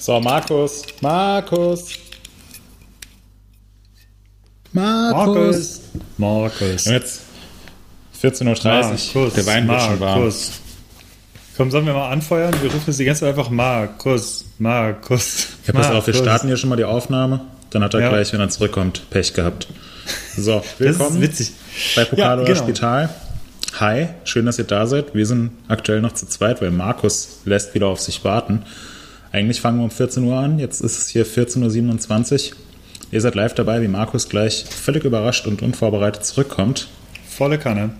So, 0.00 0.18
Markus. 0.18 0.82
Markus. 1.02 1.90
Markus. 4.72 5.80
Markus. 6.16 6.86
Und 6.86 6.92
jetzt 6.94 7.20
14.30 8.22 9.14
Uhr. 9.16 9.30
Der 9.30 9.44
Wein 9.46 9.68
wird 9.68 9.80
schon 9.82 10.00
warm. 10.00 10.20
Markus. 10.20 10.52
Komm, 11.56 11.70
sollen 11.70 11.84
wir 11.84 11.92
mal 11.92 12.10
anfeuern? 12.10 12.54
Wir 12.62 12.72
rufen 12.72 12.84
jetzt 12.86 12.98
die 12.98 13.04
ganze 13.04 13.20
Zeit 13.20 13.30
einfach 13.36 13.50
Markus. 13.50 14.46
Markus. 14.58 15.48
Ja, 15.66 15.74
pass 15.74 15.90
auf, 15.90 16.06
wir 16.06 16.14
starten 16.14 16.46
hier 16.46 16.56
schon 16.56 16.70
mal 16.70 16.76
die 16.76 16.84
Aufnahme. 16.84 17.42
Dann 17.68 17.84
hat 17.84 17.92
er 17.92 18.00
Ja. 18.00 18.08
gleich, 18.08 18.32
wenn 18.32 18.40
er 18.40 18.48
zurückkommt, 18.48 19.10
Pech 19.10 19.34
gehabt. 19.34 19.68
So, 20.36 20.56
Das 20.60 20.64
ist 20.72 20.80
willkommen 20.80 21.20
witzig. 21.20 21.52
bei 21.94 22.04
Pokal 22.06 22.18
Ja, 22.24 22.34
oder 22.34 22.44
genau. 22.44 22.62
Spital. 22.62 23.10
Hi, 23.78 24.08
schön, 24.24 24.46
dass 24.46 24.58
ihr 24.58 24.64
da 24.64 24.86
seid. 24.86 25.14
Wir 25.14 25.26
sind 25.26 25.50
aktuell 25.68 26.00
noch 26.00 26.12
zu 26.14 26.26
zweit, 26.26 26.62
weil 26.62 26.70
Markus 26.70 27.40
lässt 27.44 27.74
wieder 27.74 27.88
auf 27.88 28.00
sich 28.00 28.24
warten. 28.24 28.62
Eigentlich 29.32 29.60
fangen 29.60 29.78
wir 29.78 29.84
um 29.84 29.90
14 29.90 30.24
Uhr 30.24 30.36
an, 30.36 30.58
jetzt 30.58 30.80
ist 30.80 30.98
es 30.98 31.08
hier 31.08 31.24
14.27 31.24 32.50
Uhr. 32.50 32.56
Ihr 33.12 33.20
seid 33.20 33.34
live 33.34 33.54
dabei, 33.54 33.82
wie 33.82 33.88
Markus 33.88 34.28
gleich 34.28 34.64
völlig 34.64 35.04
überrascht 35.04 35.46
und 35.46 35.62
unvorbereitet 35.62 36.24
zurückkommt. 36.24 36.88
Volle 37.28 37.58
Kanne. 37.58 37.90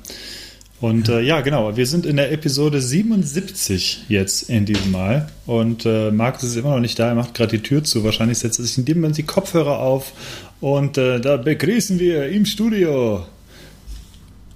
Und 0.81 1.09
äh, 1.09 1.21
ja, 1.21 1.41
genau. 1.41 1.77
Wir 1.77 1.87
sind 1.87 2.07
in 2.07 2.17
der 2.17 2.33
Episode 2.33 2.81
77 2.81 4.07
jetzt 4.09 4.49
in 4.49 4.65
diesem 4.65 4.93
Mal. 4.93 5.29
Und 5.47 5.85
äh, 5.85 6.11
Markus 6.11 6.45
ist 6.45 6.57
immer 6.57 6.71
noch 6.71 6.81
nicht 6.81 6.99
da. 6.99 7.09
Er 7.09 7.15
macht 7.15 7.35
gerade 7.35 7.59
die 7.59 7.63
Tür 7.63 7.85
zu. 7.85 8.03
Wahrscheinlich 8.03 8.39
setzt 8.39 8.59
er 8.61 8.65
sich 8.65 8.79
in 8.79 8.85
dem 8.85 9.01
Moment 9.01 9.19
die 9.19 9.25
Kopfhörer 9.25 9.79
auf. 9.81 10.13
Und 10.61 10.97
äh, 10.97 11.21
da 11.21 11.37
begrüßen 11.37 11.99
wir 11.99 12.29
im 12.29 12.47
Studio 12.47 13.27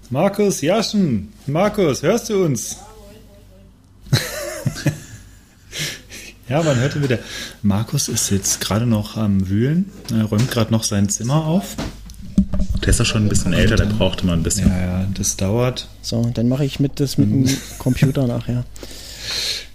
Markus 0.08 0.60
Jaschen. 0.60 1.32
Markus, 1.46 2.02
hörst 2.02 2.30
du 2.30 2.44
uns? 2.44 2.78
ja, 6.54 6.62
man 6.62 6.78
hört 6.78 6.94
ihn 6.94 7.02
wieder. 7.02 7.18
Markus 7.62 8.08
ist 8.08 8.30
jetzt 8.30 8.60
gerade 8.60 8.86
noch 8.86 9.16
am 9.16 9.48
Wühlen. 9.48 9.90
Er 10.16 10.24
räumt 10.24 10.48
gerade 10.52 10.70
noch 10.72 10.84
sein 10.84 11.08
Zimmer 11.08 11.44
auf. 11.46 11.74
Der 12.80 12.90
ist 12.90 13.00
doch 13.00 13.06
schon 13.06 13.24
ein 13.24 13.28
bisschen 13.28 13.52
älter, 13.52 13.74
der 13.74 13.86
braucht 13.86 14.22
immer 14.22 14.34
ein 14.34 14.44
bisschen. 14.44 14.68
Ja, 14.68 14.78
ja, 15.00 15.06
das 15.14 15.36
dauert. 15.36 15.88
So, 16.00 16.30
dann 16.32 16.48
mache 16.48 16.64
ich 16.64 16.78
mit 16.78 17.00
das 17.00 17.18
mit 17.18 17.28
Mhm. 17.28 17.46
dem 17.46 17.56
Computer 17.78 18.28
nachher. 18.28 18.62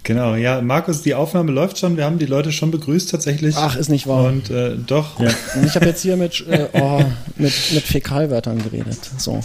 Genau, 0.03 0.35
ja, 0.35 0.61
Markus, 0.61 1.01
die 1.01 1.15
Aufnahme 1.15 1.51
läuft 1.51 1.79
schon. 1.79 1.97
Wir 1.97 2.05
haben 2.05 2.17
die 2.17 2.25
Leute 2.25 2.53
schon 2.53 2.71
begrüßt 2.71 3.11
tatsächlich. 3.11 3.55
Ach, 3.57 3.75
ist 3.75 3.89
nicht 3.89 4.07
wahr. 4.07 4.25
Und 4.27 4.49
äh, 4.49 4.77
doch, 4.77 5.19
Und 5.19 5.35
ich 5.65 5.75
habe 5.75 5.85
jetzt 5.85 6.01
hier 6.01 6.15
mit, 6.15 6.45
äh, 6.47 6.67
oh, 6.73 7.03
mit, 7.35 7.53
mit 7.73 7.83
Fäkalwörtern 7.83 8.63
geredet. 8.63 8.99
So. 9.17 9.41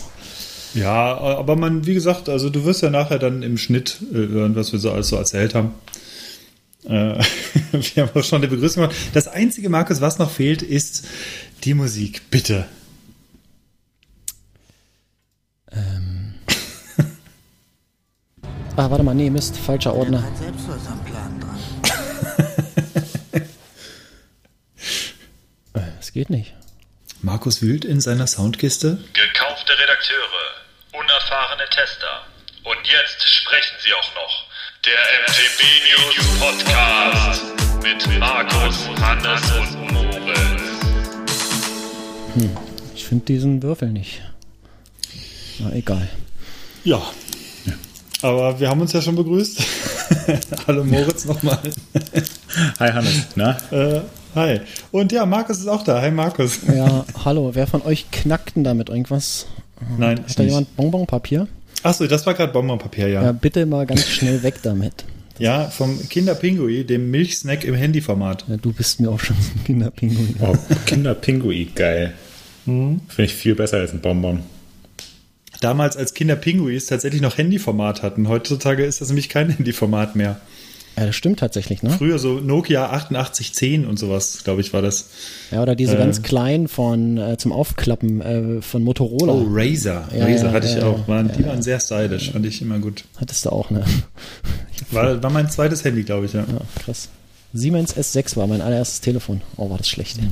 ja, 0.75 1.17
aber 1.19 1.57
man, 1.57 1.85
wie 1.87 1.95
gesagt, 1.95 2.29
also 2.29 2.49
du 2.49 2.65
wirst 2.65 2.83
ja 2.83 2.91
nachher 2.91 3.19
dann 3.19 3.43
im 3.43 3.59
Schnitt 3.59 3.97
äh, 4.13 4.17
hören, 4.19 4.55
was 4.55 4.73
wir 4.73 4.79
so 4.79 4.93
alles 4.93 5.09
so 5.09 5.17
erzählt 5.17 5.55
haben. 5.57 5.73
Äh, 6.85 6.91
wir 7.73 8.03
haben 8.07 8.11
auch 8.21 8.25
schon 8.25 8.39
eine 8.39 8.49
Begrüßung 8.49 8.83
gemacht. 8.83 8.97
Das 9.15 9.29
einzige, 9.29 9.69
Markus, 9.69 10.01
was 10.01 10.19
noch 10.19 10.31
fehlt, 10.31 10.63
ist 10.63 11.07
die 11.65 11.75
Musik. 11.75 12.31
Bitte. 12.31 12.67
Ah, 18.77 18.91
warte 18.91 19.05
mal, 19.05 19.15
nee, 19.15 19.31
Mist, 19.31 19.57
falscher 19.57 19.95
Ordner. 19.95 20.25
Selbst 20.37 20.67
was 20.69 20.85
am 20.89 21.05
Plan 21.05 21.41
dran. 21.41 21.61
Äh, 25.75 25.81
Es 26.01 26.13
geht 26.13 26.29
nicht. 26.31 26.55
Markus 27.23 27.63
wühlt 27.63 27.85
in 27.85 28.01
seiner 28.01 28.27
Soundkiste. 28.27 28.99
Gekaufte 29.13 29.73
Redakteure, 29.79 30.45
unerfahrene 30.93 31.65
Tester. 31.71 32.23
Und 32.65 32.79
jetzt 32.87 33.23
sprechen 33.29 33.77
sie 33.85 33.93
auch 33.95 34.15
noch. 34.15 34.45
Der 34.85 34.93
MTB 35.25 35.61
News 35.89 36.17
Podcast 36.39 37.43
mit 37.83 38.21
Markus, 38.21 38.87
Hannes 39.01 39.41
und 39.53 39.93
Moritz. 39.95 40.61
Ich 42.95 43.07
finde 43.07 43.25
diesen 43.25 43.63
Würfel 43.63 43.89
nicht. 43.89 44.21
Na, 45.59 45.73
egal. 45.73 46.07
Ja. 46.85 47.01
Aber 48.21 48.61
wir 48.61 48.69
haben 48.69 48.83
uns 48.83 48.93
ja 48.93 49.01
schon 49.01 49.17
begrüßt. 49.17 49.63
Hallo 50.67 50.85
Moritz 50.85 51.25
nochmal. 51.25 51.61
Hi 52.79 52.93
Hannes, 52.93 53.29
na? 53.37 53.57
Äh, 53.71 54.03
hi. 54.35 54.61
Und 54.93 55.13
ja, 55.13 55.25
Markus 55.25 55.61
ist 55.61 55.69
auch 55.69 55.83
da. 55.83 56.03
Hi 56.03 56.11
Markus. 56.11 56.59
Ja, 56.69 57.07
hallo, 57.25 57.55
wer 57.55 57.67
von 57.67 57.81
euch 57.83 58.11
knackt 58.11 58.57
denn 58.57 58.65
damit 58.65 58.91
irgendwas? 58.91 59.47
Nein, 59.97 60.19
Hat 60.19 60.39
da 60.39 60.43
nicht. 60.43 60.51
jemand 60.51 60.77
Bonbonpapier? 60.77 61.49
Achso, 61.85 62.07
das 62.07 62.25
war 62.25 62.33
gerade 62.33 62.51
Bonbonpapier, 62.51 63.09
ja. 63.09 63.21
Ja, 63.21 63.27
ja. 63.27 63.33
bitte 63.33 63.67
mal 63.67 63.85
ganz 63.85 64.09
schnell 64.09 64.43
weg 64.43 64.55
damit. 64.63 65.05
vom 65.71 66.09
Kinderpingui, 66.09 66.85
dem 66.85 67.11
Milchsnack 67.11 67.65
im 67.65 67.75
Handyformat. 67.75 68.47
Ja, 68.49 68.57
du 68.57 68.73
bist 68.73 69.01
mir 69.01 69.11
auch 69.11 69.21
schon 69.21 69.37
so 69.37 69.51
ein 69.55 69.65
Kinderpinguin. 69.65 70.37
Oh, 70.41 70.57
Kinderpingui, 70.87 71.67
geil. 71.75 72.15
Mhm. 72.65 73.03
Finde 73.09 73.25
ich 73.27 73.35
viel 73.35 73.55
besser 73.55 73.79
als 73.79 73.93
ein 73.93 74.01
Bonbon. 74.01 74.41
Damals, 75.61 75.97
als 75.97 76.15
Kinderpinguis 76.15 76.87
tatsächlich 76.87 77.21
noch 77.21 77.37
Handyformat 77.37 78.03
hatten. 78.03 78.29
Heutzutage 78.29 78.85
ist 78.85 79.03
das 79.03 79.09
nämlich 79.09 79.29
kein 79.29 79.51
Handyformat 79.51 80.17
mehr. 80.17 80.41
Ja, 80.97 81.07
das 81.07 81.17
stimmt 81.17 81.41
tatsächlich, 81.41 81.83
ne? 81.83 81.91
Früher 81.91 82.19
so 82.21 82.35
Nokia 82.39 82.91
8810 82.91 83.85
und 83.85 83.99
sowas, 83.99 84.45
glaube 84.45 84.61
ich, 84.61 84.73
war 84.73 84.81
das. 84.81 85.11
Ja, 85.51 85.61
oder 85.63 85.75
diese 85.75 85.97
Äh. 85.97 85.99
ganz 85.99 86.23
kleinen 86.23 86.69
von 86.69 87.19
äh, 87.19 87.37
zum 87.37 87.53
Aufklappen 87.53 88.21
äh, 88.21 88.63
von 88.63 88.85
Motorola. 88.85 89.33
Oh, 89.33 89.47
Razer. 89.51 90.09
Ja, 90.17 90.25
Razer 90.25 90.47
ja, 90.47 90.53
hatte 90.53 90.67
ich 90.69 90.75
ja, 90.77 90.87
auch. 90.87 91.09
Waren, 91.09 91.33
die 91.37 91.45
waren 91.45 91.63
sehr 91.63 91.81
stylisch, 91.81 92.31
fand 92.31 92.47
ich 92.47 92.63
immer 92.63 92.79
gut. 92.79 93.05
Hattest 93.17 93.45
du 93.45 93.51
auch, 93.51 93.71
ne? 93.71 93.85
War, 94.91 95.23
war 95.23 95.31
mein 95.31 95.51
zweites 95.51 95.83
Handy, 95.85 96.03
glaube 96.03 96.27
ich, 96.27 96.33
ja. 96.33 96.41
Ja, 96.41 96.61
krass. 96.85 97.09
Siemens 97.53 97.97
S6 97.97 98.37
war 98.37 98.47
mein 98.47 98.61
allererstes 98.61 99.01
Telefon. 99.01 99.41
Oh, 99.57 99.71
war 99.71 99.79
das 99.79 99.89
schlecht. 99.89 100.19
ey. 100.19 100.29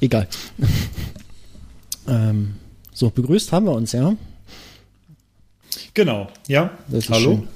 Egal. 0.00 0.28
ähm, 2.08 2.54
so, 2.92 3.10
begrüßt 3.10 3.52
haben 3.52 3.66
wir 3.66 3.72
uns, 3.72 3.92
ja. 3.92 4.14
Genau, 5.94 6.28
ja. 6.46 6.70
Hallo. 7.08 7.18
schön. 7.36 7.48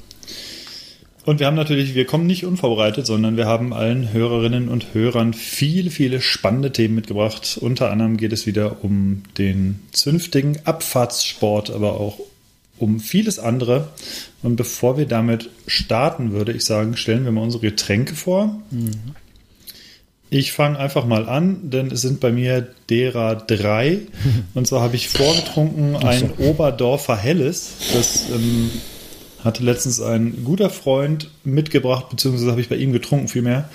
Und 1.28 1.40
wir 1.40 1.46
haben 1.46 1.56
natürlich, 1.56 1.94
wir 1.94 2.06
kommen 2.06 2.26
nicht 2.26 2.46
unvorbereitet, 2.46 3.04
sondern 3.04 3.36
wir 3.36 3.44
haben 3.44 3.74
allen 3.74 4.14
Hörerinnen 4.14 4.70
und 4.70 4.94
Hörern 4.94 5.34
viele, 5.34 5.90
viele 5.90 6.22
spannende 6.22 6.72
Themen 6.72 6.94
mitgebracht. 6.94 7.58
Unter 7.60 7.90
anderem 7.90 8.16
geht 8.16 8.32
es 8.32 8.46
wieder 8.46 8.82
um 8.82 9.24
den 9.36 9.80
zünftigen 9.92 10.56
Abfahrtssport, 10.64 11.68
aber 11.68 12.00
auch 12.00 12.18
um 12.78 12.98
vieles 12.98 13.38
andere. 13.38 13.88
Und 14.42 14.56
bevor 14.56 14.96
wir 14.96 15.04
damit 15.04 15.50
starten, 15.66 16.32
würde 16.32 16.52
ich 16.52 16.64
sagen, 16.64 16.96
stellen 16.96 17.26
wir 17.26 17.32
mal 17.32 17.42
unsere 17.42 17.66
Getränke 17.66 18.14
vor. 18.14 18.62
Ich 20.30 20.52
fange 20.52 20.78
einfach 20.78 21.04
mal 21.04 21.28
an, 21.28 21.68
denn 21.68 21.90
es 21.90 22.00
sind 22.00 22.20
bei 22.20 22.32
mir 22.32 22.68
derer 22.88 23.34
drei. 23.36 23.98
Und 24.54 24.66
zwar 24.66 24.80
habe 24.80 24.96
ich 24.96 25.10
vorgetrunken 25.10 25.94
ein 25.94 26.32
Oberdorfer 26.38 27.18
Helles. 27.18 27.72
Das 27.92 28.30
ähm, 28.30 28.70
hatte 29.48 29.64
letztens 29.64 30.00
ein 30.00 30.44
guter 30.44 30.70
Freund 30.70 31.30
mitgebracht, 31.44 32.06
beziehungsweise 32.10 32.50
habe 32.50 32.60
ich 32.60 32.68
bei 32.68 32.76
ihm 32.76 32.92
getrunken 32.92 33.28
vielmehr. 33.28 33.68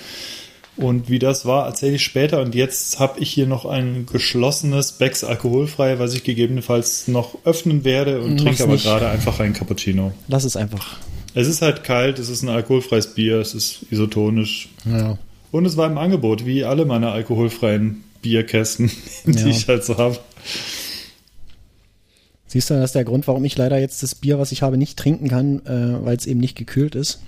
Und 0.76 1.08
wie 1.08 1.20
das 1.20 1.46
war, 1.46 1.66
erzähle 1.66 1.94
ich 1.96 2.02
später. 2.02 2.40
Und 2.40 2.54
jetzt 2.54 2.98
habe 2.98 3.20
ich 3.20 3.30
hier 3.30 3.46
noch 3.46 3.64
ein 3.64 4.06
geschlossenes 4.10 4.92
Becks 4.92 5.22
alkoholfrei, 5.22 6.00
was 6.00 6.14
ich 6.14 6.24
gegebenenfalls 6.24 7.06
noch 7.06 7.36
öffnen 7.44 7.84
werde 7.84 8.20
und 8.22 8.38
trinke 8.38 8.64
aber 8.64 8.72
nicht. 8.72 8.84
gerade 8.84 9.08
einfach 9.08 9.38
ein 9.38 9.52
Cappuccino. 9.52 10.12
Lass 10.26 10.42
es 10.42 10.56
einfach. 10.56 10.96
Es 11.34 11.46
ist 11.46 11.62
halt 11.62 11.84
kalt, 11.84 12.18
es 12.18 12.28
ist 12.28 12.42
ein 12.42 12.48
alkoholfreies 12.48 13.14
Bier, 13.14 13.38
es 13.40 13.54
ist 13.54 13.86
isotonisch. 13.90 14.68
Ja. 14.84 15.16
Und 15.52 15.64
es 15.64 15.76
war 15.76 15.86
im 15.88 15.96
Angebot, 15.98 16.44
wie 16.44 16.64
alle 16.64 16.84
meine 16.86 17.10
alkoholfreien 17.12 18.02
Bierkästen, 18.22 18.90
die 19.26 19.38
Ja. 19.38 19.46
ich 19.46 19.68
halt 19.68 19.84
so 19.84 19.96
habe. 19.96 20.18
Siehst 22.54 22.70
du, 22.70 22.74
das 22.74 22.90
ist 22.90 22.94
der 22.94 23.02
Grund, 23.02 23.26
warum 23.26 23.44
ich 23.44 23.56
leider 23.56 23.78
jetzt 23.78 24.04
das 24.04 24.14
Bier, 24.14 24.38
was 24.38 24.52
ich 24.52 24.62
habe, 24.62 24.78
nicht 24.78 24.96
trinken 24.96 25.26
kann, 25.26 25.66
äh, 25.66 26.04
weil 26.04 26.16
es 26.16 26.24
eben 26.24 26.38
nicht 26.38 26.56
gekühlt 26.56 26.94
ist. 26.94 27.18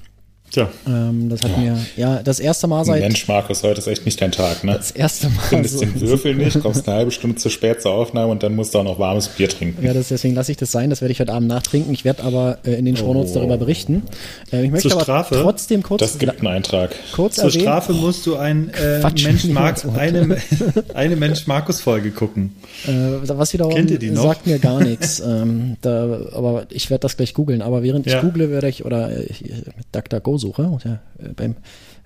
Tja, 0.50 0.68
Ähm, 0.87 1.28
das 1.28 1.43
hat 1.43 1.58
mir, 1.58 1.76
ja, 1.96 2.22
das 2.22 2.38
erste 2.40 2.66
Mal 2.69 2.84
seit. 2.84 3.00
Mensch, 3.00 3.26
Markus, 3.28 3.62
heute 3.62 3.78
ist 3.81 3.88
echt 3.88 4.04
nicht 4.06 4.20
dein 4.22 4.31
Tag, 4.32 4.62
ne? 4.64 4.75
Das 4.75 4.90
erste 4.93 5.28
Mal. 5.28 5.40
findest 5.48 5.78
so- 5.78 5.84
den 5.84 6.00
Würfel 6.00 6.34
nicht, 6.37 6.60
kommst 6.60 6.87
eine 6.88 6.96
halbe 6.98 7.10
Stunde 7.10 7.37
zu 7.37 7.50
spät 7.50 7.82
zur 7.82 7.93
Aufnahme 7.93 8.31
und 8.32 8.43
dann 8.43 8.54
musst 8.54 8.72
du 8.75 8.78
auch 8.78 8.84
noch 8.84 8.98
warmes 8.98 9.28
Bier 9.28 9.48
trinken. 9.48 9.84
Ja, 9.84 9.93
das, 9.93 10.08
deswegen 10.08 10.34
lasse 10.34 10.52
ich 10.52 10.56
das 10.56 10.70
sein. 10.70 10.88
Das 10.88 11.00
werde 11.00 11.12
ich 11.12 11.20
heute 11.20 11.32
Abend 11.32 11.48
nachtrinken. 11.48 11.93
Ich 11.93 12.04
werde 12.04 12.22
aber 12.22 12.58
äh, 12.64 12.75
in 12.75 12.84
den 12.84 12.96
Shownotes 12.96 13.32
darüber 13.32 13.58
berichten. 13.58 14.04
Äh, 14.52 14.64
ich 14.64 14.70
möchte 14.70 14.88
Zur 14.88 14.93
aber 14.98 15.02
Strafe? 15.02 15.40
trotzdem 15.43 15.82
kurz, 15.82 16.00
Das 16.00 16.19
gibt 16.19 16.38
einen 16.38 16.46
Eintrag. 16.46 16.90
kurz 17.12 17.34
zur 17.37 17.44
erwähnen. 17.46 17.62
Strafe 17.62 17.92
musst 17.92 18.25
du 18.25 18.37
ein 18.37 18.70
äh, 18.70 19.00
Quatsch, 19.00 19.25
Mensch 19.25 19.44
Mark, 19.46 19.84
eine, 19.96 20.37
eine 20.94 21.16
Mensch 21.16 21.46
Markus 21.49 21.81
Folge 21.81 22.12
gucken. 22.12 22.54
Äh, 22.87 22.92
was 23.26 23.52
wiederum 23.52 23.75
Kennt 23.75 23.90
ihr 23.90 23.99
die 23.99 24.10
noch? 24.10 24.22
sagt 24.22 24.46
mir 24.46 24.58
gar 24.60 24.81
nichts. 24.81 25.20
ähm, 25.20 25.76
da, 25.82 26.20
aber 26.32 26.66
ich 26.70 26.88
werde 26.88 27.02
das 27.02 27.16
gleich 27.16 27.34
googeln. 27.34 27.62
Aber 27.62 27.82
während 27.82 28.06
Ja. 28.06 28.16
ich 28.16 28.20
google, 28.22 28.50
werde 28.50 28.69
ich, 28.69 28.84
oder 28.84 29.10
äh, 29.10 29.25
ich, 29.25 29.44
äh, 29.44 29.52
DuckDuckGo 29.92 30.36
suche, 30.38 30.69
oder, 30.69 31.00
äh, 31.19 31.29
beim, 31.35 31.56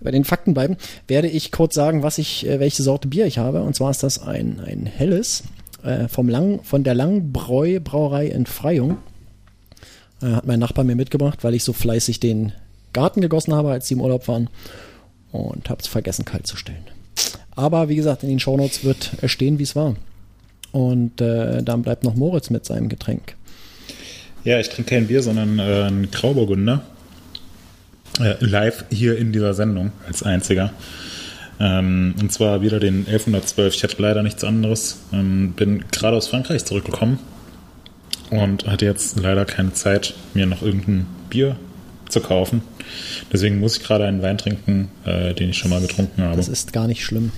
bei 0.01 0.11
den 0.11 0.25
Fakten 0.25 0.55
bleiben, 0.55 0.77
werde 1.09 1.29
ich 1.29 1.53
kurz 1.53 1.75
sagen, 1.75 2.03
was 2.03 2.19
ich, 2.19 2.47
äh, 2.47 2.61
welche 2.61 2.83
Sorte 2.83 3.09
Bier 3.09 3.27
ich 3.27 3.39
habe. 3.39 3.63
Und 3.63 3.75
zwar 3.75 3.91
ist 3.91 4.03
das 4.03 4.23
ein, 4.23 4.61
ein 4.61 4.87
helles 4.87 5.45
äh, 5.83 6.09
vom 6.09 6.29
Lang, 6.29 6.63
von 6.63 6.85
der 6.85 6.95
Langbräu 6.95 7.81
Brauerei 7.81 8.27
in 8.27 8.47
Freyung. 8.47 8.99
Äh, 10.23 10.27
hat 10.29 10.47
mein 10.47 10.59
Nachbar 10.59 10.85
mir 10.85 10.97
mitgebracht, 10.97 11.45
weil 11.45 11.55
ich 11.55 11.65
so 11.65 11.73
fleißig 11.73 12.21
den 12.21 12.53
Garten 12.93 13.21
gegossen 13.21 13.55
habe, 13.55 13.71
als 13.71 13.89
sie 13.89 13.95
im 13.95 14.01
Urlaub 14.01 14.27
waren. 14.29 14.49
und 15.33 15.71
habe 15.71 15.81
es 15.81 15.87
vergessen 15.87 16.25
kalt 16.25 16.47
zu 16.47 16.57
stellen. 16.57 16.85
Aber 17.55 17.89
wie 17.89 17.97
gesagt, 17.97 18.23
in 18.23 18.29
den 18.29 18.41
Shownotes 18.41 18.85
wird 18.85 19.11
stehen, 19.27 19.59
wie 19.59 19.65
es 19.65 19.77
war. 19.77 19.95
Und 20.73 21.21
äh, 21.21 21.63
dann 21.63 21.83
bleibt 21.83 22.05
noch 22.05 22.15
Moritz 22.15 22.51
mit 22.51 22.65
seinem 22.65 22.89
Getränk. 22.89 23.37
Ja, 24.45 24.59
ich 24.59 24.69
trinke 24.69 24.95
kein 24.95 25.07
Bier, 25.07 25.23
sondern 25.23 25.59
äh, 25.59 25.63
einen 25.63 26.11
Grauburgunder. 26.11 26.83
Äh, 28.21 28.37
live 28.41 28.85
hier 28.91 29.17
in 29.17 29.33
dieser 29.33 29.55
Sendung 29.55 29.93
als 30.07 30.23
einziger. 30.23 30.73
Ähm, 31.59 32.15
und 32.21 32.33
zwar 32.33 32.63
wieder 32.63 32.81
den 32.81 33.07
1112. 33.07 33.75
Ich 33.75 33.83
hatte 33.83 34.01
leider 34.01 34.23
nichts 34.23 34.45
anderes. 34.45 34.99
Ähm, 35.13 35.53
bin 35.53 35.85
gerade 35.91 36.17
aus 36.17 36.29
Frankreich 36.29 36.65
zurückgekommen 36.65 37.19
und 38.31 38.67
hatte 38.67 38.85
jetzt 38.85 39.19
leider 39.19 39.45
keine 39.45 39.73
Zeit, 39.73 40.15
mir 40.35 40.47
noch 40.47 40.63
irgendein 40.63 41.07
Bier 41.31 41.57
zu 42.09 42.21
kaufen. 42.21 42.63
Deswegen 43.33 43.59
muss 43.59 43.77
ich 43.77 43.83
gerade 43.83 44.05
einen 44.05 44.23
Wein 44.23 44.37
trinken, 44.37 44.91
äh, 45.05 45.33
den 45.33 45.51
ich 45.51 45.59
schon 45.59 45.71
mal 45.71 45.81
getrunken 45.81 46.23
habe. 46.23 46.37
Das 46.37 46.49
ist 46.49 46.73
gar 46.73 46.87
nicht 46.87 47.05
schlimm. 47.05 47.33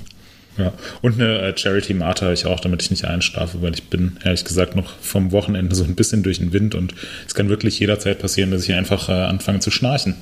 Ja, 0.58 0.72
und 1.00 1.14
eine 1.14 1.38
äh, 1.38 1.56
Charity 1.56 1.94
Mate 1.94 2.24
habe 2.24 2.34
ich 2.34 2.44
auch, 2.44 2.60
damit 2.60 2.82
ich 2.82 2.90
nicht 2.90 3.04
einschlafe, 3.06 3.62
weil 3.62 3.72
ich 3.72 3.84
bin, 3.84 4.18
ehrlich 4.22 4.44
gesagt, 4.44 4.76
noch 4.76 4.98
vom 5.00 5.32
Wochenende 5.32 5.74
so 5.74 5.84
ein 5.84 5.94
bisschen 5.94 6.22
durch 6.22 6.40
den 6.40 6.52
Wind 6.52 6.74
und 6.74 6.94
es 7.26 7.34
kann 7.34 7.48
wirklich 7.48 7.78
jederzeit 7.78 8.18
passieren, 8.18 8.50
dass 8.50 8.64
ich 8.64 8.74
einfach 8.74 9.08
anfange 9.08 9.60
zu 9.60 9.70
schnarchen. 9.70 10.14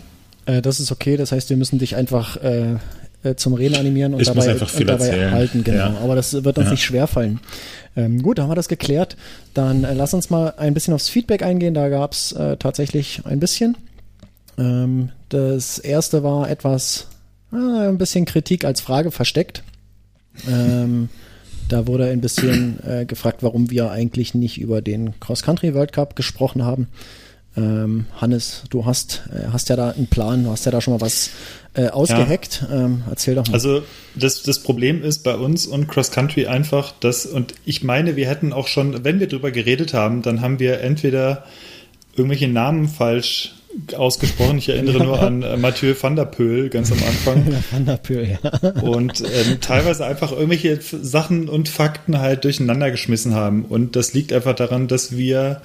Äh, 0.46 0.62
das 0.62 0.80
ist 0.80 0.92
okay, 0.92 1.16
das 1.16 1.32
heißt, 1.32 1.50
wir 1.50 1.56
müssen 1.56 1.78
dich 1.78 1.96
einfach 1.96 2.36
äh, 2.42 2.76
äh 3.22 3.34
zum 3.36 3.54
Reden 3.54 3.76
animieren 3.76 4.14
und 4.14 4.20
Ich 4.20 4.28
dabei, 4.28 4.52
und 4.52 4.60
dabei 4.60 5.06
erzählen. 5.06 5.30
halten. 5.32 5.64
Genau. 5.64 5.78
Ja. 5.78 5.98
Aber 6.02 6.14
das 6.16 6.32
wird 6.32 6.58
uns 6.58 6.66
Ja. 6.66 6.72
nicht 6.72 6.84
schwerfallen. 6.84 7.40
Ähm, 7.96 8.22
gut, 8.22 8.38
haben 8.38 8.50
wir 8.50 8.54
das 8.54 8.68
geklärt. 8.68 9.16
Dann 9.54 9.84
äh, 9.84 9.94
lass 9.94 10.14
uns 10.14 10.30
mal 10.30 10.54
ein 10.56 10.74
bisschen 10.74 10.94
aufs 10.94 11.08
Feedback 11.08 11.42
eingehen. 11.42 11.74
Da 11.74 11.88
gab 11.88 12.12
es 12.12 12.32
äh, 12.32 12.56
tatsächlich 12.56 13.22
ein 13.24 13.40
bisschen. 13.40 13.76
Ähm, 14.58 15.10
das 15.28 15.78
erste 15.78 16.22
war 16.22 16.48
etwas, 16.48 17.08
äh, 17.52 17.56
ein 17.56 17.98
bisschen 17.98 18.24
Kritik 18.26 18.64
als 18.64 18.80
Frage 18.80 19.10
versteckt. 19.10 19.62
Ähm, 20.48 21.08
da 21.68 21.86
wurde 21.86 22.06
ein 22.06 22.20
bisschen 22.20 22.78
äh, 22.86 23.04
gefragt, 23.04 23.42
warum 23.42 23.70
wir 23.70 23.90
eigentlich 23.90 24.34
nicht 24.34 24.60
über 24.60 24.82
den 24.82 25.18
Cross-Country 25.20 25.74
World 25.74 25.92
Cup 25.92 26.16
gesprochen 26.16 26.64
haben. 26.64 26.88
Ähm, 27.56 28.06
Hannes, 28.20 28.62
du 28.70 28.86
hast, 28.86 29.22
äh, 29.32 29.48
hast 29.52 29.68
ja 29.68 29.76
da 29.76 29.90
einen 29.90 30.06
Plan, 30.06 30.44
du 30.44 30.50
hast 30.50 30.66
ja 30.66 30.70
da 30.72 30.80
schon 30.80 30.94
mal 30.94 31.00
was 31.00 31.30
äh, 31.74 31.88
ausgeheckt. 31.88 32.64
Ähm, 32.70 33.02
erzähl 33.10 33.34
doch 33.34 33.46
mal. 33.46 33.54
Also 33.54 33.82
das, 34.14 34.42
das 34.42 34.60
Problem 34.60 35.02
ist 35.02 35.24
bei 35.24 35.34
uns 35.34 35.66
und 35.66 35.88
Cross 35.88 36.12
Country 36.12 36.46
einfach, 36.46 36.92
dass, 37.00 37.26
und 37.26 37.54
ich 37.64 37.82
meine, 37.82 38.16
wir 38.16 38.28
hätten 38.28 38.52
auch 38.52 38.68
schon, 38.68 39.04
wenn 39.04 39.18
wir 39.20 39.26
drüber 39.28 39.50
geredet 39.50 39.94
haben, 39.94 40.22
dann 40.22 40.40
haben 40.40 40.58
wir 40.60 40.80
entweder 40.80 41.44
irgendwelche 42.14 42.48
Namen 42.48 42.88
falsch 42.88 43.54
ausgesprochen. 43.96 44.58
Ich 44.58 44.68
erinnere 44.68 45.04
nur 45.04 45.20
an 45.22 45.42
äh, 45.42 45.56
Mathieu 45.56 45.94
van 46.00 46.16
der 46.16 46.24
Poel 46.26 46.68
ganz 46.70 46.90
am 46.92 46.98
Anfang. 46.98 47.54
Van 47.70 47.86
der 47.86 47.96
Poel, 47.96 48.38
ja. 48.42 48.70
und 48.82 49.20
ähm, 49.20 49.60
teilweise 49.60 50.04
einfach 50.04 50.32
irgendwelche 50.32 50.72
F- 50.72 50.96
Sachen 51.02 51.48
und 51.48 51.68
Fakten 51.68 52.18
halt 52.18 52.44
durcheinander 52.44 52.90
geschmissen 52.90 53.34
haben. 53.34 53.64
Und 53.64 53.94
das 53.96 54.12
liegt 54.12 54.32
einfach 54.32 54.54
daran, 54.54 54.88
dass 54.88 55.16
wir 55.16 55.62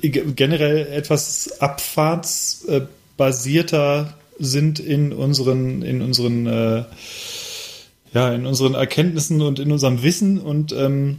generell 0.00 0.86
etwas 0.86 1.60
abfahrtsbasierter 1.60 4.14
sind 4.38 4.80
in 4.80 5.12
unseren, 5.12 5.82
in 5.82 6.00
unseren, 6.02 6.46
äh, 6.46 6.84
ja, 8.12 8.32
in 8.32 8.46
unseren 8.46 8.74
Erkenntnissen 8.74 9.42
und 9.42 9.58
in 9.58 9.72
unserem 9.72 10.02
Wissen 10.02 10.40
und 10.40 10.72
ähm, 10.72 11.18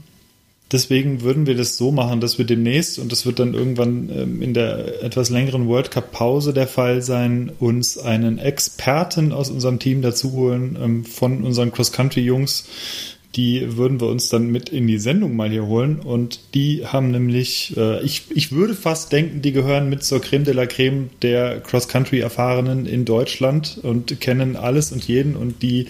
Deswegen 0.71 1.21
würden 1.21 1.45
wir 1.45 1.55
das 1.55 1.77
so 1.77 1.91
machen, 1.91 2.21
dass 2.21 2.39
wir 2.39 2.45
demnächst, 2.45 2.97
und 2.97 3.11
das 3.11 3.27
wird 3.27 3.37
dann 3.37 3.53
irgendwann 3.53 4.09
ähm, 4.09 4.41
in 4.41 4.55
der 4.55 5.03
etwas 5.03 5.29
längeren 5.29 5.67
World 5.67 5.91
Cup 5.91 6.11
Pause 6.11 6.53
der 6.53 6.67
Fall 6.67 7.03
sein, 7.03 7.51
uns 7.59 7.99
einen 7.99 8.39
Experten 8.39 9.31
aus 9.31 9.51
unserem 9.51 9.77
Team 9.77 10.01
dazu 10.01 10.31
holen 10.31 10.75
ähm, 10.81 11.05
von 11.05 11.43
unseren 11.43 11.71
Cross-Country-Jungs. 11.71 12.65
Die 13.35 13.77
würden 13.77 13.99
wir 13.99 14.07
uns 14.07 14.29
dann 14.29 14.47
mit 14.47 14.69
in 14.69 14.87
die 14.87 14.97
Sendung 14.97 15.35
mal 15.35 15.49
hier 15.49 15.65
holen. 15.65 15.99
Und 15.99 16.39
die 16.53 16.85
haben 16.85 17.11
nämlich, 17.11 17.75
äh, 17.75 18.01
ich, 18.03 18.23
ich 18.33 18.51
würde 18.51 18.75
fast 18.75 19.11
denken, 19.11 19.41
die 19.41 19.51
gehören 19.51 19.89
mit 19.89 20.03
zur 20.03 20.21
Creme 20.21 20.45
de 20.45 20.53
la 20.53 20.65
Creme 20.65 21.09
der 21.21 21.59
Cross-Country-Erfahrenen 21.59 22.85
in 22.85 23.03
Deutschland 23.05 23.79
und 23.81 24.21
kennen 24.21 24.55
alles 24.55 24.91
und 24.91 25.05
jeden. 25.07 25.35
Und 25.35 25.61
die 25.61 25.87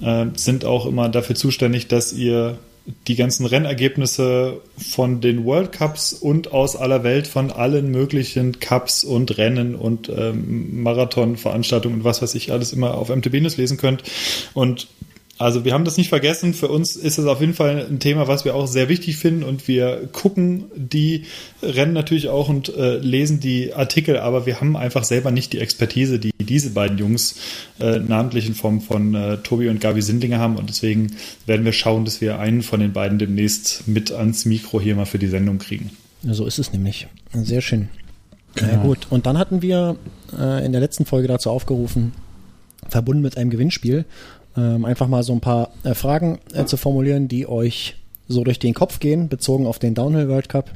äh, 0.00 0.26
sind 0.34 0.64
auch 0.64 0.86
immer 0.86 1.08
dafür 1.08 1.36
zuständig, 1.36 1.88
dass 1.88 2.12
ihr 2.12 2.58
die 3.06 3.16
ganzen 3.16 3.46
Rennergebnisse 3.46 4.60
von 4.76 5.20
den 5.20 5.44
World 5.44 5.72
Cups 5.72 6.12
und 6.12 6.52
aus 6.52 6.76
aller 6.76 7.02
Welt 7.02 7.26
von 7.26 7.50
allen 7.50 7.90
möglichen 7.90 8.60
Cups 8.60 9.04
und 9.04 9.38
Rennen 9.38 9.74
und 9.74 10.10
ähm, 10.10 10.82
Marathonveranstaltungen 10.82 11.98
und 12.00 12.04
was 12.04 12.20
weiß 12.20 12.34
ich 12.34 12.52
alles 12.52 12.72
immer 12.72 12.94
auf 12.94 13.08
MTB 13.08 13.40
News 13.40 13.56
lesen 13.56 13.78
könnt. 13.78 14.02
Und 14.52 14.88
also 15.38 15.64
wir 15.64 15.72
haben 15.72 15.84
das 15.84 15.96
nicht 15.96 16.08
vergessen. 16.08 16.54
Für 16.54 16.68
uns 16.68 16.96
ist 16.96 17.18
es 17.18 17.26
auf 17.26 17.40
jeden 17.40 17.54
Fall 17.54 17.86
ein 17.90 17.98
Thema, 17.98 18.28
was 18.28 18.44
wir 18.44 18.54
auch 18.54 18.66
sehr 18.66 18.88
wichtig 18.88 19.16
finden 19.16 19.42
und 19.42 19.66
wir 19.66 20.08
gucken 20.12 20.66
die 20.76 21.24
Rennen 21.62 21.92
natürlich 21.92 22.28
auch 22.28 22.48
und 22.48 22.74
äh, 22.74 22.98
lesen 22.98 23.40
die 23.40 23.74
Artikel, 23.74 24.18
aber 24.18 24.46
wir 24.46 24.60
haben 24.60 24.76
einfach 24.76 25.04
selber 25.04 25.32
nicht 25.32 25.52
die 25.52 25.58
Expertise, 25.58 26.18
die 26.18 26.32
diese 26.38 26.70
beiden 26.70 26.98
Jungs 26.98 27.36
äh, 27.80 27.98
namentlich 27.98 28.46
in 28.46 28.54
Form 28.54 28.80
von 28.80 29.14
äh, 29.14 29.38
Tobi 29.38 29.68
und 29.68 29.80
Gabi 29.80 30.02
Sindlinger 30.02 30.38
haben 30.38 30.56
und 30.56 30.68
deswegen 30.68 31.16
werden 31.46 31.64
wir 31.64 31.72
schauen, 31.72 32.04
dass 32.04 32.20
wir 32.20 32.38
einen 32.38 32.62
von 32.62 32.80
den 32.80 32.92
beiden 32.92 33.18
demnächst 33.18 33.88
mit 33.88 34.12
ans 34.12 34.44
Mikro 34.44 34.80
hier 34.80 34.94
mal 34.94 35.06
für 35.06 35.18
die 35.18 35.28
Sendung 35.28 35.58
kriegen. 35.58 35.90
So 36.22 36.46
ist 36.46 36.58
es 36.58 36.72
nämlich. 36.72 37.08
Sehr 37.32 37.60
schön. 37.60 37.88
Ja, 38.60 38.76
gut. 38.76 39.08
Und 39.10 39.26
dann 39.26 39.36
hatten 39.36 39.62
wir 39.62 39.96
äh, 40.38 40.64
in 40.64 40.72
der 40.72 40.80
letzten 40.80 41.06
Folge 41.06 41.26
dazu 41.26 41.50
aufgerufen, 41.50 42.12
verbunden 42.88 43.22
mit 43.22 43.36
einem 43.36 43.50
Gewinnspiel, 43.50 44.04
ähm, 44.56 44.84
einfach 44.84 45.08
mal 45.08 45.22
so 45.22 45.32
ein 45.32 45.40
paar 45.40 45.70
äh, 45.82 45.94
Fragen 45.94 46.38
äh, 46.52 46.64
zu 46.64 46.76
formulieren, 46.76 47.28
die 47.28 47.46
euch 47.46 47.96
so 48.28 48.44
durch 48.44 48.58
den 48.58 48.74
Kopf 48.74 49.00
gehen, 49.00 49.28
bezogen 49.28 49.66
auf 49.66 49.78
den 49.78 49.94
Downhill 49.94 50.28
World 50.28 50.48
Cup. 50.48 50.70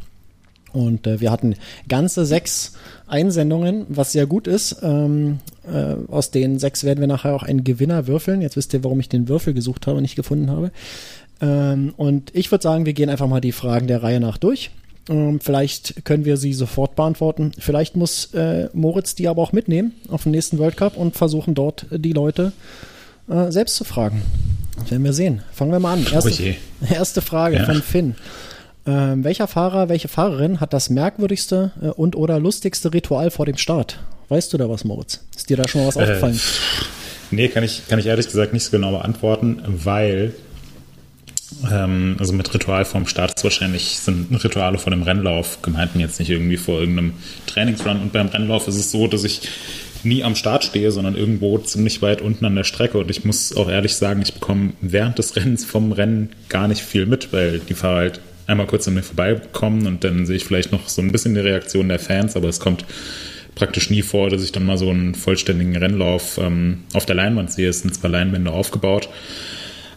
Und 0.73 1.07
äh, 1.07 1.21
wir 1.21 1.31
hatten 1.31 1.55
ganze 1.89 2.27
sechs 2.27 2.75
Einsendungen, 3.07 3.87
was 3.89 4.13
sehr 4.13 4.27
gut 4.27 4.47
ist. 4.47 4.77
Ähm, 4.83 5.39
äh, 5.67 5.95
aus 6.11 6.31
den 6.31 6.59
sechs 6.59 6.85
werden 6.85 7.01
wir 7.01 7.07
nachher 7.07 7.35
auch 7.35 7.43
einen 7.43 7.65
Gewinner 7.65 8.07
würfeln. 8.07 8.43
Jetzt 8.43 8.57
wisst 8.57 8.75
ihr, 8.75 8.85
warum 8.85 9.01
ich 9.01 9.09
den 9.09 9.29
Würfel 9.29 9.55
gesucht 9.55 9.87
habe 9.87 9.97
und 9.97 10.03
nicht 10.03 10.17
gefunden 10.17 10.51
habe. 10.51 10.71
Ähm, 11.41 11.95
und 11.97 12.35
ich 12.35 12.51
würde 12.51 12.63
sagen, 12.63 12.85
wir 12.85 12.93
gehen 12.93 13.09
einfach 13.09 13.29
mal 13.29 13.41
die 13.41 13.53
Fragen 13.53 13.87
der 13.87 14.03
Reihe 14.03 14.21
nach 14.21 14.37
durch. 14.37 14.71
Ähm, 15.09 15.41
vielleicht 15.41 16.05
können 16.05 16.27
wir 16.27 16.37
sie 16.37 16.53
sofort 16.53 16.97
beantworten. 16.97 17.53
Vielleicht 17.59 17.97
muss 17.97 18.35
äh, 18.35 18.69
Moritz 18.75 19.15
die 19.15 19.29
aber 19.29 19.41
auch 19.41 19.53
mitnehmen 19.53 19.93
auf 20.09 20.25
den 20.25 20.33
nächsten 20.33 20.59
World 20.59 20.77
Cup 20.77 20.99
und 20.99 21.17
versuchen 21.17 21.55
dort 21.55 21.91
äh, 21.91 21.99
die 21.99 22.13
Leute 22.13 22.53
äh, 22.53 22.89
selbst 23.51 23.77
zu 23.77 23.85
fragen. 23.85 24.23
Das 24.79 24.91
werden 24.91 25.05
wir 25.05 25.13
sehen. 25.13 25.43
Fangen 25.53 25.73
wir 25.73 25.81
mal 25.81 25.95
an. 25.95 26.07
Erste, 26.13 26.31
Oh 26.81 26.87
erste 26.95 27.21
Frage 27.23 27.57
Ja. 27.57 27.65
von 27.65 27.83
Finn. 27.83 28.15
Ähm, 28.87 29.23
welcher 29.25 29.49
Fahrer, 29.49 29.89
welche 29.89 30.09
Fahrerin 30.09 30.61
hat 30.61 30.73
das 30.73 30.89
merkwürdigste 30.89 31.73
äh, 31.83 31.87
und 31.89 32.17
oder 32.17 32.39
lustigste 32.39 32.95
Ritual 32.95 33.31
vor 33.31 33.45
dem 33.45 33.59
Start? 33.59 33.99
Weißt 34.31 34.53
du 34.53 34.57
da 34.59 34.69
was, 34.69 34.85
Moritz? 34.85 35.21
Ist 35.37 35.51
dir 35.51 35.57
da 35.57 35.67
schon 35.69 35.83
mal 35.83 35.89
was 35.89 35.97
Äh, 35.97 36.03
aufgefallen? 36.03 36.41
Nee, 37.31 37.49
kann 37.49 37.65
ich, 37.65 37.83
kann 37.89 37.99
ich 37.99 38.07
ehrlich 38.07 38.27
gesagt 38.27 38.53
nicht 38.55 38.65
so 38.65 38.71
genau 38.71 38.93
beantworten, 38.93 39.63
weil 39.67 40.33
ähm, 41.71 42.17
also 42.19 42.33
mit 42.33 42.53
Ritual 42.55 42.85
vorm 42.85 43.07
Start 43.07 43.35
ist 43.37 43.45
wahrscheinlich 43.45 43.99
sind 43.99 44.29
Rituale 44.45 44.79
vor 44.79 44.91
dem 44.91 45.03
Rennlauf 45.03 45.61
gemeint 45.63 45.91
und 45.95 46.01
jetzt 46.01 46.19
nicht 46.21 46.31
irgendwie 46.31 46.57
vor 46.57 46.81
irgendeinem 46.81 47.15
Trainingsrun. 47.47 48.01
Und 48.01 48.13
beim 48.13 48.29
Rennlauf 48.29 48.69
ist 48.69 48.77
es 48.77 48.91
so, 48.91 49.07
dass 49.07 49.25
ich 49.25 49.49
nie 50.05 50.25
am 50.25 50.35
Start 50.35 50.65
stehe, 50.65 50.91
sondern 50.91 51.17
irgendwo 51.17 51.59
ziemlich 51.59 52.03
weit 52.03 52.21
unten 52.21 52.45
an 52.45 52.57
der 52.57 52.65
Strecke. 52.65 52.99
Und 52.99 53.11
ich 53.11 53.25
muss 53.25 53.57
auch 53.57 53.69
ehrlich 53.69 53.95
sagen, 53.95 54.23
ich 54.23 54.35
bekomme 54.35 54.73
während 54.81 55.19
des 55.19 55.37
Rennens 55.37 55.65
vom 55.65 55.93
Rennen 55.93 56.31
gar 56.49 56.69
nicht 56.69 56.83
viel 56.83 57.07
mit, 57.07 57.33
weil 57.33 57.59
die 57.61 57.75
Fahrer 57.75 57.97
halt 57.97 58.21
einmal 58.47 58.67
kurz 58.67 58.89
an 58.89 58.95
mir 58.95 59.03
vorbeikommen 59.03 59.87
und 59.87 60.05
dann 60.05 60.27
sehe 60.27 60.37
ich 60.37 60.45
vielleicht 60.45 60.73
noch 60.73 60.89
so 60.89 61.03
ein 61.03 61.13
bisschen 61.13 61.35
die 61.35 61.41
Reaktion 61.41 61.89
der 61.89 61.99
Fans, 61.99 62.35
aber 62.35 62.49
es 62.49 62.61
kommt 62.61 62.85
praktisch 63.55 63.91
nie 63.91 64.03
vor, 64.03 64.31
dass 64.31 64.43
ich 64.43 64.53
dann 64.53 64.65
mal 64.65 64.79
so 64.79 64.89
einen 64.89 65.15
vollständigen 65.15 65.77
Rennlauf 65.77 66.39
ähm, 66.39 66.85
auf 66.95 67.05
der 67.05 67.17
Leinwand 67.17 67.53
sehe. 67.53 67.69
Es 67.69 67.81
sind 67.81 67.95
zwar 67.95 68.11
Leinwände 68.11 68.51
aufgebaut, 68.51 69.09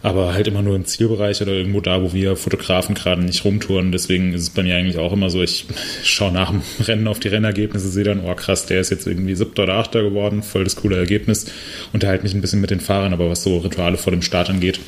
aber 0.02 0.34
halt 0.34 0.48
immer 0.48 0.62
nur 0.62 0.74
im 0.74 0.84
Zielbereich 0.84 1.40
oder 1.42 1.52
irgendwo 1.52 1.80
da, 1.80 2.02
wo 2.02 2.12
wir 2.12 2.36
Fotografen 2.36 2.94
gerade 2.94 3.22
nicht 3.22 3.44
rumtouren. 3.44 3.92
Deswegen 3.92 4.34
ist 4.34 4.42
es 4.42 4.50
bei 4.50 4.62
mir 4.62 4.76
eigentlich 4.76 4.98
auch 4.98 5.12
immer 5.12 5.30
so, 5.30 5.42
ich 5.42 5.66
schaue 6.02 6.32
nach 6.32 6.50
dem 6.50 6.62
Rennen 6.80 7.06
auf 7.06 7.20
die 7.20 7.28
Rennergebnisse, 7.28 7.88
sehe 7.88 8.04
dann, 8.04 8.24
oh 8.24 8.34
krass, 8.34 8.66
der 8.66 8.80
ist 8.80 8.90
jetzt 8.90 9.06
irgendwie 9.06 9.34
siebter 9.34 9.64
oder 9.64 9.74
achter 9.74 10.02
geworden, 10.02 10.42
voll 10.42 10.64
das 10.64 10.76
coole 10.76 10.96
Ergebnis. 10.96 11.46
Unterhalte 11.92 12.24
mich 12.24 12.34
ein 12.34 12.40
bisschen 12.40 12.60
mit 12.60 12.70
den 12.70 12.80
Fahrern, 12.80 13.12
aber 13.12 13.30
was 13.30 13.44
so 13.44 13.58
Rituale 13.58 13.96
vor 13.96 14.10
dem 14.10 14.22
Start 14.22 14.50
angeht, 14.50 14.80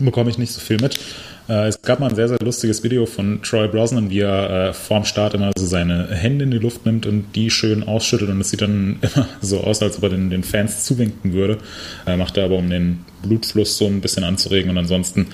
bekomme 0.00 0.30
ich 0.30 0.38
nicht 0.38 0.52
so 0.52 0.60
viel 0.60 0.78
mit. 0.80 0.98
Äh, 1.48 1.68
es 1.68 1.82
gab 1.82 2.00
mal 2.00 2.08
ein 2.08 2.16
sehr, 2.16 2.28
sehr 2.28 2.38
lustiges 2.40 2.82
Video 2.82 3.06
von 3.06 3.40
Troy 3.42 3.68
Brosnan, 3.68 4.10
wie 4.10 4.20
er 4.20 4.68
äh, 4.68 4.72
vorm 4.72 5.04
Start 5.04 5.34
immer 5.34 5.52
so 5.56 5.66
seine 5.66 6.08
Hände 6.08 6.44
in 6.44 6.50
die 6.50 6.58
Luft 6.58 6.86
nimmt 6.86 7.06
und 7.06 7.34
die 7.34 7.50
schön 7.50 7.82
ausschüttelt 7.82 8.30
und 8.30 8.40
es 8.40 8.50
sieht 8.50 8.62
dann 8.62 8.98
immer 9.14 9.28
so 9.40 9.60
aus, 9.60 9.82
als 9.82 9.98
ob 9.98 10.04
er 10.04 10.08
den, 10.10 10.30
den 10.30 10.44
Fans 10.44 10.84
zuwinken 10.84 11.32
würde. 11.32 11.58
Äh, 12.06 12.16
macht 12.16 12.36
er 12.36 12.46
aber, 12.46 12.56
um 12.56 12.68
den 12.68 13.04
Blutfluss 13.22 13.78
so 13.78 13.86
ein 13.86 14.00
bisschen 14.00 14.24
anzuregen 14.24 14.70
und 14.70 14.78
ansonsten, 14.78 15.28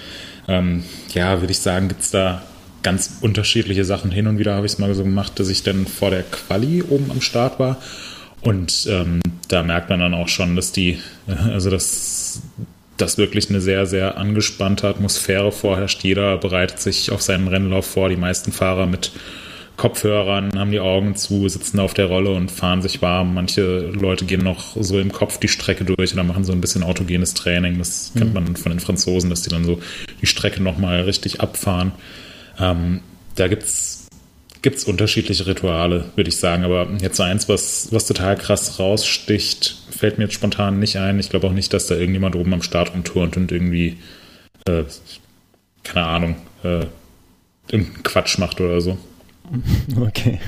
ähm, 0.47 0.85
ja, 1.15 1.41
würde 1.41 1.53
ich 1.53 1.59
sagen, 1.59 1.89
gibt's 1.89 2.11
da 2.11 2.43
ganz 2.83 3.19
unterschiedliche 3.21 3.85
Sachen. 3.85 4.11
Hin 4.11 4.27
und 4.27 4.39
wieder 4.39 4.55
habe 4.55 4.67
ich 4.67 4.73
es 4.73 4.79
mal 4.79 4.95
so 4.95 5.03
gemacht, 5.03 5.39
dass 5.39 5.49
ich 5.49 5.63
dann 5.63 5.87
vor 5.87 6.11
der 6.11 6.23
Quali 6.23 6.83
oben 6.83 7.11
am 7.11 7.21
Start 7.21 7.59
war 7.59 7.79
Und 8.41 8.87
ähm, 8.89 9.21
da 9.49 9.63
merkt 9.63 9.91
man 9.91 10.01
dann 10.01 10.15
auch 10.15 10.29
schon, 10.29 10.57
dass 10.57 10.73
die, 10.73 10.99
also 11.27 11.71
dass, 11.71 12.41
dass 12.97 13.19
wirklich 13.19 13.51
eine 13.51 13.61
sehr, 13.61 13.87
sehr 13.87 14.17
angespannte 14.17 14.89
Atmosphäre 14.89 15.53
vorherrscht. 15.53 16.03
Jeder 16.05 16.39
bereitet 16.39 16.79
sich 16.81 17.11
auf 17.11 17.23
seinen 17.23 17.49
Rennlauf 17.49 17.87
vor. 17.87 18.09
Die 18.09 18.17
meisten 18.17 18.53
Fahrer 18.53 18.87
mit 18.87 19.13
Kopfhörern, 19.79 20.59
haben 20.59 20.73
die 20.73 20.81
Augen 20.81 21.15
zu, 21.15 21.49
sitzen 21.49 21.79
auf 21.79 21.95
der 21.95 22.07
Rolle 22.07 22.35
und 22.35 22.51
fahren 22.51 22.83
sich 22.83 23.01
warm. 23.01 23.33
Manche 23.33 23.79
Leute 23.79 24.25
gehen 24.25 24.43
noch 24.43 24.77
so 24.77 24.99
im 24.99 25.13
Kopf 25.13 25.39
die 25.39 25.49
Strecke 25.49 25.85
durch 25.85 26.13
oder 26.13 26.25
machen 26.25 26.45
so 26.45 26.53
ein 26.53 26.61
bisschen 26.61 26.83
autogenes 26.83 27.33
Training. 27.33 27.79
Das 27.79 28.13
kennt 28.19 28.35
man 28.35 28.57
von 28.57 28.73
den 28.73 28.81
Franzosen, 28.81 29.31
dass 29.31 29.43
die 29.43 29.51
dann 29.51 29.65
so 29.65 29.81
die 30.21 30.27
Strecke 30.27 30.63
nochmal 30.63 31.03
richtig 31.03 31.41
abfahren. 31.41 31.93
Ähm, 32.59 33.01
da 33.37 33.47
gibt's 33.47 34.09
gibt's 34.63 34.83
unterschiedliche 34.83 35.47
Rituale, 35.47 36.07
würde 36.17 36.29
ich 36.29 36.39
sagen. 36.39 36.65
Aber 36.65 36.89
jetzt 37.01 37.17
so 37.17 37.23
eins, 37.23 37.49
was, 37.49 37.93
was 37.93 38.05
total 38.05 38.37
krass 38.37 38.81
raussticht, 38.81 39.77
fällt 39.91 40.19
mir 40.19 40.25
jetzt 40.25 40.35
spontan 40.35 40.81
nicht 40.81 40.97
ein. 40.97 41.21
Ich 41.21 41.31
glaube 41.31 41.47
auch 41.47 41.53
nicht, 41.53 41.73
dass 41.73 41.87
da 41.87 41.95
irgendjemand 41.95 42.35
oben 42.35 42.53
am 42.53 42.63
Start 42.63 42.95
rumturnt 42.95 43.37
und 43.37 43.53
irgendwie, 43.53 43.99
äh, 44.67 44.83
keine 45.85 46.07
Ahnung, 46.07 46.37
äh, 46.65 46.87
irgendeinen 47.71 48.03
Quatsch 48.03 48.39
macht 48.39 48.61
oder 48.61 48.81
so. 48.81 48.99
Okay, 50.01 50.41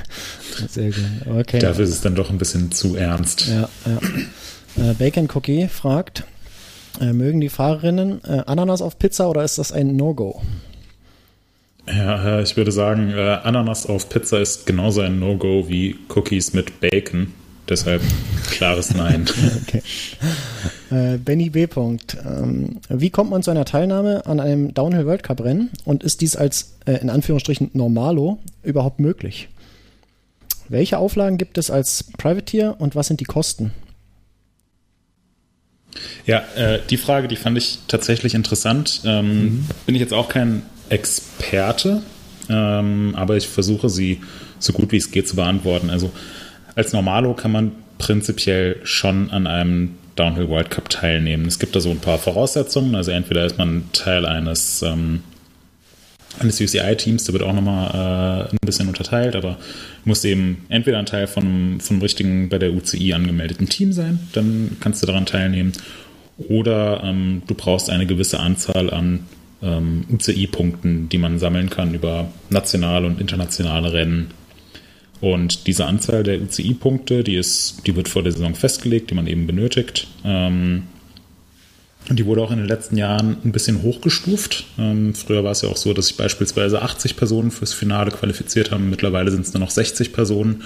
sehr 0.67 0.91
gut. 0.91 1.03
Okay. 1.39 1.59
Dafür 1.59 1.83
ist 1.83 1.91
es 1.91 2.01
dann 2.01 2.15
doch 2.15 2.29
ein 2.29 2.37
bisschen 2.37 2.71
zu 2.71 2.95
ernst. 2.95 3.47
Ja, 3.47 3.69
ja. 3.85 4.91
Äh, 4.91 4.93
Bacon 4.93 5.27
Cookie 5.33 5.67
fragt, 5.67 6.23
äh, 6.99 7.13
mögen 7.13 7.41
die 7.41 7.49
Fahrerinnen 7.49 8.23
äh, 8.23 8.43
Ananas 8.45 8.81
auf 8.81 8.97
Pizza 8.97 9.29
oder 9.29 9.43
ist 9.43 9.57
das 9.57 9.71
ein 9.71 9.95
No-Go? 9.95 10.41
Ja, 11.87 12.39
äh, 12.39 12.43
ich 12.43 12.55
würde 12.57 12.71
sagen, 12.71 13.11
äh, 13.11 13.39
Ananas 13.43 13.85
auf 13.85 14.07
Pizza 14.09 14.39
ist 14.39 14.65
genauso 14.65 15.01
ein 15.01 15.19
No-Go 15.19 15.67
wie 15.67 15.97
Cookies 16.09 16.53
mit 16.53 16.79
Bacon. 16.79 17.33
Deshalb 17.71 18.01
klares 18.49 18.93
Nein. 18.93 19.25
okay. 19.61 19.81
Äh, 20.91 21.17
Benny 21.17 21.49
B. 21.49 21.67
Punkt. 21.67 22.17
Ähm, 22.21 22.81
wie 22.89 23.09
kommt 23.09 23.29
man 23.29 23.43
zu 23.43 23.49
einer 23.49 23.63
Teilnahme 23.63 24.25
an 24.25 24.41
einem 24.41 24.73
Downhill 24.73 25.05
World 25.05 25.23
Cup 25.23 25.39
Rennen 25.41 25.69
und 25.85 26.03
ist 26.03 26.19
dies 26.19 26.35
als 26.35 26.73
äh, 26.85 26.97
in 26.97 27.09
Anführungsstrichen 27.09 27.71
Normalo 27.71 28.39
überhaupt 28.61 28.99
möglich? 28.99 29.47
Welche 30.67 30.97
Auflagen 30.97 31.37
gibt 31.37 31.57
es 31.57 31.71
als 31.71 32.11
Privateer 32.17 32.75
und 32.79 32.93
was 32.93 33.07
sind 33.07 33.21
die 33.21 33.25
Kosten? 33.25 33.71
Ja, 36.25 36.43
äh, 36.57 36.79
die 36.89 36.97
Frage, 36.97 37.29
die 37.29 37.37
fand 37.37 37.57
ich 37.57 37.79
tatsächlich 37.87 38.33
interessant. 38.33 39.01
Ähm, 39.05 39.43
mhm. 39.43 39.65
Bin 39.85 39.95
ich 39.95 40.01
jetzt 40.01 40.13
auch 40.13 40.27
kein 40.27 40.63
Experte, 40.89 42.01
ähm, 42.49 43.15
aber 43.15 43.37
ich 43.37 43.47
versuche 43.47 43.89
sie 43.89 44.19
so 44.59 44.73
gut 44.73 44.91
wie 44.91 44.97
es 44.97 45.11
geht 45.11 45.29
zu 45.29 45.37
beantworten. 45.37 45.89
Also 45.89 46.11
als 46.81 46.93
Normalo 46.93 47.33
kann 47.33 47.51
man 47.51 47.71
prinzipiell 47.99 48.77
schon 48.83 49.29
an 49.29 49.45
einem 49.45 49.91
Downhill 50.15 50.49
World 50.49 50.71
Cup 50.71 50.89
teilnehmen. 50.89 51.45
Es 51.45 51.59
gibt 51.59 51.75
da 51.75 51.79
so 51.79 51.91
ein 51.91 51.99
paar 51.99 52.17
Voraussetzungen. 52.17 52.95
Also 52.95 53.11
entweder 53.11 53.45
ist 53.45 53.57
man 53.57 53.83
Teil 53.93 54.25
eines, 54.25 54.81
ähm, 54.81 55.21
eines 56.39 56.59
UCI-Teams, 56.59 57.25
da 57.25 57.33
wird 57.33 57.43
auch 57.43 57.53
nochmal 57.53 58.47
äh, 58.49 58.49
ein 58.51 58.57
bisschen 58.65 58.87
unterteilt, 58.87 59.35
aber 59.35 59.57
muss 60.03 60.25
eben 60.25 60.65
entweder 60.69 60.97
ein 60.97 61.05
Teil 61.05 61.27
von, 61.27 61.79
von 61.79 62.01
richtigen 62.01 62.49
bei 62.49 62.57
der 62.57 62.73
UCI 62.73 63.13
angemeldeten 63.13 63.69
Team 63.69 63.93
sein, 63.93 64.19
dann 64.33 64.77
kannst 64.79 65.03
du 65.03 65.07
daran 65.07 65.27
teilnehmen. 65.27 65.73
Oder 66.49 67.03
ähm, 67.03 67.43
du 67.45 67.53
brauchst 67.53 67.91
eine 67.91 68.07
gewisse 68.07 68.39
Anzahl 68.39 68.89
an 68.89 69.27
ähm, 69.61 70.05
UCI-Punkten, 70.11 71.09
die 71.09 71.19
man 71.19 71.37
sammeln 71.37 71.69
kann 71.69 71.93
über 71.93 72.29
nationale 72.49 73.05
und 73.05 73.21
internationale 73.21 73.93
Rennen 73.93 74.31
und 75.21 75.67
diese 75.67 75.85
Anzahl 75.85 76.23
der 76.23 76.41
UCI-Punkte, 76.41 77.23
die, 77.23 77.39
die 77.85 77.95
wird 77.95 78.09
vor 78.09 78.23
der 78.23 78.31
Saison 78.31 78.55
festgelegt, 78.55 79.11
die 79.11 79.15
man 79.15 79.27
eben 79.27 79.45
benötigt. 79.45 80.07
Ähm, 80.25 80.83
und 82.09 82.17
die 82.17 82.25
wurde 82.25 82.41
auch 82.41 82.51
in 82.51 82.57
den 82.57 82.67
letzten 82.67 82.97
Jahren 82.97 83.37
ein 83.45 83.51
bisschen 83.51 83.83
hochgestuft. 83.83 84.65
Ähm, 84.79 85.13
früher 85.13 85.43
war 85.43 85.51
es 85.51 85.61
ja 85.61 85.69
auch 85.69 85.77
so, 85.77 85.93
dass 85.93 86.07
sich 86.07 86.17
beispielsweise 86.17 86.81
80 86.81 87.15
Personen 87.15 87.51
fürs 87.51 87.73
Finale 87.73 88.09
qualifiziert 88.09 88.71
haben. 88.71 88.89
Mittlerweile 88.89 89.29
sind 89.29 89.45
es 89.45 89.53
nur 89.53 89.61
noch 89.61 89.69
60 89.69 90.11
Personen. 90.11 90.63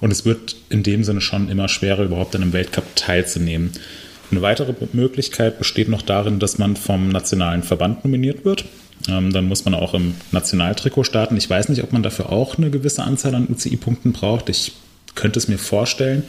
Und 0.00 0.10
es 0.10 0.24
wird 0.24 0.56
in 0.70 0.82
dem 0.82 1.04
Sinne 1.04 1.20
schon 1.20 1.50
immer 1.50 1.68
schwerer, 1.68 2.02
überhaupt 2.02 2.34
an 2.34 2.42
einem 2.42 2.54
Weltcup 2.54 2.96
teilzunehmen. 2.96 3.72
Eine 4.30 4.40
weitere 4.40 4.74
Möglichkeit 4.94 5.58
besteht 5.58 5.88
noch 5.88 6.02
darin, 6.02 6.38
dass 6.38 6.56
man 6.56 6.76
vom 6.76 7.10
nationalen 7.10 7.62
Verband 7.62 8.04
nominiert 8.04 8.46
wird. 8.46 8.64
Ähm, 9.08 9.32
dann 9.32 9.48
muss 9.48 9.64
man 9.64 9.74
auch 9.74 9.94
im 9.94 10.14
Nationaltrikot 10.30 11.04
starten. 11.04 11.36
Ich 11.36 11.48
weiß 11.48 11.68
nicht, 11.68 11.82
ob 11.82 11.92
man 11.92 12.02
dafür 12.02 12.30
auch 12.30 12.56
eine 12.56 12.70
gewisse 12.70 13.02
Anzahl 13.02 13.34
an 13.34 13.48
UCI-Punkten 13.48 14.12
braucht. 14.12 14.48
Ich 14.48 14.72
könnte 15.14 15.38
es 15.38 15.48
mir 15.48 15.58
vorstellen. 15.58 16.22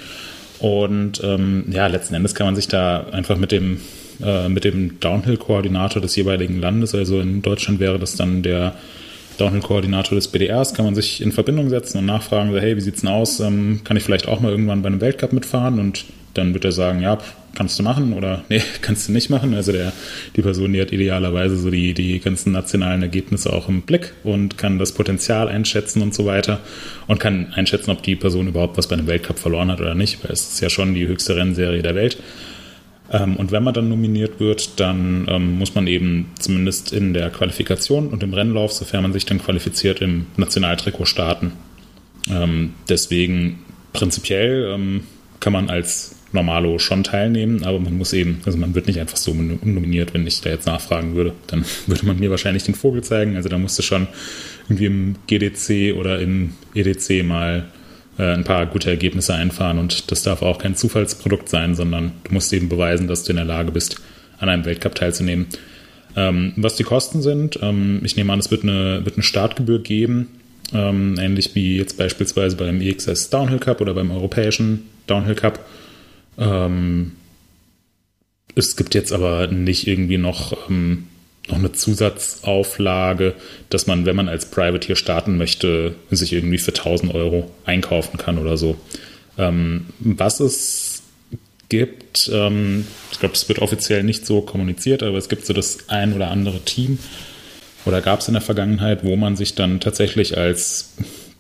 Und 0.60 1.22
ähm, 1.24 1.66
ja, 1.70 1.88
letzten 1.88 2.16
Endes 2.16 2.36
kann 2.36 2.48
man 2.48 2.56
sich 2.56 2.68
da 2.68 3.06
einfach 3.12 3.38
mit 3.38 3.52
dem, 3.52 3.82
äh, 4.22 4.50
dem 4.50 5.00
Downhill-Koordinator 5.00 6.02
des 6.02 6.16
jeweiligen 6.16 6.60
Landes, 6.60 6.96
also 6.96 7.20
in 7.20 7.42
Deutschland 7.42 7.80
wäre 7.80 8.00
das 8.00 8.16
dann 8.16 8.44
der 8.44 8.76
Downhill-Koordinator 9.38 10.16
des 10.16 10.28
BDRs, 10.30 10.74
kann 10.74 10.86
man 10.86 10.96
sich 10.96 11.22
in 11.22 11.32
Verbindung 11.32 11.70
setzen 11.70 11.98
und 11.98 12.06
nachfragen, 12.06 12.56
hey, 12.56 12.78
wie 12.78 12.82
sieht's 12.82 13.02
denn 13.02 13.10
aus? 13.10 13.40
Ähm, 13.40 13.82
kann 13.84 13.98
ich 13.98 14.04
vielleicht 14.04 14.28
auch 14.28 14.40
mal 14.40 14.52
irgendwann 14.52 14.82
bei 14.84 14.88
einem 14.88 15.02
Weltcup 15.02 15.34
mitfahren? 15.34 15.80
Und 15.80 16.06
dann 16.34 16.54
wird 16.54 16.66
er 16.66 16.72
sagen, 16.72 17.02
ja, 17.02 17.18
kannst 17.56 17.78
du 17.78 17.84
machen 17.84 18.14
oder 18.14 18.44
nee, 18.50 18.62
kannst 18.82 19.08
du 19.08 19.12
nicht 19.12 19.30
machen. 19.30 19.54
Also 19.54 19.72
der, 19.72 19.94
die 20.36 20.42
Person, 20.42 20.74
die 20.74 20.82
hat 20.82 20.92
idealerweise 20.92 21.58
so 21.58 21.70
die, 21.70 21.94
die 21.94 22.20
ganzen 22.20 22.52
nationalen 22.52 23.02
Ergebnisse 23.02 23.54
auch 23.54 23.70
im 23.70 23.82
Blick 23.82 24.14
und 24.24 24.58
kann 24.58 24.80
das 24.80 24.94
Potenzial 24.94 25.48
einschätzen 25.48 26.02
und 26.02 26.14
so 26.14 26.26
weiter 26.26 26.60
und 27.08 27.20
kann 27.20 27.54
einschätzen, 27.54 27.92
ob 27.92 28.04
die 28.04 28.16
Person 28.16 28.48
überhaupt 28.48 28.78
was 28.78 28.88
bei 28.88 28.96
einem 28.96 29.08
Weltcup 29.08 29.40
verloren 29.40 29.72
hat 29.72 29.82
oder 29.82 29.96
nicht, 29.96 30.24
weil 30.24 30.32
es 30.32 30.54
ist 30.54 30.62
ja 30.62 30.70
schon 30.70 30.94
die 30.94 31.08
höchste 31.08 31.36
Rennserie 31.36 31.82
der 31.82 31.96
Welt. 31.96 32.18
Ähm, 33.12 33.36
und 33.36 33.52
wenn 33.52 33.64
man 33.64 33.74
dann 33.74 33.90
nominiert 33.90 34.40
wird, 34.40 34.80
dann 34.80 35.28
ähm, 35.30 35.58
muss 35.58 35.76
man 35.76 35.88
eben 35.88 36.32
zumindest 36.40 36.94
in 36.94 37.14
der 37.14 37.30
Qualifikation 37.30 38.08
und 38.08 38.24
im 38.24 38.34
Rennlauf, 38.34 38.72
sofern 38.72 39.04
man 39.04 39.14
sich 39.14 39.26
dann 39.26 39.40
qualifiziert, 39.40 40.02
im 40.02 40.28
Nationaltrikot 40.38 41.06
starten. 41.06 41.52
Ähm, 42.30 42.74
deswegen 42.90 43.60
prinzipiell 43.92 45.02
kann 45.40 45.54
man 45.54 45.70
als 45.70 46.16
Normalo 46.34 46.80
schon 46.80 47.04
teilnehmen, 47.04 47.64
aber 47.64 47.80
man 47.80 47.98
muss 47.98 48.12
eben, 48.12 48.42
also 48.46 48.58
man 48.58 48.76
wird 48.76 48.88
nicht 48.88 49.00
einfach 49.00 49.18
so 49.18 49.34
nominiert, 49.34 50.14
wenn 50.14 50.28
ich 50.28 50.42
da 50.42 50.50
jetzt 50.50 50.66
nachfragen 50.66 51.16
würde. 51.16 51.34
Dann 51.48 51.64
würde 51.88 52.06
man 52.06 52.20
mir 52.20 52.30
wahrscheinlich 52.30 52.64
den 52.64 52.76
Vogel 52.76 53.04
zeigen. 53.04 53.36
Also 53.36 53.50
da 53.50 53.58
musste 53.58 53.84
schon 53.84 54.08
irgendwie 54.68 54.86
im 54.86 55.16
GDC 55.28 55.96
oder 55.96 56.20
im 56.20 56.54
EDC 56.74 57.24
mal 57.24 57.66
äh, 58.18 58.34
ein 58.34 58.44
paar 58.44 58.66
gute 58.66 58.90
Ergebnisse 58.90 59.34
einfahren 59.34 59.78
und 59.78 60.12
das 60.12 60.24
darf 60.24 60.42
auch 60.42 60.60
kein 60.60 60.76
Zufallsprodukt 60.76 61.50
sein, 61.50 61.76
sondern 61.76 62.12
du 62.24 62.34
musst 62.34 62.52
eben 62.54 62.70
beweisen, 62.70 63.08
dass 63.08 63.24
du 63.24 63.32
in 63.32 63.38
der 63.38 63.46
Lage 63.46 63.72
bist, 63.72 64.02
an 64.40 64.50
einem 64.50 64.66
Weltcup 64.66 64.96
teilzunehmen. 64.96 65.48
Ähm, 66.16 66.54
was 66.56 66.76
die 66.76 66.84
Kosten 66.84 67.22
sind, 67.22 67.60
ähm, 67.62 68.02
ich 68.04 68.16
nehme 68.16 68.32
an, 68.34 68.40
es 68.40 68.52
wird 68.52 68.64
eine, 68.64 69.04
wird 69.04 69.16
eine 69.16 69.24
Startgebühr 69.24 69.80
geben, 69.82 70.28
ähm, 70.74 71.18
ähnlich 71.20 71.56
wie 71.56 71.78
jetzt 71.78 71.98
beispielsweise 71.98 72.56
beim 72.56 72.82
EXS 72.82 73.30
Downhill 73.30 73.60
Cup 73.60 73.82
oder 73.82 73.94
beim 73.94 74.12
europäischen 74.12 74.84
Downhill 75.08 75.36
Cup. 75.36 75.60
Ähm, 76.38 77.14
es 78.56 78.76
gibt 78.76 78.94
jetzt 78.96 79.12
aber 79.12 79.48
nicht 79.48 79.88
irgendwie 79.88 80.18
noch, 80.18 80.70
ähm, 80.70 81.08
noch 81.48 81.58
eine 81.58 81.72
Zusatzauflage, 81.72 83.34
dass 83.70 83.88
man, 83.88 84.06
wenn 84.06 84.16
man 84.16 84.30
als 84.30 84.46
Privateer 84.50 84.96
starten 84.96 85.38
möchte, 85.38 85.96
sich 86.10 86.34
irgendwie 86.34 86.60
für 86.60 86.74
1000 86.74 87.14
Euro 87.14 87.52
einkaufen 87.66 88.18
kann 88.18 88.38
oder 88.38 88.58
so. 88.58 88.78
Ähm, 89.38 89.88
was 90.00 90.40
es 90.40 91.04
gibt, 91.70 92.30
ähm, 92.32 92.86
ich 93.12 93.20
glaube, 93.20 93.34
das 93.34 93.50
wird 93.50 93.60
offiziell 93.60 94.04
nicht 94.04 94.26
so 94.26 94.42
kommuniziert, 94.42 95.02
aber 95.02 95.18
es 95.18 95.28
gibt 95.28 95.46
so 95.46 95.54
das 95.54 95.90
ein 95.90 96.14
oder 96.14 96.30
andere 96.30 96.60
Team 96.60 97.00
oder 97.86 98.02
gab 98.02 98.20
es 98.20 98.28
in 98.28 98.36
der 98.36 98.42
Vergangenheit, 98.42 99.04
wo 99.04 99.16
man 99.16 99.36
sich 99.36 99.56
dann 99.56 99.80
tatsächlich 99.80 100.38
als 100.38 100.94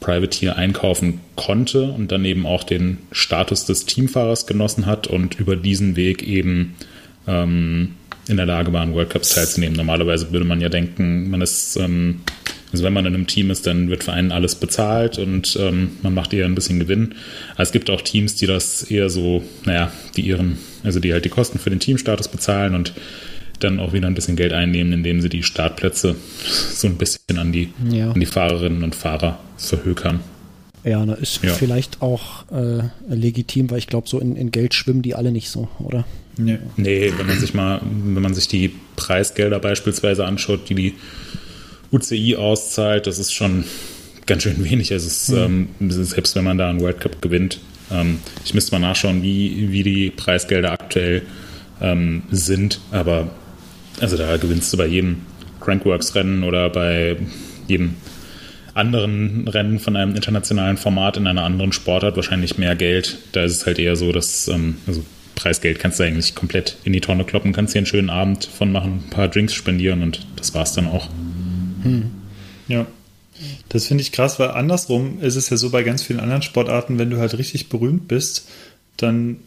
Privateer 0.04 0.58
einkaufen 0.58 1.22
konnte 1.36 1.84
und 1.84 2.12
dann 2.12 2.26
eben 2.26 2.46
auch 2.46 2.64
den 2.64 2.98
Status 3.12 3.66
des 3.66 3.86
Teamfahrers 3.86 4.46
genossen 4.46 4.86
hat 4.86 5.08
und 5.08 5.40
über 5.40 5.56
diesen 5.56 5.96
Weg 5.96 6.24
eben 6.24 6.76
ähm, 7.26 7.96
in 8.28 8.38
der 8.38 8.46
Lage 8.46 8.74
war, 8.74 8.82
an 8.82 8.94
World 8.94 9.10
Cups 9.10 9.34
teilzunehmen. 9.34 9.78
Normalerweise 9.78 10.32
würde 10.32 10.46
man 10.46 10.60
ja 10.60 10.68
denken, 10.68 11.30
man 11.30 11.42
ist, 11.42 11.78
ähm, 11.78 12.22
also 12.74 12.84
wenn 12.84 12.94
man 12.94 13.06
in 13.06 13.16
einem 13.16 13.28
Team 13.28 13.50
ist, 13.50 13.66
dann 13.66 13.90
wird 13.90 14.04
für 14.04 14.12
einen 14.12 14.34
alles 14.34 14.56
bezahlt 14.56 15.20
und 15.20 15.58
ähm, 15.60 15.92
man 16.02 16.14
macht 16.14 16.34
eher 16.34 16.46
ein 16.46 16.56
bisschen 16.56 16.80
Gewinn. 16.80 17.16
Aber 17.54 17.64
es 17.64 17.72
gibt 17.72 17.90
auch 17.90 18.02
Teams, 18.02 18.36
die 18.36 18.46
das 18.46 18.84
eher 18.84 19.10
so, 19.10 19.42
naja, 19.64 19.92
die 20.18 20.22
ihren, 20.22 20.58
also 20.84 21.00
die 21.00 21.14
halt 21.14 21.24
die 21.24 21.30
Kosten 21.30 21.60
für 21.60 21.70
den 21.70 21.80
Teamstatus 21.80 22.28
bezahlen 22.28 22.76
und 22.76 22.94
dann 23.60 23.80
auch 23.80 23.94
wieder 23.94 24.08
ein 24.08 24.16
bisschen 24.16 24.36
Geld 24.36 24.52
einnehmen, 24.52 24.92
indem 24.92 25.22
sie 25.22 25.30
die 25.30 25.44
Startplätze 25.44 26.16
so 26.74 26.88
ein 26.88 26.98
bisschen 26.98 27.38
an 27.38 27.54
die, 27.54 27.70
ja. 27.90 28.12
an 28.12 28.20
die 28.20 28.26
Fahrerinnen 28.26 28.84
und 28.84 28.96
Fahrer 28.96 29.40
verhökern. 29.66 30.20
Ja, 30.84 31.06
da 31.06 31.14
ist 31.14 31.42
ja. 31.44 31.54
vielleicht 31.54 32.02
auch 32.02 32.46
äh, 32.52 32.84
legitim, 33.08 33.72
weil 33.72 33.78
ich 33.78 33.88
glaube, 33.88 34.10
so 34.10 34.20
in, 34.20 34.36
in, 34.36 34.52
Geld 34.52 34.74
schwimmen 34.74 35.02
die 35.02 35.16
alle 35.16 35.32
nicht 35.32 35.50
so, 35.50 35.70
oder? 35.80 36.04
Nee. 36.36 36.60
nee, 36.76 37.14
wenn 37.18 37.28
man 37.28 37.40
sich 37.40 37.54
mal, 37.54 37.80
wenn 37.82 38.22
man 38.22 38.34
sich 38.34 38.50
die 38.50 38.74
Preisgelder 38.96 39.60
beispielsweise 39.60 40.26
anschaut, 40.26 40.68
die 40.68 40.76
die 40.76 40.94
UCI 41.92 42.36
auszahlt, 42.36 43.08
das 43.08 43.18
ist 43.18 43.32
schon 43.32 43.64
ganz 44.26 44.44
schön 44.44 44.64
wenig. 44.64 44.92
Also 44.92 45.08
es, 45.08 45.30
mhm. 45.30 45.70
ähm, 45.80 46.04
selbst 46.04 46.36
wenn 46.36 46.44
man 46.44 46.58
da 46.58 46.70
einen 46.70 46.82
World 46.82 47.00
Cup 47.00 47.22
gewinnt, 47.22 47.60
Ähm, 47.92 48.20
ich 48.44 48.54
müsste 48.54 48.72
mal 48.72 48.80
nachschauen, 48.80 49.24
wie, 49.24 49.72
wie 49.72 49.84
die 49.84 50.10
Preisgelder 50.10 50.72
aktuell 50.72 51.24
ähm, 51.82 52.24
sind, 52.32 52.80
aber 52.92 53.30
also 54.00 54.18
da 54.18 54.38
gewinnst 54.38 54.72
du 54.74 54.78
bei 54.78 54.88
jedem 54.88 55.18
Crankworks-Rennen 55.62 56.44
oder 56.44 56.70
bei 56.70 57.18
jedem 57.68 57.96
anderen 58.74 59.48
Rennen 59.48 59.80
von 59.80 59.96
einem 59.96 60.16
internationalen 60.16 60.78
Format 60.78 61.18
in 61.18 61.28
einer 61.28 61.44
anderen 61.44 61.72
Sportart 61.74 62.16
wahrscheinlich 62.16 62.58
mehr 62.58 62.76
Geld. 62.76 63.18
Da 63.32 63.44
ist 63.44 63.52
es 63.54 63.66
halt 63.66 63.80
eher 63.80 63.96
so, 63.96 64.12
dass, 64.12 64.48
ähm, 64.48 64.78
also 64.88 65.04
Preisgeld 65.36 65.80
kannst 65.80 66.00
du 66.00 66.04
eigentlich 66.04 66.36
komplett 66.36 66.78
in 66.84 66.94
die 66.94 67.02
Tonne 67.02 67.24
kloppen, 67.24 67.54
kannst 67.54 67.74
dir 67.74 67.80
einen 67.80 67.86
schönen 67.86 68.10
Abend 68.10 68.46
von 68.46 68.72
machen, 68.72 69.04
ein 69.06 69.10
paar 69.10 69.28
Drinks 69.28 69.54
spendieren 69.54 70.02
und 70.02 70.26
das 70.36 70.54
war's 70.54 70.74
dann 70.74 70.88
auch. 70.88 71.10
Ja. 72.68 72.86
Das 73.70 73.88
finde 73.88 74.04
ich 74.04 74.12
krass, 74.12 74.40
weil 74.40 74.52
andersrum 74.52 75.20
ist 75.22 75.36
es 75.36 75.50
ja 75.50 75.58
so 75.58 75.70
bei 75.70 75.84
ganz 75.84 76.04
vielen 76.04 76.20
anderen 76.20 76.44
Sportarten, 76.44 77.00
wenn 77.00 77.10
du 77.10 77.18
halt 77.18 77.38
richtig 77.38 77.70
berühmt 77.70 78.08
bist, 78.08 78.48
dann 78.98 79.38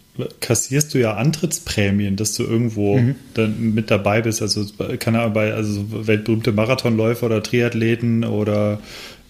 kassierst 0.40 0.95
du 0.95 0.99
ja 0.99 1.14
Antrittsprämien, 1.14 2.16
dass 2.16 2.35
du 2.35 2.42
irgendwo 2.42 2.99
dann 3.35 3.75
mit 3.75 3.90
dabei 3.90 4.23
bist. 4.23 4.42
Also 4.42 4.64
kann 4.99 5.14
er 5.14 5.28
bei 5.30 5.52
also 5.52 6.06
weltberühmte 6.06 6.52
Marathonläufer 6.52 7.26
oder 7.26 7.42
Triathleten 7.42 8.25
oder 8.25 8.80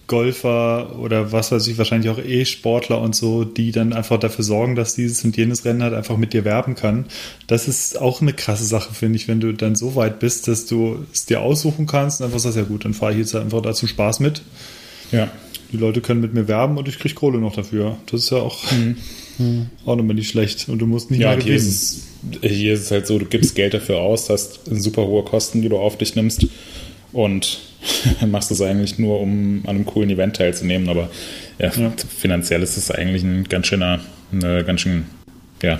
Golfer 0.07 0.97
oder 0.99 1.33
was 1.33 1.51
weiß 1.51 1.67
ich, 1.67 1.77
wahrscheinlich 1.77 2.09
auch 2.09 2.17
E-Sportler 2.17 3.01
und 3.01 3.13
so, 3.13 3.43
die 3.43 3.71
dann 3.71 3.91
einfach 3.91 4.17
dafür 4.19 4.43
sorgen, 4.43 4.75
dass 4.75 4.95
dieses 4.95 5.23
und 5.25 5.35
jenes 5.35 5.65
Rennen 5.65 5.83
halt 5.83 5.93
einfach 5.93 6.15
mit 6.15 6.33
dir 6.33 6.45
werben 6.45 6.75
kann. 6.75 7.05
Das 7.45 7.67
ist 7.67 7.99
auch 7.99 8.21
eine 8.21 8.33
krasse 8.33 8.63
Sache, 8.63 8.93
finde 8.93 9.17
ich, 9.17 9.27
wenn 9.27 9.41
du 9.41 9.51
dann 9.51 9.75
so 9.75 9.95
weit 9.95 10.19
bist, 10.19 10.47
dass 10.47 10.65
du 10.65 11.05
es 11.13 11.25
dir 11.25 11.41
aussuchen 11.41 11.87
kannst 11.87 12.21
und 12.21 12.27
einfach 12.27 12.39
sagst, 12.39 12.57
ja 12.57 12.63
gut, 12.63 12.85
dann 12.85 12.93
fahre 12.93 13.11
ich 13.11 13.19
jetzt 13.19 13.35
einfach 13.35 13.61
dazu 13.61 13.85
Spaß 13.85 14.21
mit. 14.21 14.41
Ja. 15.11 15.29
Die 15.73 15.77
Leute 15.77 15.99
können 15.99 16.21
mit 16.21 16.33
mir 16.33 16.47
werben 16.47 16.77
und 16.77 16.87
ich 16.87 16.97
kriege 16.97 17.13
Kohle 17.13 17.39
noch 17.39 17.53
dafür. 17.53 17.97
Das 18.09 18.21
ist 18.21 18.29
ja 18.29 18.37
auch, 18.37 18.63
auch 19.85 19.95
nochmal 19.97 20.15
nicht 20.15 20.29
schlecht. 20.29 20.69
Und 20.69 20.79
du 20.79 20.87
musst 20.87 21.11
nicht 21.11 21.19
Ja, 21.19 21.33
und 21.33 21.43
hier 21.43 21.55
ist, 21.55 21.67
es, 21.67 22.03
hier 22.41 22.73
ist 22.73 22.83
es 22.83 22.91
halt 22.91 23.07
so, 23.07 23.19
du 23.19 23.25
gibst 23.25 23.55
Geld 23.55 23.73
dafür 23.73 23.97
aus, 23.97 24.29
hast 24.29 24.61
super 24.71 25.05
hohe 25.05 25.23
Kosten, 25.23 25.61
die 25.61 25.67
du 25.67 25.77
auf 25.77 25.97
dich 25.97 26.15
nimmst 26.15 26.47
und 27.17 27.59
machst 28.27 28.51
es 28.51 28.61
eigentlich 28.61 28.99
nur, 28.99 29.19
um 29.19 29.61
an 29.63 29.75
einem 29.75 29.85
coolen 29.85 30.09
Event 30.09 30.35
teilzunehmen. 30.35 30.87
Aber 30.89 31.09
ja, 31.59 31.71
Ja. 31.75 31.91
finanziell 32.07 32.61
ist 32.63 32.77
es 32.77 32.91
eigentlich 32.91 33.23
ein 33.23 33.45
ganz 33.45 33.67
schöner, 33.67 33.99
eine 34.31 34.63
ganz 34.63 34.81
schön, 34.81 35.05
ja, 35.61 35.79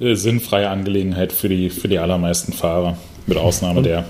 äh, 0.00 0.14
sinnfreie 0.16 0.68
Angelegenheit 0.68 1.32
für 1.32 1.48
die, 1.48 1.70
für 1.70 1.88
die 1.88 1.98
allermeisten 1.98 2.52
Fahrer. 2.52 2.98
Mit 3.26 3.38
Ausnahme 3.38 3.80
der 3.80 4.04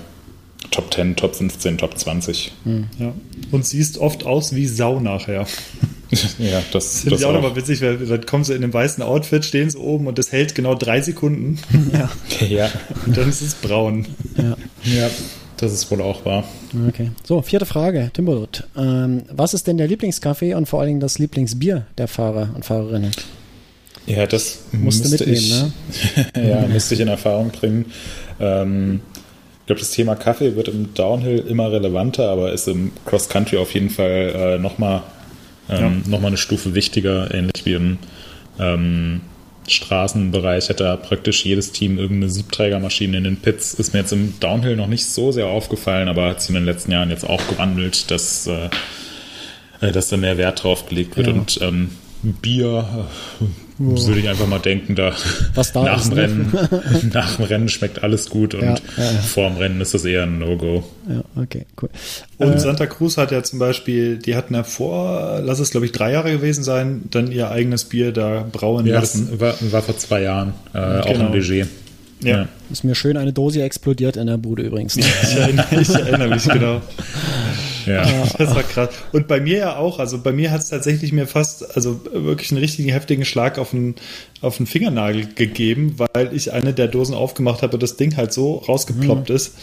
Top 0.71 0.93
10, 0.93 1.15
Top 1.15 1.35
15, 1.35 1.77
Top 1.77 1.97
20. 1.97 2.51
Ja. 2.99 3.13
Und 3.51 3.65
siehst 3.65 3.97
oft 3.97 4.25
aus 4.25 4.53
wie 4.55 4.65
Sau 4.67 4.99
nachher. 4.99 5.45
ja, 6.39 6.61
das, 6.73 6.99
Finde 7.01 7.11
das 7.11 7.21
ich 7.21 7.25
auch 7.25 7.31
nochmal 7.33 7.55
witzig, 7.55 7.81
weil 7.81 7.97
dann 7.97 8.25
kommen 8.25 8.43
sie 8.43 8.53
in 8.55 8.63
einem 8.63 8.73
weißen 8.73 9.01
Outfit, 9.03 9.45
stehen 9.45 9.69
sie 9.69 9.77
oben 9.77 10.07
und 10.07 10.17
das 10.17 10.31
hält 10.33 10.53
genau 10.55 10.75
drei 10.75 11.01
Sekunden 11.01 11.59
Ja, 11.93 12.09
Ja, 12.47 12.71
und 13.05 13.15
dann 13.15 13.29
ist 13.29 13.41
es 13.41 13.53
braun. 13.53 14.05
ja. 14.37 14.57
ja, 14.83 15.09
das 15.57 15.73
ist 15.73 15.89
wohl 15.91 16.01
auch 16.01 16.25
wahr. 16.25 16.43
Okay. 16.87 17.11
So, 17.23 17.41
vierte 17.41 17.65
Frage, 17.65 18.09
Timbolot. 18.13 18.67
Ähm, 18.77 19.23
was 19.31 19.53
ist 19.53 19.67
denn 19.67 19.77
der 19.77 19.87
Lieblingskaffee 19.87 20.53
und 20.53 20.67
vor 20.67 20.79
allen 20.79 20.89
Dingen 20.89 20.99
das 20.99 21.19
Lieblingsbier 21.19 21.85
der 21.97 22.07
Fahrer 22.07 22.49
und 22.55 22.65
Fahrerinnen? 22.65 23.11
Ja, 24.05 24.27
das 24.27 24.59
Musst 24.71 25.05
du 25.05 25.09
müsste 25.09 25.27
mitnehmen, 25.27 25.73
ich, 25.89 26.23
ja, 26.49 26.67
müsste 26.67 26.93
ich 26.93 26.99
in 26.99 27.07
Erfahrung 27.07 27.49
bringen. 27.49 27.85
Ähm, 28.39 29.01
ich 29.61 29.67
glaube, 29.67 29.79
das 29.79 29.91
Thema 29.91 30.15
Kaffee 30.15 30.55
wird 30.55 30.67
im 30.67 30.93
Downhill 30.93 31.39
immer 31.39 31.71
relevanter, 31.71 32.29
aber 32.29 32.53
ist 32.53 32.67
im 32.67 32.91
Cross 33.05 33.29
Country 33.29 33.57
auf 33.57 33.73
jeden 33.73 33.89
Fall 33.89 34.57
äh, 34.57 34.59
nochmal 34.59 35.01
ähm, 35.69 36.03
noch 36.05 36.21
mal 36.21 36.27
eine 36.27 36.37
Stufe 36.37 36.75
wichtiger, 36.75 37.33
ähnlich 37.33 37.65
wie 37.65 37.73
im 37.73 37.97
ähm, 38.59 39.21
Straßenbereich 39.67 40.69
hat 40.69 40.79
da 40.79 40.95
praktisch 40.95 41.45
jedes 41.45 41.71
Team 41.71 41.97
irgendeine 41.97 42.31
Siebträgermaschine 42.31 43.17
in 43.17 43.23
den 43.23 43.37
Pits. 43.37 43.73
Ist 43.73 43.93
mir 43.93 43.99
jetzt 43.99 44.13
im 44.13 44.39
Downhill 44.39 44.75
noch 44.75 44.87
nicht 44.87 45.05
so 45.05 45.31
sehr 45.31 45.47
aufgefallen, 45.47 46.07
aber 46.07 46.29
hat 46.29 46.41
sich 46.41 46.49
in 46.49 46.55
den 46.55 46.65
letzten 46.65 46.91
Jahren 46.91 47.09
jetzt 47.09 47.27
auch 47.27 47.45
gewandelt, 47.47 48.11
dass, 48.11 48.47
äh, 48.47 48.69
äh, 49.81 49.91
dass 49.91 50.09
da 50.09 50.17
mehr 50.17 50.37
Wert 50.37 50.63
drauf 50.63 50.87
gelegt 50.87 51.17
wird. 51.17 51.27
Ja. 51.27 51.33
Und 51.33 51.59
ähm, 51.61 51.91
Bier 52.21 53.07
äh, 53.79 54.07
würde 54.07 54.19
ich 54.19 54.29
einfach 54.29 54.47
mal 54.47 54.59
denken, 54.59 54.95
da 54.95 55.13
Was 55.53 55.71
da 55.73 55.83
nach, 55.83 56.01
ist, 56.01 56.09
dem 56.11 56.15
ne? 56.17 56.21
Rennen, 56.71 57.09
nach 57.13 57.35
dem 57.35 57.45
Rennen 57.45 57.69
schmeckt 57.69 58.03
alles 58.03 58.29
gut 58.29 58.53
und 58.55 58.61
Ja, 58.63 58.75
ja, 58.97 59.03
ja. 59.03 59.09
vor 59.19 59.49
dem 59.49 59.57
Rennen 59.57 59.81
ist 59.81 59.93
das 59.93 60.05
eher 60.05 60.23
ein 60.23 60.39
No-Go. 60.39 60.83
Ja, 61.09 61.23
okay, 61.41 61.65
cool. 61.81 61.89
Und 62.37 62.53
Äh, 62.53 62.59
Santa 62.59 62.85
Cruz 62.87 63.17
hat 63.17 63.31
ja 63.31 63.43
zum 63.43 63.59
Beispiel, 63.59 64.17
die 64.17 64.35
hatten 64.35 64.53
ja 64.55 64.63
vor, 64.63 65.41
lass 65.43 65.59
es 65.59 65.71
glaube 65.71 65.85
ich 65.85 65.91
drei 65.91 66.11
Jahre 66.11 66.31
gewesen 66.31 66.63
sein, 66.63 67.03
dann 67.11 67.31
ihr 67.31 67.51
eigenes 67.51 67.85
Bier 67.85 68.11
da 68.11 68.45
brauen 68.51 68.85
Ja, 68.85 68.95
lassen. 68.99 69.27
das 69.31 69.39
war, 69.39 69.53
war 69.71 69.81
vor 69.81 69.97
zwei 69.97 70.21
Jahren, 70.21 70.53
äh, 70.73 70.77
auch 70.79 71.05
Genau. 71.13 71.27
im 71.33 71.41
Leger. 71.41 71.67
Ja. 72.23 72.47
ist 72.71 72.83
mir 72.85 72.95
schön 72.95 73.17
eine 73.17 73.33
Dose 73.33 73.61
explodiert 73.61 74.15
in 74.15 74.25
der 74.27 74.37
Bude 74.37 74.63
übrigens. 74.63 74.95
Ne? 74.95 75.03
Ich 75.23 75.35
erinnere, 75.37 75.65
ich 75.81 75.89
erinnere 75.89 76.27
mich 76.29 76.43
genau. 76.45 76.81
Ja. 77.85 78.05
Das 78.37 78.53
war 78.53 78.63
krass. 78.63 78.89
Und 79.11 79.27
bei 79.27 79.39
mir 79.39 79.57
ja 79.57 79.75
auch. 79.77 79.99
Also 79.99 80.19
bei 80.19 80.31
mir 80.31 80.51
hat 80.51 80.61
es 80.61 80.69
tatsächlich 80.69 81.11
mir 81.13 81.27
fast, 81.27 81.75
also 81.75 82.01
wirklich 82.11 82.51
einen 82.51 82.59
richtigen 82.59 82.89
heftigen 82.89 83.25
Schlag 83.25 83.57
auf 83.57 83.71
den, 83.71 83.95
auf 84.41 84.57
den 84.57 84.65
Fingernagel 84.65 85.27
gegeben, 85.35 85.95
weil 85.97 86.31
ich 86.33 86.51
eine 86.51 86.73
der 86.73 86.87
Dosen 86.87 87.15
aufgemacht 87.15 87.61
habe 87.61 87.73
und 87.73 87.83
das 87.83 87.97
Ding 87.97 88.17
halt 88.17 88.33
so 88.33 88.55
rausgeploppt 88.55 89.29
ist. 89.29 89.55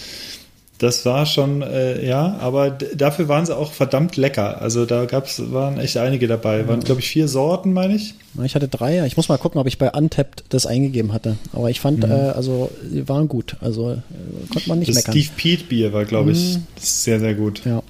Das 0.82 1.06
war 1.06 1.26
schon, 1.26 1.62
äh, 1.62 2.04
ja, 2.04 2.38
aber 2.40 2.70
dafür 2.70 3.28
waren 3.28 3.46
sie 3.46 3.56
auch 3.56 3.70
verdammt 3.70 4.16
lecker. 4.16 4.60
Also 4.60 4.84
da 4.84 5.04
gab's, 5.04 5.40
waren 5.52 5.78
echt 5.78 5.96
einige 5.96 6.26
dabei. 6.26 6.66
Waren, 6.66 6.80
glaube 6.80 7.00
ich, 7.00 7.08
vier 7.08 7.28
Sorten, 7.28 7.72
meine 7.72 7.94
ich. 7.94 8.14
Ich 8.42 8.56
hatte 8.56 8.66
drei. 8.66 9.06
Ich 9.06 9.16
muss 9.16 9.28
mal 9.28 9.38
gucken, 9.38 9.60
ob 9.60 9.68
ich 9.68 9.78
bei 9.78 9.92
Untapped 9.92 10.42
das 10.48 10.66
eingegeben 10.66 11.12
hatte. 11.12 11.36
Aber 11.52 11.70
ich 11.70 11.78
fand, 11.78 12.02
äh, 12.02 12.08
also, 12.08 12.68
die 12.82 13.08
waren 13.08 13.28
gut. 13.28 13.54
Also, 13.60 13.92
äh, 13.92 13.96
konnte 14.52 14.68
man 14.70 14.80
nicht 14.80 14.88
Das 14.88 14.96
meckern. 14.96 15.12
Steve 15.12 15.28
Pete 15.36 15.64
Bier 15.66 15.92
war, 15.92 16.04
glaube 16.04 16.32
ich, 16.32 16.58
sehr, 16.80 17.20
sehr 17.20 17.34
gut. 17.34 17.62
Ja. 17.64 17.84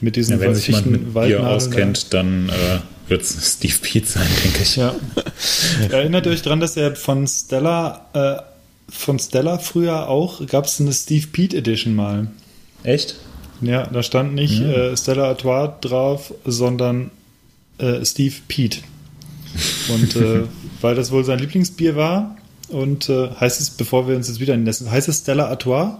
Mit 0.00 0.16
diesen 0.16 0.32
Ja, 0.32 0.40
wenn 0.40 0.56
sich 0.56 0.66
jemand 0.66 0.90
mit 0.90 1.14
Bier 1.14 1.48
auskennt, 1.48 2.12
dann 2.14 2.48
äh, 2.48 2.80
wird 3.08 3.22
es 3.22 3.54
Steve 3.58 3.76
Pete 3.80 4.08
sein, 4.08 4.26
denke 4.42 4.60
ich. 4.60 4.74
Ja. 4.74 4.92
Erinnert 5.88 6.26
euch 6.26 6.42
dran, 6.42 6.58
dass 6.58 6.76
er 6.76 6.96
von 6.96 7.28
Stella, 7.28 8.06
äh, 8.12 8.53
von 8.88 9.18
Stella 9.18 9.58
früher 9.58 10.08
auch, 10.08 10.46
gab 10.46 10.66
es 10.66 10.80
eine 10.80 10.92
Steve 10.92 11.26
Pete 11.26 11.56
Edition 11.56 11.94
mal. 11.94 12.28
Echt? 12.82 13.16
Ja, 13.60 13.86
da 13.86 14.02
stand 14.02 14.34
nicht 14.34 14.60
äh, 14.60 14.96
Stella 14.96 15.24
Artois 15.28 15.72
drauf, 15.80 16.34
sondern 16.44 17.10
äh, 17.78 18.04
Steve 18.04 18.34
Pete. 18.46 18.80
Und 19.88 20.16
äh, 20.16 20.42
weil 20.80 20.94
das 20.94 21.10
wohl 21.10 21.24
sein 21.24 21.38
Lieblingsbier 21.38 21.96
war, 21.96 22.36
und 22.68 23.08
äh, 23.08 23.28
heißt 23.30 23.60
es, 23.60 23.70
bevor 23.70 24.08
wir 24.08 24.16
uns 24.16 24.28
jetzt 24.28 24.40
wieder 24.40 24.56
nennen, 24.56 24.90
heißt 24.90 25.08
es 25.08 25.18
Stella 25.20 25.48
Artois? 25.48 25.98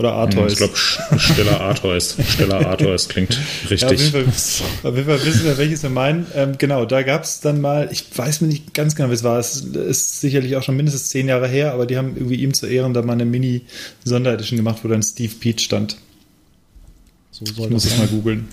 Oder 0.00 0.14
Artois? 0.14 0.46
Ich 0.52 0.56
glaube, 0.56 0.72
Stella 1.18 1.58
Artois. 1.60 2.16
Stella 2.26 2.58
Artois 2.66 2.96
klingt 3.06 3.34
Ja, 3.34 3.38
auf, 3.64 3.70
richtig. 3.70 4.00
jeden 4.00 4.32
Fall, 4.32 4.90
auf 4.90 4.96
jeden 4.96 5.06
Fall 5.06 5.26
wissen 5.26 5.44
wir, 5.44 5.58
welches 5.58 5.82
wir 5.82 5.90
meinen. 5.90 6.26
Ähm, 6.34 6.54
genau, 6.56 6.86
da 6.86 7.02
gab 7.02 7.24
es 7.24 7.40
dann 7.40 7.60
mal, 7.60 7.90
ich 7.92 8.06
weiß 8.16 8.40
mir 8.40 8.48
nicht 8.48 8.72
ganz 8.72 8.96
genau, 8.96 9.10
wie 9.10 9.12
es 9.12 9.24
war. 9.24 9.38
Es 9.38 9.56
ist 9.56 10.22
sicherlich 10.22 10.56
auch 10.56 10.62
schon 10.62 10.74
mindestens 10.76 11.08
zehn 11.10 11.28
Jahre 11.28 11.46
her, 11.46 11.74
aber 11.74 11.84
die 11.84 11.98
haben 11.98 12.16
irgendwie 12.16 12.36
ihm 12.36 12.54
zu 12.54 12.66
Ehren 12.66 12.94
da 12.94 13.02
mal 13.02 13.12
eine 13.12 13.26
Mini-Sonderedition 13.26 14.56
gemacht, 14.56 14.78
wo 14.82 14.88
dann 14.88 15.02
Steve 15.02 15.34
Pete 15.38 15.62
stand. 15.62 15.98
So 17.30 17.44
soll 17.44 17.66
Ich 17.66 17.70
muss 17.70 17.82
das 17.82 17.92
es 17.92 17.98
mal 17.98 18.08
googeln. 18.08 18.48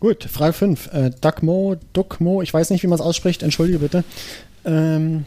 Gut, 0.00 0.24
Frage 0.24 0.52
5. 0.52 0.90
Äh, 0.92 1.10
Duckmo, 1.22 1.76
Duckmo, 1.94 2.42
ich 2.42 2.52
weiß 2.52 2.68
nicht, 2.68 2.82
wie 2.82 2.88
man 2.88 2.98
es 2.98 3.04
ausspricht, 3.04 3.42
entschuldige 3.42 3.78
bitte, 3.78 4.04
ähm, 4.66 5.24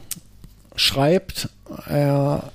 schreibt, 0.75 1.49
er 1.87 2.51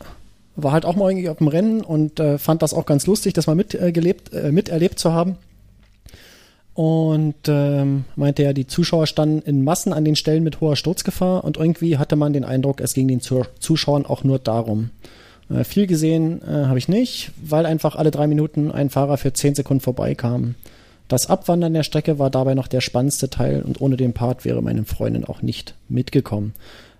war 0.58 0.72
halt 0.72 0.84
auch 0.84 0.96
mal 0.96 1.10
irgendwie 1.10 1.28
auf 1.28 1.38
dem 1.38 1.48
Rennen 1.48 1.80
und 1.82 2.18
äh, 2.20 2.36
fand 2.36 2.62
das 2.62 2.74
auch 2.74 2.84
ganz 2.84 3.06
lustig, 3.06 3.32
das 3.32 3.46
mal 3.46 3.54
mitgelebt, 3.54 4.32
äh, 4.34 4.48
äh, 4.48 4.52
miterlebt 4.52 4.98
zu 4.98 5.12
haben. 5.12 5.36
Und 6.74 7.48
ähm, 7.48 8.04
meinte 8.14 8.42
er, 8.42 8.54
die 8.54 8.66
Zuschauer 8.66 9.06
standen 9.06 9.42
in 9.42 9.64
Massen 9.64 9.92
an 9.92 10.04
den 10.04 10.14
Stellen 10.14 10.44
mit 10.44 10.60
hoher 10.60 10.76
Sturzgefahr 10.76 11.42
und 11.44 11.56
irgendwie 11.56 11.98
hatte 11.98 12.14
man 12.14 12.32
den 12.32 12.44
Eindruck, 12.44 12.80
es 12.80 12.94
ging 12.94 13.08
den 13.08 13.20
Zu 13.20 13.44
Zuschauern 13.58 14.06
auch 14.06 14.22
nur 14.22 14.38
darum. 14.38 14.90
Äh, 15.48 15.64
viel 15.64 15.86
gesehen 15.86 16.40
äh, 16.42 16.66
habe 16.66 16.78
ich 16.78 16.88
nicht, 16.88 17.32
weil 17.42 17.66
einfach 17.66 17.96
alle 17.96 18.10
drei 18.10 18.26
Minuten 18.26 18.70
ein 18.70 18.90
Fahrer 18.90 19.16
für 19.16 19.32
zehn 19.32 19.54
Sekunden 19.54 19.80
vorbeikam. 19.80 20.54
Das 21.08 21.28
Abwandern 21.28 21.72
der 21.72 21.84
Strecke 21.84 22.18
war 22.18 22.30
dabei 22.30 22.54
noch 22.54 22.68
der 22.68 22.80
spannendste 22.80 23.30
Teil 23.30 23.62
und 23.62 23.80
ohne 23.80 23.96
den 23.96 24.12
Part 24.12 24.44
wäre 24.44 24.62
meine 24.62 24.84
Freundin 24.84 25.24
auch 25.24 25.40
nicht 25.40 25.74
mitgekommen. 25.88 26.52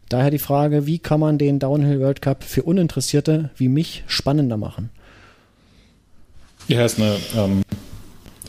Daher 0.09 0.31
die 0.31 0.39
Frage, 0.39 0.87
wie 0.87 0.99
kann 0.99 1.21
man 1.21 1.39
den 1.39 1.59
Downhill 1.59 2.01
World 2.01 2.23
Cup 2.23 2.45
für 2.45 2.63
Uninteressierte 2.63 3.51
wie 3.57 3.69
mich 3.69 4.05
spannender 4.07 4.57
machen? 4.57 4.91
Ja, 6.67 6.85
ist 6.85 6.99
eine, 6.99 7.17
ähm, 7.37 7.63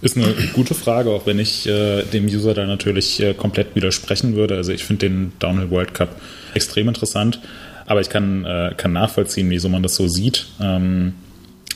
ist 0.01 0.17
eine 0.17 0.33
gute 0.53 0.73
Frage, 0.73 1.09
auch 1.09 1.25
wenn 1.25 1.39
ich 1.39 1.67
äh, 1.67 2.03
dem 2.03 2.25
User 2.25 2.53
da 2.53 2.65
natürlich 2.65 3.21
äh, 3.21 3.33
komplett 3.33 3.75
widersprechen 3.75 4.35
würde. 4.35 4.55
Also 4.55 4.71
ich 4.71 4.83
finde 4.83 5.09
den 5.09 5.31
Downhill 5.39 5.69
World 5.69 5.93
Cup 5.93 6.21
extrem 6.53 6.87
interessant, 6.87 7.41
aber 7.85 8.01
ich 8.01 8.09
kann, 8.09 8.45
äh, 8.45 8.73
kann 8.77 8.93
nachvollziehen, 8.93 9.49
wieso 9.49 9.67
man 9.67 9.83
das 9.83 9.95
so 9.95 10.07
sieht. 10.07 10.47
Ähm, 10.61 11.13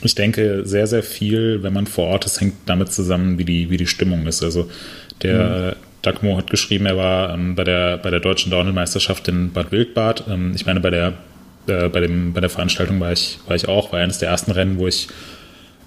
ich 0.02 0.14
denke, 0.14 0.62
sehr, 0.64 0.86
sehr 0.86 1.02
viel, 1.02 1.62
wenn 1.62 1.72
man 1.72 1.86
vor 1.86 2.06
Ort 2.06 2.26
ist, 2.26 2.40
hängt 2.40 2.54
damit 2.66 2.92
zusammen, 2.92 3.38
wie 3.38 3.44
die, 3.44 3.70
wie 3.70 3.76
die 3.76 3.86
Stimmung 3.86 4.26
ist. 4.26 4.42
Also 4.42 4.68
der, 5.22 5.70
Doug 5.70 5.76
Moore 6.22 6.38
hat 6.38 6.50
geschrieben, 6.50 6.86
er 6.86 6.96
war 6.96 7.34
ähm, 7.34 7.54
bei, 7.54 7.64
der, 7.64 7.98
bei 7.98 8.10
der 8.10 8.20
deutschen 8.20 8.50
Downhill-Meisterschaft 8.50 9.28
in 9.28 9.52
Bad 9.52 9.72
Wildbad. 9.72 10.24
Ähm, 10.28 10.52
ich 10.54 10.66
meine, 10.66 10.80
bei 10.80 10.90
der, 10.90 11.14
äh, 11.66 11.88
bei, 11.88 12.00
dem, 12.00 12.32
bei 12.32 12.40
der 12.40 12.50
Veranstaltung 12.50 13.00
war 13.00 13.12
ich, 13.12 13.38
war 13.46 13.56
ich 13.56 13.68
auch, 13.68 13.92
war 13.92 14.00
eines 14.00 14.18
der 14.18 14.28
ersten 14.28 14.52
Rennen, 14.52 14.78
wo 14.78 14.86
ich 14.86 15.08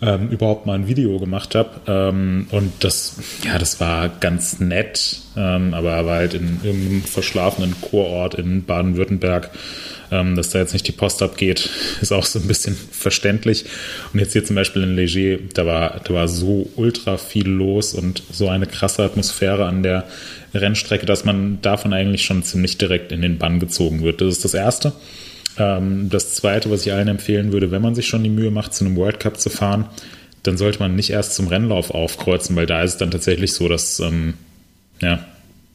ähm, 0.02 0.30
überhaupt 0.30 0.66
mal 0.66 0.76
ein 0.76 0.88
Video 0.88 1.20
gemacht 1.20 1.56
habe. 1.56 1.82
Ähm, 1.88 2.48
und 2.52 2.72
das, 2.84 3.18
ja, 3.44 3.58
das 3.58 3.80
war 3.80 4.10
ganz 4.10 4.60
nett, 4.60 5.20
ähm, 5.36 5.74
aber 5.74 6.06
war 6.06 6.18
halt 6.18 6.34
in 6.34 6.60
irgendeinem 6.64 7.04
verschlafenen 7.04 7.76
Kurort 7.82 8.36
in 8.36 8.64
Baden-Württemberg. 8.64 9.50
Ähm, 10.10 10.38
dass 10.38 10.52
da 10.52 10.60
jetzt 10.60 10.72
nicht 10.72 10.88
die 10.88 10.94
Post 10.94 11.22
abgeht, 11.22 11.70
ist 12.02 12.14
auch 12.14 12.24
so 12.24 12.40
ein 12.40 12.48
bisschen 12.48 12.76
verständlich. 12.76 13.66
Und 14.14 14.20
jetzt 14.20 14.34
hier 14.34 14.46
zum 14.46 14.56
Beispiel 14.56 14.84
in 14.84 14.96
Leger, 14.96 15.44
da 15.54 15.66
war, 15.66 16.00
da 16.02 16.14
war 16.14 16.28
so 16.30 16.70
ultra 16.76 17.18
viel 17.18 17.48
los 17.48 17.94
und 17.94 18.24
so 18.32 18.48
eine 18.48 18.68
krasse 18.68 19.04
Atmosphäre 19.04 19.66
an 19.66 19.84
der 19.84 20.06
Rennstrecke, 20.54 21.06
dass 21.06 21.26
man 21.26 21.62
davon 21.62 21.92
eigentlich 21.92 22.24
schon 22.24 22.44
ziemlich 22.44 22.78
direkt 22.78 23.12
in 23.12 23.22
den 23.22 23.38
Bann 23.38 23.60
gezogen 23.60 24.02
wird. 24.02 24.22
Das 24.22 24.30
ist 24.30 24.46
das 24.46 24.54
Erste. 24.54 24.94
Ähm, 25.58 26.10
das 26.10 26.36
Zweite, 26.36 26.70
was 26.70 26.86
ich 26.86 26.94
allen 26.94 27.08
empfehlen 27.08 27.52
würde, 27.52 27.72
wenn 27.72 27.82
man 27.82 27.96
sich 27.96 28.08
schon 28.08 28.24
die 28.24 28.30
Mühe 28.30 28.52
macht, 28.52 28.74
zu 28.74 28.86
einem 28.86 28.96
World 28.96 29.20
Cup 29.20 29.40
zu 29.40 29.50
fahren, 29.50 29.86
dann 30.44 30.58
sollte 30.58 30.80
man 30.80 30.96
nicht 30.96 31.10
erst 31.10 31.36
zum 31.36 31.48
Rennlauf 31.48 31.92
aufkreuzen, 31.92 32.56
weil 32.56 32.66
da 32.66 32.84
ist 32.84 32.94
es 32.94 32.98
dann 32.98 33.12
tatsächlich 33.12 33.54
so, 33.54 33.68
dass 33.68 34.00
ähm, 34.00 34.36
ja, 35.02 35.26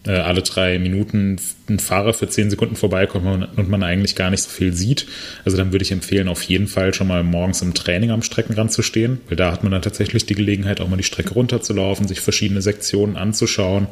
äh, 0.07 0.13
alle 0.13 0.43
drei 0.43 0.79
Minuten 0.79 1.39
ein 1.69 1.79
Fahrer 1.79 2.13
für 2.13 2.29
zehn 2.29 2.51
Sekunden 2.51 2.77
vorbeikommt 2.77 3.49
und 3.57 3.69
man 3.69 3.83
eigentlich 3.83 4.17
gar 4.17 4.31
nicht 4.31 4.43
so 4.43 4.51
viel 4.51 4.73
sieht. 4.73 5.07
Also 5.45 5.57
dann 5.57 5.73
würde 5.73 5.85
ich 5.85 5.93
empfehlen, 5.93 6.29
auf 6.29 6.43
jeden 6.43 6.67
Fall 6.67 6.95
schon 6.95 7.09
mal 7.09 7.23
morgens 7.23 7.63
im 7.63 7.75
Training 7.75 8.11
am 8.11 8.23
Streckenrand 8.23 8.73
zu 8.73 8.83
stehen, 8.83 9.21
weil 9.29 9.37
da 9.37 9.53
hat 9.53 9.63
man 9.63 9.73
dann 9.73 9.83
tatsächlich 9.83 10.27
die 10.27 10.35
Gelegenheit, 10.35 10.81
auch 10.81 10.89
mal 10.89 10.97
die 10.97 11.03
Strecke 11.03 11.35
runterzulaufen, 11.35 12.09
sich 12.09 12.21
verschiedene 12.21 12.63
Sektionen 12.63 13.17
anzuschauen. 13.17 13.89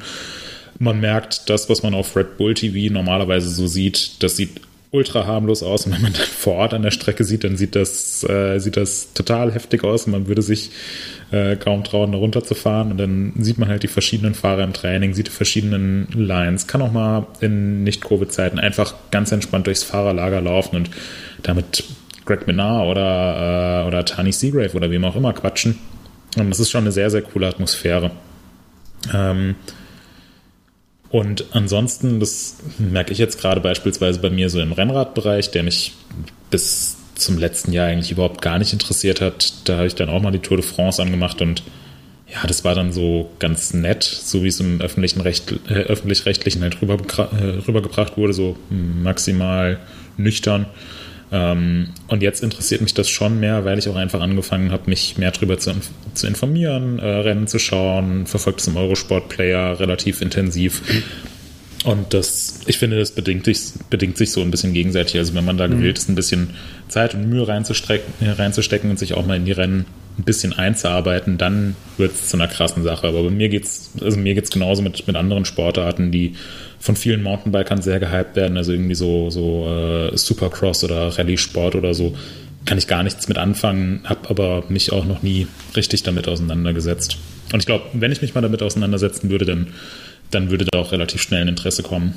Man 0.78 1.00
merkt, 1.00 1.50
das, 1.50 1.68
was 1.68 1.82
man 1.82 1.94
auf 1.94 2.16
Red 2.16 2.38
Bull 2.38 2.54
TV 2.54 2.92
normalerweise 2.92 3.50
so 3.50 3.66
sieht, 3.66 4.22
das 4.22 4.36
sieht 4.36 4.60
ultra 4.92 5.26
harmlos 5.26 5.62
aus. 5.62 5.86
Und 5.86 5.94
wenn 5.94 6.02
man 6.02 6.12
dann 6.12 6.22
vor 6.22 6.54
Ort 6.54 6.74
an 6.74 6.82
der 6.82 6.90
Strecke 6.90 7.24
sieht, 7.24 7.44
dann 7.44 7.56
sieht 7.56 7.76
das, 7.76 8.24
äh, 8.28 8.58
sieht 8.58 8.76
das 8.76 9.12
total 9.12 9.52
heftig 9.52 9.84
aus 9.84 10.06
und 10.06 10.12
man 10.12 10.26
würde 10.26 10.42
sich 10.42 10.70
äh, 11.30 11.56
kaum 11.56 11.84
trauen, 11.84 12.12
da 12.12 12.18
runterzufahren. 12.18 12.90
Und 12.90 12.98
dann 12.98 13.32
sieht 13.38 13.58
man 13.58 13.68
halt 13.68 13.82
die 13.82 13.88
verschiedenen 13.88 14.34
Fahrer 14.34 14.64
im 14.64 14.72
Training, 14.72 15.14
sieht 15.14 15.28
die 15.28 15.32
verschiedenen 15.32 16.08
Lines, 16.12 16.66
kann 16.66 16.82
auch 16.82 16.92
mal 16.92 17.26
in 17.40 17.84
Nicht-Covid-Zeiten 17.84 18.58
einfach 18.58 18.94
ganz 19.10 19.30
entspannt 19.32 19.66
durchs 19.66 19.84
Fahrerlager 19.84 20.40
laufen 20.40 20.76
und 20.76 20.90
damit 21.42 21.84
Greg 22.24 22.46
Minard 22.46 22.86
oder, 22.86 23.82
äh, 23.84 23.88
oder 23.88 24.04
Tani 24.04 24.32
Seagrave 24.32 24.76
oder 24.76 24.90
wem 24.90 25.04
auch 25.04 25.16
immer 25.16 25.32
quatschen. 25.32 25.78
Und 26.36 26.50
das 26.50 26.60
ist 26.60 26.70
schon 26.70 26.82
eine 26.82 26.92
sehr, 26.92 27.10
sehr 27.10 27.22
coole 27.22 27.48
Atmosphäre. 27.48 28.10
Ähm, 29.12 29.56
und 31.10 31.46
ansonsten, 31.50 32.20
das 32.20 32.56
merke 32.78 33.12
ich 33.12 33.18
jetzt 33.18 33.40
gerade 33.40 33.60
beispielsweise 33.60 34.20
bei 34.20 34.30
mir 34.30 34.48
so 34.48 34.60
im 34.60 34.72
Rennradbereich, 34.72 35.50
der 35.50 35.64
mich 35.64 35.92
bis 36.50 36.96
zum 37.16 37.36
letzten 37.36 37.72
Jahr 37.72 37.88
eigentlich 37.88 38.12
überhaupt 38.12 38.40
gar 38.42 38.58
nicht 38.58 38.72
interessiert 38.72 39.20
hat. 39.20 39.52
Da 39.64 39.78
habe 39.78 39.86
ich 39.86 39.94
dann 39.94 40.08
auch 40.08 40.22
mal 40.22 40.30
die 40.30 40.38
Tour 40.38 40.56
de 40.56 40.66
France 40.66 41.02
angemacht 41.02 41.42
und 41.42 41.62
ja, 42.32 42.46
das 42.46 42.64
war 42.64 42.76
dann 42.76 42.92
so 42.92 43.28
ganz 43.40 43.74
nett, 43.74 44.04
so 44.04 44.44
wie 44.44 44.48
es 44.48 44.60
im 44.60 44.80
öffentlichen 44.80 45.20
Recht, 45.20 45.52
äh, 45.68 45.72
öffentlich-rechtlichen 45.72 46.62
halt 46.62 46.80
rüber, 46.80 46.98
äh, 47.32 47.66
rübergebracht 47.66 48.16
wurde, 48.16 48.32
so 48.32 48.56
maximal 48.70 49.80
nüchtern. 50.16 50.66
Ähm, 51.32 51.90
und 52.08 52.22
jetzt 52.22 52.42
interessiert 52.42 52.80
mich 52.80 52.94
das 52.94 53.08
schon 53.08 53.38
mehr, 53.38 53.64
weil 53.64 53.78
ich 53.78 53.88
auch 53.88 53.96
einfach 53.96 54.20
angefangen 54.20 54.72
habe, 54.72 54.90
mich 54.90 55.16
mehr 55.16 55.30
darüber 55.30 55.58
zu, 55.58 55.74
zu 56.14 56.26
informieren, 56.26 56.98
äh, 56.98 57.06
Rennen 57.06 57.46
zu 57.46 57.58
schauen, 57.58 58.26
verfolgt 58.26 58.60
es 58.60 58.66
im 58.66 58.76
Eurosport-Player 58.76 59.78
relativ 59.78 60.22
intensiv. 60.22 60.82
Und 61.84 62.12
das, 62.12 62.60
ich 62.66 62.78
finde, 62.78 62.98
das 62.98 63.12
bedingt 63.12 63.44
sich, 63.46 63.58
bedingt 63.88 64.18
sich 64.18 64.32
so 64.32 64.42
ein 64.42 64.50
bisschen 64.50 64.74
gegenseitig. 64.74 65.16
Also 65.16 65.34
wenn 65.34 65.44
man 65.44 65.56
da 65.56 65.66
gewillt 65.66 65.98
ist, 65.98 66.10
ein 66.10 66.14
bisschen 66.14 66.50
Zeit 66.88 67.14
und 67.14 67.28
Mühe 67.28 67.46
reinzustecken, 67.46 68.12
reinzustecken 68.20 68.90
und 68.90 68.98
sich 68.98 69.14
auch 69.14 69.24
mal 69.24 69.36
in 69.36 69.46
die 69.46 69.52
Rennen 69.52 69.86
ein 70.18 70.24
bisschen 70.24 70.52
einzuarbeiten, 70.52 71.38
dann 71.38 71.76
wird 71.96 72.12
es 72.12 72.28
zu 72.28 72.36
einer 72.36 72.48
krassen 72.48 72.82
Sache. 72.82 73.08
Aber 73.08 73.22
bei 73.22 73.30
mir 73.30 73.48
geht's, 73.48 73.92
also 74.02 74.18
mir 74.18 74.34
geht's 74.34 74.50
genauso 74.50 74.82
mit, 74.82 75.06
mit 75.06 75.16
anderen 75.16 75.46
Sportarten, 75.46 76.12
die 76.12 76.34
von 76.80 76.96
vielen 76.96 77.22
Mountainbikern 77.22 77.82
sehr 77.82 78.00
gehypt 78.00 78.36
werden, 78.36 78.56
also 78.56 78.72
irgendwie 78.72 78.94
so, 78.94 79.30
so 79.30 79.66
äh, 79.68 80.16
Supercross 80.16 80.82
oder 80.82 81.16
Rallye-Sport 81.16 81.76
oder 81.76 81.94
so, 81.94 82.16
kann 82.64 82.78
ich 82.78 82.86
gar 82.86 83.02
nichts 83.02 83.28
mit 83.28 83.38
anfangen, 83.38 84.00
habe 84.04 84.28
aber 84.30 84.64
mich 84.68 84.92
auch 84.92 85.04
noch 85.04 85.22
nie 85.22 85.46
richtig 85.76 86.02
damit 86.02 86.26
auseinandergesetzt. 86.26 87.18
Und 87.52 87.60
ich 87.60 87.66
glaube, 87.66 87.84
wenn 87.92 88.12
ich 88.12 88.22
mich 88.22 88.34
mal 88.34 88.40
damit 88.40 88.62
auseinandersetzen 88.62 89.30
würde, 89.30 89.44
dann, 89.44 89.68
dann 90.30 90.50
würde 90.50 90.64
da 90.70 90.78
auch 90.78 90.92
relativ 90.92 91.20
schnell 91.20 91.42
ein 91.42 91.48
Interesse 91.48 91.82
kommen. 91.82 92.14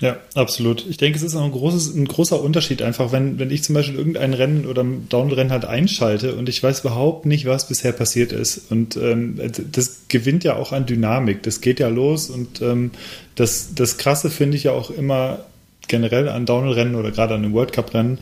Ja, 0.00 0.16
absolut. 0.34 0.84
Ich 0.88 0.96
denke, 0.96 1.16
es 1.16 1.22
ist 1.22 1.36
auch 1.36 1.44
ein, 1.44 1.52
großes, 1.52 1.94
ein 1.94 2.06
großer 2.06 2.42
Unterschied 2.42 2.82
einfach, 2.82 3.12
wenn, 3.12 3.38
wenn 3.38 3.50
ich 3.50 3.62
zum 3.62 3.76
Beispiel 3.76 3.96
irgendein 3.96 4.34
Rennen 4.34 4.66
oder 4.66 4.82
ein 4.82 5.08
Downrennen 5.08 5.52
halt 5.52 5.64
einschalte 5.64 6.34
und 6.34 6.48
ich 6.48 6.60
weiß 6.60 6.80
überhaupt 6.80 7.26
nicht, 7.26 7.46
was 7.46 7.68
bisher 7.68 7.92
passiert 7.92 8.32
ist. 8.32 8.72
Und 8.72 8.96
ähm, 8.96 9.40
das 9.70 10.02
gewinnt 10.08 10.42
ja 10.42 10.56
auch 10.56 10.72
an 10.72 10.86
Dynamik. 10.86 11.44
Das 11.44 11.60
geht 11.60 11.78
ja 11.78 11.88
los 11.88 12.28
und 12.28 12.60
ähm, 12.60 12.90
das, 13.36 13.74
das 13.74 13.96
Krasse 13.96 14.30
finde 14.30 14.56
ich 14.56 14.64
ja 14.64 14.72
auch 14.72 14.90
immer 14.90 15.46
generell 15.86 16.28
an 16.28 16.44
Downhill-Rennen 16.44 16.96
oder 16.96 17.12
gerade 17.12 17.34
an 17.34 17.42
den 17.42 17.52
World 17.52 17.72
Cup-Rennen, 17.72 18.18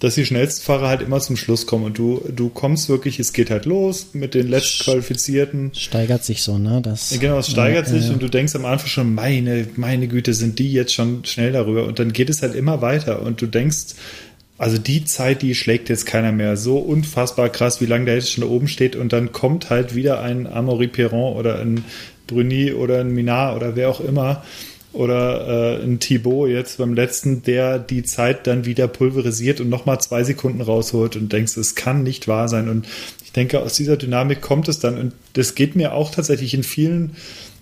dass 0.00 0.14
die 0.14 0.24
schnellsten 0.24 0.64
Fahrer 0.64 0.88
halt 0.88 1.02
immer 1.02 1.20
zum 1.20 1.36
Schluss 1.36 1.66
kommen 1.66 1.84
und 1.84 1.98
du, 1.98 2.22
du 2.28 2.48
kommst 2.48 2.88
wirklich, 2.88 3.18
es 3.18 3.32
geht 3.32 3.50
halt 3.50 3.64
los 3.64 4.08
mit 4.12 4.34
den 4.34 4.48
letztqualifizierten. 4.48 5.72
Steigert 5.74 6.24
sich 6.24 6.42
so, 6.42 6.58
ne? 6.58 6.80
Das, 6.82 7.16
genau, 7.18 7.38
es 7.38 7.50
steigert 7.50 7.86
äh, 7.88 7.90
sich 7.90 8.08
äh, 8.08 8.12
und 8.12 8.22
du 8.22 8.28
denkst 8.28 8.54
am 8.54 8.64
Anfang 8.64 8.88
schon, 8.88 9.14
meine, 9.14 9.66
meine 9.76 10.06
Güte, 10.06 10.34
sind 10.34 10.58
die 10.58 10.72
jetzt 10.72 10.92
schon 10.92 11.24
schnell 11.24 11.52
darüber 11.52 11.84
und 11.84 11.98
dann 11.98 12.12
geht 12.12 12.30
es 12.30 12.42
halt 12.42 12.54
immer 12.54 12.80
weiter 12.80 13.22
und 13.22 13.42
du 13.42 13.46
denkst, 13.46 13.94
also 14.56 14.76
die 14.76 15.04
Zeit, 15.04 15.42
die 15.42 15.54
schlägt 15.54 15.88
jetzt 15.88 16.04
keiner 16.06 16.32
mehr. 16.32 16.56
So 16.56 16.78
unfassbar 16.78 17.48
krass, 17.48 17.80
wie 17.80 17.86
lange 17.86 18.06
der 18.06 18.14
jetzt 18.16 18.32
schon 18.32 18.42
da 18.42 18.50
oben 18.50 18.68
steht 18.68 18.96
und 18.96 19.12
dann 19.12 19.32
kommt 19.32 19.70
halt 19.70 19.94
wieder 19.94 20.20
ein 20.20 20.46
Amaury 20.46 20.88
Perron 20.88 21.36
oder 21.36 21.60
ein 21.60 21.84
Bruni 22.26 22.72
oder 22.72 23.00
ein 23.00 23.12
Minard 23.12 23.56
oder 23.56 23.76
wer 23.76 23.88
auch 23.88 24.00
immer 24.00 24.44
oder 24.98 25.78
äh, 25.78 25.84
ein 25.84 26.00
Thibaut 26.00 26.48
jetzt 26.50 26.78
beim 26.78 26.92
letzten, 26.92 27.42
der 27.44 27.78
die 27.78 28.02
Zeit 28.02 28.48
dann 28.48 28.64
wieder 28.64 28.88
pulverisiert 28.88 29.60
und 29.60 29.68
nochmal 29.68 30.00
zwei 30.00 30.24
Sekunden 30.24 30.60
rausholt 30.60 31.14
und 31.14 31.32
denkst, 31.32 31.56
es 31.56 31.76
kann 31.76 32.02
nicht 32.02 32.26
wahr 32.26 32.48
sein. 32.48 32.68
Und 32.68 32.86
ich 33.24 33.30
denke, 33.30 33.60
aus 33.60 33.74
dieser 33.74 33.96
Dynamik 33.96 34.40
kommt 34.40 34.66
es 34.66 34.80
dann. 34.80 34.98
Und 34.98 35.12
das 35.34 35.54
geht 35.54 35.76
mir 35.76 35.94
auch 35.94 36.10
tatsächlich 36.10 36.52
in 36.52 36.64
vielen 36.64 37.14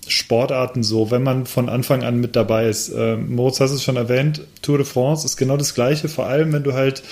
Sportarten 0.08 0.82
so, 0.82 1.10
wenn 1.10 1.22
man 1.22 1.44
von 1.44 1.68
Anfang 1.68 2.04
an 2.04 2.20
mit 2.20 2.36
dabei 2.36 2.68
ist. 2.68 2.88
Äh, 2.88 3.16
Moritz 3.16 3.60
hast 3.60 3.72
es 3.72 3.84
schon 3.84 3.96
erwähnt, 3.96 4.40
Tour 4.62 4.78
de 4.78 4.86
France 4.86 5.26
ist 5.26 5.36
genau 5.36 5.58
das 5.58 5.74
Gleiche, 5.74 6.08
vor 6.08 6.26
allem 6.26 6.54
wenn 6.54 6.62
du 6.62 6.72
halt 6.72 7.02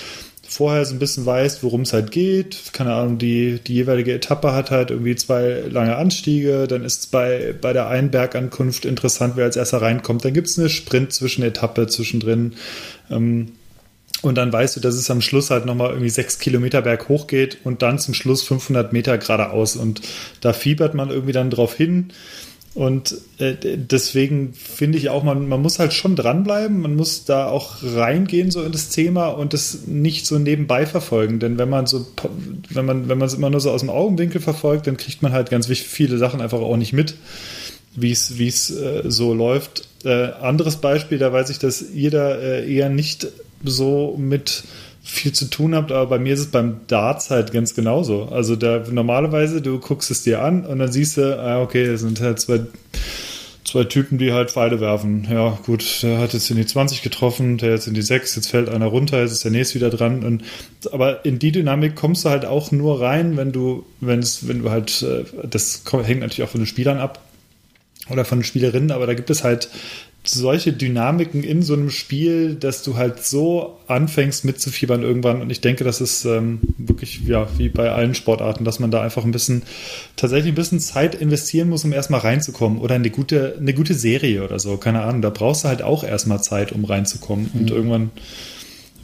vorher 0.55 0.85
so 0.85 0.95
ein 0.95 0.99
bisschen 0.99 1.25
weißt, 1.25 1.63
worum 1.63 1.81
es 1.81 1.91
halt 1.91 2.11
geht. 2.11 2.71
Keine 2.71 2.93
Ahnung, 2.93 3.17
die, 3.17 3.59
die 3.59 3.73
jeweilige 3.73 4.13
Etappe 4.13 4.53
hat 4.53 4.71
halt 4.71 4.89
irgendwie 4.89 5.15
zwei 5.15 5.63
lange 5.69 5.97
Anstiege. 5.97 6.65
Dann 6.67 6.85
ist 6.85 6.99
es 7.01 7.07
bei, 7.07 7.53
bei 7.59 7.73
der 7.73 7.89
einen 7.89 8.09
Bergankunft 8.09 8.85
interessant, 8.85 9.33
wer 9.35 9.45
als 9.45 9.57
erster 9.57 9.81
reinkommt. 9.81 10.23
Dann 10.23 10.33
gibt 10.33 10.47
es 10.47 10.57
eine 10.57 10.69
Sprint-Zwischenetappe 10.69 11.87
zwischendrin. 11.87 12.53
Ähm, 13.11 13.51
und 14.21 14.35
dann 14.35 14.51
weißt 14.51 14.77
du, 14.77 14.79
dass 14.79 14.95
es 14.95 15.11
am 15.11 15.21
Schluss 15.21 15.51
halt 15.51 15.65
nochmal 15.65 15.89
irgendwie 15.89 16.09
sechs 16.09 16.39
Kilometer 16.39 16.81
berghoch 16.81 17.27
geht 17.27 17.57
und 17.65 17.81
dann 17.81 17.99
zum 17.99 18.13
Schluss 18.13 18.41
500 18.43 18.93
Meter 18.93 19.17
geradeaus. 19.17 19.75
Und 19.75 20.01
da 20.39 20.53
fiebert 20.53 20.93
man 20.93 21.09
irgendwie 21.09 21.33
dann 21.33 21.49
drauf 21.49 21.75
hin. 21.75 22.13
Und 22.75 23.15
äh, 23.37 23.55
deswegen 23.77 24.53
finde 24.53 24.97
ich 24.97 25.09
auch, 25.09 25.23
man, 25.23 25.47
man 25.47 25.61
muss 25.61 25.79
halt 25.79 25.93
schon 25.93 26.17
dranbleiben, 26.17 26.81
man 26.81 26.93
muss 26.93 27.23
da 27.23 27.47
auch 27.47 27.77
reingehen 27.81 28.51
so 28.51 28.63
in 28.63 28.73
das 28.73 28.89
Thema 28.89 29.27
und 29.27 29.53
das 29.53 29.87
nicht 29.87 30.25
so 30.25 30.37
nebenbei 30.37 30.85
verfolgen. 30.85 31.39
Denn 31.39 31.57
wenn 31.57 31.69
man 31.69 31.87
so, 31.87 32.05
wenn 32.69 32.85
man, 32.85 33.07
wenn 33.07 33.17
man 33.17 33.27
es 33.27 33.33
immer 33.33 33.49
nur 33.49 33.61
so 33.61 33.71
aus 33.71 33.79
dem 33.79 33.89
Augenwinkel 33.89 34.41
verfolgt, 34.41 34.87
dann 34.87 34.97
kriegt 34.97 35.21
man 35.21 35.31
halt 35.31 35.49
ganz 35.49 35.67
viele 35.67 36.17
Sachen 36.17 36.41
einfach 36.41 36.59
auch 36.59 36.75
nicht 36.75 36.91
mit, 36.91 37.15
wie 37.95 38.11
es, 38.11 38.37
wie 38.37 38.49
es 38.49 38.69
äh, 38.71 39.03
so 39.05 39.33
läuft. 39.33 39.87
Äh, 40.03 40.33
anderes 40.41 40.75
Beispiel, 40.75 41.17
da 41.17 41.31
weiß 41.31 41.51
ich, 41.51 41.59
dass 41.59 41.81
ihr 41.93 42.11
da 42.11 42.35
äh, 42.35 42.69
eher 42.69 42.89
nicht 42.89 43.27
so 43.63 44.17
mit 44.17 44.65
viel 45.05 45.33
zu 45.33 45.45
tun 45.45 45.75
habt, 45.75 45.91
aber 45.91 46.07
bei 46.07 46.19
mir 46.19 46.33
ist 46.33 46.39
es 46.39 46.47
beim 46.47 46.81
Darts 46.87 47.29
halt 47.29 47.53
ganz 47.53 47.75
genauso. 47.75 48.23
Also 48.23 48.55
da 48.55 48.83
normalerweise, 48.89 49.61
du 49.61 49.79
guckst 49.79 50.09
es 50.09 50.23
dir 50.23 50.41
an 50.41 50.65
und 50.65 50.79
dann 50.79 50.91
siehst 50.91 51.17
du, 51.17 51.39
ah, 51.39 51.61
okay, 51.61 51.85
das 51.85 52.01
sind 52.01 52.19
halt 52.19 52.39
zwei, 52.39 52.61
zwei 53.63 53.83
Typen, 53.83 54.17
die 54.17 54.33
halt 54.33 54.49
Pfeile 54.49 54.79
werfen. 54.79 55.27
Ja, 55.29 55.59
gut, 55.63 56.01
der 56.01 56.17
hat 56.17 56.33
jetzt 56.33 56.49
in 56.49 56.57
die 56.57 56.65
20 56.65 57.03
getroffen, 57.03 57.59
der 57.59 57.69
jetzt 57.69 57.85
in 57.85 57.93
die 57.93 58.01
6, 58.01 58.35
jetzt 58.35 58.47
fällt 58.47 58.67
einer 58.67 58.87
runter, 58.87 59.21
jetzt 59.21 59.31
ist 59.31 59.43
der 59.43 59.51
nächste 59.51 59.75
wieder 59.75 59.91
dran. 59.91 60.23
Und, 60.23 60.43
aber 60.91 61.23
in 61.23 61.37
die 61.37 61.51
Dynamik 61.51 61.95
kommst 61.95 62.25
du 62.25 62.29
halt 62.29 62.43
auch 62.43 62.71
nur 62.71 62.99
rein, 62.99 63.37
wenn 63.37 63.51
du, 63.51 63.85
wenn 64.01 64.19
es, 64.19 64.47
wenn 64.47 64.63
du 64.63 64.71
halt, 64.71 65.03
äh, 65.03 65.23
das 65.47 65.83
hängt 65.91 66.21
natürlich 66.21 66.43
auch 66.43 66.51
von 66.51 66.61
den 66.61 66.67
Spielern 66.67 66.97
ab 66.97 67.21
oder 68.09 68.25
von 68.25 68.39
den 68.39 68.43
Spielerinnen, 68.43 68.91
aber 68.91 69.05
da 69.05 69.13
gibt 69.13 69.29
es 69.29 69.43
halt 69.43 69.69
solche 70.25 70.73
Dynamiken 70.73 71.43
in 71.43 71.61
so 71.61 71.73
einem 71.73 71.89
Spiel, 71.89 72.55
dass 72.55 72.83
du 72.83 72.95
halt 72.95 73.23
so 73.23 73.77
anfängst 73.87 74.45
mitzufiebern 74.45 75.03
irgendwann. 75.03 75.41
Und 75.41 75.51
ich 75.51 75.61
denke, 75.61 75.83
das 75.83 76.01
ist 76.01 76.25
ähm, 76.25 76.59
wirklich 76.77 77.21
ja 77.25 77.47
wie 77.57 77.69
bei 77.69 77.91
allen 77.91 78.15
Sportarten, 78.15 78.65
dass 78.65 78.79
man 78.79 78.91
da 78.91 79.01
einfach 79.01 79.23
ein 79.23 79.31
bisschen 79.31 79.63
tatsächlich 80.15 80.51
ein 80.51 80.55
bisschen 80.55 80.79
Zeit 80.79 81.15
investieren 81.15 81.69
muss, 81.69 81.85
um 81.85 81.93
erstmal 81.93 82.21
reinzukommen. 82.21 82.79
Oder 82.79 82.95
eine 82.95 83.09
gute, 83.09 83.57
eine 83.59 83.73
gute 83.73 83.93
Serie 83.93 84.43
oder 84.43 84.59
so. 84.59 84.77
Keine 84.77 85.01
Ahnung. 85.01 85.21
Da 85.21 85.29
brauchst 85.29 85.63
du 85.63 85.67
halt 85.67 85.81
auch 85.81 86.03
erstmal 86.03 86.41
Zeit, 86.41 86.71
um 86.71 86.85
reinzukommen. 86.85 87.49
Mhm. 87.53 87.59
Und 87.59 87.71
irgendwann 87.71 88.11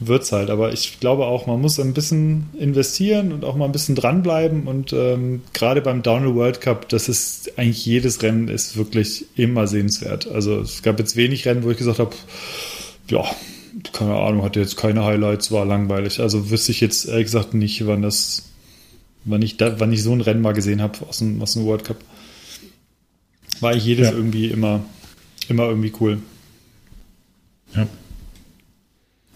wird 0.06 0.22
es 0.22 0.32
halt. 0.32 0.50
Aber 0.50 0.72
ich 0.72 1.00
glaube 1.00 1.26
auch, 1.26 1.46
man 1.46 1.60
muss 1.60 1.78
ein 1.78 1.94
bisschen 1.94 2.50
investieren 2.58 3.32
und 3.32 3.44
auch 3.44 3.56
mal 3.56 3.66
ein 3.66 3.72
bisschen 3.72 3.94
dranbleiben. 3.94 4.66
Und 4.66 4.92
ähm, 4.92 5.42
gerade 5.52 5.80
beim 5.80 6.02
Downhill 6.02 6.34
World 6.34 6.60
Cup, 6.60 6.88
das 6.88 7.08
ist 7.08 7.58
eigentlich 7.58 7.84
jedes 7.84 8.22
Rennen 8.22 8.48
ist 8.48 8.76
wirklich 8.76 9.26
immer 9.36 9.66
sehenswert. 9.66 10.30
Also 10.30 10.60
es 10.60 10.82
gab 10.82 10.98
jetzt 10.98 11.16
wenig 11.16 11.46
Rennen, 11.46 11.64
wo 11.64 11.70
ich 11.70 11.78
gesagt 11.78 11.98
habe, 11.98 12.14
ja, 13.08 13.24
keine 13.92 14.14
Ahnung, 14.14 14.42
hatte 14.42 14.60
jetzt 14.60 14.76
keine 14.76 15.04
Highlights, 15.04 15.50
war 15.50 15.64
langweilig. 15.64 16.20
Also 16.20 16.50
wüsste 16.50 16.72
ich 16.72 16.80
jetzt 16.80 17.06
ehrlich 17.06 17.26
gesagt 17.26 17.54
nicht, 17.54 17.86
wann 17.86 18.02
das, 18.02 18.50
wann 19.24 19.42
ich 19.42 19.56
da, 19.56 19.80
wann 19.80 19.92
ich 19.92 20.02
so 20.02 20.12
ein 20.12 20.20
Rennen 20.20 20.42
mal 20.42 20.52
gesehen 20.52 20.82
habe 20.82 20.98
aus 21.08 21.18
dem, 21.18 21.40
aus 21.42 21.54
dem 21.54 21.64
World 21.64 21.84
Cup. 21.84 21.96
War 23.60 23.74
ich 23.74 23.84
jedes 23.84 24.08
ja. 24.08 24.14
irgendwie 24.14 24.46
immer, 24.48 24.84
immer 25.48 25.68
irgendwie 25.68 25.92
cool. 26.00 26.18
Ja. 27.74 27.86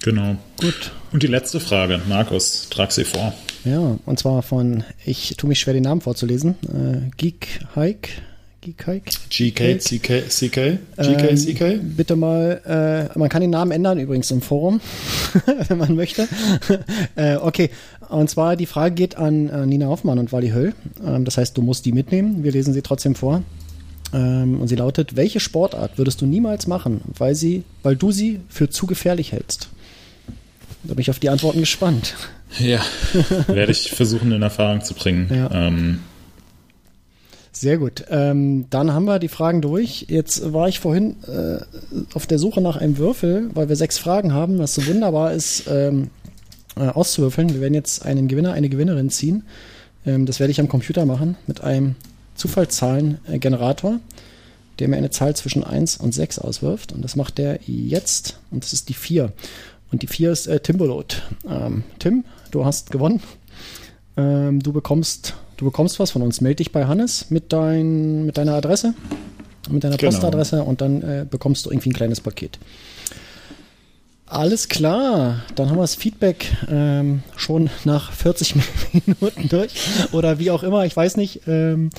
Genau. 0.07 0.37
Gut. 0.61 0.93
Und 1.11 1.25
die 1.25 1.27
letzte 1.27 1.59
Frage, 1.59 2.01
Markus, 2.09 2.69
trag 2.71 2.93
sie 2.93 3.03
vor. 3.03 3.35
Ja, 3.65 3.99
und 4.07 4.19
zwar 4.21 4.43
von, 4.43 4.85
ich 5.05 5.35
tue 5.37 5.49
mich 5.49 5.59
schwer, 5.59 5.75
den 5.75 5.83
Namen 5.83 6.01
vorzulesen, 6.01 6.55
äh, 6.63 7.11
Geek 7.17 7.49
Hike. 7.75 8.11
Geek 8.61 8.87
Hike? 8.87 9.11
GK, 9.29 9.79
CK, 9.81 10.29
GK, 10.39 11.35
CK? 11.35 11.61
Ähm, 11.61 11.97
bitte 11.97 12.15
mal, 12.15 13.09
äh, 13.15 13.19
man 13.19 13.29
kann 13.29 13.41
den 13.41 13.51
Namen 13.51 13.73
ändern 13.73 13.99
übrigens 13.99 14.31
im 14.31 14.43
Forum, 14.43 14.81
wenn 15.67 15.79
man 15.79 15.97
möchte. 15.97 16.29
äh, 17.17 17.35
okay, 17.39 17.71
und 18.09 18.31
zwar 18.31 18.55
die 18.55 18.67
Frage 18.67 18.95
geht 18.95 19.17
an 19.17 19.49
äh, 19.49 19.67
Nina 19.67 19.87
Hoffmann 19.87 20.21
und 20.21 20.31
Wally 20.31 20.51
Höll. 20.51 20.73
Ähm, 21.05 21.25
das 21.25 21.37
heißt, 21.37 21.59
du 21.59 21.63
musst 21.63 21.85
die 21.85 21.91
mitnehmen. 21.91 22.45
Wir 22.45 22.53
lesen 22.53 22.73
sie 22.73 22.83
trotzdem 22.83 23.17
vor. 23.17 23.43
Ähm, 24.15 24.61
und 24.61 24.69
sie 24.69 24.77
lautet: 24.77 25.17
Welche 25.17 25.41
Sportart 25.41 25.99
würdest 25.99 26.21
du 26.21 26.27
niemals 26.27 26.69
machen, 26.69 27.01
weil 27.19 27.35
sie, 27.35 27.65
weil 27.83 27.97
du 27.97 28.13
sie 28.13 28.39
für 28.49 28.71
zu 28.71 28.87
gefährlich 28.87 29.33
hältst? 29.33 29.69
Da 30.85 30.95
bin 30.95 31.01
ich 31.01 31.11
auf 31.11 31.19
die 31.19 31.31
Antworten 31.31 31.61
gespannt. 31.61 32.15
Ja, 32.59 32.81
werde 33.49 33.73
ich 33.73 33.91
versuchen 33.91 34.33
in 34.33 34.43
Erfahrung 34.43 34.83
zu 34.83 34.95
bringen. 34.95 35.29
Ja. 35.35 35.51
Ähm. 35.51 36.01
Sehr 37.53 37.79
gut. 37.79 38.05
Ähm, 38.11 38.67
dann 38.69 38.93
haben 38.93 39.07
wir 39.07 39.19
die 39.19 39.29
Fragen 39.29 39.63
durch. 39.63 40.07
Jetzt 40.09 40.53
war 40.53 40.69
ich 40.69 40.79
vorhin 40.79 41.17
äh, 41.27 41.59
auf 42.13 42.27
der 42.27 42.39
Suche 42.39 42.61
nach 42.61 42.77
einem 42.77 42.99
Würfel, 42.99 43.49
weil 43.55 43.71
wir 43.71 43.77
sechs 43.77 43.97
Fragen 43.97 44.35
haben, 44.35 44.59
was 44.59 44.75
so 44.75 44.87
wunderbar 44.87 45.33
ist, 45.33 45.65
ähm, 45.67 46.11
äh, 46.77 46.89
auszuwürfeln. 46.89 47.55
Wir 47.55 47.63
werden 47.63 47.75
jetzt 47.75 48.05
einen 48.05 48.29
Gewinner, 48.29 48.53
eine 48.53 48.69
Gewinnerin 48.69 49.09
ziehen. 49.09 49.45
Ähm, 50.05 50.27
das 50.27 50.39
werde 50.39 50.51
ich 50.51 50.61
am 50.61 50.69
Computer 50.69 51.07
machen 51.07 51.37
mit 51.47 51.63
einem 51.63 51.97
Zufallszahlengenerator, 52.35 54.01
der 54.79 54.89
mir 54.89 54.97
eine 54.97 55.11
Zahl 55.11 55.35
zwischen 55.35 55.65
1 55.65 55.97
und 55.97 56.13
6 56.13 56.39
auswirft. 56.39 56.93
Und 56.93 57.03
das 57.03 57.17
macht 57.17 57.39
der 57.39 57.61
jetzt. 57.67 58.39
Und 58.51 58.65
das 58.65 58.75
ist 58.75 58.91
die 58.91 58.95
4. 58.95 59.33
Und 59.93 60.03
die 60.03 60.07
vier 60.07 60.33
ist 60.33 60.47
äh, 60.47 60.61
Timbolot. 60.61 61.23
Ähm, 61.49 61.85
Tim, 61.99 62.25
du 62.51 62.65
hast 62.65 62.91
gewonnen. 62.91 63.21
Ähm, 64.17 64.61
du 64.61 64.73
bekommst, 64.73 65.35
du 65.57 65.65
bekommst 65.65 66.01
was 66.01 66.11
von 66.11 66.23
uns. 66.23 66.41
Meld 66.41 66.59
dich 66.59 66.73
bei 66.73 66.87
Hannes 66.87 67.31
mit, 67.31 67.53
dein, 67.53 68.27
mit 68.27 68.37
deiner 68.39 68.55
Adresse, 68.55 68.95
mit 69.71 69.85
deiner 69.85 69.97
genau. 69.97 70.13
Postadresse 70.13 70.63
und 70.63 70.81
dann 70.81 71.03
äh, 71.03 71.27
bekommst 71.29 71.67
du 71.67 71.71
irgendwie 71.71 71.91
ein 71.91 71.95
kleines 71.95 72.21
Paket. 72.21 72.59
Alles 74.29 74.69
klar, 74.69 75.45
dann 75.55 75.71
haben 75.71 75.77
wir 75.77 75.83
das 75.83 75.95
Feedback 75.95 76.51
ähm, 76.69 77.23
schon 77.37 77.71
nach 77.85 78.11
40 78.11 78.57
Minuten 79.07 79.49
durch 79.49 79.73
oder 80.11 80.41
wie 80.41 80.51
auch 80.51 80.65
immer, 80.65 80.85
ich 80.85 80.97
weiß 80.97 81.17
nicht. 81.17 81.43
Ähm, 81.47 81.91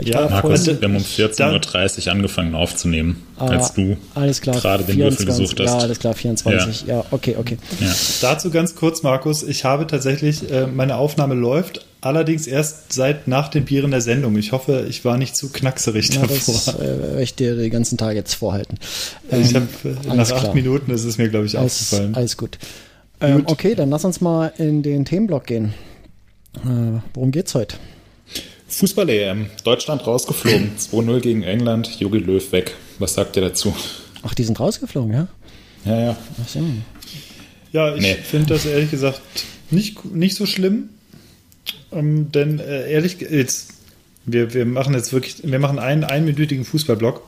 ja, 0.00 0.28
Markus, 0.28 0.66
wir 0.66 0.74
haben 0.80 0.96
um 0.96 1.02
14.30 1.02 2.06
Uhr 2.06 2.12
angefangen 2.12 2.54
aufzunehmen, 2.54 3.26
ah, 3.36 3.46
als 3.46 3.74
du 3.74 3.96
alles 4.14 4.40
klar, 4.40 4.56
gerade 4.60 4.84
den 4.84 4.98
Würfel 4.98 5.26
gesucht 5.26 5.58
hast. 5.60 5.66
Ja, 5.66 5.78
alles 5.78 5.98
klar, 5.98 6.14
24. 6.14 6.86
Ja, 6.86 6.98
ja 6.98 7.04
okay, 7.10 7.36
okay. 7.38 7.58
Ja. 7.80 7.92
Dazu 8.20 8.50
ganz 8.50 8.76
kurz, 8.76 9.02
Markus, 9.02 9.42
ich 9.42 9.64
habe 9.64 9.86
tatsächlich, 9.86 10.50
äh, 10.50 10.66
meine 10.66 10.96
Aufnahme 10.96 11.34
läuft, 11.34 11.84
allerdings 12.00 12.46
erst 12.46 12.92
seit 12.92 13.26
nach 13.26 13.48
den 13.48 13.64
Bieren 13.64 13.90
der 13.90 14.00
Sendung. 14.00 14.36
Ich 14.36 14.52
hoffe, 14.52 14.86
ich 14.88 15.04
war 15.04 15.16
nicht 15.16 15.34
zu 15.34 15.50
knackserig 15.50 16.14
ja, 16.14 16.20
davor. 16.22 16.54
Das 16.54 16.74
äh, 16.74 16.78
werde 16.78 17.22
ich 17.22 17.34
dir 17.34 17.56
den 17.56 17.70
ganzen 17.70 17.98
Tag 17.98 18.14
jetzt 18.14 18.34
vorhalten. 18.34 18.78
Ähm, 19.30 19.42
ich 19.42 19.54
habe 19.54 19.66
äh, 19.84 20.14
nach 20.14 20.30
acht 20.30 20.54
Minuten, 20.54 20.90
das 20.92 21.04
ist 21.04 21.18
mir, 21.18 21.28
glaube 21.28 21.46
ich, 21.46 21.58
alles, 21.58 21.82
aufgefallen. 21.82 22.14
Alles 22.14 22.36
gut. 22.36 22.58
Ähm, 23.20 23.38
gut. 23.38 23.50
Okay, 23.50 23.74
dann 23.74 23.90
lass 23.90 24.04
uns 24.04 24.20
mal 24.20 24.52
in 24.58 24.82
den 24.82 25.04
Themenblock 25.04 25.46
gehen. 25.46 25.74
Äh, 26.64 27.00
worum 27.14 27.32
geht's 27.32 27.54
heute? 27.54 27.76
Fußball-EM. 28.68 29.50
Deutschland 29.64 30.06
rausgeflogen. 30.06 30.72
2-0 30.78 31.20
gegen 31.20 31.42
England. 31.42 32.00
Jogi 32.00 32.18
Löw 32.18 32.52
weg. 32.52 32.74
Was 32.98 33.14
sagt 33.14 33.36
ihr 33.36 33.42
dazu? 33.42 33.74
Ach, 34.22 34.34
die 34.34 34.44
sind 34.44 34.58
rausgeflogen, 34.60 35.12
ja? 35.12 35.28
Ja, 35.84 36.00
ja. 36.00 36.16
Ach 36.42 36.48
so. 36.48 36.60
Ja, 37.72 37.94
ich 37.94 38.02
nee. 38.02 38.14
finde 38.14 38.54
das 38.54 38.66
ehrlich 38.66 38.90
gesagt 38.90 39.20
nicht, 39.70 40.04
nicht 40.04 40.34
so 40.34 40.46
schlimm. 40.46 40.90
Ähm, 41.92 42.30
denn 42.32 42.58
äh, 42.58 42.90
ehrlich, 42.90 43.20
jetzt, 43.20 43.74
wir, 44.24 44.54
wir 44.54 44.66
machen 44.66 44.94
jetzt 44.94 45.12
wirklich, 45.12 45.36
wir 45.42 45.58
machen 45.58 45.78
einen 45.78 46.04
einminütigen 46.04 46.64
Fußballblock. 46.64 47.22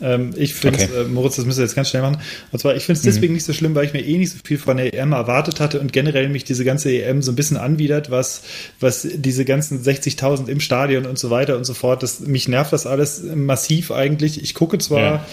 Ähm, 0.00 0.30
ich 0.36 0.54
finde, 0.54 0.78
okay. 0.82 1.02
äh, 1.02 1.04
Moritz, 1.04 1.36
das 1.36 1.44
müssen 1.44 1.58
wir 1.58 1.64
jetzt 1.64 1.74
ganz 1.74 1.90
schnell 1.90 2.02
machen. 2.02 2.18
Und 2.52 2.58
zwar, 2.58 2.76
ich 2.76 2.84
finde 2.84 2.98
es 2.98 3.04
mhm. 3.04 3.10
deswegen 3.10 3.34
nicht 3.34 3.44
so 3.44 3.52
schlimm, 3.52 3.74
weil 3.74 3.84
ich 3.84 3.92
mir 3.92 4.04
eh 4.04 4.18
nicht 4.18 4.32
so 4.32 4.38
viel 4.44 4.58
von 4.58 4.76
der 4.76 4.94
EM 4.94 5.12
erwartet 5.12 5.60
hatte 5.60 5.80
und 5.80 5.92
generell 5.92 6.28
mich 6.28 6.44
diese 6.44 6.64
ganze 6.64 6.92
EM 6.92 7.22
so 7.22 7.32
ein 7.32 7.36
bisschen 7.36 7.56
anwidert, 7.56 8.10
was, 8.10 8.42
was 8.80 9.06
diese 9.12 9.44
ganzen 9.44 9.82
60.000 9.82 10.48
im 10.48 10.60
Stadion 10.60 11.06
und 11.06 11.18
so 11.18 11.30
weiter 11.30 11.56
und 11.56 11.64
so 11.64 11.74
fort, 11.74 12.02
das, 12.02 12.20
mich 12.20 12.48
nervt 12.48 12.72
das 12.72 12.86
alles 12.86 13.22
massiv 13.22 13.90
eigentlich. 13.90 14.42
Ich 14.42 14.54
gucke 14.54 14.78
zwar 14.78 15.00
ja. 15.00 15.26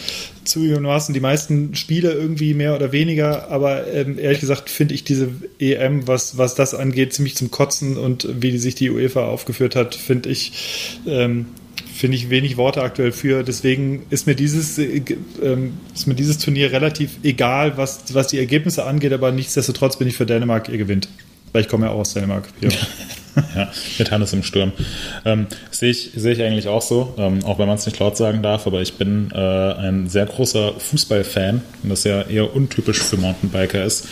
zugegebenermaßen 0.43 1.13
die 1.13 1.19
meisten 1.19 1.75
Spiele 1.75 2.11
irgendwie 2.13 2.53
mehr 2.53 2.75
oder 2.75 2.91
weniger, 2.91 3.49
aber 3.49 3.87
ähm, 3.87 4.17
ehrlich 4.17 4.39
gesagt 4.39 4.69
finde 4.69 4.95
ich 4.95 5.03
diese 5.03 5.29
EM, 5.59 6.07
was, 6.07 6.37
was 6.37 6.55
das 6.55 6.73
angeht, 6.73 7.13
ziemlich 7.13 7.35
zum 7.35 7.51
Kotzen 7.51 7.97
und 7.97 8.27
wie 8.41 8.57
sich 8.57 8.75
die 8.75 8.89
UEFA 8.89 9.25
aufgeführt 9.25 9.75
hat, 9.75 9.95
finde 9.95 10.29
ich, 10.29 11.01
ähm, 11.07 11.47
finde 11.95 12.17
ich 12.17 12.29
wenig 12.29 12.57
Worte 12.57 12.81
aktuell 12.81 13.11
für. 13.11 13.43
Deswegen 13.43 14.05
ist 14.09 14.27
mir 14.27 14.35
dieses, 14.35 14.77
äh, 14.77 15.01
ähm, 15.41 15.77
ist 15.93 16.07
mir 16.07 16.15
dieses 16.15 16.37
Turnier 16.37 16.71
relativ 16.71 17.11
egal, 17.23 17.77
was, 17.77 18.13
was 18.13 18.27
die 18.27 18.37
Ergebnisse 18.37 18.85
angeht, 18.85 19.13
aber 19.13 19.31
nichtsdestotrotz 19.31 19.97
bin 19.97 20.07
ich 20.07 20.17
für 20.17 20.25
Dänemark, 20.25 20.69
ihr 20.69 20.77
gewinnt. 20.77 21.07
Weil 21.53 21.61
ich 21.61 21.69
komme 21.69 21.85
ja 21.85 21.93
auch 21.93 21.99
aus 21.99 22.13
Dänemark. 22.13 22.49
Ja. 22.59 22.69
ja, 23.55 23.71
mit 23.97 24.11
Hannes 24.11 24.33
im 24.33 24.43
Sturm. 24.43 24.73
Ähm, 25.23 25.47
Sehe 25.71 25.91
ich, 25.91 26.11
seh 26.15 26.33
ich 26.33 26.41
eigentlich 26.41 26.67
auch 26.67 26.81
so, 26.81 27.13
ähm, 27.17 27.43
auch 27.45 27.59
wenn 27.59 27.67
man 27.67 27.77
es 27.77 27.85
nicht 27.85 27.99
laut 27.99 28.17
sagen 28.17 28.43
darf, 28.43 28.67
aber 28.67 28.81
ich 28.81 28.95
bin 28.95 29.31
äh, 29.33 29.37
ein 29.37 30.09
sehr 30.09 30.25
großer 30.25 30.73
Fußballfan 30.77 31.61
das 31.83 32.03
ja 32.03 32.23
eher 32.23 32.53
untypisch 32.55 33.01
für 33.01 33.17
Mountainbiker 33.17 33.83
ist. 33.83 34.07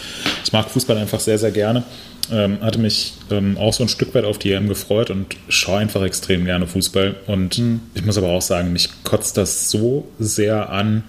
Ich 0.46 0.54
mag 0.54 0.70
Fußball 0.70 0.98
einfach 0.98 1.20
sehr, 1.20 1.38
sehr 1.38 1.52
gerne 1.52 1.84
ähm, 2.32 2.62
hatte 2.62 2.80
mich 2.80 3.14
ähm, 3.32 3.58
auch 3.58 3.74
so 3.74 3.84
ein 3.84 3.90
Stück 3.90 4.14
weit 4.16 4.26
auf 4.26 4.38
die 4.38 4.52
EM 4.52 4.70
gefreut 4.70 5.10
und 5.10 5.36
schaue 5.50 5.80
einfach 5.80 6.04
extrem 6.04 6.46
gerne 6.46 6.68
Fußball. 6.68 7.16
Und 7.28 7.58
mhm. 7.58 7.82
ich 7.94 8.06
muss 8.06 8.18
aber 8.18 8.30
auch 8.30 8.42
sagen, 8.42 8.72
mich 8.72 8.90
kotzt 9.04 9.38
das 9.38 9.70
so 9.70 10.08
sehr 10.20 10.70
an, 10.70 11.04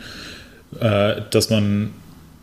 äh, 0.81 1.23
dass 1.31 1.51
man 1.51 1.91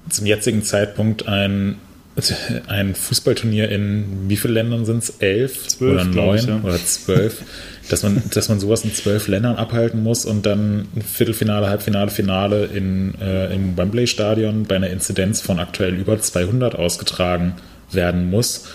zum 0.09 0.25
jetzigen 0.25 0.63
Zeitpunkt 0.63 1.27
ein, 1.27 1.75
ein 2.67 2.95
Fußballturnier 2.95 3.69
in 3.69 4.29
wie 4.29 4.37
viele 4.37 4.53
Ländern 4.53 4.85
sind 4.85 5.03
es? 5.03 5.09
Elf 5.19 5.67
zwölf, 5.67 5.93
oder 5.93 6.05
neun 6.05 6.37
ich, 6.37 6.45
ja. 6.45 6.61
oder 6.63 6.77
zwölf? 6.77 7.43
dass 7.89 8.03
man, 8.03 8.23
dass 8.33 8.47
man 8.47 8.59
sowas 8.59 8.85
in 8.85 8.93
zwölf 8.93 9.27
Ländern 9.27 9.57
abhalten 9.57 10.01
muss 10.01 10.23
und 10.23 10.45
dann 10.45 10.87
Viertelfinale, 11.05 11.67
Halbfinale, 11.67 12.09
Finale 12.09 12.65
in, 12.65 13.15
äh, 13.19 13.53
im 13.53 13.75
Wembley-Stadion 13.75 14.63
bei 14.63 14.77
einer 14.77 14.89
Inzidenz 14.89 15.41
von 15.41 15.59
aktuell 15.59 15.95
über 15.95 16.17
200 16.17 16.75
ausgetragen 16.75 17.55
werden 17.93 18.29
muss 18.29 18.67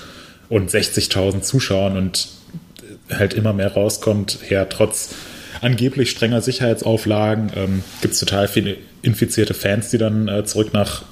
und 0.48 0.70
60.000 0.70 1.42
Zuschauern 1.42 1.96
und 1.96 2.29
halt 3.11 3.35
immer 3.35 3.52
mehr 3.52 3.72
rauskommt, 3.72 4.38
her 4.48 4.68
trotz 4.68 5.11
angeblich 5.61 6.11
strenger 6.11 6.40
Sicherheitsauflagen 6.40 7.50
ähm, 7.57 7.85
gibt 8.00 8.14
es 8.14 8.20
total 8.20 8.48
viele 8.48 8.76
infizierte 9.02 9.55
Fans, 9.55 9.90
die 9.90 9.98
dann 9.98 10.29
äh, 10.29 10.44
zurück 10.44 10.72
nach 10.72 11.05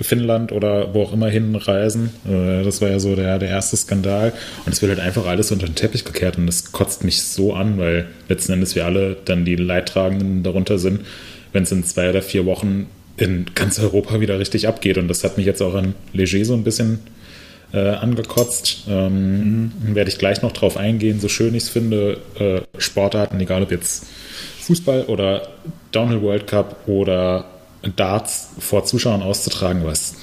Finnland 0.00 0.52
oder 0.52 0.94
wo 0.94 1.02
auch 1.02 1.12
immer 1.12 1.28
hinreisen. 1.28 2.10
Äh, 2.26 2.64
das 2.64 2.80
war 2.80 2.88
ja 2.88 2.98
so 2.98 3.14
der, 3.14 3.38
der 3.38 3.50
erste 3.50 3.76
Skandal. 3.76 4.32
Und 4.64 4.72
es 4.72 4.82
wird 4.82 4.90
halt 4.90 5.00
einfach 5.00 5.26
alles 5.26 5.52
unter 5.52 5.66
den 5.66 5.74
Teppich 5.74 6.04
gekehrt 6.04 6.38
und 6.38 6.46
das 6.46 6.72
kotzt 6.72 7.04
mich 7.04 7.22
so 7.22 7.54
an, 7.54 7.78
weil 7.78 8.06
letzten 8.28 8.52
Endes 8.52 8.74
wir 8.74 8.86
alle 8.86 9.16
dann 9.24 9.44
die 9.44 9.56
Leidtragenden 9.56 10.42
darunter 10.42 10.78
sind, 10.78 11.02
wenn 11.52 11.64
es 11.64 11.72
in 11.72 11.84
zwei 11.84 12.08
oder 12.08 12.22
vier 12.22 12.46
Wochen 12.46 12.86
in 13.18 13.46
ganz 13.54 13.78
Europa 13.78 14.20
wieder 14.20 14.38
richtig 14.38 14.66
abgeht. 14.66 14.96
Und 14.96 15.08
das 15.08 15.22
hat 15.24 15.36
mich 15.36 15.46
jetzt 15.46 15.60
auch 15.60 15.74
an 15.74 15.94
Leger 16.12 16.44
so 16.44 16.54
ein 16.54 16.64
bisschen 16.64 17.00
äh, 17.72 17.90
angekotzt. 17.90 18.84
Ähm, 18.88 19.62
mhm. 19.62 19.94
Werde 19.94 20.10
ich 20.10 20.18
gleich 20.18 20.42
noch 20.42 20.52
drauf 20.52 20.76
eingehen, 20.76 21.20
so 21.20 21.28
schön 21.28 21.54
ich 21.54 21.64
es 21.64 21.68
finde. 21.68 22.20
Äh, 22.38 22.80
Sportarten, 22.80 23.40
egal 23.40 23.62
ob 23.62 23.70
jetzt 23.70 24.06
Fußball 24.60 25.04
oder 25.04 25.48
Downhill 25.90 26.22
World 26.22 26.46
Cup 26.46 26.86
oder 26.86 27.46
Darts 27.96 28.50
vor 28.58 28.84
Zuschauern 28.84 29.22
auszutragen, 29.22 29.84
es 29.86 30.14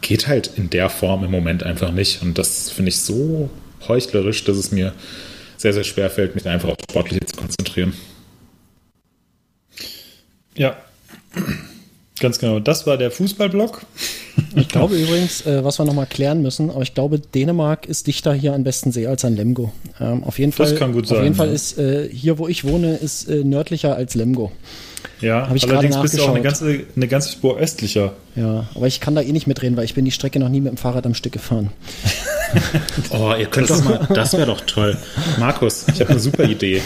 geht 0.00 0.26
halt 0.26 0.50
in 0.56 0.70
der 0.70 0.90
Form 0.90 1.24
im 1.24 1.30
Moment 1.30 1.62
einfach 1.62 1.92
nicht. 1.92 2.22
Und 2.22 2.38
das 2.38 2.70
finde 2.70 2.88
ich 2.88 3.00
so 3.00 3.50
heuchlerisch, 3.86 4.44
dass 4.44 4.56
es 4.56 4.72
mir 4.72 4.92
sehr, 5.56 5.72
sehr 5.72 5.84
schwer 5.84 6.10
fällt, 6.10 6.34
mich 6.34 6.48
einfach 6.48 6.70
auf 6.70 6.78
Sportliche 6.88 7.24
zu 7.26 7.36
konzentrieren. 7.36 7.92
Ja, 10.56 10.76
ganz 12.18 12.38
genau. 12.38 12.60
Das 12.60 12.86
war 12.86 12.96
der 12.96 13.10
Fußballblock. 13.10 13.82
Ich 14.54 14.68
glaube 14.68 14.96
übrigens, 14.96 15.46
äh, 15.46 15.64
was 15.64 15.78
wir 15.78 15.84
nochmal 15.84 16.06
klären 16.06 16.42
müssen, 16.42 16.70
aber 16.70 16.82
ich 16.82 16.94
glaube, 16.94 17.18
Dänemark 17.18 17.86
ist 17.86 18.06
dichter 18.06 18.32
hier 18.34 18.52
an 18.52 18.64
besten 18.64 18.92
See 18.92 19.06
als 19.06 19.24
an 19.24 19.36
Lemgo. 19.36 19.72
Ähm, 20.00 20.24
auf 20.24 20.38
jeden 20.38 20.52
Das 20.56 20.70
Fall, 20.70 20.78
kann 20.78 20.92
gut 20.92 21.04
auf 21.04 21.10
sein, 21.10 21.24
jeden 21.24 21.34
Fall 21.36 21.48
ja. 21.48 21.54
ist 21.54 21.78
äh, 21.78 22.08
hier, 22.10 22.38
wo 22.38 22.48
ich 22.48 22.64
wohne, 22.64 22.96
ist 22.96 23.28
äh, 23.28 23.44
nördlicher 23.44 23.94
als 23.94 24.14
Lemgo. 24.14 24.50
Ja, 25.20 25.48
Hab 25.48 25.56
ich 25.56 25.64
allerdings 25.64 25.94
gerade 25.94 26.02
bist 26.02 26.18
du 26.18 26.22
auch 26.22 26.30
eine 26.30 26.42
ganze, 26.42 26.80
eine 26.96 27.08
ganze 27.08 27.32
Spur 27.32 27.58
östlicher. 27.58 28.14
Ja, 28.36 28.68
aber 28.74 28.86
ich 28.86 29.00
kann 29.00 29.14
da 29.14 29.20
eh 29.20 29.32
nicht 29.32 29.46
mitreden, 29.46 29.76
weil 29.76 29.84
ich 29.84 29.94
bin 29.94 30.04
die 30.04 30.10
Strecke 30.10 30.38
noch 30.38 30.48
nie 30.48 30.60
mit 30.60 30.72
dem 30.72 30.76
Fahrrad 30.76 31.06
am 31.06 31.14
Stück 31.14 31.32
gefahren. 31.32 31.70
Oh, 33.10 33.32
ihr 33.38 33.46
könnt 33.46 33.70
doch 33.70 33.84
mal, 33.84 34.08
das 34.12 34.32
wäre 34.32 34.46
doch 34.46 34.60
toll. 34.62 34.96
Markus, 35.38 35.86
ich 35.86 36.00
habe 36.00 36.10
eine 36.10 36.18
super 36.18 36.42
Idee 36.42 36.82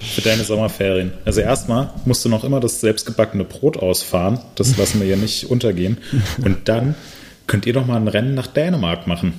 für 0.00 0.20
deine 0.20 0.44
Sommerferien. 0.44 1.12
Also 1.24 1.40
erstmal 1.40 1.90
musst 2.04 2.24
du 2.24 2.28
noch 2.28 2.44
immer 2.44 2.60
das 2.60 2.80
selbstgebackene 2.80 3.44
Brot 3.44 3.76
ausfahren. 3.76 4.40
Das 4.54 4.76
lassen 4.76 5.00
wir 5.00 5.06
hier 5.06 5.16
nicht 5.16 5.50
untergehen. 5.50 5.98
Und 6.44 6.68
dann 6.68 6.94
könnt 7.46 7.64
ihr 7.66 7.72
doch 7.72 7.86
mal 7.86 7.96
ein 7.96 8.08
Rennen 8.08 8.34
nach 8.34 8.46
Dänemark 8.46 9.06
machen. 9.06 9.32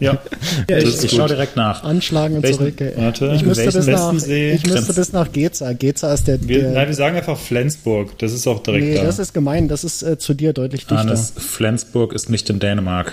Ja, 0.00 0.18
Ja, 0.68 0.78
ich, 0.78 1.02
ich 1.04 1.10
schaue 1.12 1.28
direkt 1.28 1.56
nach. 1.56 1.84
Anschlagen 1.84 2.34
und 2.36 2.42
Welchen- 2.42 2.58
zurück. 2.58 2.80
ey. 2.80 2.92
Warte, 2.96 3.32
ich 3.36 3.44
müsste, 3.44 3.70
bis 3.70 3.86
nach, 3.86 4.12
ich 4.14 4.66
müsste 4.66 4.92
bis 4.94 5.12
nach 5.12 5.30
Geza. 5.32 5.72
Geza 5.72 6.12
ist 6.12 6.26
der. 6.26 6.42
Wir, 6.46 6.60
der 6.62 6.70
nein, 6.72 6.88
wir 6.88 6.94
sagen 6.94 7.16
einfach 7.16 7.38
Flensburg. 7.38 8.18
Das 8.18 8.32
ist 8.32 8.46
auch 8.48 8.62
direkt 8.64 8.84
nee, 8.84 8.94
da. 8.96 9.04
das 9.04 9.18
ist 9.20 9.32
gemein. 9.32 9.68
Das 9.68 9.84
ist 9.84 10.02
äh, 10.02 10.18
zu 10.18 10.34
dir 10.34 10.52
deutlich 10.52 10.82
dichter. 10.82 10.98
Hannes, 10.98 11.32
Flensburg 11.36 12.12
ist 12.14 12.28
nicht 12.30 12.50
in 12.50 12.58
Dänemark. 12.58 13.12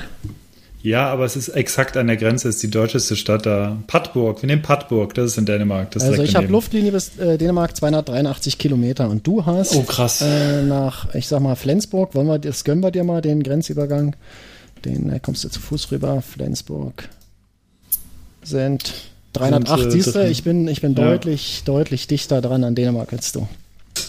Ja, 0.83 1.07
aber 1.09 1.25
es 1.25 1.35
ist 1.35 1.49
exakt 1.49 1.97
an 1.97 2.05
der 2.07 2.17
Grenze. 2.17 2.49
Es 2.49 2.55
ist 2.55 2.63
die 2.63 2.69
deutscheste 2.69 3.15
Stadt 3.15 3.45
da. 3.47 3.77
Padburg. 3.87 4.41
Wir 4.43 4.47
nehmen 4.47 4.61
Padburg. 4.61 5.13
Das 5.15 5.31
ist 5.31 5.37
in 5.37 5.45
Dänemark. 5.45 5.87
Also 5.95 6.21
ich 6.21 6.35
habe. 6.35 6.45
Luftlinie 6.47 6.91
bis 6.91 7.17
äh, 7.17 7.37
Dänemark 7.39 7.75
283 7.75 8.57
Kilometer 8.57 9.09
und 9.09 9.25
du 9.25 9.45
hast 9.45 9.75
Oh, 9.75 9.83
krass. 9.83 10.21
äh, 10.21 10.61
nach, 10.61 11.15
ich 11.15 11.27
sag 11.27 11.39
mal, 11.41 11.55
Flensburg, 11.55 12.13
wollen 12.13 12.27
wir, 12.27 12.37
das 12.37 12.63
gönnen 12.63 12.83
wir 12.83 12.91
dir 12.91 13.03
mal, 13.03 13.21
den 13.21 13.41
Grenzübergang. 13.41 14.15
Den 14.85 15.09
äh, 15.11 15.19
kommst 15.19 15.43
du 15.43 15.49
zu 15.49 15.59
Fuß 15.61 15.91
rüber. 15.91 16.21
Flensburg 16.21 17.07
sind 18.43 18.93
308, 19.33 19.79
Sind, 19.79 19.87
äh, 19.87 19.91
siehst 19.91 20.15
du, 20.15 20.27
ich 20.27 20.43
bin, 20.43 20.67
ich 20.67 20.81
bin 20.81 20.93
Ja. 20.95 21.05
deutlich, 21.09 21.63
deutlich 21.65 22.07
dichter 22.07 22.41
dran 22.41 22.63
an 22.63 22.75
Dänemark 22.75 23.13
als 23.13 23.31
du. 23.31 23.47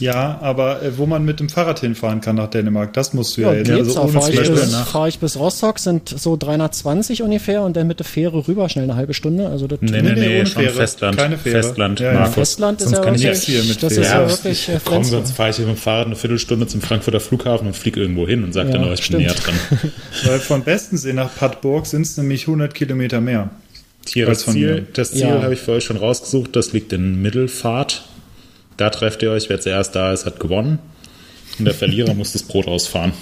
Ja, 0.00 0.38
aber 0.40 0.82
äh, 0.82 0.96
wo 0.98 1.06
man 1.06 1.24
mit 1.24 1.40
dem 1.40 1.48
Fahrrad 1.48 1.80
hinfahren 1.80 2.20
kann 2.20 2.36
nach 2.36 2.48
Dänemark, 2.50 2.92
das 2.92 3.12
musst 3.14 3.36
du 3.36 3.42
ja, 3.42 3.52
Ja, 3.52 3.58
jetzt. 3.58 3.68
Geza 3.68 4.00
ohne 4.02 4.12
fahre 4.12 4.30
ich, 4.32 4.40
bis- 4.50 4.72
nach- 4.72 4.86
fahr 4.86 5.08
ich 5.08 5.18
bis 5.18 5.36
Rostock, 5.38 5.78
sind 5.78 6.08
so 6.08 6.36
320 6.36 7.22
ungefähr 7.22 7.62
und 7.62 7.76
dann 7.76 7.86
mit 7.86 7.98
der 8.00 8.06
Fähre 8.06 8.46
rüber, 8.48 8.68
schnell 8.68 8.84
eine 8.84 8.96
halbe 8.96 9.14
Stunde. 9.14 9.48
Also 9.48 9.66
das 9.66 9.78
Nee, 9.80 9.90
nee, 9.90 10.02
nee, 10.02 10.12
nee, 10.14 10.36
ohne 10.40 10.46
schon 10.46 10.62
Fähre. 10.62 10.74
Festland. 10.74 11.16
Keine 11.16 11.38
Fähre. 11.38 11.62
Festland, 11.62 12.00
Ja, 12.00 12.06
ja. 12.12 12.18
Markus. 12.20 12.34
Festland 12.34 12.80
ist 12.80 12.84
Sonst 12.88 12.98
ja 12.98 13.04
kann 13.04 13.14
ich 13.14 13.22
wirklich, 13.22 13.48
jetzt 13.48 13.62
hier 13.64 13.64
mit 13.64 13.82
das 13.82 13.92
Fähre. 13.94 14.04
ist 14.04 14.10
ja, 14.12 14.20
Ja, 14.22 14.28
wirklich 14.28 14.68
äh, 14.68 14.72
Komm, 14.84 14.92
Flensburg. 14.92 15.20
sonst 15.26 15.36
fahre 15.36 15.50
ich 15.50 15.58
mit 15.58 15.68
dem 15.68 15.76
Fahrrad 15.76 16.06
eine 16.06 16.16
Viertelstunde 16.16 16.66
zum 16.66 16.80
Frankfurter 16.80 17.20
Flughafen 17.20 17.66
und 17.66 17.74
fliege 17.76 18.00
irgendwo 18.00 18.26
hin 18.26 18.44
und 18.44 18.52
sage 18.52 18.70
Ja, 18.70 18.78
dann, 18.78 18.88
oh, 18.88 18.92
ich 18.92 19.08
bin 19.10 19.18
näher 19.20 19.34
dran. 19.34 19.54
Weil 20.24 20.38
von 20.38 20.62
Bestensee 20.64 21.12
nach 21.12 21.34
Padburg 21.34 21.86
sind 21.86 22.02
es 22.02 22.16
nämlich 22.16 22.42
100 22.42 22.74
Kilometer 22.74 23.20
mehr. 23.20 23.50
Hier 24.06 24.26
das 24.26 24.42
von 24.42 24.52
Ziel, 24.52 24.74
mir. 24.74 24.86
das 24.92 25.12
Ziel 25.12 25.20
Ja. 25.22 25.42
habe 25.42 25.54
ich 25.54 25.60
für 25.60 25.72
euch 25.72 25.84
schon 25.84 25.96
rausgesucht. 25.96 26.54
Das 26.56 26.72
liegt 26.74 26.92
in 26.92 27.22
Mittelfahrt. 27.22 28.04
Da 28.76 28.90
trefft 28.90 29.22
ihr 29.22 29.30
euch. 29.30 29.48
Wer 29.48 29.60
zuerst 29.60 29.94
da 29.94 30.12
ist, 30.12 30.26
hat 30.26 30.40
gewonnen. 30.40 30.78
Und 31.58 31.64
der 31.66 31.74
Verlierer 31.74 32.14
muss 32.14 32.32
das 32.32 32.42
Brot 32.42 32.66
ausfahren. 32.66 33.12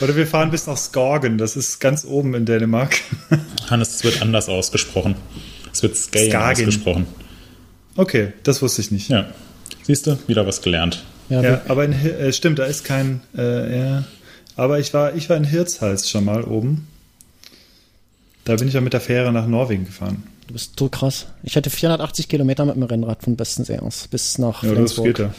Oder 0.00 0.16
wir 0.16 0.26
fahren 0.26 0.50
bis 0.50 0.66
nach 0.66 0.76
Skorgen. 0.76 1.38
Das 1.38 1.56
ist 1.56 1.80
ganz 1.80 2.04
oben 2.04 2.34
in 2.34 2.44
Dänemark. 2.46 2.96
Hannes, 3.70 3.96
es 3.96 4.04
wird 4.04 4.22
anders 4.22 4.48
ausgesprochen. 4.48 5.16
Es 5.72 5.82
wird 5.82 5.96
Skagen 5.96 6.30
Skagen. 6.30 6.60
ausgesprochen. 6.62 7.06
Okay, 7.96 8.32
das 8.42 8.62
wusste 8.62 8.80
ich 8.80 8.90
nicht. 8.90 9.08
Ja. 9.10 9.26
Siehst 9.82 10.06
du, 10.06 10.18
wieder 10.26 10.46
was 10.46 10.62
gelernt. 10.62 11.04
Ja, 11.28 11.42
Ja, 11.42 11.60
aber 11.68 11.84
in, 11.84 11.92
äh, 11.92 12.32
stimmt, 12.32 12.58
da 12.58 12.64
ist 12.64 12.84
kein. 12.84 13.20
Äh, 13.36 13.78
ja. 13.78 14.04
Aber 14.56 14.78
ich 14.78 14.92
war, 14.94 15.14
ich 15.14 15.28
war 15.28 15.36
in 15.36 15.44
Hirtshals 15.44 16.08
schon 16.08 16.24
mal 16.24 16.44
oben. 16.44 16.86
Da 18.44 18.56
bin 18.56 18.68
ich 18.68 18.74
ja 18.74 18.80
mit 18.80 18.92
der 18.92 19.00
Fähre 19.00 19.32
nach 19.32 19.46
Norwegen 19.46 19.84
gefahren. 19.84 20.24
Du 20.52 20.56
bist 20.56 20.78
so 20.78 20.90
krass. 20.90 21.28
Ich 21.44 21.56
hätte 21.56 21.70
480 21.70 22.28
Kilometer 22.28 22.66
mit 22.66 22.76
dem 22.76 22.82
Rennrad 22.82 23.22
von 23.22 23.36
Bestensee 23.36 23.78
aus 23.78 24.06
bis 24.06 24.36
nach 24.36 24.62
Ja, 24.62 24.68
das 24.74 24.92
Flensburg. 24.92 25.06
geht 25.06 25.18
ja. 25.20 25.30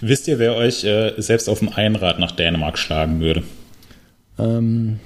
Wisst 0.00 0.28
ihr, 0.28 0.38
wer 0.38 0.54
euch 0.54 0.84
äh, 0.84 1.14
selbst 1.16 1.48
auf 1.48 1.58
dem 1.58 1.68
Einrad 1.70 2.20
nach 2.20 2.30
Dänemark 2.30 2.78
schlagen 2.78 3.18
würde? 3.18 3.42
Ähm, 4.38 5.00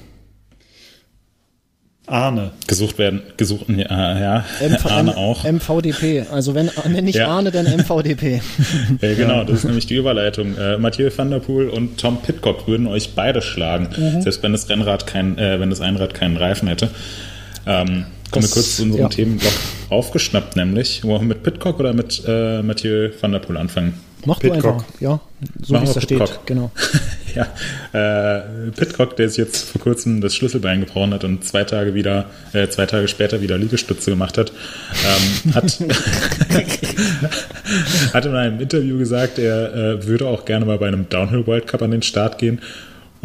Arne. 2.07 2.51
Gesucht 2.67 2.99
werden, 2.99 3.23
gesucht, 3.39 3.65
ja, 3.71 4.19
ja 4.21 4.45
MV, 4.61 4.85
Arne 4.91 5.17
auch. 5.17 5.45
MVDP. 5.51 6.27
Also 6.31 6.55
wenn, 6.55 6.71
wenn 6.85 7.05
nicht 7.07 7.15
Ja. 7.17 7.29
Arne, 7.29 7.51
dann 7.51 7.65
MVDP. 7.65 8.43
Ja, 9.01 9.15
genau, 9.15 9.45
das 9.45 9.61
ist 9.61 9.65
nämlich 9.65 9.87
die 9.87 9.95
Überleitung. 9.95 10.55
Äh, 10.59 10.77
Mathieu 10.77 11.11
van 11.17 11.31
der 11.31 11.39
Poel 11.39 11.71
und 11.71 11.99
Tom 11.99 12.21
Pitcock 12.21 12.69
würden 12.69 12.87
euch 12.89 13.15
beide 13.15 13.41
schlagen, 13.41 13.89
Mhm. 13.97 14.21
selbst 14.21 14.43
wenn 14.43 14.53
das 14.53 14.69
Rennrad 14.69 15.07
kein, 15.07 15.39
äh, 15.39 15.59
wenn 15.61 15.71
das 15.71 15.81
Einrad 15.81 16.13
keinen 16.13 16.37
Reifen 16.37 16.69
hätte. 16.69 16.91
Ähm, 17.67 18.05
kommen 18.35 18.47
wir 18.47 18.51
kurz 18.51 18.77
zu 18.77 18.83
unserem 18.83 19.03
ja. 19.03 19.09
Themenblock 19.09 19.53
aufgeschnappt, 19.91 20.57
nämlich. 20.57 21.05
Wollen 21.05 21.23
wir 21.23 21.29
mit 21.29 21.43
Pitcock 21.43 21.81
oder 21.81 21.93
mit 21.93 22.23
äh, 22.27 22.63
Mathieu 22.63 23.11
van 23.21 23.33
der 23.33 23.39
Poel 23.39 23.57
anfangen? 23.57 23.95
Mach 24.27 24.39
du 24.39 24.51
Pitcock. 24.51 24.75
einfach. 24.75 24.85
Ja, 25.01 25.21
so 25.63 25.75
Machen 25.75 25.85
wie 25.85 25.89
es 25.89 25.95
da 25.95 26.01
steht. 26.01 26.19
Pitcock. 26.19 26.47
Genau. 26.47 26.71
ja, 27.35 27.47
äh, 27.93 28.71
Pitcock, 28.71 29.17
der 29.17 29.29
sich 29.29 29.39
jetzt 29.39 29.71
vor 29.71 29.81
kurzem 29.81 30.21
das 30.21 30.35
Schlüsselbein 30.35 30.81
gebrochen 30.81 31.15
hat 31.15 31.25
und 31.25 31.45
zwei 31.45 31.65
Tage 31.65 31.95
wieder, 31.95 32.27
äh, 32.53 32.69
zwei 32.69 32.87
Tage 32.87 33.09
später 33.09 33.41
wieder 33.41 33.59
Liegestütze 33.59 34.11
gemacht 34.11 34.39
hat, 34.39 34.53
ähm, 35.05 35.55
hat, 35.55 35.79
hat 38.15 38.27
in 38.27 38.35
einem 38.35 38.61
Interview 38.61 38.99
gesagt, 38.99 39.39
er 39.39 39.75
äh, 39.75 40.07
würde 40.07 40.27
auch 40.27 40.45
gerne 40.45 40.65
mal 40.65 40.79
bei 40.79 40.89
einem 40.89 41.09
Downhill 41.09 41.47
World 41.47 41.67
Cup 41.67 41.83
an 41.83 41.91
den 41.91 42.03
Start 42.03 42.39
gehen. 42.39 42.61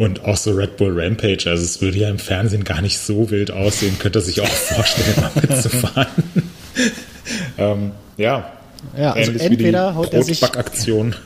Und 0.00 0.24
auch 0.24 0.38
so 0.38 0.52
Red 0.52 0.78
Bull 0.78 0.98
Rampage, 0.98 1.44
also 1.50 1.62
es 1.62 1.82
würde 1.82 1.98
ja 1.98 2.08
im 2.08 2.18
Fernsehen 2.18 2.64
gar 2.64 2.80
nicht 2.80 2.98
so 2.98 3.30
wild 3.30 3.50
aussehen, 3.50 3.98
könnte 3.98 4.20
er 4.20 4.22
sich 4.22 4.40
auch 4.40 4.46
vorstellen, 4.48 5.14
mal 5.20 5.30
mitzufahren. 5.34 6.06
ähm, 7.58 7.90
ja. 8.16 8.50
Ja, 8.96 9.12
also 9.12 9.32
Ähnlich 9.32 9.42
entweder 9.42 9.94
haut 9.94 10.14
er 10.14 10.22
sich, 10.22 10.42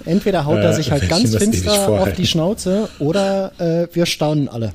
entweder 0.06 0.44
haut 0.44 0.58
er 0.58 0.70
äh, 0.70 0.74
sich 0.74 0.90
halt 0.90 1.08
ganz 1.08 1.36
finster 1.36 1.88
auf 1.88 2.14
die 2.14 2.26
Schnauze 2.26 2.88
oder 2.98 3.52
äh, 3.60 3.86
wir 3.94 4.06
staunen 4.06 4.48
alle. 4.48 4.74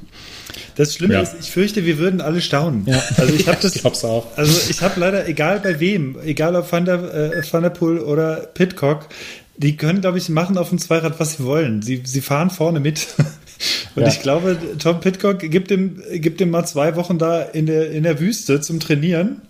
Das 0.77 0.95
Schlimme 0.95 1.15
Ja. 1.15 1.19
ist, 1.19 1.35
ich 1.37 1.51
fürchte, 1.51 1.83
wir 1.85 1.97
würden 1.97 2.21
alle 2.21 2.39
staunen. 2.39 2.85
Ja. 2.85 3.03
Also 3.17 3.33
ich 3.33 3.49
habe 3.49 3.57
das. 3.61 3.75
Ich 3.75 3.81
glaub's 3.81 4.05
auch. 4.05 4.27
Also 4.37 4.61
ich 4.69 4.81
habe 4.81 4.97
leider, 4.97 5.27
egal 5.27 5.59
bei 5.59 5.81
wem, 5.81 6.15
egal 6.23 6.55
ob 6.55 6.71
Van 6.71 6.85
der, 6.85 7.03
äh, 7.13 7.43
Van 7.51 7.63
der 7.63 7.71
Poel 7.71 7.99
oder 7.99 8.47
Pitcock, 8.53 9.09
die 9.57 9.75
können, 9.75 9.99
glaube 9.99 10.19
ich, 10.19 10.29
machen 10.29 10.57
auf 10.57 10.69
dem 10.69 10.79
Zweirad, 10.79 11.19
was 11.19 11.33
sie 11.33 11.43
wollen. 11.43 11.81
Sie, 11.81 12.01
sie 12.05 12.21
fahren 12.21 12.49
vorne 12.49 12.79
mit. 12.79 13.07
Und 13.95 14.03
Ja. 14.03 14.07
ich 14.09 14.21
glaube, 14.21 14.57
Tom 14.79 14.99
Pitcock 14.99 15.39
gibt 15.39 15.71
ihm, 15.71 16.01
gibt 16.13 16.39
ihm 16.41 16.49
mal 16.51 16.65
zwei 16.65 16.95
Wochen 16.95 17.17
da 17.17 17.41
in 17.41 17.65
der, 17.65 17.91
in 17.91 18.03
der 18.03 18.19
Wüste 18.19 18.61
zum 18.61 18.79
Trainieren. 18.79 19.41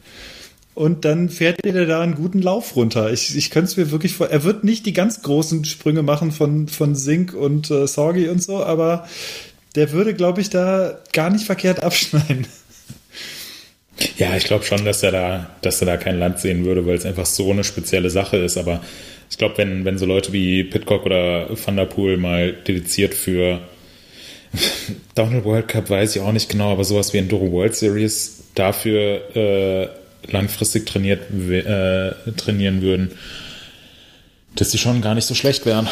Und 0.75 1.03
dann 1.03 1.29
fährt 1.29 1.65
er 1.65 1.85
da 1.85 2.01
einen 2.01 2.15
guten 2.15 2.41
Lauf 2.41 2.75
runter. 2.75 3.11
Ich, 3.11 3.35
ich 3.35 3.49
könnte 3.51 3.69
es 3.69 3.77
mir 3.77 3.91
wirklich 3.91 4.13
vor. 4.13 4.29
Er 4.29 4.43
wird 4.45 4.63
nicht 4.63 4.85
die 4.85 4.93
ganz 4.93 5.21
großen 5.21 5.65
Sprünge 5.65 6.03
machen 6.03 6.31
von, 6.31 6.67
von 6.69 6.95
Sink 6.95 7.33
und 7.33 7.69
äh, 7.69 7.85
Sorgi 7.85 8.29
und 8.29 8.41
so, 8.41 8.63
aber 8.63 9.07
der 9.75 9.91
würde, 9.91 10.13
glaube 10.13 10.39
ich, 10.41 10.49
da 10.49 10.97
gar 11.11 11.29
nicht 11.31 11.45
verkehrt 11.45 11.83
abschneiden. 11.83 12.47
Ja, 14.17 14.35
ich 14.37 14.45
glaube 14.45 14.63
schon, 14.63 14.85
dass 14.85 15.03
er 15.03 15.11
da, 15.11 15.49
dass 15.61 15.81
er 15.81 15.87
da 15.87 15.97
kein 15.97 16.17
Land 16.17 16.39
sehen 16.39 16.63
würde, 16.63 16.85
weil 16.85 16.95
es 16.95 17.05
einfach 17.05 17.25
so 17.25 17.51
eine 17.51 17.65
spezielle 17.65 18.09
Sache 18.09 18.37
ist. 18.37 18.57
Aber 18.57 18.81
ich 19.29 19.37
glaube, 19.37 19.57
wenn, 19.57 19.83
wenn 19.83 19.97
so 19.97 20.05
Leute 20.05 20.31
wie 20.31 20.63
Pitcock 20.63 21.05
oder 21.05 21.49
Van 21.65 21.75
der 21.75 21.85
Poel 21.85 22.15
mal 22.15 22.53
dediziert 22.53 23.13
für 23.13 23.59
Downhill 25.15 25.43
World 25.45 25.67
Cup 25.67 25.89
weiß 25.89 26.15
ich 26.15 26.21
auch 26.21 26.31
nicht 26.31 26.49
genau, 26.49 26.71
aber 26.71 26.83
sowas 26.83 27.13
wie 27.13 27.17
Enduro 27.17 27.51
World 27.51 27.75
Series 27.75 28.43
dafür 28.55 29.35
äh, 29.35 29.87
langfristig 30.31 30.85
trainiert, 30.85 31.21
äh, 31.31 32.31
trainieren 32.33 32.81
würden, 32.81 33.11
dass 34.55 34.69
die 34.69 34.77
schon 34.77 35.01
gar 35.01 35.15
nicht 35.15 35.25
so 35.25 35.35
schlecht 35.35 35.65
wären. 35.65 35.87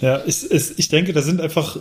Ja, 0.00 0.22
es, 0.26 0.44
ich 0.76 0.88
denke, 0.88 1.12
da 1.12 1.22
sind 1.22 1.40
einfach, 1.40 1.78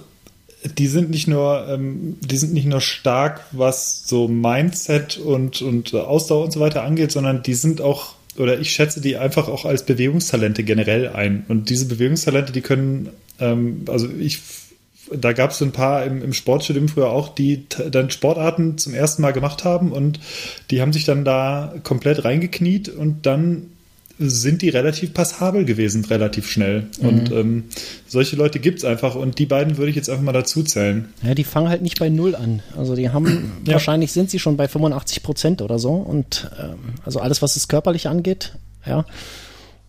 die 0.77 0.87
sind 0.87 1.09
nicht 1.09 1.27
nur, 1.27 1.67
ähm, 1.69 2.17
die 2.21 2.37
sind 2.37 2.53
nicht 2.53 2.67
nur 2.67 2.81
stark, 2.81 3.41
was 3.51 4.07
so 4.07 4.27
Mindset 4.27 5.17
und, 5.17 5.61
und 5.61 5.93
Ausdauer 5.93 6.45
und 6.45 6.51
so 6.51 6.59
weiter 6.59 6.83
angeht, 6.83 7.11
sondern 7.11 7.43
die 7.43 7.55
sind 7.55 7.81
auch, 7.81 8.15
oder 8.37 8.59
ich 8.59 8.71
schätze 8.71 9.01
die 9.01 9.17
einfach 9.17 9.47
auch 9.47 9.65
als 9.65 9.85
Bewegungstalente 9.85 10.63
generell 10.63 11.09
ein. 11.09 11.45
Und 11.49 11.69
diese 11.69 11.85
Bewegungstalente, 11.85 12.53
die 12.53 12.61
können, 12.61 13.09
ähm, 13.39 13.83
also 13.87 14.07
ich, 14.19 14.39
da 15.13 15.33
gab 15.33 15.51
es 15.51 15.59
so 15.59 15.65
ein 15.65 15.71
paar 15.71 16.03
im, 16.05 16.21
im 16.23 16.33
Sportstudium 16.33 16.87
früher 16.87 17.09
auch, 17.09 17.29
die 17.35 17.65
dann 17.91 18.09
Sportarten 18.09 18.77
zum 18.77 18.93
ersten 18.93 19.21
Mal 19.21 19.31
gemacht 19.31 19.63
haben 19.63 19.91
und 19.91 20.19
die 20.71 20.81
haben 20.81 20.93
sich 20.93 21.05
dann 21.05 21.25
da 21.25 21.73
komplett 21.83 22.25
reingekniet 22.25 22.89
und 22.89 23.25
dann 23.25 23.67
sind 24.17 24.61
die 24.61 24.69
relativ 24.69 25.13
passabel 25.13 25.65
gewesen, 25.65 26.05
relativ 26.05 26.49
schnell. 26.49 26.87
Mhm. 27.01 27.07
Und 27.07 27.31
ähm, 27.31 27.63
solche 28.07 28.37
Leute 28.37 28.59
gibt 28.59 28.79
es 28.79 28.85
einfach 28.85 29.15
und 29.15 29.39
die 29.39 29.45
beiden 29.45 29.77
würde 29.77 29.89
ich 29.89 29.95
jetzt 29.97 30.09
einfach 30.09 30.23
mal 30.23 30.31
dazu 30.31 30.63
zählen. 30.63 31.09
Ja, 31.21 31.35
die 31.35 31.43
fangen 31.43 31.67
halt 31.67 31.81
nicht 31.81 31.99
bei 31.99 32.07
Null 32.07 32.33
an. 32.33 32.61
Also 32.77 32.95
die 32.95 33.09
haben, 33.09 33.51
Ja. 33.65 33.73
wahrscheinlich 33.73 34.13
sind 34.13 34.29
sie 34.29 34.39
schon 34.39 34.55
bei 34.55 34.69
85 34.69 35.21
Prozent 35.21 35.61
oder 35.61 35.79
so. 35.79 35.91
Und 35.95 36.49
ähm, 36.57 36.93
also 37.03 37.19
alles, 37.19 37.41
was 37.41 37.55
das 37.55 37.67
körperlich 37.67 38.07
angeht, 38.07 38.53
ja. 38.85 39.05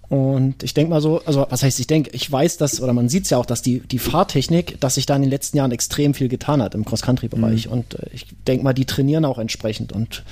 Und 0.09 0.63
ich 0.63 0.73
denke 0.73 0.91
mal 0.91 1.01
so, 1.01 1.21
also 1.25 1.47
was 1.49 1.63
heißt, 1.63 1.81
ich 1.81 1.87
denke, 1.87 2.11
ich 2.13 2.31
weiß 2.31 2.59
dass, 2.59 2.81
oder 2.81 2.93
man 2.93 3.09
sieht 3.09 3.25
es 3.25 3.31
ja 3.31 3.39
auch, 3.39 3.47
dass 3.47 3.63
die, 3.63 3.81
die 3.81 3.99
Fahrtechnik, 3.99 4.81
dass 4.81 4.95
sich 4.95 5.07
da 5.07 5.17
in 5.17 5.23
den 5.23 5.31
letzten 5.31 5.57
Jahren 5.57 5.73
extrem 5.73 6.15
viel 6.15 6.29
getan 6.29 6.63
hat 6.63 6.75
im 6.75 6.85
Cross-Country-Bereich. 6.85 7.69
Und 7.69 7.95
äh, 7.95 8.07
ich 8.13 8.27
denke 8.47 8.65
mal, 8.65 8.73
die 8.73 8.85
trainieren 8.85 9.25
auch 9.25 9.39
entsprechend. 9.39 9.93
Und 9.93 10.23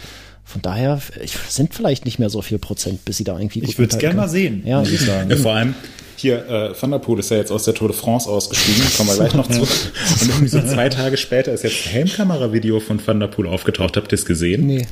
von 0.45 0.63
daher 0.63 1.01
ich, 1.23 1.37
sind 1.49 1.75
vielleicht 1.75 2.05
nicht 2.05 2.19
mehr 2.19 2.31
so 2.31 2.41
viel 2.43 2.59
Prozent, 2.59 3.05
bis 3.05 3.17
sie 3.17 3.25
da 3.25 3.37
irgendwie 3.39 3.65
Ich 3.65 3.79
würde 3.79 3.93
es 3.93 3.99
gerne 3.99 4.17
mal 4.17 4.29
sehen, 4.29 4.63
Ja, 4.65 4.81
muss 4.81 4.93
ich 4.93 5.01
sagen. 5.01 5.31
Ja, 5.31 5.37
vor 5.37 5.55
allem 5.55 5.75
hier, 6.17 6.49
äh, 6.49 6.81
Van 6.81 6.91
der 6.91 7.01
Poel 7.01 7.19
ist 7.19 7.31
ja 7.31 7.39
jetzt 7.39 7.51
aus 7.51 7.65
der 7.65 7.75
Tour 7.75 7.89
de 7.89 7.97
France 7.97 8.29
ausgestiegen, 8.29 8.83
kommen 8.97 9.09
wir 9.11 9.17
gleich 9.17 9.35
noch 9.35 9.49
zu. 9.49 9.61
Und 9.61 10.29
irgendwie 10.29 10.49
so 10.49 10.61
zwei 10.61 10.89
Tage 10.89 11.17
später 11.17 11.53
ist 11.53 11.65
jetzt 11.65 11.87
ein 11.87 11.93
Helmkamera-Video 11.93 12.81
von 12.81 13.05
Van 13.05 13.21
der 13.21 13.27
Poel 13.27 13.49
aufgetaucht. 13.49 13.97
Habt 13.97 14.13
ihr 14.13 14.19
es 14.19 14.25
gesehen? 14.25 14.67
Nee. 14.67 14.87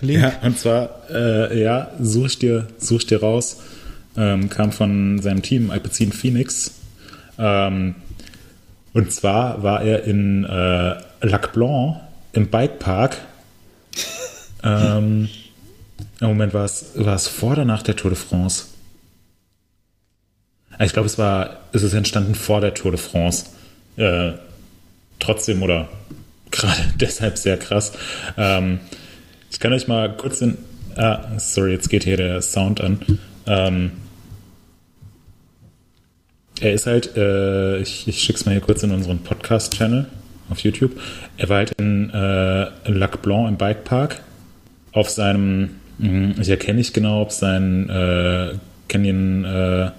Link. 0.00 0.22
Ja, 0.22 0.32
und 0.42 0.58
zwar, 0.58 1.02
äh, 1.10 1.60
ja, 1.60 1.90
such 2.00 2.36
dir, 2.36 2.68
such 2.78 3.00
ich 3.00 3.06
dir 3.06 3.20
raus. 3.20 3.58
Ähm, 4.16 4.48
kam 4.48 4.72
von 4.72 5.18
seinem 5.20 5.42
Team 5.42 5.70
Alpecin 5.70 6.12
Phoenix. 6.12 6.72
Ähm, 7.38 7.96
und 8.92 9.12
zwar 9.12 9.62
war 9.62 9.82
er 9.82 10.04
in 10.04 10.44
äh, 10.44 10.96
Lac 11.20 11.52
Blanc 11.52 11.96
im 12.32 12.48
Bikepark. 12.48 13.18
ähm, 14.62 15.28
im 16.20 16.28
Moment 16.28 16.54
war 16.54 16.64
es, 16.64 16.92
war 16.94 17.16
es 17.16 17.26
vor 17.26 17.52
oder 17.52 17.64
nach 17.64 17.82
der 17.82 17.96
Tour 17.96 18.10
de 18.10 18.18
France? 18.18 18.66
Ich 20.80 20.92
glaube, 20.92 21.06
es 21.06 21.18
war, 21.18 21.60
es 21.72 21.82
ist 21.82 21.92
entstanden 21.92 22.34
vor 22.34 22.60
der 22.60 22.74
Tour 22.74 22.92
de 22.92 23.00
France. 23.00 23.46
Äh, 23.96 24.32
trotzdem 25.18 25.62
oder 25.62 25.88
gerade 26.50 26.82
deshalb 27.00 27.38
sehr 27.38 27.56
krass. 27.56 27.92
Ähm, 28.36 28.80
ich 29.50 29.60
kann 29.60 29.72
euch 29.72 29.88
mal 29.88 30.16
kurz 30.16 30.40
in. 30.40 30.58
Ah, 30.96 31.38
sorry, 31.38 31.72
jetzt 31.72 31.90
geht 31.90 32.04
hier 32.04 32.16
der 32.16 32.40
Sound 32.40 32.80
an. 32.80 33.18
Ähm, 33.46 33.92
er 36.60 36.72
ist 36.72 36.86
halt, 36.86 37.16
äh, 37.16 37.78
ich, 37.80 38.06
ich 38.08 38.20
schick's 38.22 38.44
mal 38.46 38.52
hier 38.52 38.60
kurz 38.60 38.82
in 38.82 38.90
unseren 38.92 39.18
Podcast-Channel 39.20 40.06
auf 40.50 40.60
YouTube. 40.60 40.92
Er 41.36 41.48
war 41.48 41.58
halt 41.58 41.72
in 41.78 42.10
äh, 42.10 42.66
Lac 42.90 43.22
Blanc 43.22 43.48
im 43.48 43.56
Bikepark 43.56 44.20
auf 44.92 45.10
seinem, 45.10 45.70
mh, 45.98 46.34
ich 46.40 46.48
erkenne 46.48 46.78
nicht 46.78 46.94
genau, 46.94 47.22
ob 47.22 47.32
sein 47.32 47.88
äh, 47.90 48.52
Canyon, 48.88 49.44
äh, 49.44 49.90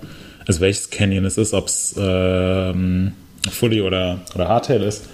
also 0.47 0.61
welches 0.61 0.89
Canyon 0.89 1.25
es 1.25 1.37
ist, 1.37 1.53
ob 1.53 1.67
es 1.67 1.95
ähm, 1.97 3.11
Fully 3.51 3.81
oder, 3.81 4.19
oder 4.35 4.47
Hardtail 4.47 4.81
ist. 4.83 5.05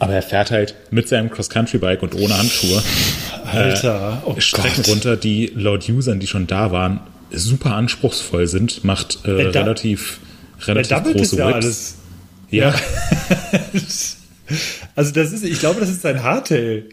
Aber 0.00 0.12
er 0.12 0.22
fährt 0.22 0.50
halt 0.52 0.74
mit 0.90 1.08
seinem 1.08 1.28
Cross-Country-Bike 1.30 2.02
und 2.02 2.14
ohne 2.14 2.36
Handschuhe 2.38 2.80
Alter, 3.52 4.22
oh 4.26 4.34
Strecken 4.38 4.82
Gott. 4.82 4.88
runter, 4.88 5.16
die 5.16 5.50
laut 5.56 5.88
Usern, 5.88 6.20
die 6.20 6.26
schon 6.26 6.46
da 6.46 6.70
waren, 6.70 7.00
super 7.32 7.74
anspruchsvoll 7.74 8.46
sind, 8.46 8.84
macht 8.84 9.20
äh, 9.24 9.44
Er 9.46 9.50
da- 9.50 9.60
relativ, 9.62 10.20
Relativ 10.66 10.96
ist 11.06 11.12
große 11.14 11.36
ja 11.38 11.46
Whips. 11.46 11.54
alles. 11.54 11.94
Ja, 12.50 12.74
Also 14.96 15.12
das 15.12 15.32
ist, 15.32 15.44
ich 15.44 15.60
glaube, 15.60 15.80
das 15.80 15.90
ist 15.90 16.00
sein 16.02 16.22
Hardtail. 16.22 16.84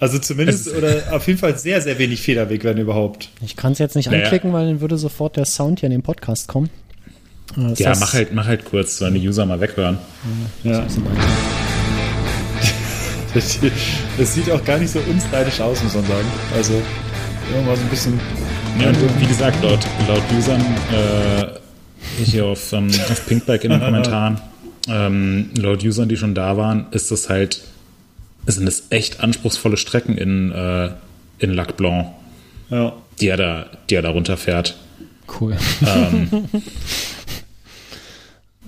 Also 0.00 0.18
zumindest, 0.18 0.66
Es- 0.66 0.74
oder 0.74 1.02
auf 1.12 1.26
jeden 1.26 1.38
Fall 1.38 1.56
sehr, 1.58 1.80
sehr 1.82 1.98
wenig 1.98 2.20
Federweg, 2.22 2.64
wenn 2.64 2.78
überhaupt. 2.78 3.28
Ich 3.42 3.54
kann 3.56 3.72
es 3.72 3.78
jetzt 3.78 3.94
nicht 3.94 4.10
Naja. 4.10 4.22
anklicken, 4.24 4.52
weil 4.52 4.66
dann 4.66 4.80
würde 4.80 4.96
sofort 4.98 5.36
der 5.36 5.44
Sound 5.44 5.80
hier 5.80 5.86
in 5.88 5.92
den 5.92 6.02
Podcast 6.02 6.48
kommen. 6.48 6.70
Das 7.56 7.78
ja 7.78 7.92
heißt- 7.92 8.00
mach, 8.00 8.12
halt, 8.14 8.32
mach 8.34 8.46
halt 8.46 8.64
kurz, 8.64 8.96
sollen 8.98 9.14
die 9.14 9.28
User 9.28 9.44
mal 9.46 9.60
weghören. 9.60 9.98
Ja. 10.64 10.84
Das, 13.34 13.58
das 14.16 14.34
sieht 14.34 14.50
auch 14.50 14.64
gar 14.64 14.78
nicht 14.78 14.90
so 14.92 15.00
unstylisch 15.00 15.60
aus, 15.60 15.82
muss 15.82 15.94
man 15.94 16.06
sagen. 16.06 16.26
Also, 16.56 16.80
irgendwann 17.52 17.76
so 17.76 17.82
ein 17.82 17.88
bisschen. 17.88 18.20
Ja, 18.80 18.88
und 18.88 19.20
wie 19.20 19.26
gesagt, 19.26 19.62
laut, 19.62 19.80
laut 20.08 20.22
Usern 20.36 20.60
äh, 20.92 21.46
hier 22.24 22.46
auf, 22.46 22.72
ähm, 22.72 22.88
auf 22.88 23.26
Pinkbike 23.26 23.64
in 23.64 23.70
den 23.70 23.80
Kommentaren, 23.84 24.40
ähm, 24.88 25.50
laut 25.56 25.82
Usern, 25.84 26.08
die 26.08 26.16
schon 26.16 26.34
da 26.34 26.56
waren, 26.56 26.86
ist 26.90 27.10
das 27.10 27.28
halt, 27.28 27.62
sind 28.46 28.66
das 28.66 28.84
echt 28.90 29.20
anspruchsvolle 29.20 29.76
Strecken 29.76 30.16
in, 30.18 30.52
äh, 30.52 30.90
in 31.38 31.52
Lac 31.52 31.76
Blanc, 31.76 32.08
Ja. 32.70 32.92
die 33.20 33.28
er 33.28 33.36
da, 33.36 33.66
die 33.90 33.94
er 33.94 34.02
da 34.02 34.10
runterfährt. 34.10 34.76
Cool. 35.40 35.56
Ähm, 35.86 36.28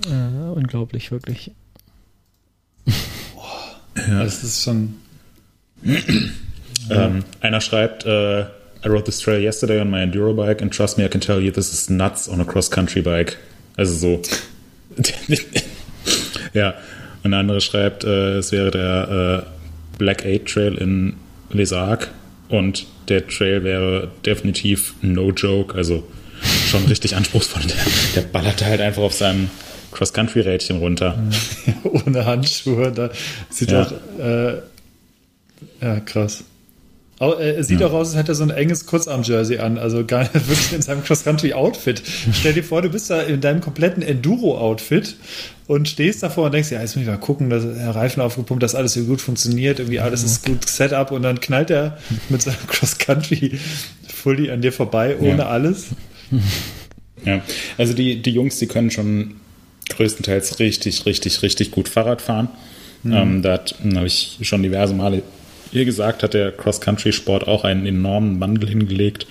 äh, 0.07 0.49
unglaublich, 0.55 1.11
wirklich. 1.11 1.51
Das 3.95 4.43
ist 4.45 4.63
schon. 4.63 4.95
Ähm, 6.91 7.25
einer 7.41 7.61
schreibt, 7.61 8.05
äh, 8.05 8.47
I 8.87 8.89
rode 8.89 9.05
this 9.07 9.19
trail 9.19 9.41
yesterday 9.43 9.81
on 9.81 9.91
my 9.91 9.99
enduro 9.99 10.33
bike 10.37 10.63
and 10.63 10.71
trust 10.73 10.97
me, 10.97 11.05
I 11.05 11.09
can 11.09 11.21
tell 11.21 11.41
you 11.41 11.51
this 11.51 11.73
is 11.73 11.91
nuts 11.91 12.29
on 12.29 12.41
a 12.41 12.45
cross-country 12.45 13.03
bike. 13.03 13.37
Also 13.77 13.95
so. 13.95 14.23
ja. 16.55 16.75
Und 17.25 17.33
der 17.33 17.41
andere 17.41 17.61
schreibt, 17.61 18.05
äh, 18.05 18.39
es 18.39 18.53
wäre 18.53 18.71
der 18.71 19.45
äh, 19.45 19.99
Black 19.99 20.25
8 20.25 20.47
Trail 20.47 20.75
in 20.77 21.17
Les 21.51 21.73
Arcs 21.73 22.09
und 22.49 22.87
der 23.09 23.27
Trail 23.27 23.65
wäre 23.65 24.13
definitiv 24.25 24.95
no 25.03 25.33
joke, 25.33 25.75
also 25.75 26.05
schon 26.71 26.85
richtig 26.85 27.17
anspruchsvoll. 27.17 27.63
Der, 27.63 27.77
der 28.15 28.29
ballert 28.29 28.65
halt 28.65 28.81
einfach 28.81 29.03
auf 29.03 29.15
seinem 29.15 29.51
Cross-Country-Rädchen 29.91 30.79
runter. 30.79 31.19
ohne 31.83 32.25
Handschuhe. 32.25 32.93
Da 32.93 33.11
sieht 33.51 33.73
Ja. 33.73 33.83
auch. 33.83 33.93
Äh, 34.21 34.59
ja, 35.81 36.01
krass. 36.01 36.45
Aber, 37.19 37.41
äh, 37.41 37.53
es 37.57 37.69
sieht 37.69 37.81
Ja. 37.81 37.87
auch 37.87 37.93
aus, 37.95 38.09
als 38.09 38.17
hätte 38.17 38.33
er 38.33 38.35
so 38.35 38.43
ein 38.45 38.51
enges 38.51 38.85
Kurzarm-Jersey 38.87 39.59
an. 39.59 39.79
Also 39.79 40.05
gar 40.05 40.21
nicht 40.23 40.35
wirklich 40.49 40.73
in 40.75 40.83
seinem 40.83 41.03
Cross-Country-Outfit. 41.03 42.03
Stell 42.33 42.53
dir 42.53 42.63
vor, 42.65 42.83
du 42.83 42.91
bist 42.91 43.09
da 43.11 43.23
in 43.23 43.41
deinem 43.41 43.61
kompletten 43.63 44.03
Enduro-Outfit 44.03 45.17
und 45.67 45.89
stehst 45.89 46.23
davor 46.23 46.47
und 46.47 46.53
denkst, 46.55 46.71
ja, 46.71 46.81
jetzt 46.81 46.95
muss 46.97 47.03
ich 47.05 47.09
mal 47.09 47.17
gucken, 47.17 47.49
dass 47.51 47.63
der 47.65 47.95
Reifen 47.95 48.21
aufgepumpt, 48.23 48.63
dass 48.63 48.75
alles 48.75 48.93
so 48.95 49.03
gut 49.05 49.21
funktioniert, 49.21 49.79
irgendwie 49.79 50.01
alles 50.01 50.23
ist 50.25 50.45
gut 50.45 50.69
Setup 50.69 51.11
und 51.11 51.23
dann 51.23 51.41
knallt 51.41 51.71
er 51.71 51.97
mit 52.29 52.43
seinem 52.43 52.57
Cross-Country-Fully 52.69 54.51
an 54.51 54.61
dir 54.63 54.73
vorbei, 54.73 55.17
ohne 55.19 55.39
Ja. 55.39 55.49
alles. 55.49 55.87
Ja, 57.25 57.41
also 57.79 57.95
die, 57.95 58.21
die 58.23 58.31
Jungs, 58.31 58.59
die 58.59 58.67
können 58.67 58.91
schon 58.91 59.37
größtenteils 59.91 60.59
richtig, 60.59 61.07
richtig, 61.07 61.43
richtig 61.43 61.71
gut 61.71 61.89
Fahrrad 61.89 62.21
fahren. 62.21 62.49
Ähm, 63.05 63.41
da 63.43 63.53
hat- 63.55 63.77
habe 63.95 64.07
ich 64.07 64.39
schon 64.43 64.63
diverse 64.63 64.93
Male 64.95 65.23
hier 65.73 65.85
gesagt, 65.85 66.23
hat 66.23 66.35
der 66.35 66.53
Cross-Country-Sport 66.53 67.47
auch 67.49 67.65
einen 67.65 67.87
enormen 67.87 68.41
Wandel 68.41 68.69
hingelegt. 68.69 69.27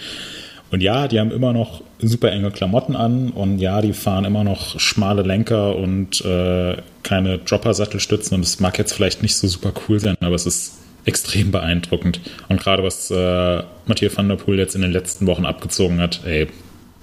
Und 0.72 0.82
ja, 0.82 1.08
die 1.08 1.20
haben 1.20 1.32
immer 1.32 1.54
noch 1.54 1.82
super 2.00 2.32
enge 2.32 2.52
Klamotten 2.52 2.96
an 2.96 3.30
und 3.30 3.60
ja, 3.60 3.82
die 3.82 3.94
fahren 3.94 4.26
immer 4.26 4.44
noch 4.44 4.80
schmale 4.80 5.22
Lenker 5.22 5.76
und 5.76 6.24
äh, 6.26 6.78
keine 7.04 7.38
Dropper-Sattelstützen 7.40 8.36
und 8.36 8.44
es 8.44 8.60
mag 8.60 8.78
jetzt 8.78 8.94
vielleicht 8.94 9.22
nicht 9.22 9.36
so 9.36 9.48
super 9.48 9.74
cool 9.88 10.00
sein, 10.00 10.16
aber 10.20 10.36
es 10.36 10.46
ist 10.46 10.74
extrem 11.06 11.52
beeindruckend. 11.52 12.20
Und 12.50 12.60
gerade 12.60 12.84
was 12.84 13.12
äh, 13.12 13.64
Matthias 13.86 14.18
van 14.18 14.28
der 14.28 14.36
Poel 14.36 14.58
jetzt 14.58 14.76
in 14.76 14.82
den 14.82 14.92
letzten 14.92 15.28
Wochen 15.28 15.46
abgezogen 15.46 16.02
hat, 16.02 16.22
ey, 16.26 16.48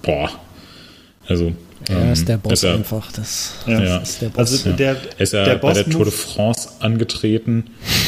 boah. 0.01 0.29
Also, 1.25 1.53
Er 1.89 2.11
ist 2.13 2.27
der 2.27 2.37
Boss 2.37 2.53
ist 2.53 2.63
er- 2.63 2.73
einfach. 2.75 3.11
Das, 3.11 3.53
Ja. 3.67 3.79
das 3.99 4.09
ist 4.11 4.21
der 4.21 4.29
Boss. 4.29 4.37
Also 4.51 4.69
ja. 4.69 4.75
der, 4.75 4.89
Er 5.17 5.21
ist 5.21 5.33
ja 5.33 5.43
der 5.43 5.55
bei 5.55 5.73
der 5.73 5.89
Tour 5.89 6.05
de 6.05 6.13
France 6.13 6.69
angetreten 6.79 7.65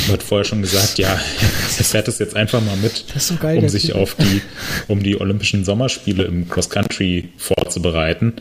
und 0.08 0.14
hat 0.14 0.24
vorher 0.24 0.46
schon 0.46 0.62
gesagt, 0.62 0.98
ja, 0.98 1.10
er 1.78 1.84
fährt 1.84 2.08
das 2.08 2.20
jetzt 2.20 2.36
einfach 2.36 2.62
mal 2.62 2.76
mit, 2.78 3.06
so 3.18 3.36
geil, 3.36 3.60
um 3.60 3.70
sich 3.70 3.88
Typ. 3.88 3.96
auf 3.96 4.16
die, 4.16 4.42
um 4.88 5.02
die 5.04 5.20
Olympischen 5.20 5.66
Sommerspiele 5.66 6.24
im 6.24 6.48
Cross-Country 6.50 7.30
vorzubereiten. 7.38 8.34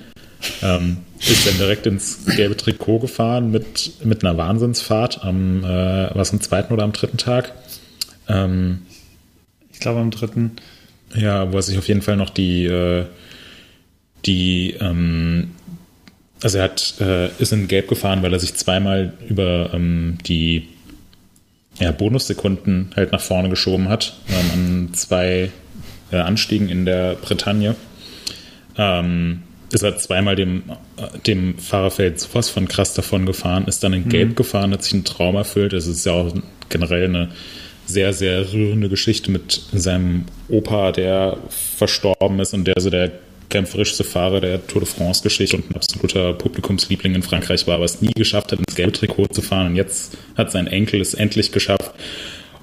Ähm, 0.63 0.99
ist 1.21 1.47
dann 1.47 1.57
direkt 1.57 1.87
ins 1.87 2.19
gelbe 2.37 2.55
Trikot 2.57 2.99
gefahren 2.99 3.51
mit, 3.51 3.93
mit 4.05 4.23
einer 4.25 4.37
Wahnsinnsfahrt 4.37 5.25
am, 5.25 5.65
äh, 5.65 6.15
was 6.15 6.33
am 6.33 6.41
zweiten 6.43 6.73
oder 6.75 6.83
am 6.83 6.93
dritten 6.93 7.17
Tag. 7.17 7.53
Ähm, 8.29 8.83
ich 9.73 9.81
glaube 9.81 10.01
am 10.01 10.11
dritten. 10.11 10.53
ja, 11.15 11.51
wo 11.51 11.57
er 11.57 11.63
sich 11.63 11.79
auf 11.79 11.89
jeden 11.89 12.03
Fall 12.03 12.17
noch 12.17 12.29
die, 12.31 12.67
äh, 12.67 13.07
die, 14.27 14.77
ähm, 14.81 15.53
also 16.43 16.59
er 16.59 16.65
hat, 16.65 16.95
äh, 17.01 17.29
ist 17.39 17.53
in 17.53 17.69
Gelb 17.69 17.89
gefahren, 17.89 18.23
weil 18.23 18.33
er 18.33 18.41
sich 18.41 18.55
zweimal 18.55 19.13
über 19.29 19.71
ähm, 19.73 20.19
die 20.27 20.69
ja, 21.79 21.91
Bonussekunden 21.91 22.93
halt 22.95 23.13
nach 23.13 23.21
vorne 23.21 23.49
geschoben 23.49 23.89
hat, 23.89 24.15
ähm, 24.29 24.51
an 24.53 24.95
zwei 24.95 25.51
äh, 26.13 26.17
Anstiegen 26.17 26.69
in 26.69 26.85
der 26.85 27.15
Bretagne. 27.15 27.75
Ähm, 28.77 29.43
ist 29.73 29.83
er 29.83 29.97
zweimal 29.97 30.37
dem, 30.37 30.65
äh, 30.97 31.19
dem 31.27 31.59
Fahrerfeld 31.59 32.21
sowas 32.21 32.49
von 32.49 32.69
krass 32.69 32.95
davon 32.95 33.27
gefahren, 33.27 33.67
ist 33.67 33.83
dann 33.83 33.93
in 33.93 34.09
Gelb 34.09 34.37
gefahren, 34.37 34.73
hat 34.73 34.85
sich 34.85 34.95
einen 34.95 35.05
Traum 35.05 35.35
erfüllt. 35.35 35.73
Es 35.73 35.87
ist 35.87 36.07
ja 36.07 36.13
auch 36.13 36.33
generell 36.69 37.07
eine 37.07 37.29
sehr, 37.87 38.13
sehr 38.13 38.53
rührende 38.53 38.89
Geschichte 38.89 39.31
mit 39.31 39.63
seinem 39.73 40.25
Opa, 40.49 40.93
der 40.93 41.39
verstorben 41.49 42.41
ist 42.41 42.55
und 42.55 42.65
der 42.65 42.81
so 42.81 42.89
der 42.89 43.13
kämpferischste 43.55 44.03
Fahrer 44.03 44.41
der 44.41 44.67
Tour 44.67 44.83
de 44.83 44.91
France-Geschichte 44.91 45.57
und 45.57 45.71
ein 45.71 45.77
absoluter 45.77 46.33
Publikumsliebling 46.33 47.15
in 47.15 47.23
Frankreich 47.23 47.69
war, 47.69 47.77
aber 47.77 47.85
es 47.85 48.03
nie 48.03 48.13
geschafft 48.13 48.51
hat, 48.51 48.59
ins 48.59 48.75
gelbe 48.75 48.91
Trikot 48.91 49.29
zu 49.29 49.43
fahren. 49.43 49.69
Und 49.69 49.77
jetzt 49.77 50.19
hat 50.37 50.51
sein 50.51 50.67
Enkel 50.67 51.01
es 51.01 51.15
endlich 51.15 51.53
geschafft. 51.53 51.93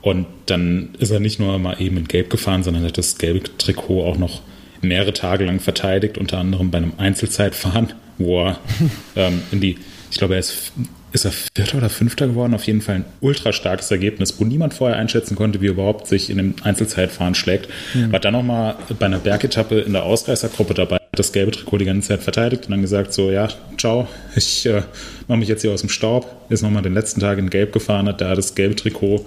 Und 0.02 0.26
dann 0.48 0.90
ist 1.00 1.12
er 1.12 1.22
nicht 1.22 1.40
nur 1.40 1.58
mal 1.60 1.82
eben 1.82 1.96
in 1.96 2.10
Gelb 2.10 2.30
gefahren, 2.30 2.64
sondern 2.64 2.84
hat 2.84 2.98
das 2.98 3.18
gelbe 3.18 3.42
Trikot 3.58 4.04
auch 4.04 4.18
noch 4.18 4.42
mehrere 4.82 5.14
Tage 5.14 5.46
lang 5.46 5.62
verteidigt, 5.62 6.18
unter 6.18 6.40
anderem 6.40 6.72
bei 6.72 6.80
einem 6.80 6.94
Einzelzeitfahren, 6.98 7.94
wo 8.18 8.48
er 8.48 8.60
ähm, 9.16 9.42
in 9.54 9.62
die, 9.62 9.78
ich 10.12 10.18
glaube, 10.18 10.34
er 10.34 10.42
ist, 10.42 10.74
ist 11.12 11.26
er 11.26 11.32
Vierter 11.32 11.78
oder 11.78 11.90
Fünfter 11.90 12.28
geworden, 12.28 12.54
auf 12.54 12.64
jeden 12.66 12.82
Fall 12.82 12.96
ein 12.96 13.06
ultra 13.20 13.52
starkes 13.52 13.92
Ergebnis, 13.92 14.40
wo 14.40 14.46
niemand 14.46 14.74
vorher 14.74 14.98
einschätzen 14.98 15.36
konnte, 15.36 15.62
wie 15.62 15.68
er 15.68 15.72
überhaupt 15.72 16.08
sich 16.08 16.30
in 16.30 16.38
dem 16.38 16.56
Einzelzeitfahren 16.64 17.36
schlägt. 17.36 17.70
War 18.10 18.20
dann 18.20 18.34
nochmal 18.34 18.76
bei 18.98 19.06
einer 19.06 19.20
Bergetappe 19.20 19.80
in 19.82 19.94
der 19.94 20.04
Ausreißergruppe 20.04 20.74
dabei, 20.74 20.96
hat 20.96 21.20
das 21.20 21.34
gelbe 21.34 21.52
Trikot 21.52 21.80
die 21.80 21.86
ganze 21.86 22.10
Zeit 22.10 22.24
verteidigt 22.24 22.66
und 22.66 22.72
dann 22.72 22.82
gesagt 22.82 23.14
so, 23.14 23.30
ja, 23.30 23.50
ciao, 23.78 24.08
ich 24.36 24.66
äh, 24.66 24.84
mache 25.28 25.40
mich 25.40 25.50
jetzt 25.50 25.62
hier 25.62 25.72
aus 25.72 25.82
dem 25.82 25.90
Staub. 25.90 26.28
Ist 26.50 26.62
nochmal 26.62 26.84
den 26.84 26.94
letzten 26.94 27.20
Tag 27.20 27.38
in 27.38 27.50
Gelb 27.50 27.74
gefahren, 27.74 28.08
hat 28.08 28.22
da 28.22 28.36
das 28.36 28.56
gelbe 28.56 28.76
Trikot 28.76 29.26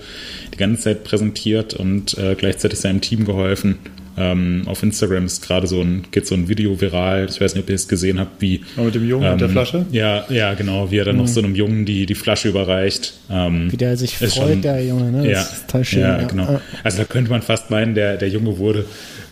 die 0.53 0.59
ganze 0.59 0.83
Zeit 0.83 1.05
präsentiert 1.05 1.75
und 1.75 2.17
äh, 2.17 2.35
gleichzeitig 2.35 2.79
seinem 2.79 3.01
Team 3.01 3.25
geholfen. 3.25 3.79
Ähm, 4.17 4.63
auf 4.67 4.83
Instagram 4.83 5.27
ist 5.27 5.45
gerade 5.47 5.67
so 5.67 5.81
ein, 5.81 6.05
geht 6.11 6.27
so 6.27 6.35
ein 6.35 6.49
Video 6.49 6.81
viral. 6.81 7.27
Ich 7.29 7.41
weiß 7.41 7.55
nicht, 7.55 7.65
ob 7.65 7.69
ihr 7.69 7.75
es 7.75 7.89
gesehen 7.89 8.21
habt, 8.21 8.41
wie. 8.41 8.63
Aber 8.77 8.87
mit 8.87 8.95
dem 8.95 9.09
Jungen 9.09 9.31
und 9.33 9.41
der 9.41 9.49
Flasche? 9.49 9.87
Ja, 9.91 10.25
ja, 10.29 10.55
genau, 10.55 10.91
wie 10.91 10.99
er 10.99 11.05
dann 11.05 11.17
noch 11.17 11.27
so 11.27 11.41
einem 11.41 11.55
Jungen 11.55 11.85
die, 11.85 12.07
die 12.07 12.15
Flasche 12.15 12.49
überreicht. 12.49 13.15
Ähm, 13.31 13.73
Wie 13.73 13.77
der 13.77 13.97
sich 13.97 14.17
freut, 14.17 14.33
schon- 14.33 14.63
der 14.63 14.85
Junge, 14.85 15.11
ne? 15.11 15.19
Das 15.25 15.33
ja, 15.33 15.43
ist 15.43 15.67
total 15.67 15.85
schön. 15.85 16.01
Ja, 16.01 16.21
ja. 16.21 16.27
genau. 16.27 16.61
Also 16.85 16.99
da 16.99 17.05
könnte 17.05 17.31
man 17.31 17.43
fast 17.43 17.71
meinen, 17.71 17.95
der, 17.95 18.17
der 18.17 18.29
Junge 18.29 18.59
wurde, 18.59 18.85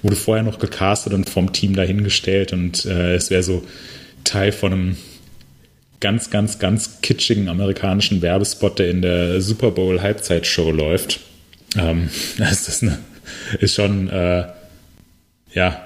wurde 0.02 0.16
vorher 0.16 0.42
noch 0.42 0.58
gecastet 0.58 1.12
und 1.12 1.30
vom 1.30 1.52
Team 1.52 1.76
dahingestellt 1.76 2.52
und 2.52 2.84
äh, 2.84 3.14
es 3.14 3.30
wäre 3.30 3.42
so 3.42 3.62
Teil 4.24 4.52
von 4.52 4.72
einem 4.72 4.96
ganz, 6.00 6.30
ganz, 6.30 6.58
ganz 6.58 7.00
kitschigen 7.00 7.48
amerikanischen 7.48 8.20
Werbespot, 8.20 8.78
der 8.80 8.90
in 8.90 9.02
der 9.02 9.40
Super 9.40 9.70
Bowl 9.70 10.02
Halbzeitshow 10.02 10.70
läuft. 10.72 11.20
Ähm, 11.78 12.08
das 12.38 12.68
ist, 12.68 12.82
eine, 12.82 12.98
ist 13.60 13.76
schon, 13.76 14.08
äh, 14.10 14.44
ja, 15.54 15.80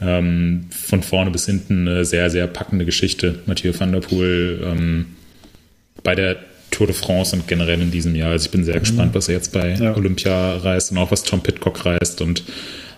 ähm, 0.00 0.66
von 0.70 1.02
vorne 1.02 1.30
bis 1.30 1.46
hinten 1.46 1.88
eine 1.88 2.04
sehr, 2.04 2.30
sehr 2.30 2.46
packende 2.46 2.84
Geschichte. 2.84 3.40
Mathieu 3.46 3.72
van 3.76 3.92
der 3.92 4.00
Poel 4.00 4.60
ähm, 4.64 5.06
bei 6.04 6.14
der 6.14 6.36
Tour 6.70 6.86
de 6.86 6.94
France 6.94 7.34
und 7.34 7.48
generell 7.48 7.80
in 7.80 7.90
diesem 7.90 8.14
Jahr. 8.14 8.30
Also 8.30 8.46
ich 8.46 8.50
bin 8.50 8.64
sehr 8.64 8.78
gespannt, 8.78 9.14
was 9.14 9.28
er 9.28 9.34
jetzt 9.34 9.52
bei 9.52 9.74
Ja. 9.74 9.96
Olympia 9.96 10.58
reist 10.58 10.92
und 10.92 10.98
auch 10.98 11.10
was 11.10 11.22
Tom 11.22 11.40
Pitcock 11.42 11.84
reist 11.84 12.20
und 12.20 12.44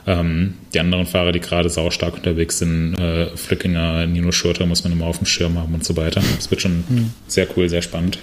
ähm, 0.07 0.55
die 0.75 0.81
anderen 0.81 1.07
Fahrer, 1.07 1.33
die 1.33 1.41
gerade 1.41 1.71
saustark 1.71 2.15
unterwegs 2.17 2.59
sind, 2.59 2.95
äh, 2.99 3.35
Flückinger, 3.37 4.07
Nino 4.07 4.33
Schurter 4.33 4.67
muss 4.67 4.83
man 4.83 4.93
immer 4.93 5.07
auf 5.07 5.19
dem 5.19 5.27
Schirm 5.27 5.57
haben 5.59 5.73
und 5.75 5.85
so 5.85 5.97
weiter. 5.97 6.23
Das 6.37 6.51
wird 6.51 6.61
schon 6.63 7.13
sehr 7.29 7.47
cool, 7.57 7.69
sehr 7.69 7.83
spannend. 7.83 8.19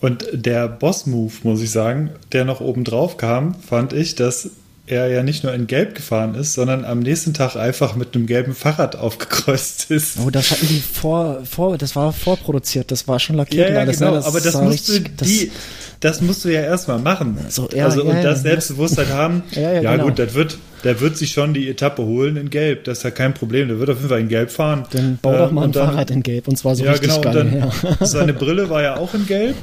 Und 0.00 0.26
der 0.32 0.68
Boss-Move, 0.68 1.32
muss 1.42 1.62
ich 1.62 1.70
sagen, 1.70 2.10
der 2.32 2.44
noch 2.44 2.60
oben 2.60 2.84
drauf 2.84 3.16
kam, 3.16 3.54
fand 3.54 3.92
ich, 3.92 4.14
dass 4.14 4.50
er 4.88 5.08
ja 5.08 5.22
nicht 5.22 5.44
nur 5.44 5.52
in 5.52 5.66
Gelb 5.66 5.94
gefahren 5.94 6.34
ist, 6.34 6.54
sondern 6.54 6.84
am 6.84 7.00
nächsten 7.00 7.34
Tag 7.34 7.56
einfach 7.56 7.94
mit 7.96 8.14
einem 8.14 8.26
gelben 8.26 8.54
Fahrrad 8.54 8.96
aufgekreuzt 8.96 9.90
ist. 9.90 10.18
Oh, 10.24 10.30
das 10.30 10.50
hatten 10.50 10.66
die 10.66 10.80
vor, 10.80 11.42
vor, 11.44 11.76
das 11.78 11.94
war 11.96 12.12
vorproduziert, 12.12 12.90
das 12.90 13.06
war 13.08 13.18
schon 13.18 13.36
lackiert 13.36 13.68
Ja, 13.68 13.74
ja, 13.74 13.80
alles, 13.80 13.98
genau, 13.98 14.12
ne? 14.12 14.24
aber 14.24 14.40
das 14.40 14.54
musst 14.54 14.88
du, 14.88 14.92
richtig- 14.92 15.16
das- 15.16 15.28
die, 15.28 15.52
das 16.00 16.20
musst 16.20 16.44
du 16.44 16.48
ja 16.48 16.60
erstmal 16.62 16.98
machen. 16.98 17.38
So, 17.48 17.68
ja, 17.74 17.86
also, 17.86 18.04
ja, 18.04 18.10
und 18.10 18.22
das. 18.22 18.42
Selbstbewusstsein 18.42 19.08
haben, 19.08 19.42
ja, 19.52 19.80
genau. 19.80 20.04
gut, 20.04 20.18
das 20.18 20.34
wird, 20.34 20.58
der 20.88 21.00
wird 21.00 21.18
sich 21.18 21.32
schon 21.32 21.52
die 21.52 21.68
Etappe 21.68 22.02
holen 22.02 22.36
in 22.38 22.48
Gelb, 22.48 22.84
das 22.84 22.98
ist 22.98 23.04
ja 23.04 23.10
kein 23.10 23.34
Problem, 23.34 23.68
der 23.68 23.78
wird 23.78 23.90
auf 23.90 23.98
jeden 23.98 24.08
Fall 24.08 24.20
in 24.20 24.28
Gelb 24.28 24.50
fahren. 24.50 24.84
Dann 24.92 25.18
bau 25.20 25.32
Ähm, 25.34 25.38
doch 25.38 25.50
mal 25.52 25.64
ein 25.64 25.72
dann- 25.72 25.88
Fahrrad 25.88 26.10
in 26.10 26.22
Gelb 26.22 26.48
und 26.48 26.56
zwar 26.56 26.74
so 26.74 26.84
ja, 26.84 26.92
richtig 26.92 27.08
genau. 27.10 27.16
Und 27.18 27.22
geil. 27.34 27.34
dann, 27.34 27.58
ja. 28.00 28.06
seine 28.06 28.32
Brille 28.42 28.70
war 28.70 28.82
ja 28.82 28.96
auch 28.96 29.12
in 29.12 29.26
Gelb. 29.26 29.54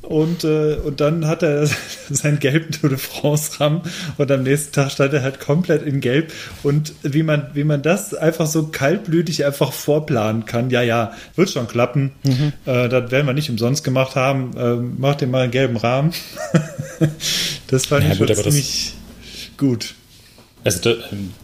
Und, 0.00 0.44
äh, 0.44 0.74
und 0.84 1.00
dann 1.00 1.26
hat 1.26 1.42
er 1.42 1.66
seinen 2.10 2.38
gelben 2.38 2.70
Tour 2.72 2.88
de 2.90 2.98
France 2.98 3.58
Ram 3.60 3.82
und 4.18 4.30
am 4.30 4.42
nächsten 4.42 4.72
Tag 4.72 4.90
stand 4.90 5.12
er 5.14 5.22
halt 5.22 5.38
komplett 5.40 5.82
in 5.82 6.00
Gelb. 6.00 6.32
Und 6.62 6.92
wie 7.02 7.22
man, 7.22 7.46
wie 7.54 7.64
man 7.64 7.82
das 7.82 8.14
einfach 8.14 8.46
so 8.46 8.64
kaltblütig 8.68 9.44
einfach 9.44 9.72
vorplanen 9.72 10.44
kann, 10.46 10.70
ja, 10.70 10.80
ja, 10.82 11.12
wird 11.36 11.50
schon 11.50 11.68
klappen. 11.68 12.12
Mhm. 12.24 12.52
Äh, 12.66 12.88
das 12.88 13.10
werden 13.10 13.26
wir 13.26 13.32
nicht 13.34 13.50
umsonst 13.50 13.84
gemacht 13.84 14.14
haben. 14.16 14.50
Äh, 14.56 14.76
mach 14.98 15.14
dir 15.14 15.26
mal 15.26 15.42
einen 15.42 15.52
gelben 15.52 15.76
Rahmen. 15.76 16.12
das 17.68 17.86
fand 17.86 18.04
Ja, 18.04 18.12
ich 18.12 18.18
gut, 18.18 18.28
schon 18.28 18.36
aber 18.36 18.44
das- 18.44 18.54
ziemlich 18.54 18.94
gut. 19.56 19.94
Also 20.64 20.96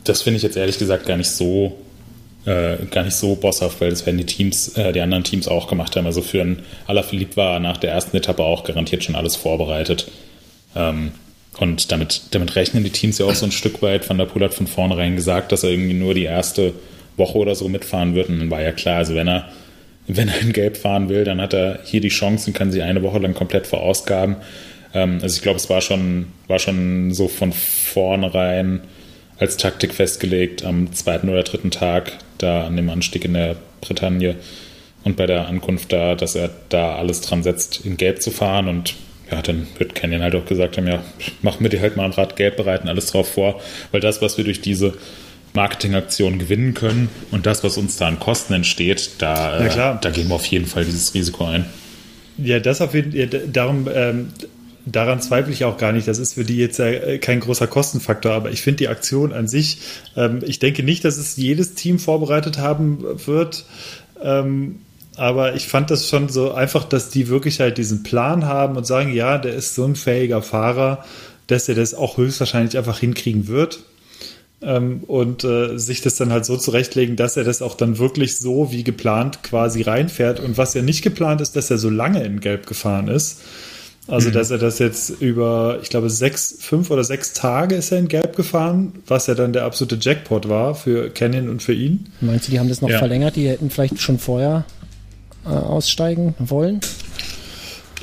das, 0.04 0.22
finde 0.22 0.38
ich 0.38 0.42
jetzt 0.42 0.56
ehrlich 0.56 0.78
gesagt 0.78 1.06
gar 1.06 1.16
nicht 1.16 1.30
so 1.30 1.76
äh, 2.46 2.76
gar 2.90 3.04
nicht 3.04 3.16
so 3.16 3.34
bosshaft, 3.34 3.80
weil 3.80 3.90
das 3.90 4.06
werden 4.06 4.16
die 4.16 4.24
Teams, 4.24 4.76
äh, 4.76 4.92
die 4.92 5.00
anderen 5.00 5.24
Teams 5.24 5.46
auch 5.46 5.68
gemacht 5.68 5.94
haben. 5.96 6.06
Also 6.06 6.22
für 6.22 6.40
einen 6.40 6.62
Alaphilippe 6.86 7.36
war 7.36 7.60
nach 7.60 7.76
der 7.76 7.92
ersten 7.92 8.16
Etappe 8.16 8.42
auch 8.42 8.64
garantiert 8.64 9.04
schon 9.04 9.14
alles 9.14 9.36
vorbereitet. 9.36 10.10
Ähm, 10.74 11.12
und 11.58 11.92
damit, 11.92 12.22
damit 12.30 12.56
rechnen 12.56 12.84
die 12.84 12.90
Teams 12.90 13.18
ja 13.18 13.26
auch 13.26 13.34
so 13.34 13.44
ein 13.44 13.52
Stück 13.52 13.82
weit. 13.82 14.08
Van 14.08 14.16
der 14.16 14.24
Poel 14.24 14.44
hat 14.44 14.54
von 14.54 14.66
vornherein 14.66 15.16
gesagt, 15.16 15.52
dass 15.52 15.64
er 15.64 15.70
irgendwie 15.70 15.92
nur 15.92 16.14
die 16.14 16.24
erste 16.24 16.72
Woche 17.16 17.36
oder 17.36 17.54
so 17.54 17.68
mitfahren 17.68 18.14
wird. 18.14 18.30
Und 18.30 18.38
dann 18.38 18.50
war 18.50 18.62
ja 18.62 18.72
klar, 18.72 18.98
also 18.98 19.14
wenn 19.14 19.28
er, 19.28 19.50
wenn 20.06 20.28
er 20.28 20.40
in 20.40 20.54
Gelb 20.54 20.78
fahren 20.78 21.10
will, 21.10 21.24
dann 21.24 21.40
hat 21.40 21.52
er 21.52 21.80
hier 21.84 22.00
die 22.00 22.08
Chance 22.08 22.48
und 22.48 22.54
kann 22.54 22.72
sie 22.72 22.80
eine 22.80 23.02
Woche 23.02 23.18
lang 23.18 23.34
komplett 23.34 23.66
verausgaben. 23.66 24.36
Ähm, 24.94 25.18
also 25.20 25.36
ich 25.36 25.42
glaube, 25.42 25.58
es 25.58 25.68
war 25.68 25.82
schon, 25.82 26.28
war 26.46 26.58
schon 26.58 27.12
so 27.12 27.28
von 27.28 27.52
vornherein 27.52 28.80
als 29.40 29.56
Taktik 29.56 29.94
festgelegt 29.94 30.64
am 30.64 30.92
zweiten 30.92 31.28
oder 31.28 31.42
dritten 31.42 31.70
Tag 31.70 32.12
da 32.38 32.66
an 32.66 32.76
dem 32.76 32.90
Anstieg 32.90 33.24
in 33.24 33.34
der 33.34 33.56
Bretagne 33.80 34.36
und 35.02 35.16
bei 35.16 35.26
der 35.26 35.48
Ankunft 35.48 35.92
da, 35.92 36.14
dass 36.14 36.34
er 36.34 36.50
da 36.68 36.96
alles 36.96 37.22
dran 37.22 37.42
setzt, 37.42 37.84
in 37.84 37.96
Gelb 37.96 38.20
zu 38.20 38.30
fahren. 38.30 38.68
Und 38.68 38.94
ja, 39.30 39.40
dann 39.40 39.66
wird 39.78 39.94
Canyon 39.94 40.22
halt 40.22 40.34
auch 40.34 40.44
gesagt 40.44 40.76
haben, 40.76 40.86
ja, 40.86 41.02
mach 41.42 41.58
mir 41.58 41.70
dir 41.70 41.80
halt 41.80 41.96
mal 41.96 42.04
ein 42.04 42.12
Rad 42.12 42.36
gelb, 42.36 42.56
bereiten 42.56 42.88
alles 42.88 43.06
drauf 43.06 43.32
vor, 43.32 43.60
weil 43.92 44.00
das, 44.00 44.20
was 44.20 44.36
wir 44.36 44.44
durch 44.44 44.60
diese 44.60 44.94
Marketingaktion 45.54 46.38
gewinnen 46.38 46.74
können 46.74 47.08
und 47.30 47.46
das, 47.46 47.64
was 47.64 47.78
uns 47.78 47.96
da 47.96 48.08
an 48.08 48.20
Kosten 48.20 48.52
entsteht, 48.52 49.12
da, 49.18 49.64
Ja, 49.66 49.94
da 49.94 50.10
gehen 50.10 50.28
wir 50.28 50.34
auf 50.34 50.46
jeden 50.46 50.66
Fall 50.66 50.84
dieses 50.84 51.14
Risiko 51.14 51.46
ein. 51.46 51.64
Ja, 52.36 52.60
das 52.60 52.80
auf 52.80 52.94
jeden 52.94 53.12
Fall, 53.12 53.48
darum, 53.48 53.88
ähm, 53.92 54.28
daran 54.86 55.20
zweifle 55.20 55.52
ich 55.52 55.64
auch 55.64 55.76
gar 55.76 55.92
nicht. 55.92 56.08
Das 56.08 56.18
ist 56.18 56.34
für 56.34 56.44
die 56.44 56.56
jetzt 56.56 56.80
äh, 56.80 57.18
kein 57.18 57.40
großer 57.40 57.66
Kostenfaktor, 57.66 58.32
aber 58.32 58.50
ich 58.50 58.62
finde 58.62 58.78
die 58.78 58.88
Aktion 58.88 59.32
an 59.32 59.48
sich, 59.48 59.78
ähm, 60.16 60.40
ich 60.46 60.58
denke 60.58 60.82
nicht, 60.82 61.04
dass 61.04 61.18
es 61.18 61.36
jedes 61.36 61.74
Team 61.74 61.98
vorbereitet 61.98 62.58
haben 62.58 63.04
wird. 63.26 63.64
Ähm, 64.22 64.80
aber 65.16 65.54
ich 65.54 65.66
fand 65.66 65.90
das 65.90 66.08
schon 66.08 66.28
so 66.28 66.52
einfach, 66.52 66.84
dass 66.84 67.10
die 67.10 67.28
wirklich 67.28 67.60
halt 67.60 67.78
diesen 67.78 68.02
Plan 68.02 68.46
haben 68.46 68.76
und 68.76 68.86
sagen, 68.86 69.12
ja, 69.12 69.38
der 69.38 69.54
ist 69.54 69.74
so 69.74 69.84
ein 69.84 69.96
fähiger 69.96 70.40
Fahrer, 70.40 71.04
dass 71.46 71.68
er 71.68 71.74
das 71.74 71.94
auch 71.94 72.16
höchstwahrscheinlich 72.16 72.78
einfach 72.78 73.00
hinkriegen 73.00 73.48
wird. 73.48 73.80
Ähm, 74.62 75.04
und 75.06 75.42
äh, 75.44 75.78
sich 75.78 76.02
das 76.02 76.16
dann 76.16 76.32
halt 76.32 76.44
so 76.44 76.56
zurechtlegen, 76.56 77.16
dass 77.16 77.36
er 77.36 77.44
das 77.44 77.62
auch 77.62 77.74
dann 77.74 77.98
wirklich 77.98 78.38
so 78.38 78.72
wie 78.72 78.84
geplant 78.84 79.42
quasi 79.42 79.82
reinfährt. 79.82 80.38
Und 80.38 80.58
was 80.58 80.74
ja 80.74 80.82
nicht 80.82 81.02
geplant 81.02 81.40
ist, 81.40 81.56
dass 81.56 81.70
er 81.70 81.78
so 81.78 81.90
lange 81.90 82.22
in 82.24 82.40
Gelb 82.40 82.66
gefahren 82.66 83.08
ist. 83.08 83.40
Also, 84.10 84.30
dass 84.30 84.50
er 84.50 84.58
das 84.58 84.78
jetzt 84.78 85.10
über, 85.20 85.78
ich 85.82 85.88
glaube, 85.90 86.10
sechs, 86.10 86.56
fünf 86.58 86.90
oder 86.90 87.04
sechs 87.04 87.32
Tage 87.32 87.76
ist 87.76 87.92
er 87.92 87.98
in 87.98 88.08
Gelb 88.08 88.34
gefahren, 88.36 88.92
was 89.06 89.26
ja 89.26 89.34
dann 89.34 89.52
der 89.52 89.64
absolute 89.64 89.96
Jackpot 90.00 90.48
war 90.48 90.74
für 90.74 91.10
Canyon 91.10 91.48
und 91.48 91.62
für 91.62 91.72
ihn. 91.74 92.06
Meinst 92.20 92.48
du, 92.48 92.50
die 92.52 92.58
haben 92.58 92.68
das 92.68 92.80
noch 92.80 92.88
Ja. 92.90 92.98
verlängert? 92.98 93.36
Die 93.36 93.48
hätten 93.48 93.70
vielleicht 93.70 94.00
schon 94.00 94.18
vorher 94.18 94.64
äh, 95.44 95.48
aussteigen 95.48 96.34
wollen? 96.38 96.80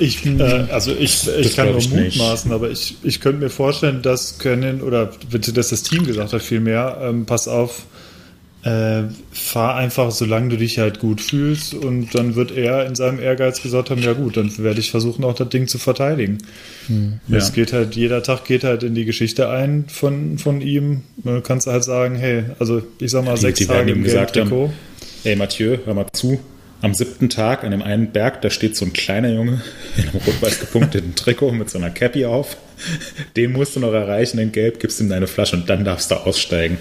Ich, 0.00 0.24
äh, 0.24 0.40
also 0.70 0.92
ich, 0.92 1.26
ich 1.28 1.46
Das 1.48 1.56
kann 1.56 1.68
nur 1.70 1.78
ich 1.78 1.90
nicht. 1.90 2.16
mutmaßen, 2.16 2.52
aber 2.52 2.70
ich, 2.70 2.96
ich 3.02 3.20
könnte 3.20 3.40
mir 3.42 3.50
vorstellen, 3.50 4.00
dass 4.02 4.38
Canyon 4.38 4.80
oder 4.80 5.10
bitte, 5.30 5.52
dass 5.52 5.70
das 5.70 5.82
Team 5.82 6.06
gesagt 6.06 6.32
hat 6.32 6.40
vielmehr, 6.42 6.98
ähm, 7.02 7.26
pass 7.26 7.48
auf, 7.48 7.82
äh, 8.68 9.04
fahr 9.32 9.76
einfach, 9.76 10.10
solange 10.10 10.48
du 10.50 10.56
dich 10.56 10.78
halt 10.78 10.98
gut 10.98 11.20
fühlst 11.20 11.74
und 11.74 12.14
dann 12.14 12.34
wird 12.34 12.50
er 12.50 12.86
in 12.86 12.94
seinem 12.94 13.20
Ehrgeiz 13.20 13.62
gesagt 13.62 13.90
haben, 13.90 14.02
ja 14.02 14.12
gut, 14.12 14.36
dann 14.36 14.56
werde 14.58 14.80
ich 14.80 14.90
versuchen, 14.90 15.24
auch 15.24 15.34
das 15.34 15.48
Ding 15.48 15.68
zu 15.68 15.78
verteidigen. 15.78 16.38
Es 17.30 17.48
Ja. 17.48 17.54
geht 17.54 17.72
halt, 17.72 17.96
jeder 17.96 18.22
Tag 18.22 18.44
geht 18.44 18.64
halt 18.64 18.82
in 18.82 18.94
die 18.94 19.04
Geschichte 19.04 19.48
ein 19.48 19.84
von, 19.88 20.38
von 20.38 20.60
ihm. 20.60 21.02
Du 21.24 21.40
kannst 21.40 21.66
halt 21.66 21.84
sagen, 21.84 22.16
hey, 22.16 22.44
also 22.58 22.82
ich 23.00 23.10
sag 23.10 23.24
mal, 23.24 23.34
Die- 23.36 23.40
sechs 23.42 23.58
die 23.60 23.66
Tage 23.66 23.90
ihm 23.90 23.98
im 23.98 24.04
gesagt 24.04 24.36
haben, 24.36 24.48
Gelb-Trikot. 24.50 24.72
Ey 25.24 25.36
Mathieu, 25.36 25.78
hör 25.84 25.94
mal 25.94 26.06
zu. 26.12 26.40
Am 26.80 26.94
siebten 26.94 27.28
Tag 27.28 27.64
an 27.64 27.72
dem 27.72 27.82
einen 27.82 28.12
Berg, 28.12 28.40
da 28.42 28.50
steht 28.50 28.76
so 28.76 28.84
ein 28.84 28.92
kleiner 28.92 29.32
Junge 29.32 29.60
in 29.96 30.04
einem 30.04 30.20
rot-weiß 30.24 30.60
gepunkteten 30.60 31.16
Trikot 31.16 31.50
mit 31.52 31.68
so 31.70 31.78
einer 31.78 31.90
Cappy 31.90 32.24
auf. 32.24 32.56
Den 33.36 33.50
musst 33.52 33.74
du 33.74 33.80
noch 33.80 33.92
erreichen 33.92 34.38
in 34.38 34.52
Gelb, 34.52 34.78
gibst 34.78 35.00
ihm 35.00 35.08
deine 35.08 35.26
Flasche 35.26 35.56
und 35.56 35.68
dann 35.68 35.84
darfst 35.84 36.10
du 36.12 36.14
aussteigen. 36.14 36.78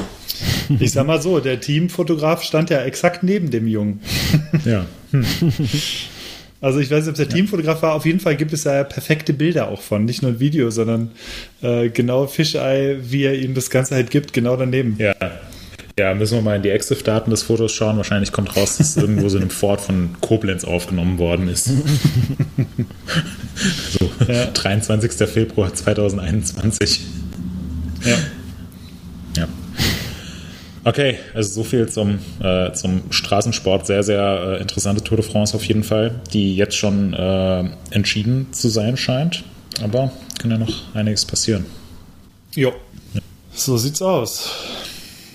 Ich 0.80 0.92
sag 0.92 1.06
mal 1.06 1.20
so, 1.20 1.40
der 1.40 1.60
Teamfotograf 1.60 2.42
stand 2.42 2.68
ja 2.70 2.82
exakt 2.82 3.22
neben 3.22 3.50
dem 3.50 3.66
Jungen. 3.66 4.00
Ja. 4.64 4.86
Also 6.60 6.80
ich 6.80 6.90
weiß 6.90 7.04
nicht, 7.04 7.10
ob 7.10 7.16
der 7.16 7.28
Teamfotograf 7.28 7.82
war. 7.82 7.94
Auf 7.94 8.04
jeden 8.04 8.20
Fall 8.20 8.36
gibt 8.36 8.52
es 8.52 8.64
da 8.64 8.82
perfekte 8.84 9.32
Bilder 9.32 9.68
auch 9.68 9.80
von. 9.80 10.04
Nicht 10.04 10.22
nur 10.22 10.32
ein 10.32 10.40
Video, 10.40 10.70
sondern 10.70 11.12
äh, 11.62 11.88
genau 11.88 12.26
Fischei, 12.26 12.98
wie 13.00 13.22
er 13.22 13.38
ihm 13.38 13.54
das 13.54 13.70
Ganze 13.70 13.94
halt 13.94 14.10
gibt, 14.10 14.32
genau 14.32 14.56
daneben. 14.56 14.96
Ja. 14.98 15.14
Ja, 15.98 16.14
müssen 16.14 16.36
wir 16.36 16.42
mal 16.42 16.56
in 16.56 16.62
die 16.62 16.68
EXIF-Daten 16.70 17.30
des 17.30 17.42
Fotos 17.42 17.72
schauen. 17.72 17.96
Wahrscheinlich 17.96 18.30
kommt 18.30 18.56
raus, 18.56 18.76
dass 18.76 18.90
es 18.90 18.96
irgendwo 18.96 19.28
so 19.28 19.36
in 19.36 19.42
einem 19.42 19.50
Fort 19.50 19.80
von 19.80 20.10
Koblenz 20.20 20.64
aufgenommen 20.64 21.18
worden 21.18 21.48
ist. 21.48 21.64
so, 23.98 24.10
Ja. 24.28 24.46
23. 24.46 25.28
Februar 25.28 25.74
2021. 25.74 27.00
Ja. 28.04 28.10
Ja. 28.10 28.16
Okay, 30.88 31.18
also 31.34 31.52
so 31.52 31.64
viel 31.64 31.86
zum, 31.86 32.18
äh, 32.42 32.72
zum 32.72 33.02
Straßensport. 33.10 33.86
Sehr, 33.86 34.02
sehr 34.02 34.56
äh, 34.58 34.62
interessante 34.62 35.04
Tour 35.04 35.18
de 35.18 35.26
France 35.26 35.54
auf 35.54 35.62
jeden 35.64 35.84
Fall, 35.84 36.22
die 36.32 36.56
jetzt 36.56 36.76
schon 36.76 37.12
äh, 37.12 37.64
entschieden 37.90 38.46
zu 38.52 38.70
sein 38.70 38.96
scheint. 38.96 39.44
Aber 39.82 40.10
kann 40.38 40.50
ja 40.50 40.56
noch 40.56 40.94
einiges 40.94 41.26
passieren. 41.26 41.66
Jo. 42.54 42.72
So 43.52 43.76
sieht's 43.76 44.00
aus. 44.00 44.50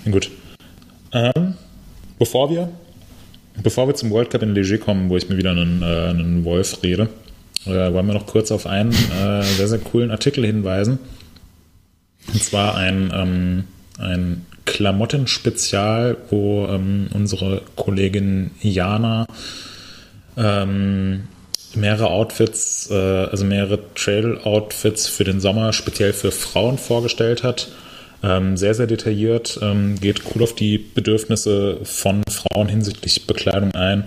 Gut. 0.09 0.31
Ähm, 1.11 1.53
bevor 2.17 2.49
wir 2.49 2.69
bevor 3.61 3.85
wir 3.85 3.93
zum 3.93 4.09
World 4.09 4.31
Cup 4.31 4.41
in 4.41 4.55
Leger 4.55 4.79
kommen, 4.79 5.11
wo 5.11 5.17
ich 5.17 5.29
mir 5.29 5.37
wieder 5.37 5.51
einen, 5.51 5.83
äh, 5.83 6.09
einen 6.09 6.45
Wolf 6.45 6.81
rede, 6.81 7.09
äh, 7.67 7.93
wollen 7.93 8.07
wir 8.07 8.15
noch 8.15 8.25
kurz 8.25 8.51
auf 8.51 8.65
einen 8.65 8.91
äh, 8.91 9.43
sehr, 9.43 9.67
sehr 9.67 9.77
coolen 9.77 10.09
Artikel 10.09 10.43
hinweisen. 10.43 10.97
Und 12.33 12.43
zwar 12.43 12.75
ein, 12.75 13.11
ähm, 13.13 13.63
ein 13.99 14.47
Klamottenspezial, 14.66 16.18
wo 16.30 16.66
ähm, 16.68 17.07
unsere 17.14 17.61
Kollegin 17.76 18.51
Jana 18.61 19.28
ähm, 20.38 21.28
mehrere 21.76 22.07
Outfits, 22.07 22.89
äh, 22.91 22.93
also 22.95 23.45
mehrere 23.45 23.80
Trail-Outfits 23.95 25.07
für 25.07 25.24
den 25.24 25.39
Sommer 25.39 25.74
speziell 25.74 26.14
für 26.14 26.32
Frauen 26.32 26.78
vorgestellt 26.78 27.43
hat. 27.43 27.70
Ähm, 28.24 28.55
sehr, 28.55 28.74
sehr 28.74 28.88
detailliert, 28.88 29.59
ähm, 29.61 29.99
geht 29.99 30.22
cool 30.34 30.43
auf 30.43 30.55
die 30.55 30.78
Bedürfnisse 30.78 31.80
von 31.84 32.24
Frauen 32.30 32.70
hinsichtlich 32.70 33.28
Bekleidung 33.28 33.74
ein. 33.76 34.05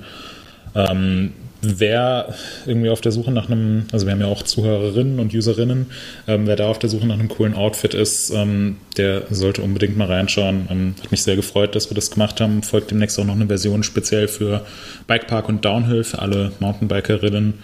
Wer 1.62 2.34
irgendwie 2.66 2.90
auf 2.90 3.00
der 3.00 3.12
Suche 3.12 3.32
nach 3.32 3.48
einem, 3.48 3.86
also 3.90 4.06
wir 4.06 4.12
haben 4.12 4.20
ja 4.20 4.26
auch 4.26 4.42
Zuhörerinnen 4.42 5.18
und 5.18 5.34
Userinnen, 5.34 5.86
ähm, 6.28 6.46
wer 6.46 6.56
da 6.56 6.68
auf 6.68 6.78
der 6.78 6.90
Suche 6.90 7.06
nach 7.06 7.18
einem 7.18 7.28
coolen 7.28 7.54
Outfit 7.54 7.94
ist, 7.94 8.30
ähm, 8.30 8.76
der 8.96 9.22
sollte 9.30 9.62
unbedingt 9.62 9.96
mal 9.96 10.06
reinschauen. 10.06 10.68
Ähm, 10.70 10.94
hat 11.02 11.10
mich 11.10 11.22
sehr 11.22 11.36
gefreut, 11.36 11.74
dass 11.74 11.90
wir 11.90 11.94
das 11.94 12.10
gemacht 12.10 12.40
haben. 12.40 12.62
Folgt 12.62 12.90
demnächst 12.90 13.18
auch 13.18 13.24
noch 13.24 13.34
eine 13.34 13.46
Version 13.46 13.82
speziell 13.82 14.28
für 14.28 14.66
Bikepark 15.06 15.48
und 15.48 15.64
Downhill 15.64 16.04
für 16.04 16.20
alle 16.20 16.52
Mountainbikerinnen. 16.60 17.54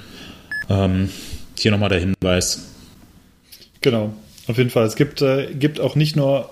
Ähm, 0.70 1.10
hier 1.58 1.70
nochmal 1.70 1.90
der 1.90 2.00
Hinweis. 2.00 2.66
Genau. 3.82 4.14
Auf 4.48 4.58
jeden 4.58 4.70
Fall. 4.70 4.86
Es 4.86 4.96
gibt, 4.96 5.22
äh, 5.22 5.48
gibt 5.54 5.80
auch 5.80 5.94
nicht 5.94 6.16
nur 6.16 6.50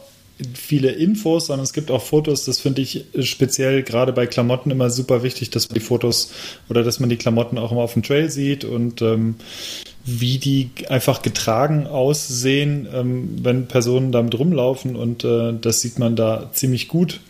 viele 0.55 0.91
Infos, 0.91 1.47
sondern 1.47 1.65
es 1.65 1.73
gibt 1.73 1.91
auch 1.91 2.03
Fotos. 2.03 2.45
Das 2.45 2.61
finde 2.61 2.83
ich 2.83 3.05
speziell 3.21 3.83
gerade 3.83 4.13
bei 4.13 4.27
Klamotten 4.27 4.71
immer 4.71 4.91
super 4.91 5.23
wichtig, 5.23 5.51
dass 5.51 5.69
man 5.69 5.75
die 5.75 5.85
Fotos 5.85 6.33
oder 6.69 6.83
dass 6.83 7.01
man 7.01 7.09
die 7.09 7.17
Klamotten 7.17 7.59
auch 7.59 7.73
immer 7.73 7.83
auf 7.83 7.95
dem 7.95 8.03
Trail 8.03 8.31
sieht 8.31 8.65
und 8.65 9.03
ähm, 9.03 9.37
wie 10.05 10.39
die 10.39 10.71
einfach 10.89 11.23
getragen 11.23 11.87
aussehen, 11.87 12.89
ähm, 12.93 13.39
wenn 13.43 13.67
Personen 13.67 14.13
damit 14.13 14.39
rumlaufen 14.39 14.97
und 14.97 15.25
äh, 15.25 15.53
das 15.61 15.81
sieht 15.81 15.99
man 15.99 16.17
da 16.17 16.51
ziemlich 16.53 16.89
gut. 16.89 17.21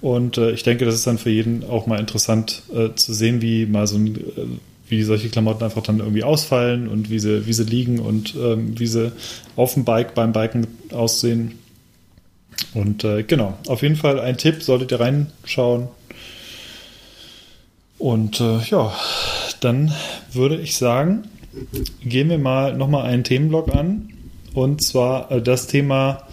Und 0.00 0.38
äh, 0.38 0.52
ich 0.52 0.62
denke, 0.62 0.84
das 0.84 0.94
ist 0.94 1.06
dann 1.06 1.18
für 1.18 1.30
jeden 1.30 1.64
auch 1.68 1.86
mal 1.86 2.00
interessant 2.00 2.62
äh, 2.74 2.94
zu 2.94 3.12
sehen, 3.12 3.42
wie 3.42 3.66
mal 3.66 3.86
so 3.86 3.96
ein, 3.96 4.16
äh, 4.16 4.46
wie 4.88 5.02
solche 5.02 5.28
Klamotten 5.28 5.62
einfach 5.62 5.82
dann 5.82 6.00
irgendwie 6.00 6.24
ausfallen 6.24 6.88
und 6.88 7.10
wie 7.10 7.18
sie, 7.18 7.46
wie 7.46 7.52
sie 7.52 7.64
liegen 7.64 8.00
und 8.00 8.34
ähm, 8.34 8.78
wie 8.78 8.86
sie 8.86 9.12
auf 9.56 9.74
dem 9.74 9.84
Bike 9.84 10.14
beim 10.14 10.32
Biken 10.32 10.66
aussehen. 10.90 11.59
Und 12.74 13.04
äh, 13.04 13.22
genau, 13.22 13.58
auf 13.66 13.82
jeden 13.82 13.96
Fall 13.96 14.20
ein 14.20 14.36
Tipp, 14.36 14.62
solltet 14.62 14.92
ihr 14.92 15.00
reinschauen. 15.00 15.88
Und 17.98 18.40
äh, 18.40 18.58
ja, 18.70 18.94
dann 19.60 19.92
würde 20.32 20.56
ich 20.56 20.76
sagen, 20.76 21.24
gehen 22.02 22.30
wir 22.30 22.38
mal 22.38 22.74
nochmal 22.76 23.06
einen 23.06 23.24
Themenblock 23.24 23.74
an. 23.74 24.10
Und 24.54 24.82
zwar 24.82 25.30
äh, 25.30 25.42
das 25.42 25.66
Thema 25.66 26.26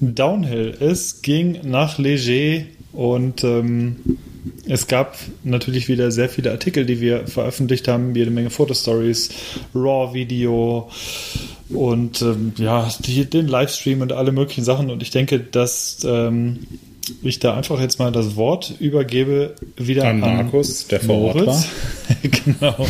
Downhill. 0.00 0.76
Es 0.80 1.22
ging 1.22 1.60
nach 1.64 1.98
Leger 1.98 2.64
und 2.92 3.44
ähm, 3.44 4.18
es 4.66 4.86
gab 4.86 5.16
natürlich 5.44 5.88
wieder 5.88 6.10
sehr 6.10 6.28
viele 6.28 6.50
Artikel, 6.50 6.84
die 6.84 7.00
wir 7.00 7.26
veröffentlicht 7.26 7.88
haben, 7.88 8.14
jede 8.14 8.30
Menge 8.30 8.50
Fotostories, 8.50 9.30
Raw-Video 9.74 10.90
und 11.74 12.22
ähm, 12.22 12.52
ja, 12.56 12.88
die, 13.00 13.24
den 13.24 13.48
Livestream 13.48 14.00
und 14.00 14.12
alle 14.12 14.32
möglichen 14.32 14.64
Sachen. 14.64 14.90
Und 14.90 15.02
ich 15.02 15.10
denke, 15.10 15.40
dass 15.40 15.98
ähm, 16.04 16.60
ich 17.22 17.38
da 17.38 17.56
einfach 17.56 17.80
jetzt 17.80 17.98
mal 17.98 18.12
das 18.12 18.36
Wort 18.36 18.74
übergebe 18.78 19.54
wieder 19.76 20.04
An 20.08 20.20
Markus, 20.20 20.86
der 20.86 21.00
vor 21.00 21.18
Ort 21.18 21.46
war. 21.46 21.64
genau. 22.22 22.86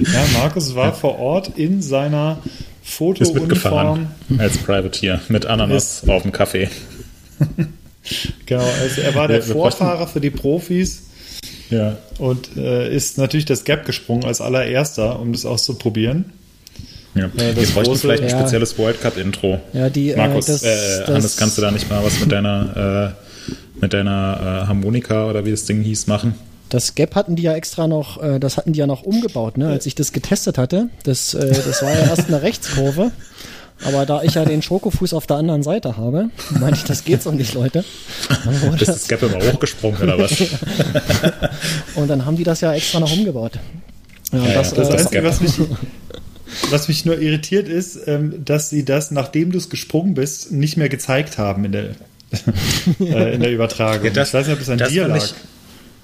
Ja, 0.00 0.24
Markus 0.38 0.74
war 0.74 0.92
vor 0.92 1.18
Ort 1.18 1.52
in 1.56 1.80
seiner 1.80 2.38
Ist 2.44 2.92
Fotouniform. 2.94 4.08
als 4.38 4.58
Privateer 4.58 5.20
mit 5.28 5.46
Ananas 5.46 6.06
auf 6.08 6.22
dem 6.22 6.32
Kaffee. 6.32 6.68
Genau, 8.44 8.62
also 8.82 9.00
er 9.00 9.14
war 9.14 9.28
der 9.28 9.46
wir 9.46 9.54
Vorfahrer 9.54 10.06
für 10.06 10.20
die 10.20 10.28
Profis 10.28 11.04
Ja. 11.70 11.96
und 12.18 12.54
äh, 12.56 12.94
ist 12.94 13.16
natürlich 13.16 13.46
das 13.46 13.64
Gap 13.64 13.86
gesprungen 13.86 14.24
als 14.24 14.42
allererster, 14.42 15.18
um 15.18 15.32
das 15.32 15.46
auszuprobieren. 15.46 16.26
Ja. 17.14 17.28
das 17.36 17.56
Jetzt 17.56 17.74
bräuchten 17.74 17.92
wir 17.92 17.98
vielleicht 17.98 18.22
ein 18.24 18.28
Ja. 18.30 18.38
spezielles 18.40 18.78
World 18.78 19.00
Cup-Intro. 19.00 19.60
Ja, 19.72 19.88
die, 19.90 20.10
äh, 20.10 20.16
Markus, 20.16 20.46
das- 20.46 20.62
äh, 20.62 20.98
das- 21.00 21.08
Hannes, 21.08 21.36
kannst 21.36 21.58
du 21.58 21.62
da 21.62 21.70
nicht 21.70 21.88
mal 21.90 22.02
was 22.04 22.18
mit 22.20 22.30
deiner, 22.32 23.14
äh, 23.46 23.80
mit 23.80 23.92
deiner 23.92 24.62
äh, 24.64 24.66
Harmonika 24.68 25.26
oder 25.26 25.44
wie 25.44 25.50
das 25.50 25.64
Ding 25.64 25.82
hieß 25.82 26.06
machen? 26.06 26.34
Das 26.70 26.94
Gap 26.94 27.14
hatten 27.14 27.36
die 27.36 27.42
ja 27.42 27.54
extra 27.54 27.86
noch, 27.86 28.22
äh, 28.22 28.40
das 28.40 28.56
hatten 28.56 28.72
die 28.72 28.78
ja 28.80 28.86
noch 28.86 29.02
umgebaut, 29.02 29.58
ne? 29.58 29.68
Als 29.68 29.86
ich 29.86 29.94
das 29.94 30.12
getestet 30.12 30.58
hatte. 30.58 30.88
Das, 31.04 31.34
äh, 31.34 31.46
das 31.52 31.82
war 31.82 31.90
ja 31.92 31.98
erst 32.08 32.28
eine 32.28 32.42
Rechtskurve. 32.42 33.10
Aber 33.84 34.06
da 34.06 34.22
ich 34.22 34.34
ja 34.34 34.44
den 34.44 34.62
Schokofuß 34.62 35.12
auf 35.14 35.26
der 35.26 35.36
anderen 35.36 35.62
Seite 35.64 35.96
habe, 35.96 36.30
meinte 36.58 36.78
ich, 36.78 36.84
das 36.84 37.04
geht 37.04 37.22
so 37.22 37.32
nicht, 37.32 37.54
Leute. 37.54 37.84
Dann 38.44 38.70
Bist 38.78 38.88
das, 38.88 39.00
das 39.00 39.08
Gap 39.08 39.22
immer 39.24 39.44
hochgesprungen 39.44 40.00
oder 40.00 40.18
was? 40.18 40.30
und 41.96 42.08
dann 42.08 42.24
haben 42.24 42.36
die 42.36 42.44
das 42.44 42.60
ja 42.60 42.72
extra 42.72 43.00
noch 43.00 43.12
umgebaut. 43.12 43.58
Ja, 44.32 44.38
Ja, 44.38 44.54
das, 44.54 44.70
ja, 44.70 44.76
das 44.76 44.88
äh, 44.88 44.94
ist 44.94 45.00
Einzige, 45.00 45.22
Gap. 45.22 45.24
was 45.24 45.40
mich, 45.40 45.52
was 46.70 46.88
mich 46.88 47.04
nur 47.04 47.18
irritiert 47.18 47.68
ist, 47.68 48.06
ähm, 48.06 48.44
dass 48.44 48.70
sie 48.70 48.84
das, 48.84 49.10
nachdem 49.10 49.52
du 49.52 49.58
es 49.58 49.70
gesprungen 49.70 50.14
bist, 50.14 50.52
nicht 50.52 50.76
mehr 50.76 50.88
gezeigt 50.88 51.38
haben 51.38 51.64
in 51.64 51.72
der, 51.72 51.90
äh, 53.00 53.34
in 53.34 53.40
der 53.40 53.52
Übertragung. 53.52 54.06
ich 54.06 54.16
weiß 54.16 54.34
nicht, 54.34 54.50
ob 54.50 54.60
es 54.60 54.68
an 54.68 54.78
das 54.78 54.88
dir 54.88 55.02
fand 55.02 55.14
lag. 55.14 55.24
Ich, 55.24 55.34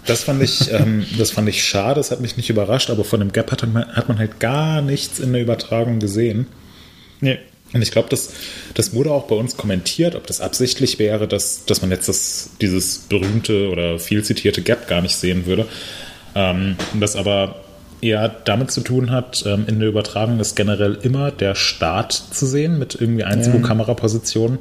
das 0.07 0.25
fand 0.25 0.43
ich, 0.43 0.73
ähm, 0.73 1.05
das 1.19 1.31
fand 1.31 1.49
ich 1.49 1.63
schade, 1.63 1.97
das 1.97 2.11
hat 2.11 2.21
mich 2.21 2.37
nicht 2.37 2.51
überrascht, 2.51 2.91
aber 2.91 3.05
von 3.05 3.21
dem 3.21 3.33
Gap 3.33 3.53
hat 3.53 3.67
man, 3.67 3.87
hat 3.87 4.09
man 4.09 4.19
halt 4.19 4.41
gar 4.41 4.81
nichts 4.81 5.19
in 5.19 5.33
der 5.33 5.43
Übertragung 5.43 6.01
gesehen. 6.01 6.47
Nee. 7.21 7.39
Und 7.73 7.83
ich 7.83 7.93
glaube, 7.93 8.09
das, 8.09 8.31
das 8.75 8.95
wurde 8.95 9.13
auch 9.13 9.29
bei 9.29 9.37
uns 9.37 9.57
kommentiert, 9.57 10.17
ob 10.17 10.27
das 10.27 10.41
absichtlich 10.41 10.99
wäre, 10.99 11.29
dass, 11.29 11.67
dass 11.67 11.83
man 11.83 11.91
jetzt 11.93 12.09
das, 12.09 12.51
dieses 12.61 12.99
berühmte 12.99 13.69
oder 13.69 13.99
viel 14.01 14.25
zitierte 14.25 14.63
Gap 14.63 14.89
gar 14.89 15.03
nicht 15.03 15.15
sehen 15.15 15.47
würde. 15.47 15.69
Ähm, 16.35 16.77
das 16.99 17.15
aber 17.15 17.63
eher 18.03 18.29
damit 18.45 18.71
zu 18.71 18.81
tun 18.81 19.11
hat, 19.11 19.45
ähm, 19.47 19.65
in 19.67 19.79
der 19.81 19.89
Übertragung 19.89 20.41
ist 20.41 20.57
generell 20.57 20.99
immer 21.03 21.31
der 21.31 21.55
Start 21.55 22.13
zu 22.13 22.47
sehen 22.47 22.79
mit 22.79 22.97
irgendwie 23.01 23.25
einzigen 23.25 23.63
Kamerapositionen. 23.63 24.59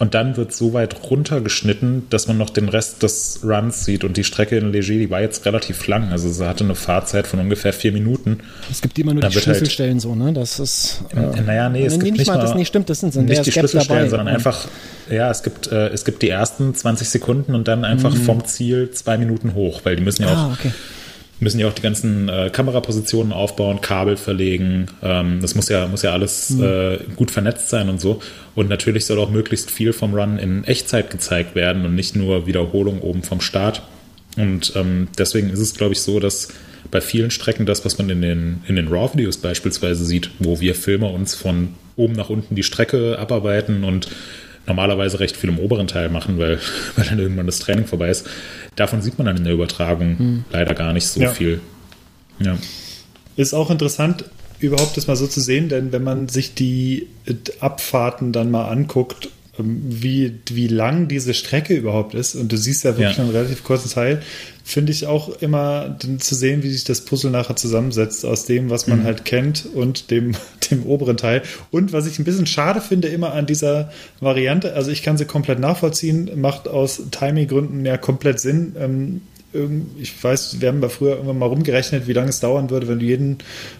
Und 0.00 0.14
dann 0.14 0.36
wird 0.36 0.52
so 0.52 0.72
weit 0.72 0.96
runtergeschnitten, 1.08 2.06
dass 2.10 2.26
man 2.26 2.36
noch 2.36 2.50
den 2.50 2.68
Rest 2.68 3.04
des 3.04 3.40
Runs 3.44 3.84
sieht. 3.84 4.02
Und 4.02 4.16
die 4.16 4.24
Strecke 4.24 4.56
in 4.58 4.72
Leger, 4.72 4.88
die 4.94 5.08
war 5.08 5.20
jetzt 5.20 5.46
relativ 5.46 5.86
lang. 5.86 6.10
Also 6.10 6.28
sie 6.28 6.44
hatte 6.48 6.64
eine 6.64 6.74
Fahrzeit 6.74 7.28
von 7.28 7.38
ungefähr 7.38 7.72
vier 7.72 7.92
Minuten. 7.92 8.40
es 8.68 8.80
gibt 8.82 8.98
immer 8.98 9.12
nur 9.12 9.20
Da 9.22 9.28
die 9.28 9.34
halt- 9.36 9.44
Schlüsselstellen 9.44 10.00
so, 10.00 10.16
ne? 10.16 10.32
Das 10.32 10.58
ist. 10.58 11.02
Äh, 11.14 11.40
naja, 11.42 11.68
nee, 11.68 11.86
es 11.86 11.96
nee, 11.96 12.06
gibt 12.06 12.18
nicht 12.18 12.26
mal, 12.26 12.38
das 12.40 12.56
nicht 12.56 12.66
stimmt, 12.66 12.90
das 12.90 13.00
sind, 13.00 13.14
nicht 13.14 13.46
die 13.46 13.52
Schlüsselstellen, 13.52 14.00
dabei. 14.00 14.08
sondern 14.08 14.26
einfach, 14.28 14.66
ja, 15.08 15.30
es 15.30 15.44
gibt, 15.44 15.70
äh, 15.70 15.90
es 15.90 16.04
gibt 16.04 16.22
die 16.22 16.28
ersten 16.30 16.74
20 16.74 17.08
Sekunden 17.08 17.54
und 17.54 17.68
dann 17.68 17.84
einfach 17.84 18.16
vom 18.16 18.44
Ziel 18.46 18.90
zwei 18.90 19.16
Minuten 19.16 19.54
hoch, 19.54 19.82
weil 19.84 19.94
die 19.94 20.02
müssen 20.02 20.22
ja 20.24 20.28
auch, 20.30 20.34
Mhm. 20.48 20.50
Ah, 20.50 20.56
okay. 20.58 20.72
Müssen 21.40 21.58
ja 21.58 21.68
auch 21.68 21.72
die 21.72 21.82
ganzen 21.82 22.28
äh, 22.28 22.50
Kamerapositionen 22.52 23.32
aufbauen, 23.32 23.80
Kabel 23.80 24.16
verlegen. 24.16 24.86
Ähm, 25.02 25.40
das 25.40 25.54
muss 25.54 25.68
ja, 25.68 25.86
muss 25.88 26.02
ja 26.02 26.12
alles 26.12 26.50
Mhm. 26.50 26.62
äh, 26.64 26.98
gut 27.16 27.30
vernetzt 27.30 27.68
sein 27.68 27.88
und 27.88 28.00
so. 28.00 28.20
Und 28.54 28.68
natürlich 28.68 29.06
soll 29.06 29.18
auch 29.18 29.30
möglichst 29.30 29.70
viel 29.70 29.92
vom 29.92 30.14
Run 30.14 30.38
in 30.38 30.64
Echtzeit 30.64 31.10
gezeigt 31.10 31.54
werden 31.54 31.84
und 31.84 31.94
nicht 31.94 32.14
nur 32.16 32.46
Wiederholung 32.46 33.00
oben 33.00 33.22
vom 33.22 33.40
Start. 33.40 33.82
Und 34.36 34.72
ähm, 34.76 35.08
deswegen 35.18 35.50
ist 35.50 35.60
es, 35.60 35.74
glaube 35.74 35.92
ich, 35.92 36.00
so, 36.00 36.20
dass 36.20 36.48
bei 36.90 37.00
vielen 37.00 37.30
Strecken 37.30 37.66
das, 37.66 37.84
was 37.84 37.98
man 37.98 38.10
in 38.10 38.20
den, 38.22 38.62
in 38.68 38.76
den 38.76 38.88
RAW-Videos 38.88 39.38
beispielsweise 39.38 40.04
sieht, 40.04 40.30
wo 40.38 40.60
wir 40.60 40.74
Filmer 40.74 41.12
uns 41.12 41.34
von 41.34 41.70
oben 41.96 42.14
nach 42.14 42.30
unten 42.30 42.54
die 42.54 42.62
Strecke 42.62 43.18
abarbeiten 43.18 43.84
und 43.84 44.08
normalerweise 44.66 45.20
recht 45.20 45.36
viel 45.36 45.50
im 45.50 45.58
oberen 45.58 45.86
Teil 45.86 46.08
machen, 46.08 46.38
weil, 46.38 46.58
weil 46.96 47.04
dann 47.06 47.18
irgendwann 47.18 47.46
das 47.46 47.58
Training 47.58 47.86
vorbei 47.86 48.08
ist. 48.08 48.26
Davon 48.76 49.02
sieht 49.02 49.18
man 49.18 49.26
dann 49.26 49.36
in 49.36 49.44
der 49.44 49.52
Übertragung 49.54 50.44
leider 50.50 50.74
gar 50.74 50.92
nicht 50.92 51.06
so 51.06 51.20
Ja. 51.20 51.30
viel. 51.32 51.60
Ja. 52.40 52.56
Ist 53.36 53.54
auch 53.54 53.70
interessant, 53.70 54.24
überhaupt 54.60 54.96
das 54.96 55.06
mal 55.06 55.16
so 55.16 55.26
zu 55.26 55.40
sehen, 55.40 55.68
denn 55.68 55.92
wenn 55.92 56.02
man 56.02 56.28
sich 56.28 56.54
die 56.54 57.08
Abfahrten 57.60 58.32
dann 58.32 58.50
mal 58.50 58.68
anguckt, 58.68 59.28
ähm, 59.58 59.82
wie, 59.84 60.34
wie 60.50 60.66
lang 60.68 61.06
diese 61.08 61.34
Strecke 61.34 61.74
überhaupt 61.74 62.14
ist, 62.14 62.34
und 62.34 62.50
du 62.50 62.56
siehst 62.56 62.84
ja 62.84 62.96
wirklich 62.96 63.16
Ja. 63.16 63.22
einen 63.24 63.32
relativ 63.32 63.62
kurzen 63.64 63.90
Teil, 63.90 64.22
finde 64.66 64.92
ich 64.92 65.06
auch 65.06 65.28
immer 65.42 65.96
zu 66.18 66.34
sehen, 66.34 66.62
wie 66.62 66.70
sich 66.70 66.84
das 66.84 67.02
Puzzle 67.02 67.30
nachher 67.30 67.54
zusammensetzt 67.54 68.24
aus 68.24 68.46
dem, 68.46 68.70
was 68.70 68.86
man 68.86 69.04
halt 69.04 69.26
kennt 69.26 69.66
und 69.74 70.10
dem, 70.10 70.34
dem 70.70 70.86
oberen 70.86 71.18
Teil. 71.18 71.42
Und 71.70 71.92
was 71.92 72.06
ich 72.06 72.18
ein 72.18 72.24
bisschen 72.24 72.46
schade 72.46 72.80
finde 72.80 73.08
immer 73.08 73.34
an 73.34 73.44
dieser 73.44 73.92
Variante, 74.20 74.72
also 74.72 74.90
ich 74.90 75.02
kann 75.02 75.18
sie 75.18 75.26
komplett 75.26 75.60
nachvollziehen, 75.60 76.30
macht 76.40 76.66
aus 76.66 77.02
Timing-Gründen 77.10 77.84
ja 77.84 77.98
komplett 77.98 78.40
Sinn. 78.40 78.74
Ähm, 78.78 79.20
ich 80.00 80.24
weiß, 80.24 80.60
wir 80.60 80.68
haben 80.68 80.82
ja 80.82 80.88
früher 80.88 81.12
irgendwann 81.12 81.38
mal 81.38 81.46
rumgerechnet, 81.46 82.08
wie 82.08 82.12
lange 82.12 82.30
es 82.30 82.40
dauern 82.40 82.70
würde, 82.70 82.88
wenn 82.88 82.98
du 82.98 83.04
jeden 83.04 83.38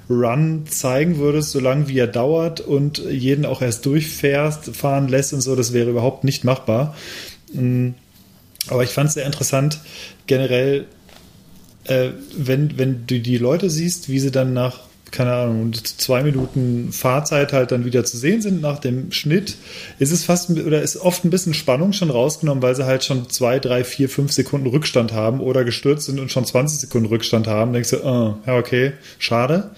Run 0.09 0.66
zeigen 0.68 1.18
würdest, 1.18 1.51
so 1.51 1.61
lange 1.61 1.89
wie 1.89 1.99
er 1.99 2.07
dauert 2.07 2.61
und 2.61 2.99
jeden 2.99 3.45
auch 3.45 3.61
erst 3.61 3.85
durchfährst, 3.87 4.76
fahren 4.76 5.09
lässt 5.09 5.32
und 5.32 5.41
so, 5.41 5.57
das 5.57 5.72
wäre 5.72 5.91
überhaupt 5.91 6.22
nicht 6.22 6.45
machbar. 6.45 6.95
Mm, 7.53 7.91
Aber 8.69 8.83
ich 8.83 8.91
fand 8.91 9.09
es 9.09 9.15
sehr 9.15 9.27
interessant, 9.27 9.81
generell, 10.27 10.87
äh, 11.85 12.11
wenn, 12.37 12.79
wenn 12.79 13.07
du 13.07 13.21
die 13.21 13.39
Leute 13.39 13.71
siehst, 13.71 14.09
wie 14.09 14.19
sie 14.19 14.31
dann 14.31 14.53
nach, 14.53 14.81
keine 15.11 15.35
Ahnung, 15.35 15.73
zwei 15.75 16.23
Minuten 16.23 16.91
Fahrzeit 16.93 17.53
halt 17.53 17.73
dann 17.73 17.85
wieder 17.85 18.05
zu 18.05 18.17
sehen 18.17 18.41
sind 18.43 18.61
nach 18.61 18.79
dem 18.79 19.12
Schnitt, 19.12 19.57
ist 19.99 20.11
es 20.11 20.25
fast 20.25 20.51
oder 20.51 20.83
ist 20.83 20.97
oft 20.97 21.25
ein 21.25 21.31
bisschen 21.31 21.55
Spannung 21.55 21.93
schon 21.93 22.11
rausgenommen, 22.11 22.62
weil 22.62 22.75
sie 22.75 22.87
halt 22.87 23.05
schon 23.05 23.29
zwei, 23.31 23.59
drei, 23.59 23.85
vier, 23.85 24.09
fünf 24.09 24.33
Sekunden 24.33 24.67
Rückstand 24.67 25.12
haben 25.12 25.41
oder 25.41 25.65
gestürzt 25.65 26.07
sind 26.07 26.19
und 26.19 26.33
schon 26.33 26.45
20 26.45 26.81
Sekunden 26.81 27.09
Rückstand 27.09 27.47
haben. 27.47 27.73
Denkst 27.73 27.91
du, 27.91 28.05
ah, 28.05 28.39
ja, 28.47 28.57
okay, 28.57 28.93
schade. 29.19 29.71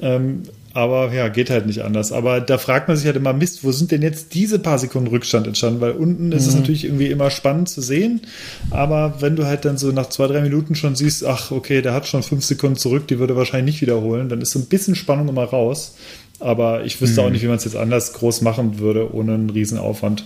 Ähm, 0.00 0.42
aber 0.74 1.12
ja, 1.12 1.28
geht 1.28 1.50
halt 1.50 1.66
nicht 1.66 1.82
anders. 1.82 2.12
Aber 2.12 2.40
da 2.40 2.56
fragt 2.56 2.88
man 2.88 2.96
sich 2.96 3.06
halt 3.06 3.16
immer, 3.16 3.32
Mist, 3.32 3.62
wo 3.62 3.72
sind 3.72 3.90
denn 3.90 4.00
jetzt 4.00 4.32
diese 4.34 4.58
paar 4.58 4.78
Sekunden 4.78 5.08
Rückstand 5.08 5.46
entstanden? 5.46 5.80
Weil 5.80 5.92
unten 5.92 6.32
ist 6.32 6.46
es 6.46 6.54
natürlich 6.54 6.84
irgendwie 6.84 7.08
immer 7.08 7.30
spannend 7.30 7.68
zu 7.68 7.82
sehen. 7.82 8.22
Aber 8.70 9.20
wenn 9.20 9.36
du 9.36 9.44
halt 9.44 9.64
dann 9.64 9.76
so 9.76 9.92
nach 9.92 10.08
zwei, 10.08 10.26
drei 10.28 10.40
Minuten 10.40 10.74
schon 10.74 10.96
siehst, 10.96 11.24
ach, 11.24 11.50
okay, 11.50 11.82
der 11.82 11.92
hat 11.92 12.06
schon 12.06 12.22
fünf 12.22 12.44
Sekunden 12.44 12.76
zurück, 12.76 13.06
die 13.08 13.18
würde 13.18 13.36
wahrscheinlich 13.36 13.74
nicht 13.74 13.82
wiederholen, 13.82 14.28
dann 14.28 14.40
ist 14.40 14.52
so 14.52 14.58
ein 14.58 14.66
bisschen 14.66 14.94
Spannung 14.94 15.28
immer 15.28 15.44
raus. 15.44 15.96
Aber 16.40 16.84
ich 16.84 17.00
wüsste 17.00 17.22
auch 17.22 17.30
nicht, 17.30 17.42
wie 17.42 17.48
man 17.48 17.56
es 17.56 17.64
jetzt 17.64 17.76
anders 17.76 18.14
groß 18.14 18.40
machen 18.40 18.78
würde, 18.78 19.14
ohne 19.14 19.34
einen 19.34 19.50
Riesenaufwand. 19.50 20.24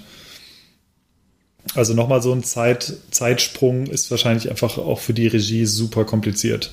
Also 1.74 1.92
nochmal 1.92 2.22
so 2.22 2.32
ein 2.32 2.44
Zeit, 2.44 2.94
Zeitsprung 3.10 3.86
ist 3.86 4.10
wahrscheinlich 4.10 4.48
einfach 4.48 4.78
auch 4.78 5.00
für 5.00 5.12
die 5.12 5.26
Regie 5.26 5.66
super 5.66 6.04
kompliziert. 6.04 6.72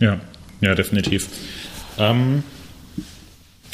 Ja, 0.00 0.18
ja, 0.60 0.74
definitiv. 0.74 1.28
Ähm, 1.98 2.42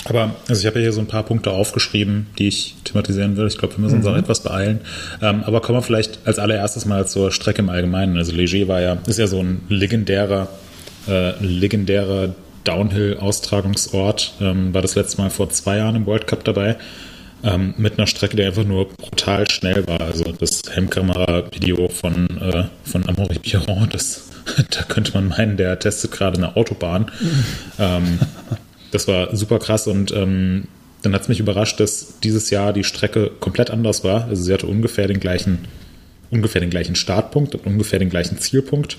aber, 0.05 0.35
also 0.49 0.61
ich 0.61 0.67
habe 0.67 0.81
ja 0.81 0.85
hier 0.85 0.93
so 0.93 1.01
ein 1.01 1.07
paar 1.07 1.23
Punkte 1.23 1.53
aufgeschrieben, 1.53 2.27
die 2.39 2.49
ich 2.49 2.75
thematisieren 2.85 3.37
will. 3.37 3.47
Ich 3.47 3.59
glaube, 3.59 3.77
wir 3.77 3.81
müssen 3.81 3.99
uns 3.99 4.07
auch 4.07 4.17
etwas 4.17 4.43
beeilen. 4.43 4.81
Ähm, 5.21 5.45
aber 5.45 5.61
kommen 5.61 5.79
wir 5.79 5.83
vielleicht 5.83 6.27
als 6.27 6.39
allererstes 6.39 6.87
mal 6.87 7.07
zur 7.07 7.31
Strecke 7.31 7.63
im 7.63 7.69
Allgemeinen. 7.69 8.17
Also 8.17 8.33
Leger 8.33 8.67
war 8.69 8.81
ja, 8.81 8.99
ist 9.07 9.19
ja 9.19 9.29
so 9.29 9.41
ein 9.41 9.63
legendärer, 9.69 10.49
äh, 11.09 11.33
legendärer 11.45 12.35
Downhill-Austragungsort. 12.65 14.35
Ähm, 14.41 14.75
war 14.75 14.83
das 14.83 14.97
letzte 14.97 15.19
Mal 15.19 15.31
vor 15.31 15.51
zwei 15.51 15.77
Jahren 15.77 15.95
im 15.95 16.07
World 16.07 16.27
Cup 16.27 16.45
dabei. 16.45 16.77
Ähm, 17.45 17.75
mit 17.77 17.99
einer 17.99 18.07
Strecke, 18.07 18.37
die 18.37 18.45
einfach 18.45 18.65
nur 18.65 18.89
brutal 18.89 19.49
schnell 19.51 19.87
war. 19.87 20.01
Also 20.01 20.33
das 20.33 20.63
Helmkamera-Video 20.71 21.89
von, 21.89 22.29
äh, 22.41 22.65
von 22.85 23.09
Amaury 23.09 23.39
Piron, 23.39 23.89
das, 23.91 24.31
da 24.71 24.83
könnte 24.83 25.13
man 25.15 25.29
meinen, 25.29 25.57
der 25.57 25.79
testet 25.79 26.13
gerade 26.13 26.37
eine 26.37 26.57
Autobahn. 26.57 27.11
ähm, 27.79 28.19
das 28.91 29.09
war 29.09 29.35
super 29.35 29.59
krass 29.59 29.87
und 29.87 30.13
ähm, 30.13 30.69
dann 31.03 31.15
hat 31.15 31.23
es 31.23 31.29
mich 31.29 31.41
überrascht, 31.41 31.81
dass 31.81 32.21
dieses 32.23 32.51
Jahr 32.51 32.73
die 32.73 32.85
Strecke 32.85 33.31
komplett 33.41 33.71
anders 33.71 34.05
war. 34.05 34.27
Also 34.29 34.43
sie 34.45 34.53
hatte 34.53 34.67
ungefähr 34.67 35.09
den 35.09 35.19
gleichen, 35.19 35.67
ungefähr 36.31 36.61
den 36.61 36.71
gleichen 36.71 36.95
Startpunkt 36.95 37.55
und 37.55 37.67
ungefähr 37.67 37.99
den 37.99 38.11
gleichen 38.11 38.39
Zielpunkt. 38.39 38.99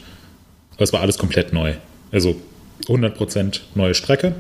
Aber 0.73 0.83
es 0.83 0.91
war 0.91 1.01
alles 1.01 1.17
komplett 1.17 1.53
neu. 1.53 1.75
Also 2.11 2.35
100% 2.87 3.61
neue 3.75 3.93
Strecke, 3.93 4.35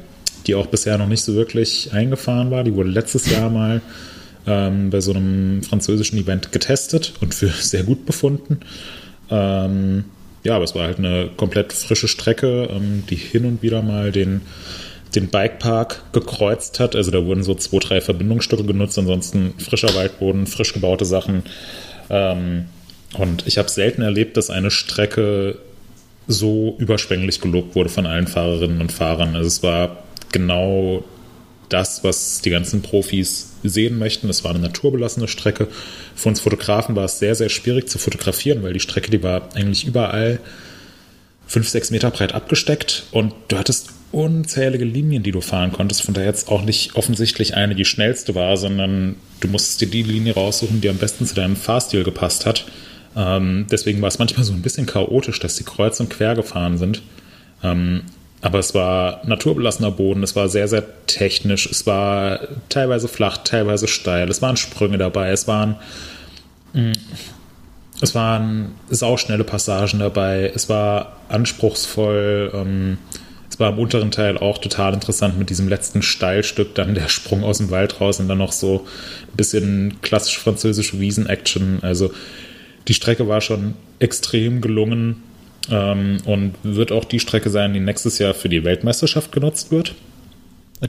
die 0.45 0.55
auch 0.55 0.67
bisher 0.67 0.97
noch 0.97 1.07
nicht 1.07 1.23
so 1.23 1.35
wirklich 1.35 1.93
eingefahren 1.93 2.51
war. 2.51 2.63
Die 2.63 2.73
wurde 2.73 2.89
letztes 2.89 3.29
Jahr 3.29 3.49
mal 3.49 3.81
ähm, 4.45 4.89
bei 4.89 4.99
so 4.99 5.13
einem 5.13 5.63
französischen 5.63 6.19
Event 6.19 6.51
getestet 6.51 7.13
und 7.21 7.33
für 7.33 7.47
sehr 7.61 7.83
gut 7.83 8.05
befunden. 8.05 8.59
Ähm, 9.29 10.05
ja, 10.43 10.55
aber 10.55 10.65
es 10.65 10.75
war 10.75 10.83
halt 10.83 10.99
eine 10.99 11.29
komplett 11.35 11.73
frische 11.73 12.07
Strecke, 12.07 12.69
ähm, 12.71 13.03
die 13.09 13.15
hin 13.15 13.45
und 13.45 13.61
wieder 13.61 13.81
mal 13.81 14.11
den, 14.11 14.41
den 15.15 15.27
Bikepark 15.27 16.03
gekreuzt 16.11 16.79
hat. 16.79 16.95
Also 16.95 17.11
da 17.11 17.25
wurden 17.25 17.43
so 17.43 17.55
zwei, 17.55 17.79
drei 17.79 18.01
Verbindungsstücke 18.01 18.63
genutzt, 18.63 18.97
ansonsten 18.97 19.53
frischer 19.57 19.95
Waldboden, 19.95 20.47
frisch 20.47 20.73
gebaute 20.73 21.05
Sachen. 21.05 21.43
Ähm, 22.09 22.65
und 23.17 23.47
ich 23.47 23.57
habe 23.57 23.69
selten 23.69 24.01
erlebt, 24.01 24.37
dass 24.37 24.49
eine 24.49 24.71
Strecke 24.71 25.57
so 26.27 26.75
überschwänglich 26.77 27.41
gelobt 27.41 27.75
wurde 27.75 27.89
von 27.89 28.05
allen 28.05 28.27
Fahrerinnen 28.27 28.81
und 28.81 28.91
Fahrern. 28.91 29.35
Also 29.35 29.47
es 29.47 29.63
war 29.63 30.03
genau 30.31 31.03
das, 31.69 32.03
was 32.03 32.41
die 32.41 32.49
ganzen 32.49 32.81
Profis 32.81 33.53
sehen 33.63 33.97
möchten. 33.97 34.29
Es 34.29 34.43
war 34.43 34.51
eine 34.51 34.59
naturbelassene 34.59 35.27
Strecke. 35.27 35.67
Für 36.15 36.29
uns 36.29 36.39
Fotografen 36.39 36.95
war 36.95 37.05
es 37.05 37.19
sehr, 37.19 37.35
sehr 37.35 37.49
schwierig 37.49 37.89
zu 37.89 37.97
fotografieren, 37.97 38.63
weil 38.63 38.73
die 38.73 38.79
Strecke, 38.79 39.11
die 39.11 39.23
war 39.23 39.49
eigentlich 39.55 39.85
überall 39.85 40.39
fünf, 41.47 41.67
sechs 41.69 41.91
Meter 41.91 42.11
breit 42.11 42.33
abgesteckt 42.33 43.03
und 43.11 43.33
du 43.47 43.57
hattest 43.57 43.89
unzählige 44.11 44.85
Linien, 44.85 45.23
die 45.23 45.31
du 45.31 45.41
fahren 45.41 45.71
konntest, 45.71 46.03
von 46.03 46.13
der 46.13 46.25
jetzt 46.25 46.47
auch 46.49 46.61
nicht 46.61 46.95
offensichtlich 46.95 47.55
eine 47.55 47.73
die 47.73 47.85
schnellste 47.85 48.35
war, 48.35 48.57
sondern 48.57 49.15
du 49.39 49.47
musstest 49.47 49.81
dir 49.81 49.87
die 49.87 50.03
Linie 50.03 50.35
raussuchen, 50.35 50.81
die 50.81 50.89
am 50.89 50.97
besten 50.97 51.25
zu 51.25 51.33
deinem 51.33 51.55
Fahrstil 51.55 52.03
gepasst 52.03 52.45
hat. 52.45 52.65
Ähm, 53.15 53.65
deswegen 53.71 54.01
war 54.01 54.07
es 54.07 54.19
manchmal 54.19 54.43
so 54.43 54.53
ein 54.53 54.61
bisschen 54.61 54.85
chaotisch, 54.85 55.39
dass 55.39 55.55
die 55.55 55.63
kreuz 55.63 55.99
und 55.99 56.09
quer 56.09 56.35
gefahren 56.35 56.77
sind. 56.77 57.01
Ähm, 57.63 58.03
aber 58.43 58.59
es 58.59 58.75
war 58.75 59.21
naturbelassener 59.25 59.91
Boden, 59.91 60.21
es 60.21 60.35
war 60.35 60.49
sehr, 60.49 60.67
sehr 60.67 60.83
technisch, 61.07 61.65
es 61.65 61.87
war 61.87 62.41
teilweise 62.67 63.07
flach, 63.07 63.37
teilweise 63.37 63.87
steil, 63.87 64.29
es 64.29 64.41
waren 64.41 64.57
Sprünge 64.57 64.97
dabei, 64.97 65.31
es 65.31 65.47
waren, 65.47 65.77
mh, 66.73 66.91
es 68.01 68.13
waren 68.13 68.75
sauschnelle 68.89 69.45
Passagen 69.45 69.99
dabei, 69.99 70.51
es 70.53 70.67
war 70.67 71.21
anspruchsvoll, 71.29 72.51
ähm, 72.53 72.97
es 73.49 73.61
war 73.61 73.71
im 73.71 73.79
unteren 73.79 74.11
Teil 74.11 74.37
auch 74.37 74.57
total 74.57 74.93
interessant 74.93 75.39
mit 75.39 75.49
diesem 75.49 75.69
letzten 75.69 76.01
Steilstück, 76.01 76.75
dann 76.75 76.95
der 76.95 77.07
Sprung 77.07 77.45
aus 77.45 77.59
dem 77.59 77.71
Wald 77.71 78.01
raus 78.01 78.19
und 78.19 78.27
dann 78.27 78.39
noch 78.39 78.51
so 78.51 78.85
ein 79.31 79.37
bisschen 79.37 80.01
klassisch 80.01 80.37
französische 80.37 80.99
Wiesen-Action. 80.99 81.79
Also 81.81 82.11
die 82.89 82.93
Strecke 82.93 83.29
war 83.29 83.39
schon 83.39 83.75
extrem 83.99 84.59
gelungen 84.59 85.23
ähm, 85.69 86.17
und 86.25 86.53
wird 86.63 86.91
auch 86.91 87.05
die 87.05 87.19
Strecke 87.19 87.49
sein, 87.49 87.73
die 87.73 87.79
nächstes 87.79 88.19
Jahr 88.19 88.33
für 88.33 88.49
die 88.49 88.63
Weltmeisterschaft 88.63 89.31
genutzt 89.31 89.71
wird. 89.71 89.95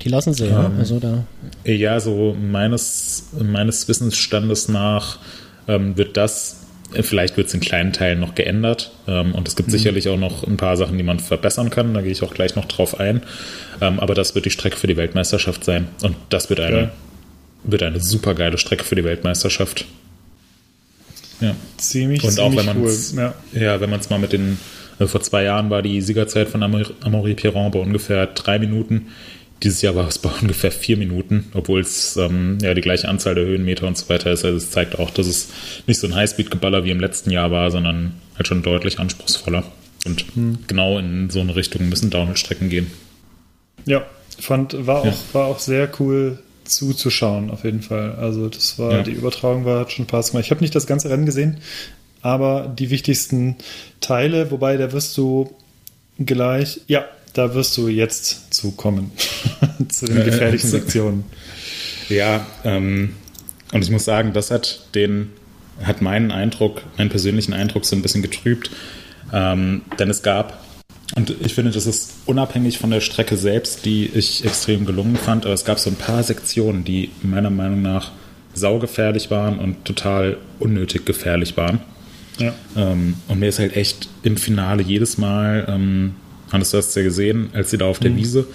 Die 0.03 0.09
lassen 0.09 0.35
sie, 0.35 0.47
ja. 0.49 0.73
Also 0.77 0.99
da. 0.99 1.25
Ja, 1.65 2.01
so 2.01 2.35
meines, 2.41 3.29
meines 3.41 3.87
Wissensstandes 3.87 4.69
nach 4.69 5.19
ähm, 5.69 5.97
wird 5.97 6.17
das, 6.17 6.65
äh, 6.95 7.05
vielleicht 7.05 7.37
wird 7.37 7.47
es 7.47 7.55
in 7.55 7.61
kleinen 7.61 7.93
Teilen 7.93 8.19
noch 8.19 8.35
geändert 8.35 8.91
ähm, 9.07 9.35
und 9.37 9.47
es 9.47 9.55
gibt 9.55 9.71
sicherlich 9.71 10.09
auch 10.09 10.19
noch 10.19 10.45
ein 10.45 10.57
paar 10.57 10.77
Sachen, 10.77 10.99
die 10.99 11.05
man 11.05 11.21
verbessern 11.21 11.71
kann, 11.71 11.95
da 11.95 12.03
gehe 12.03 12.11
ich 12.11 12.25
auch 12.25 12.35
gleich 12.35 12.57
noch 12.57 12.65
drauf 12.65 12.99
ein. 12.99 13.23
Ähm, 13.81 14.01
aber 14.01 14.15
das 14.15 14.35
wird 14.35 14.47
die 14.47 14.51
Strecke 14.51 14.77
für 14.77 14.89
die 14.89 14.97
Weltmeisterschaft 14.97 15.63
sein 15.65 15.87
und 16.03 16.17
das 16.29 16.51
wird 16.51 16.59
eine, 16.59 16.81
Ja. 16.81 16.91
wird 17.63 17.85
eine 17.85 18.01
super 18.01 18.35
geile 18.35 18.59
Strecke 18.59 18.83
für 18.83 18.97
die 18.97 19.05
Weltmeisterschaft. 19.05 19.85
Ja. 21.45 21.55
Ziemlich, 21.77 22.25
Und 22.25 22.41
auch 22.41 22.51
ziemlich 22.51 22.59
wenn 22.59 22.67
man 22.67 22.83
cool. 22.83 22.89
es 22.89 23.15
Ja. 23.15 23.35
ja, 23.53 23.81
wenn 23.81 23.91
man 23.91 24.01
es 24.01 24.11
mal 24.11 24.19
mit 24.19 24.33
den, 24.33 24.59
also 24.99 25.11
vor 25.11 25.21
zwei 25.21 25.45
Jahren 25.45 25.71
war 25.71 25.83
die 25.83 26.01
Siegerzeit 26.01 26.49
von 26.49 26.63
Amaury 26.63 27.35
Piron 27.35 27.71
bei 27.71 27.79
ungefähr 27.81 28.27
drei 28.27 28.59
Minuten. 28.59 29.09
Dieses 29.63 29.83
Jahr 29.83 29.95
war 29.95 30.09
es 30.09 30.19
bei 30.19 30.31
ungefähr 30.41 30.73
vier 30.73 30.97
Minuten, 30.97 31.51
obwohl 31.55 31.81
es 31.81 32.17
ähm, 32.17 32.59
ja 32.63 32.75
die 32.75 32.81
gleiche 32.81 33.09
Anzahl 33.09 33.35
der 33.35 33.45
Höhenmeter 33.45 33.87
und 33.87 33.99
so 33.99 34.09
weiter 34.09 34.31
ist. 34.33 34.45
Also 34.45 34.57
es 34.57 34.71
zeigt 34.71 34.99
auch, 34.99 35.11
dass 35.11 35.27
es 35.27 35.51
nicht 35.87 36.01
so 36.01 36.07
ein 36.07 36.15
Highspeed-Geballer 36.15 36.85
wie 36.85 36.91
im 36.91 37.01
letzten 37.01 37.31
Jahr 37.31 37.51
war, 37.51 37.71
sondern 37.71 38.15
halt 38.37 38.49
schon 38.49 38.63
deutlich 38.63 38.99
anspruchsvoller. 38.99 39.65
Und 40.07 40.25
genau 40.67 40.99
in 40.99 41.31
so 41.31 41.41
eine 41.41 41.57
Richtung 41.57 41.89
müssen 41.89 42.11
Downhill-Strecken 42.11 42.69
gehen. 42.69 42.91
Ja, 43.87 44.05
fand, 44.39 44.87
war, 44.87 45.05
Ja. 45.05 45.13
Auch, 45.13 45.35
war 45.35 45.45
auch 45.47 45.59
sehr 45.59 45.89
cool 45.99 46.39
zuzuschauen, 46.65 47.51
auf 47.51 47.65
jeden 47.65 47.83
Fall. 47.83 48.13
Also, 48.17 48.49
das 48.49 48.79
war, 48.79 48.93
Ja. 48.93 49.03
die 49.03 49.13
Übertragung 49.13 49.65
war, 49.65 49.81
hat 49.81 49.93
schon 49.93 50.07
Spaß 50.07 50.31
gemacht. 50.31 50.45
Ich 50.45 50.51
habe 50.51 50.61
nicht 50.63 50.75
das 50.75 50.87
ganze 50.87 51.11
Rennen 51.11 51.27
gesehen, 51.27 51.59
aber 52.23 52.73
die 52.79 52.91
wichtigsten 52.91 53.57
Teile, 54.01 54.51
wobei 54.51 54.77
da 54.77 54.93
wirst 54.93 55.17
du 55.17 55.55
gleich, 56.19 56.81
ja, 56.87 57.05
da 57.33 57.55
wirst 57.55 57.77
du 57.77 57.89
jetzt 57.89 58.55
zukommen 58.55 59.11
zu 59.89 60.07
den 60.07 60.21
Äh, 60.21 60.25
gefährlichen 60.25 60.69
Sektionen. 60.71 61.25
Ja, 62.09 62.47
ähm, 62.65 63.15
und 63.73 63.83
ich 63.83 63.91
muss 63.91 64.05
sagen, 64.05 64.33
das 64.33 64.51
hat 64.51 64.87
den, 64.95 65.31
hat 65.83 66.01
meinen 66.03 66.31
Eindruck, 66.31 66.83
meinen 66.97 67.11
persönlichen 67.11 67.53
Eindruck 67.53 67.85
so 67.85 67.97
ein 67.97 68.03
bisschen 68.03 68.23
getrübt. 68.23 68.71
Ähm, 69.33 69.83
denn 69.99 70.11
es 70.11 70.23
gab 70.23 70.63
Und 71.15 71.35
ich 71.45 71.55
finde, 71.55 71.71
das 71.71 71.87
ist 71.87 72.13
unabhängig 72.27 72.79
von 72.79 72.91
der 72.91 73.01
Strecke 73.01 73.37
selbst, 73.37 73.85
die 73.85 74.07
ich 74.07 74.45
extrem 74.45 74.87
gelungen 74.87 75.17
fand. 75.17 75.45
Aber 75.45 75.55
es 75.55 75.65
gab 75.65 75.79
so 75.79 75.91
ein 75.91 75.97
paar 75.97 76.23
Sektionen, 76.23 76.85
die 76.85 77.11
meiner 77.23 77.51
Meinung 77.51 77.83
nach 77.83 78.13
saugefährlich 78.55 79.31
waren 79.31 79.59
und 79.59 79.85
total 79.85 80.39
unnötig 80.59 81.05
gefährlich 81.05 81.57
waren. 81.57 81.81
Ja. 82.39 82.53
Ähm, 82.77 83.15
und 83.29 83.39
mir 83.39 83.49
ist 83.49 83.59
halt 83.59 83.77
echt 83.77 84.09
im 84.23 84.37
Finale 84.37 84.83
jedes 84.83 85.19
Mal, 85.19 85.67
ähm, 85.69 86.15
Hannes, 86.51 86.71
du 86.71 86.79
hast 86.79 86.89
es 86.89 86.95
ja 86.95 87.03
gesehen, 87.03 87.51
als 87.53 87.71
sie 87.71 87.79
da 87.79 87.87
auf 87.87 87.99
der 87.99 88.17
Wiese 88.17 88.47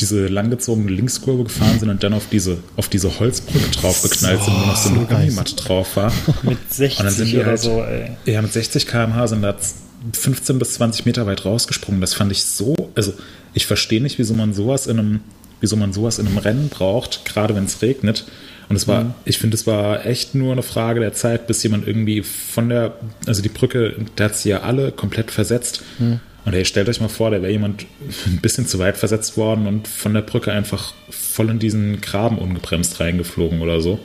diese 0.00 0.26
langgezogene 0.28 0.90
Linkskurve 0.90 1.44
gefahren 1.44 1.78
sind 1.78 1.88
und 1.88 2.02
dann 2.02 2.14
auf 2.14 2.28
diese, 2.30 2.58
auf 2.76 2.88
diese 2.88 3.18
Holzbrücke 3.18 3.70
draufgeknallt 3.70 4.42
sind, 4.42 4.54
wo 4.54 4.66
noch 4.66 4.76
so 4.76 4.90
eine 4.90 5.04
Gummimatte 5.04 5.56
drauf 5.56 5.96
war. 5.96 6.12
Mit 6.42 6.58
60 6.72 6.98
Und 7.00 7.04
dann 7.06 7.14
sind 7.14 7.32
die 7.32 7.36
oder 7.38 7.46
halt, 7.46 7.58
so, 7.58 7.82
ey. 7.82 8.10
ja, 8.26 8.42
mit 8.42 8.52
60 8.52 8.86
km/h 8.86 9.26
sind 9.26 9.42
da 9.42 9.56
15 10.12 10.58
bis 10.58 10.74
20 10.74 11.06
Meter 11.06 11.26
weit 11.26 11.44
rausgesprungen. 11.44 12.00
Das 12.00 12.14
fand 12.14 12.32
ich 12.32 12.44
so, 12.44 12.74
also 12.94 13.12
ich 13.54 13.66
verstehe 13.66 14.00
nicht, 14.02 14.18
wieso 14.18 14.34
man 14.34 14.54
sowas 14.54 14.86
in 14.86 14.98
einem, 14.98 15.20
wieso 15.60 15.76
man 15.76 15.92
sowas 15.92 16.18
in 16.18 16.26
einem 16.26 16.38
Rennen 16.38 16.68
braucht, 16.68 17.24
gerade 17.24 17.54
wenn 17.54 17.64
es 17.64 17.82
regnet. 17.82 18.24
Und 18.68 18.76
es 18.76 18.86
war, 18.86 19.14
ich 19.24 19.38
finde, 19.38 19.54
es 19.56 19.66
war 19.66 20.04
echt 20.04 20.34
nur 20.34 20.52
eine 20.52 20.62
Frage 20.62 21.00
der 21.00 21.14
Zeit, 21.14 21.46
bis 21.46 21.62
jemand 21.62 21.86
irgendwie 21.88 22.22
von 22.22 22.68
der, 22.68 22.96
also 23.26 23.40
die 23.40 23.48
Brücke, 23.48 23.94
da 24.16 24.24
hat 24.24 24.36
sie 24.36 24.50
ja 24.50 24.60
alle 24.60 24.92
komplett 24.92 25.30
versetzt. 25.30 25.80
Und 26.44 26.54
ey, 26.54 26.64
stellt 26.66 26.88
euch 26.90 27.00
mal 27.00 27.08
vor, 27.08 27.30
da 27.30 27.40
wäre 27.42 27.50
jemand 27.50 27.86
ein 28.26 28.40
bisschen 28.42 28.66
zu 28.66 28.78
weit 28.78 28.98
versetzt 28.98 29.36
worden 29.38 29.66
und 29.66 29.88
von 29.88 30.12
der 30.14 30.20
Brücke 30.20 30.52
einfach 30.52 30.92
voll 31.08 31.48
in 31.50 31.58
diesen 31.58 32.00
Graben 32.02 32.38
ungebremst 32.38 33.00
reingeflogen 33.00 33.62
oder 33.62 33.80
so. 33.80 33.98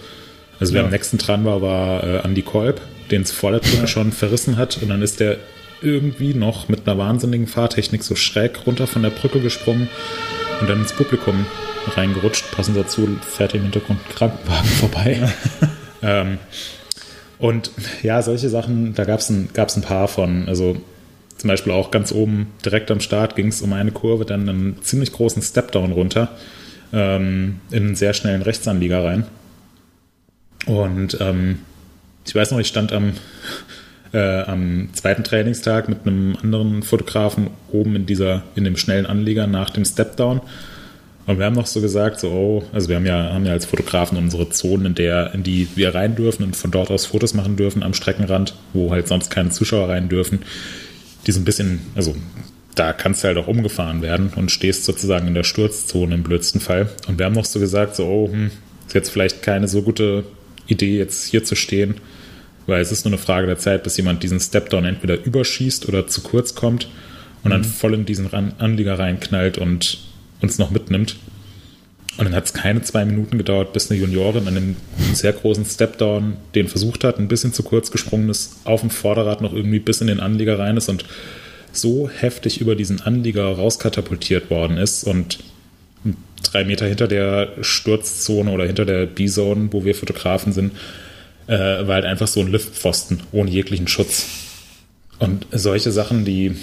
Also 0.62 0.74
wer 0.74 0.82
Ja. 0.82 0.86
am 0.86 0.92
nächsten 0.94 1.18
dran 1.18 1.44
war, 1.44 1.62
war 1.62 2.04
äh, 2.04 2.18
Andy 2.24 2.42
Kolb, 2.42 2.80
den 3.12 3.24
es 3.24 3.32
vor 3.32 3.52
der 3.52 3.60
Brücke 3.60 3.88
schon 3.88 4.14
verrissen 4.14 4.56
hat. 4.56 4.82
Und 4.82 4.88
dann 4.90 5.02
ist 5.02 5.20
der 5.20 5.38
irgendwie 5.84 6.34
noch 6.34 6.70
mit 6.70 6.88
einer 6.88 6.98
wahnsinnigen 6.98 7.48
Fahrtechnik 7.48 8.04
so 8.04 8.16
schräg 8.16 8.66
runter 8.66 8.88
von 8.88 9.04
der 9.04 9.10
Brücke 9.10 9.40
gesprungen 9.40 9.90
und 10.62 10.70
dann 10.70 10.82
ins 10.82 10.94
Publikum 10.94 11.46
reingerutscht. 11.96 12.52
Passend 12.52 12.78
dazu 12.78 13.08
fährt 13.22 13.54
im 13.54 13.64
Hintergrund 13.64 14.00
ein 14.00 14.16
Krankenwagen 14.16 14.70
vorbei. 14.80 15.30
ähm, 16.02 16.38
und 17.40 17.72
ja, 18.02 18.22
solche 18.22 18.50
Sachen, 18.50 18.94
da 18.96 19.04
gab 19.04 19.20
es 19.20 19.30
ein, 19.30 19.50
gab's 19.54 19.76
ein 19.76 19.82
paar 19.82 20.08
von. 20.08 20.48
Also 20.48 20.78
zum 21.38 21.50
Beispiel 21.50 21.74
auch 21.74 21.92
ganz 21.92 22.12
oben 22.12 22.48
direkt 22.64 22.90
am 22.90 23.02
Start 23.02 23.36
ging 23.36 23.48
es 23.48 23.62
um 23.62 23.74
eine 23.74 23.92
Kurve, 23.92 24.24
dann 24.24 24.48
einen 24.48 24.82
ziemlich 24.82 25.12
großen 25.12 25.42
Stepdown 25.42 25.92
runter 25.92 26.30
ähm, 26.94 27.60
in 27.70 27.88
einen 27.88 27.96
sehr 27.96 28.14
schnellen 28.14 28.44
Rechtsanlieger 28.44 29.04
rein. 29.04 29.26
Und 30.66 31.18
ähm, 31.20 31.60
ich 32.26 32.34
weiß 32.34 32.52
noch, 32.52 32.60
ich 32.60 32.68
stand 32.68 32.94
am, 32.94 33.14
äh, 34.14 34.42
am 34.44 34.90
zweiten 34.94 35.24
Trainingstag 35.24 35.90
mit 35.90 36.06
einem 36.06 36.38
anderen 36.42 36.84
Fotografen 36.84 37.50
oben 37.72 37.96
in 37.96 38.06
dieser, 38.06 38.44
in 38.56 38.64
dem 38.64 38.78
schnellen 38.78 39.06
Anlieger 39.06 39.48
nach 39.48 39.72
dem 39.72 39.86
Stepdown. 39.86 40.42
Und 41.26 41.40
wir 41.40 41.46
haben 41.46 41.56
noch 41.56 41.68
so 41.68 41.82
gesagt, 41.82 42.20
so, 42.20 42.30
oh, 42.30 42.64
also 42.74 42.90
wir 42.90 42.98
haben 42.98 43.06
ja, 43.06 43.34
haben 43.34 43.46
ja 43.46 43.54
als 43.54 43.66
Fotografen 43.66 44.18
unsere 44.18 44.50
Zone, 44.50 44.88
in 44.88 44.96
der, 44.96 45.34
in 45.34 45.42
die 45.42 45.68
wir 45.76 45.96
rein 45.96 46.16
dürfen 46.16 46.44
und 46.44 46.56
von 46.56 46.70
dort 46.70 46.92
aus 46.92 47.06
Fotos 47.06 47.34
machen 47.34 47.56
dürfen 47.56 47.82
am 47.82 47.94
Streckenrand, 47.94 48.56
wo 48.74 48.92
halt 48.92 49.08
sonst 49.08 49.30
keine 49.30 49.50
Zuschauer 49.50 49.90
rein 49.90 50.10
dürfen. 50.10 50.40
Die 51.26 51.32
sind 51.32 51.44
ein 51.44 51.46
bisschen, 51.46 51.80
also 51.96 52.16
da 52.76 52.92
kannst 52.92 53.24
du 53.24 53.30
halt 53.30 53.38
auch 53.38 53.48
umgefahren 53.48 54.02
werden 54.02 54.34
und 54.36 54.52
stehst 54.52 54.84
sozusagen 54.84 55.28
in 55.28 55.34
der 55.34 55.44
Sturzzone 55.44 56.16
im 56.16 56.24
blödsten 56.24 56.60
Fall. 56.60 56.90
Und 57.08 57.20
wir 57.20 57.26
haben 57.26 57.36
noch 57.36 57.46
so 57.46 57.60
gesagt, 57.60 57.96
so, 57.96 58.06
oh, 58.06 58.30
hm, 58.32 58.52
ist 58.88 58.94
jetzt 58.94 59.10
vielleicht 59.10 59.42
keine 59.42 59.68
so 59.68 59.82
gute 59.82 60.26
Idee, 60.68 60.98
jetzt 60.98 61.28
hier 61.28 61.44
zu 61.44 61.56
stehen, 61.56 61.96
weil 62.68 62.82
es 62.82 62.92
ist 62.92 63.06
nur 63.06 63.14
eine 63.14 63.22
Frage 63.22 63.48
der 63.48 63.58
Zeit, 63.58 63.84
bis 63.84 63.98
jemand 63.98 64.24
diesen 64.24 64.40
Stepdown 64.40 64.86
entweder 64.86 65.24
überschießt 65.24 65.88
oder 65.88 66.08
zu 66.08 66.22
kurz 66.22 66.56
kommt 66.56 66.88
und 67.44 67.52
dann 67.52 67.64
voll 67.64 67.94
in 67.94 68.06
diesen 68.06 68.34
Anlieger 68.34 69.00
reinknallt 69.00 69.58
und 69.58 70.00
uns 70.42 70.58
noch 70.58 70.72
mitnimmt. 70.72 71.18
Und 72.18 72.26
dann 72.26 72.36
hat 72.36 72.46
es 72.46 72.54
keine 72.54 72.82
zwei 72.84 73.06
Minuten 73.06 73.40
gedauert, 73.40 73.74
bis 73.74 73.90
eine 73.90 74.00
Juniorin 74.00 74.48
an 74.48 74.56
einem 74.56 74.76
sehr 75.14 75.34
großen 75.34 75.66
Stepdown 75.66 76.38
den 76.54 76.68
versucht 76.68 77.04
hat, 77.04 77.18
ein 77.18 77.28
bisschen 77.28 77.54
zu 77.54 77.64
kurz 77.64 77.90
gesprungen 77.90 78.30
ist, 78.30 78.58
auf 78.66 78.82
dem 78.82 78.92
Vorderrad 78.92 79.42
noch 79.42 79.54
irgendwie 79.54 79.80
bis 79.80 80.00
in 80.00 80.08
den 80.08 80.20
Anlieger 80.20 80.60
rein 80.60 80.78
ist 80.78 80.90
und 80.90 81.06
so 81.72 82.08
heftig 82.08 82.62
über 82.62 82.76
diesen 82.76 83.02
Anlieger 83.02 83.46
rauskatapultiert 83.46 84.52
worden 84.52 84.78
ist 84.78 85.06
und 85.06 85.40
drei 86.44 86.66
Meter 86.66 86.86
hinter 86.86 87.08
der 87.08 87.54
Sturzzone 87.62 88.52
oder 88.52 88.66
hinter 88.66 88.86
der 88.86 89.08
B-Zone, 89.08 89.70
wo 89.72 89.84
wir 89.84 89.96
Fotografen 89.96 90.54
sind, 90.54 90.74
äh, 91.48 91.88
war 91.88 91.96
halt 91.96 92.06
einfach 92.06 92.28
so 92.28 92.40
ein 92.40 92.52
Liftpfosten 92.52 93.22
ohne 93.32 93.50
jeglichen 93.50 93.88
Schutz. 93.88 94.26
Und 95.20 95.46
solche 95.52 95.92
Sachen, 95.92 96.26
die 96.26 96.56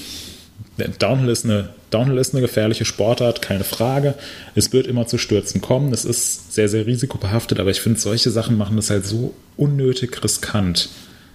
Downhill 0.98 1.30
ist 1.30 1.44
eine 1.44 1.70
Downhill 1.90 2.18
ist 2.18 2.34
eine 2.34 2.40
gefährliche 2.40 2.84
Sportart, 2.84 3.42
keine 3.42 3.64
Frage. 3.64 4.14
Es 4.54 4.72
wird 4.72 4.86
immer 4.86 5.06
zu 5.06 5.18
Stürzen 5.18 5.60
kommen. 5.60 5.92
Es 5.92 6.04
ist 6.04 6.54
sehr, 6.54 6.68
sehr 6.68 6.86
risikobehaftet, 6.86 7.58
aber 7.58 7.70
ich 7.70 7.80
finde, 7.80 7.98
solche 7.98 8.30
Sachen 8.30 8.56
machen 8.56 8.76
das 8.76 8.90
halt 8.90 9.04
so 9.04 9.34
unnötig 9.56 10.22
riskant. 10.22 10.88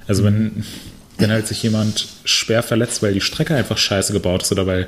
Also 0.08 0.24
wenn, 0.24 0.64
wenn 1.18 1.32
halt 1.32 1.48
sich 1.48 1.62
jemand 1.62 2.08
schwer 2.24 2.64
verletzt, 2.64 3.04
weil 3.04 3.14
die 3.14 3.22
Strecke 3.22 3.54
einfach 3.56 3.78
scheiße 3.78 4.14
gebaut 4.14 4.44
ist 4.44 4.52
oder 4.52 4.66
weil, 4.66 4.88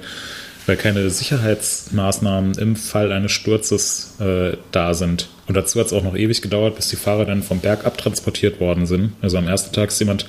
weil 0.67 0.77
keine 0.77 1.09
Sicherheitsmaßnahmen 1.09 2.57
im 2.57 2.75
Fall 2.75 3.11
eines 3.11 3.31
Sturzes 3.31 4.15
äh, 4.19 4.57
da 4.71 4.93
sind. 4.93 5.29
Und 5.47 5.55
dazu 5.55 5.79
hat 5.79 5.87
es 5.87 5.93
auch 5.93 6.03
noch 6.03 6.15
ewig 6.15 6.41
gedauert, 6.41 6.75
bis 6.75 6.89
die 6.89 6.97
Fahrer 6.97 7.25
dann 7.25 7.41
vom 7.41 7.59
Berg 7.59 7.85
abtransportiert 7.85 8.59
worden 8.59 8.85
sind. 8.85 9.13
Also 9.21 9.37
am 9.37 9.47
ersten 9.47 9.73
Tag 9.73 9.89
ist 9.89 9.99
jemand 9.99 10.27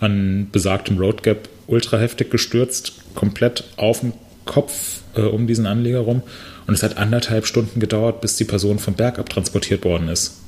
an 0.00 0.48
besagtem 0.50 0.98
Road 0.98 1.22
Gap 1.22 1.48
ultra 1.66 1.98
heftig 1.98 2.30
gestürzt, 2.30 2.92
komplett 3.14 3.64
auf 3.76 4.00
dem 4.00 4.12
Kopf 4.44 5.00
äh, 5.14 5.22
um 5.22 5.46
diesen 5.46 5.66
Anleger 5.66 6.00
rum. 6.00 6.22
Und 6.66 6.74
es 6.74 6.82
hat 6.82 6.98
anderthalb 6.98 7.46
Stunden 7.46 7.80
gedauert, 7.80 8.20
bis 8.20 8.36
die 8.36 8.44
Person 8.44 8.78
vom 8.78 8.94
Berg 8.94 9.18
abtransportiert 9.18 9.84
worden 9.84 10.08
ist. 10.08 10.40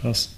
Krass. 0.00 0.30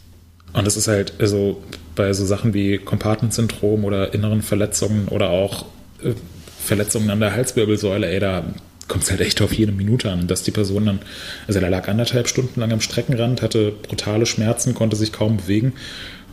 Und 0.52 0.66
das 0.66 0.76
ist 0.76 0.88
halt, 0.88 1.12
also 1.18 1.62
bei 1.94 2.12
so 2.12 2.24
Sachen 2.24 2.54
wie 2.54 2.78
Compartment-Syndrom 2.78 3.84
oder 3.84 4.14
inneren 4.14 4.42
Verletzungen 4.42 5.08
oder 5.08 5.30
auch 5.30 5.66
äh, 6.02 6.14
Verletzungen 6.60 7.10
an 7.10 7.20
der 7.20 7.32
Halswirbelsäule, 7.32 8.08
ey, 8.08 8.20
da 8.20 8.44
kommt 8.88 9.04
es 9.04 9.10
halt 9.10 9.20
echt 9.20 9.40
auf 9.42 9.52
jede 9.52 9.72
Minute 9.72 10.10
an, 10.10 10.26
dass 10.26 10.42
die 10.42 10.50
Person 10.50 10.86
dann, 10.86 10.98
also 11.46 11.60
er 11.60 11.70
lag 11.70 11.88
anderthalb 11.88 12.26
Stunden 12.28 12.60
lang 12.60 12.72
am 12.72 12.80
Streckenrand, 12.80 13.42
hatte 13.42 13.72
brutale 13.82 14.26
Schmerzen, 14.26 14.74
konnte 14.74 14.96
sich 14.96 15.12
kaum 15.12 15.36
bewegen, 15.36 15.74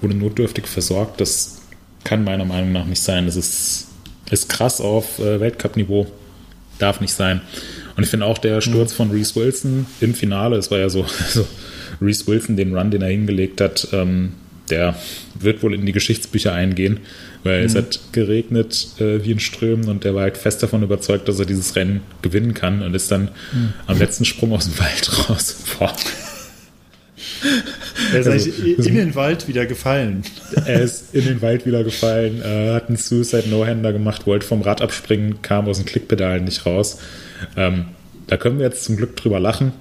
wurde 0.01 0.15
notdürftig 0.15 0.67
versorgt. 0.67 1.19
Das 1.21 1.61
kann 2.03 2.23
meiner 2.23 2.45
Meinung 2.45 2.71
nach 2.71 2.85
nicht 2.85 3.01
sein. 3.01 3.25
Das 3.25 3.35
ist, 3.35 3.87
ist 4.31 4.49
krass 4.49 4.79
auf 4.79 5.19
äh, 5.19 5.39
Weltcup-Niveau. 5.39 6.07
Darf 6.79 7.01
nicht 7.01 7.13
sein. 7.13 7.41
Und 7.95 8.03
ich 8.03 8.09
finde 8.09 8.25
auch 8.25 8.37
der 8.37 8.61
Sturz 8.61 8.93
von 8.93 9.11
Reese 9.11 9.35
Wilson 9.35 9.85
im 10.01 10.13
Finale, 10.13 10.57
es 10.57 10.71
war 10.71 10.79
ja 10.79 10.89
so, 10.89 11.05
so 11.29 11.45
Reese 12.01 12.27
Wilson, 12.27 12.57
den 12.57 12.75
Run, 12.75 12.91
den 12.91 13.01
er 13.01 13.09
hingelegt 13.09 13.61
hat, 13.61 13.87
ähm, 13.91 14.33
der 14.69 14.95
wird 15.39 15.63
wohl 15.63 15.73
in 15.73 15.85
die 15.85 15.91
Geschichtsbücher 15.91 16.53
eingehen, 16.53 16.99
weil 17.45 17.63
es 17.63 17.75
hat 17.75 17.99
geregnet 18.11 18.87
äh, 18.99 19.23
wie 19.23 19.31
in 19.31 19.39
Strömen 19.39 19.87
und 19.87 20.03
der 20.03 20.15
war 20.15 20.23
halt 20.23 20.35
fest 20.35 20.63
davon 20.63 20.81
überzeugt, 20.81 21.29
dass 21.29 21.39
er 21.39 21.45
dieses 21.45 21.75
Rennen 21.75 22.01
gewinnen 22.23 22.55
kann 22.55 22.81
und 22.81 22.95
ist 22.95 23.11
dann 23.11 23.29
am 23.85 23.99
letzten 23.99 24.25
Sprung 24.25 24.51
aus 24.51 24.65
dem 24.65 24.79
Wald 24.79 25.29
raus. 25.29 25.55
Boah. 25.77 25.93
Er 28.13 28.19
ist 28.19 28.27
Also, 28.27 28.49
in 28.49 28.95
den 28.95 29.15
Wald 29.15 29.47
wieder 29.47 29.67
gefallen. 29.67 30.23
Er 30.65 30.81
ist 30.81 31.13
in 31.13 31.25
den 31.25 31.41
Wald 31.43 31.67
wieder 31.67 31.83
gefallen, 31.83 32.41
äh, 32.41 32.73
hat 32.73 32.87
einen 32.87 32.97
Suicide 32.97 33.47
No-Hander 33.47 33.93
gemacht, 33.93 34.25
wollte 34.25 34.45
vom 34.45 34.63
Rad 34.63 34.81
abspringen, 34.81 35.41
kam 35.43 35.67
aus 35.67 35.77
den 35.77 35.85
Klickpedalen 35.85 36.45
nicht 36.45 36.65
raus. 36.65 36.97
Ähm, 37.55 37.85
da 38.27 38.37
können 38.37 38.57
wir 38.57 38.65
jetzt 38.65 38.83
zum 38.83 38.97
Glück 38.97 39.15
drüber 39.15 39.39
lachen, 39.39 39.71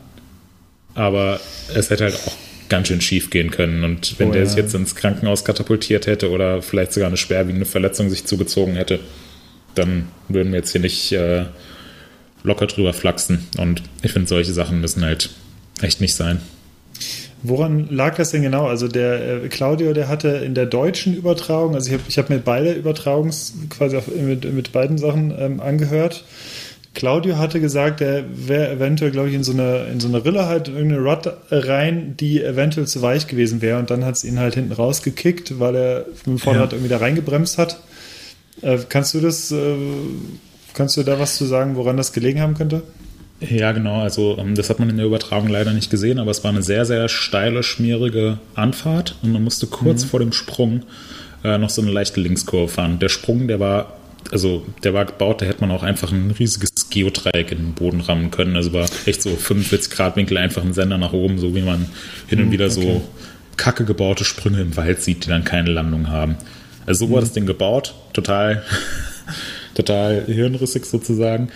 aber 0.95 1.41
es 1.75 1.89
hätte 1.89 2.05
halt 2.05 2.15
auch 2.15 2.33
ganz 2.69 2.89
schön 2.89 3.01
schief 3.01 3.31
gehen 3.31 3.51
können. 3.51 3.85
Und 3.85 4.19
wenn 4.19 4.29
Oh, 4.29 4.33
der 4.33 4.43
ja. 4.43 4.49
sich 4.49 4.57
jetzt 4.57 4.75
ins 4.75 4.95
Krankenhaus 4.95 5.45
katapultiert 5.45 6.07
hätte 6.07 6.31
oder 6.31 6.63
vielleicht 6.63 6.93
sogar 6.93 7.09
eine 7.09 7.17
schwerwiegende 7.17 7.67
Verletzung 7.67 8.11
sich 8.11 8.25
zugezogen 8.25 8.75
hätte, 8.77 9.01
dann 9.75 10.09
würden 10.29 10.53
wir 10.53 10.61
jetzt 10.61 10.73
hier 10.73 10.81
nicht 10.81 11.13
äh, 11.13 11.45
locker 12.43 12.67
drüber 12.67 12.93
flachsen. 12.93 13.47
Und 13.59 13.83
ich 14.03 14.13
finde, 14.13 14.29
solche 14.29 14.53
Sachen 14.53 14.81
müssen 14.81 15.05
halt 15.05 15.31
echt 15.83 16.01
nicht 16.01 16.15
sein. 16.15 16.41
Woran 17.43 17.89
lag 17.91 18.17
das 18.17 18.31
denn 18.31 18.43
genau? 18.43 18.67
Also 18.67 18.89
der 18.89 19.45
äh, 19.45 19.49
Claudio, 19.49 19.93
der 19.93 20.09
hatte 20.09 20.29
in 20.29 20.55
der 20.55 20.65
deutschen 20.65 21.15
Übertragung, 21.15 21.75
also 21.75 21.89
ich 21.89 21.93
habe 21.93 22.05
ich 22.09 22.17
hab 22.17 22.31
mir 22.31 22.39
beide 22.39 22.73
Übertragungs 22.73 23.53
quasi 23.69 23.99
auf, 23.99 24.07
mit, 24.09 24.51
mit 24.51 24.73
beiden 24.73 24.97
Sachen 24.97 25.35
ähm, 25.39 25.61
angehört. 25.61 26.25
Claudio 26.95 27.39
hatte 27.39 27.61
gesagt, 27.61 28.01
er 28.01 28.25
wäre 28.35 28.71
eventuell, 28.71 29.11
glaube 29.11 29.29
ich, 29.29 29.35
in 29.35 29.45
so 29.45 29.53
eine, 29.53 29.87
in 29.93 30.01
so 30.01 30.09
eine 30.09 30.25
Rille 30.25 30.47
halt 30.47 30.69
in 30.69 30.75
irgendeine 30.77 31.03
Rod 31.03 31.29
rein, 31.51 32.15
die 32.19 32.43
eventuell 32.43 32.87
zu 32.87 33.03
weich 33.03 33.27
gewesen 33.27 33.61
wäre 33.63 33.79
und 33.79 33.91
dann 33.91 34.05
hat 34.05 34.15
es 34.17 34.25
ihn 34.25 34.39
halt 34.39 34.55
hinten 34.55 34.73
rausgekickt, 34.73 35.59
weil 35.59 35.75
er 35.77 36.07
mit 36.09 36.27
dem 36.27 36.39
Vorderrad 36.39 36.73
Ja. 36.73 36.79
irgendwie 36.79 36.91
da 36.91 36.99
reingebremst 36.99 37.59
hat. 37.59 37.79
Äh, 38.63 38.79
kannst 38.89 39.13
du 39.15 39.21
das, 39.21 39.51
äh, 39.51 39.75
kannst 40.73 40.97
du 40.97 41.03
da 41.03 41.19
was 41.19 41.37
zu 41.37 41.45
sagen, 41.45 41.77
woran 41.77 41.97
das 41.97 42.13
gelegen 42.13 42.41
haben 42.41 42.55
könnte? 42.55 42.83
Ja, 43.41 43.73
genau. 43.73 44.01
Also 44.01 44.37
ähm, 44.39 44.55
das 44.55 44.71
hat 44.71 44.79
man 44.79 44.89
in 44.89 44.97
der 44.97 45.07
Übertragung 45.07 45.49
leider 45.49 45.73
nicht 45.73 45.91
gesehen, 45.91 46.19
aber 46.21 46.31
es 46.31 46.45
war 46.45 46.53
eine 46.53 46.63
sehr, 46.63 46.85
sehr 46.87 47.09
steile, 47.09 47.63
schmierige 47.63 48.39
Anfahrt 48.55 49.17
und 49.23 49.33
man 49.33 49.43
musste 49.43 49.67
kurz 49.67 50.05
vor 50.05 50.21
dem 50.21 50.33
Sprung 50.33 50.83
äh, 51.43 51.59
noch 51.59 51.71
so 51.71 51.83
eine 51.83 51.91
leichte 51.91 52.21
Linkskurve 52.21 52.69
fahren. 52.69 53.01
Der 53.01 53.09
Sprung, 53.09 53.49
der 53.49 53.59
war 53.61 53.97
also 54.33 54.65
der 54.83 54.95
war 54.95 55.05
gebaut, 55.05 55.43
da 55.43 55.47
hätte 55.47 55.61
man 55.61 55.71
auch 55.71 55.83
einfach 55.83 56.13
ein 56.13 56.31
riesiges 56.31 56.71
Geodreieck 56.91 57.53
in 57.53 57.59
den 57.59 57.75
Boden 57.75 58.01
rammen 58.01 58.31
können. 58.31 58.57
Also 58.57 58.73
war 58.73 58.87
echt 59.07 59.23
so 59.23 59.31
45 59.31 59.93
Grad 59.93 60.17
Winkel 60.17 60.37
einfach 60.39 60.63
ein 60.63 60.73
Sender 60.73 60.99
nach 60.99 61.13
oben, 61.13 61.39
so 61.39 61.55
wie 61.55 61.63
man 61.63 61.87
hin 62.27 62.41
und 62.41 62.51
wieder 62.51 62.71
so 62.71 63.03
kacke 63.57 63.85
gebaute 63.85 64.25
Sprünge 64.25 64.61
im 64.61 64.77
Wald 64.77 65.03
sieht, 65.03 65.25
die 65.25 65.29
dann 65.29 65.45
keine 65.45 65.71
Landung 65.71 66.09
haben. 66.09 66.37
Also 66.87 67.07
so 67.07 67.13
war 67.13 67.21
das 67.21 67.33
Ding 67.33 67.47
gebaut, 67.47 67.95
total, 68.13 68.63
total 69.75 70.25
hirnrissig 70.27 70.85
sozusagen. 70.85 71.49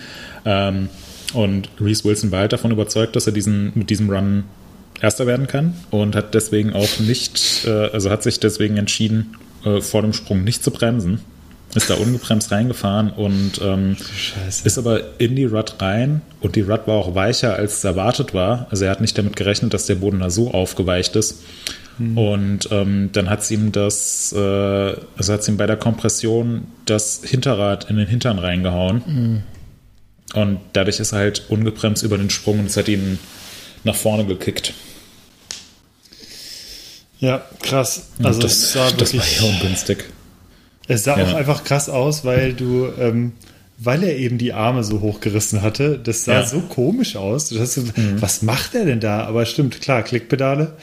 Ähm, 0.45 0.89
und 1.33 1.69
Reese 1.79 2.05
Wilson 2.05 2.31
war 2.31 2.39
halt 2.39 2.53
davon 2.53 2.71
überzeugt, 2.71 3.15
dass 3.15 3.27
er 3.27 3.33
diesen, 3.33 3.71
mit 3.75 3.89
diesem 3.89 4.09
Run 4.09 4.45
Erster 5.01 5.27
werden 5.27 5.47
kann 5.47 5.75
und 5.91 6.15
hat 6.15 6.33
deswegen 6.33 6.73
auch 6.73 6.99
nicht, 6.99 7.65
äh, 7.65 7.69
also 7.69 8.09
hat 8.09 8.21
sich 8.21 8.39
deswegen 8.39 8.75
entschieden, 8.75 9.37
äh, 9.63 9.79
vor 9.79 10.01
dem 10.01 10.11
Sprung 10.11 10.43
nicht 10.43 10.61
zu 10.61 10.71
bremsen. 10.71 11.21
Ist 11.75 11.89
da 11.89 11.95
ungebremst 11.95 12.51
reingefahren 12.51 13.11
und 13.11 13.61
ähm, 13.61 13.95
ist 14.47 14.77
aber 14.79 15.19
in 15.19 15.35
die 15.35 15.45
Rut 15.45 15.75
rein 15.79 16.21
und 16.41 16.55
die 16.55 16.61
Rut 16.61 16.87
war 16.87 16.95
auch 16.95 17.13
weicher, 17.13 17.53
als 17.53 17.77
es 17.77 17.83
erwartet 17.83 18.33
war. 18.33 18.67
Also 18.71 18.85
er 18.85 18.91
hat 18.91 19.01
nicht 19.01 19.17
damit 19.17 19.35
gerechnet, 19.35 19.73
dass 19.73 19.85
der 19.85 19.95
Boden 19.95 20.19
da 20.19 20.31
so 20.31 20.51
aufgeweicht 20.51 21.15
ist. 21.15 21.43
Und 21.99 22.69
ähm, 22.71 23.09
dann 23.11 23.29
hat 23.29 23.41
es 23.41 23.51
ihm 23.51 23.73
das, 23.73 24.31
äh, 24.31 24.39
also 25.17 25.33
hat 25.33 25.41
es 25.41 25.47
ihm 25.49 25.57
bei 25.57 25.67
der 25.67 25.75
Kompression 25.75 26.65
das 26.85 27.21
Hinterrad 27.25 27.89
in 27.89 27.97
den 27.97 28.07
Hintern 28.07 28.39
reingehauen. 28.39 29.43
Und 30.33 30.59
dadurch 30.73 30.99
ist 30.99 31.11
er 31.11 31.19
halt 31.19 31.49
ungebremst 31.49 32.03
über 32.03 32.17
den 32.17 32.29
Sprung 32.29 32.59
und 32.59 32.67
es 32.67 32.77
hat 32.77 32.87
ihn 32.87 33.19
nach 33.83 33.95
vorne 33.95 34.25
gekickt. 34.25 34.73
Ja, 37.19 37.43
krass. 37.61 38.07
Also 38.23 38.41
das, 38.41 38.53
es 38.53 38.71
sah 38.73 38.91
das 38.91 39.13
war 39.13 39.25
ja 39.25 39.55
ungünstig. 39.55 40.05
Es 40.89 41.05
sah 41.05 41.17
Ja. 41.17 41.25
auch 41.25 41.33
einfach 41.35 41.63
krass 41.63 41.87
aus, 41.87 42.25
weil 42.25 42.51
du, 42.53 42.87
ähm, 42.99 43.31
weil 43.77 44.03
er 44.03 44.17
eben 44.17 44.37
die 44.37 44.51
Arme 44.51 44.83
so 44.83 44.99
hochgerissen 44.99 45.61
hatte, 45.61 45.97
das 46.03 46.25
sah 46.25 46.33
Ja. 46.33 46.41
Mhm. 46.41 46.47
so 46.49 46.59
komisch 46.61 47.15
aus. 47.15 47.47
Du 47.47 47.59
hast 47.61 47.75
so, 47.75 47.83
Was 48.19 48.41
macht 48.41 48.75
er 48.75 48.83
denn 48.83 48.99
da? 48.99 49.23
Aber 49.23 49.45
stimmt, 49.45 49.79
klar, 49.79 50.03
Klickpedale. 50.03 50.73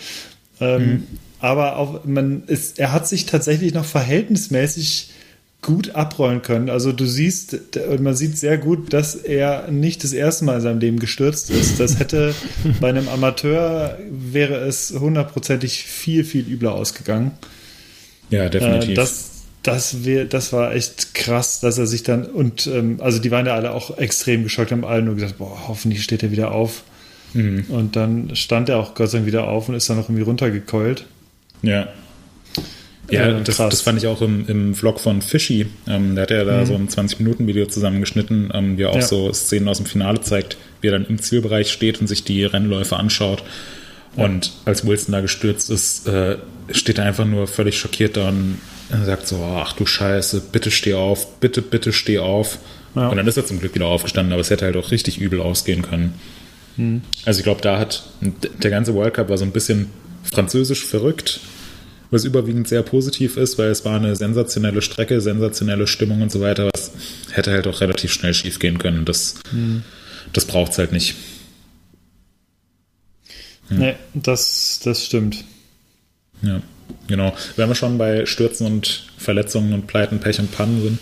Ähm, 0.61 0.83
Mhm. 0.87 1.03
Aber 1.39 1.77
auch, 1.77 2.05
man 2.07 2.45
ist, 2.47 2.79
er 2.79 2.93
hat 2.93 3.07
sich 3.07 3.27
tatsächlich 3.27 3.75
noch 3.75 3.85
verhältnismäßig 3.85 5.11
gut 5.61 5.95
abrollen 5.95 6.41
können. 6.43 6.71
Also 6.71 6.93
du 6.93 7.05
siehst, 7.07 7.59
man 7.99 8.15
sieht 8.15 8.39
sehr 8.39 8.57
gut, 8.57 8.93
dass 8.93 9.15
er 9.17 9.71
nicht 9.71 10.03
das 10.05 10.13
erste 10.13 10.45
Mal 10.45 10.57
in 10.57 10.61
seinem 10.63 10.79
Leben 10.81 10.99
gestürzt 10.99 11.51
ist. 11.51 11.79
Das 11.81 11.99
hätte 11.99 12.35
bei 12.81 12.89
einem 12.89 13.09
Amateur 13.09 13.99
wäre 14.11 14.57
es 14.67 14.95
hundertprozentig 14.99 15.85
viel, 15.85 16.25
viel 16.25 16.47
übler 16.49 16.75
ausgegangen. 16.75 17.33
Ja, 18.31 18.49
definitiv. 18.49 18.91
Äh, 18.91 18.95
das, 18.95 19.31
das, 19.67 20.05
wär, 20.05 20.25
das 20.25 20.53
war 20.53 20.75
echt 20.75 21.15
krass, 21.15 21.61
dass 21.61 21.79
er 21.79 21.87
sich 21.87 22.03
dann 22.03 22.25
und 22.25 22.67
ähm, 22.67 22.99
also 23.01 23.19
die 23.19 23.31
waren 23.31 23.47
ja 23.47 23.55
alle 23.55 23.73
auch 23.73 23.97
extrem 23.99 24.43
geschockt, 24.45 24.71
haben 24.73 24.85
alle 24.85 25.03
nur 25.03 25.15
gesagt, 25.15 25.39
boah, 25.39 25.69
hoffentlich 25.69 26.03
steht 26.03 26.23
er 26.23 26.31
wieder 26.31 26.53
auf. 26.53 26.83
Mhm. 27.35 27.65
Und 27.69 27.97
dann 27.97 28.35
stand 28.37 28.69
er 28.69 28.79
auch 28.79 28.95
Gott 28.95 29.11
sei 29.11 29.19
Dank 29.19 29.27
wieder 29.27 29.49
auf 29.49 29.69
und 29.69 29.75
ist 29.75 29.91
dann 29.91 29.97
noch 29.97 30.05
irgendwie 30.09 30.23
runtergekeult. 30.23 31.05
Ja. 31.63 31.89
Ja, 33.11 33.29
Äh, 33.39 33.43
das, 33.45 33.57
das 33.59 33.83
fand 33.83 33.99
ich 33.99 34.07
auch 34.07 34.21
im, 34.21 34.47
im 34.49 34.75
Vlog 34.75 34.99
von 35.01 35.23
Fishy. 35.23 35.67
Ähm, 35.87 36.15
der 36.17 36.23
hat 36.23 36.31
ja 36.31 36.45
da 36.45 36.67
so 36.67 36.75
ein 36.75 36.89
20-Minuten-Video 36.89 37.67
zusammengeschnitten, 37.67 38.51
ähm, 38.53 38.79
wie 38.79 38.83
er 38.83 38.91
auch 38.91 38.97
Ja. 38.97 39.03
so 39.03 39.33
Szenen 39.33 39.69
aus 39.69 39.77
dem 39.77 39.87
Finale 39.87 40.21
zeigt, 40.23 40.57
wie 40.81 40.89
er 40.89 40.93
dann 40.93 41.07
im 41.07 41.21
Zielbereich 41.21 41.71
steht 41.71 42.01
und 42.01 42.09
sich 42.09 42.25
die 42.25 42.45
Rennläufe 42.45 42.97
anschaut. 42.97 43.45
Und 44.17 44.53
als 44.65 44.87
Wilson 44.87 45.13
da 45.13 45.21
gestürzt 45.21 45.71
ist, 45.71 46.09
äh, 46.09 46.37
steht 46.73 46.99
er 46.99 47.05
einfach 47.05 47.27
nur 47.27 47.47
völlig 47.47 47.79
schockiert 47.79 48.17
da 48.17 48.29
und 48.31 48.59
sagt 49.05 49.27
so, 49.27 49.43
ach 49.43 49.73
du 49.73 49.87
Scheiße, 49.87 50.43
bitte 50.53 50.71
steh 50.71 50.95
auf, 50.95 51.39
bitte, 51.41 51.63
bitte 51.63 51.93
steh 51.93 52.19
auf. 52.19 52.59
Ja. 52.95 53.09
Und 53.09 53.17
dann 53.17 53.27
ist 53.27 53.37
er 53.37 53.45
zum 53.45 53.59
Glück 53.59 53.75
wieder 53.75 53.87
aufgestanden, 53.87 54.33
aber 54.33 54.41
es 54.41 54.51
hätte 54.51 54.65
halt 54.65 54.77
auch 54.77 54.91
richtig 54.91 55.19
übel 55.19 55.41
ausgehen 55.41 55.83
können. 55.83 56.15
Also 57.25 57.39
ich 57.39 57.45
glaube, 57.45 57.63
da 57.63 57.79
hat 57.79 58.05
der 58.21 58.71
ganze 58.71 58.95
World 58.95 59.15
Cup 59.15 59.31
war 59.31 59.39
so 59.39 59.45
ein 59.45 59.53
bisschen 59.53 59.91
französisch 60.23 60.85
verrückt, 60.85 61.41
was 62.11 62.25
überwiegend 62.25 62.69
sehr 62.69 62.83
positiv 62.83 63.37
ist, 63.37 63.57
weil 63.59 63.71
es 63.71 63.85
war 63.85 63.97
eine 63.97 64.15
sensationelle 64.15 64.83
Strecke, 64.83 65.21
sensationelle 65.21 65.87
Stimmung 65.87 66.21
und 66.21 66.31
so 66.31 66.41
weiter. 66.41 66.69
Was 66.75 66.93
hätte 67.33 67.53
halt 67.53 67.67
auch 67.67 67.81
relativ 67.81 68.13
schnell 68.13 68.35
schief 68.35 68.59
gehen 68.59 68.79
können. 68.79 69.07
Das, 69.07 69.37
das 70.33 70.45
braucht 70.45 70.73
es 70.73 70.79
halt 70.79 70.93
nicht. 70.93 71.15
Nee, 73.71 73.97
das, 74.15 74.81
das 74.85 75.05
stimmt. 75.07 75.45
Ja, 76.43 76.61
genau. 77.07 77.35
Wenn 77.57 77.69
wir 77.69 77.75
schon 77.75 77.99
bei 77.99 78.27
Stürzen 78.27 78.67
und 78.67 79.07
Verletzungen 79.17 79.73
und 79.73 79.87
Pleiten, 79.87 80.21
Pech 80.21 80.39
und 80.39 80.53
Pannen 80.53 80.83
sind. 80.83 80.99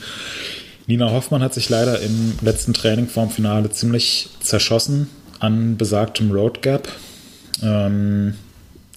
Nina 0.87 1.11
Hoffmann 1.11 1.43
hat 1.43 1.55
sich 1.55 1.69
leider 1.71 2.01
im 2.01 2.35
letzten 2.43 2.75
Training 2.75 3.09
vorm 3.09 3.31
Finale 3.31 3.71
ziemlich 3.71 4.29
zerschossen 4.41 5.09
an 5.41 5.77
besagtem 5.77 6.31
Road 6.31 6.63
Gap. 6.63 6.89
Ähm, 7.63 8.35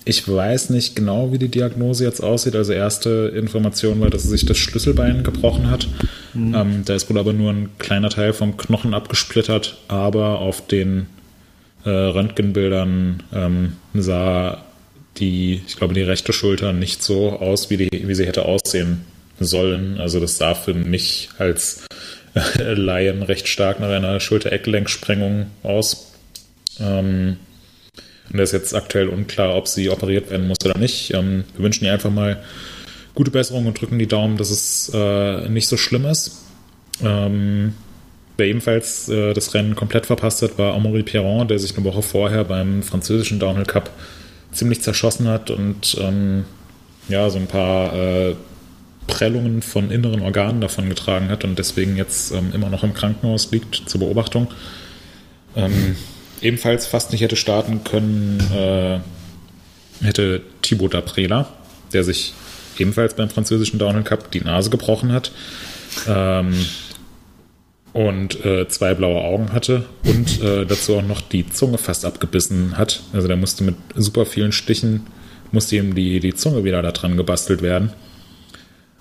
ich 0.03 0.27
weiß 0.27 0.69
nicht 0.69 0.95
genau, 0.95 1.33
wie 1.33 1.37
die 1.37 1.49
Diagnose 1.49 2.05
jetzt 2.05 2.21
aussieht. 2.21 2.55
Also 2.55 2.71
erste 2.71 3.33
Information 3.35 3.99
war, 3.99 4.09
dass 4.09 4.23
sie 4.23 4.29
sich 4.29 4.45
das 4.45 4.57
Schlüsselbein 4.57 5.23
gebrochen 5.23 5.69
hat. 5.69 5.87
Ähm, 6.35 6.83
da 6.85 6.95
ist 6.95 7.09
wohl 7.09 7.17
aber 7.17 7.33
nur 7.33 7.51
ein 7.51 7.69
kleiner 7.77 8.09
Teil 8.09 8.31
vom 8.31 8.55
Knochen 8.55 8.93
abgesplittert, 8.93 9.77
aber 9.87 10.39
auf 10.39 10.65
den 10.65 11.07
äh, 11.83 11.89
Röntgenbildern 11.89 13.23
ähm, 13.33 13.73
sah 13.93 14.63
die, 15.19 15.61
ich 15.67 15.77
glaube, 15.77 15.93
die 15.93 16.01
rechte 16.01 16.33
Schulter 16.33 16.73
nicht 16.73 17.03
so 17.03 17.31
aus, 17.31 17.69
wie, 17.69 17.77
die, 17.77 18.07
wie 18.07 18.15
sie 18.15 18.25
hätte 18.25 18.45
aussehen 18.45 19.05
sollen. 19.39 19.99
Also 19.99 20.19
das 20.19 20.37
sah 20.37 20.55
für 20.55 20.73
mich 20.73 21.29
als 21.37 21.85
Laien 22.59 23.23
recht 23.23 23.47
stark 23.47 23.79
nach 23.79 23.89
einer 23.89 24.19
Schulter-Eckgelenksprengung 24.19 25.47
aus. 25.63 26.13
Ähm, 26.79 27.37
und 28.31 28.39
es 28.39 28.49
ist 28.49 28.61
jetzt 28.61 28.75
aktuell 28.75 29.07
unklar, 29.07 29.55
ob 29.55 29.67
sie 29.67 29.89
operiert 29.89 30.29
werden 30.29 30.47
muss 30.47 30.57
oder 30.65 30.77
nicht. 30.77 31.13
Ähm, 31.13 31.45
wir 31.55 31.63
wünschen 31.63 31.85
ihr 31.85 31.93
einfach 31.93 32.11
mal 32.11 32.43
gute 33.15 33.31
Besserung 33.31 33.65
und 33.65 33.79
drücken 33.79 33.99
die 33.99 34.07
Daumen, 34.07 34.37
dass 34.37 34.51
es 34.51 34.91
äh, 34.93 35.49
nicht 35.49 35.67
so 35.67 35.77
schlimm 35.77 36.05
ist. 36.05 36.43
Ähm, 37.01 37.73
wer 38.35 38.47
ebenfalls 38.47 39.07
äh, 39.09 39.33
das 39.33 39.53
Rennen 39.53 39.75
komplett 39.75 40.05
verpasst 40.05 40.41
hat, 40.41 40.57
war 40.57 40.73
Amaury 40.73 41.03
Pierron, 41.03 41.47
der 41.47 41.57
sich 41.59 41.75
eine 41.75 41.85
Woche 41.85 42.01
vorher 42.01 42.43
beim 42.43 42.83
französischen 42.83 43.39
Downhill 43.39 43.65
Cup 43.65 43.91
ziemlich 44.51 44.81
zerschossen 44.81 45.27
hat 45.27 45.51
und 45.51 45.97
ähm, 45.99 46.45
ja, 47.09 47.29
so 47.29 47.37
ein 47.37 47.47
paar 47.47 47.93
äh, 47.93 48.35
Prellungen 49.07 49.61
von 49.61 49.91
inneren 49.91 50.21
Organen 50.21 50.61
davon 50.61 50.89
getragen 50.89 51.29
hat 51.29 51.43
und 51.43 51.57
deswegen 51.57 51.95
jetzt 51.95 52.31
ähm, 52.31 52.51
immer 52.53 52.69
noch 52.69 52.83
im 52.83 52.93
Krankenhaus 52.93 53.51
liegt 53.51 53.75
zur 53.75 54.01
Beobachtung. 54.01 54.47
Ähm, 55.55 55.95
ebenfalls 56.41 56.87
fast 56.87 57.11
nicht 57.11 57.21
hätte 57.21 57.35
starten 57.35 57.83
können, 57.83 58.39
äh, 58.53 58.99
hätte 60.05 60.41
Thibaut 60.61 60.93
Daprela, 60.93 61.47
der 61.93 62.03
sich 62.03 62.33
ebenfalls 62.77 63.15
beim 63.15 63.29
französischen 63.29 63.79
Downhill 63.79 64.03
Cup 64.03 64.31
die 64.31 64.41
Nase 64.41 64.69
gebrochen 64.69 65.11
hat 65.11 65.31
ähm, 66.07 66.53
und 67.97 68.45
äh, 68.45 68.67
zwei 68.67 68.93
blaue 68.93 69.23
Augen 69.23 69.53
hatte 69.53 69.85
und 70.05 70.39
äh, 70.43 70.67
dazu 70.67 70.97
auch 70.97 71.01
noch 71.01 71.19
die 71.19 71.49
Zunge 71.49 71.79
fast 71.79 72.05
abgebissen 72.05 72.77
hat. 72.77 73.01
Also 73.11 73.27
der 73.27 73.37
musste 73.37 73.63
mit 73.63 73.73
super 73.95 74.27
vielen 74.27 74.51
Stichen, 74.51 75.07
musste 75.51 75.77
ihm 75.77 75.95
die, 75.95 76.19
die 76.19 76.35
Zunge 76.35 76.63
wieder 76.63 76.79
da 76.83 76.91
dran 76.91 77.17
gebastelt 77.17 77.63
werden. 77.63 77.91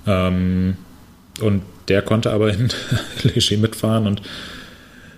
Ähm, 0.06 0.78
und 1.42 1.60
der 1.88 2.00
konnte 2.00 2.30
aber 2.30 2.50
in 2.50 2.70
Leger 3.22 3.58
mitfahren 3.58 4.06
und 4.06 4.22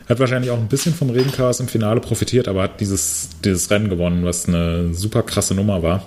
hat 0.09 0.18
wahrscheinlich 0.18 0.51
auch 0.51 0.59
ein 0.59 0.66
bisschen 0.66 0.93
vom 0.93 1.11
Regenchaos 1.11 1.61
im 1.61 1.68
Finale 1.68 2.01
profitiert, 2.01 2.49
aber 2.49 2.62
hat 2.62 2.81
dieses, 2.81 3.29
dieses 3.45 3.70
Rennen 3.70 3.91
gewonnen, 3.91 4.24
was 4.24 4.49
eine 4.49 4.93
super 4.93 5.22
krasse 5.22 5.55
Nummer 5.55 5.85
war. 5.85 6.05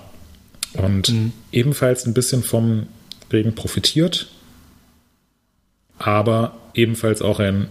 Und 0.74 1.10
ebenfalls 1.52 2.04
ein 2.04 2.12
bisschen 2.12 2.42
vom 2.42 2.86
Regen 3.32 3.54
profitiert, 3.54 4.28
aber 5.96 6.58
ebenfalls 6.74 7.22
auch 7.22 7.40
ein 7.40 7.68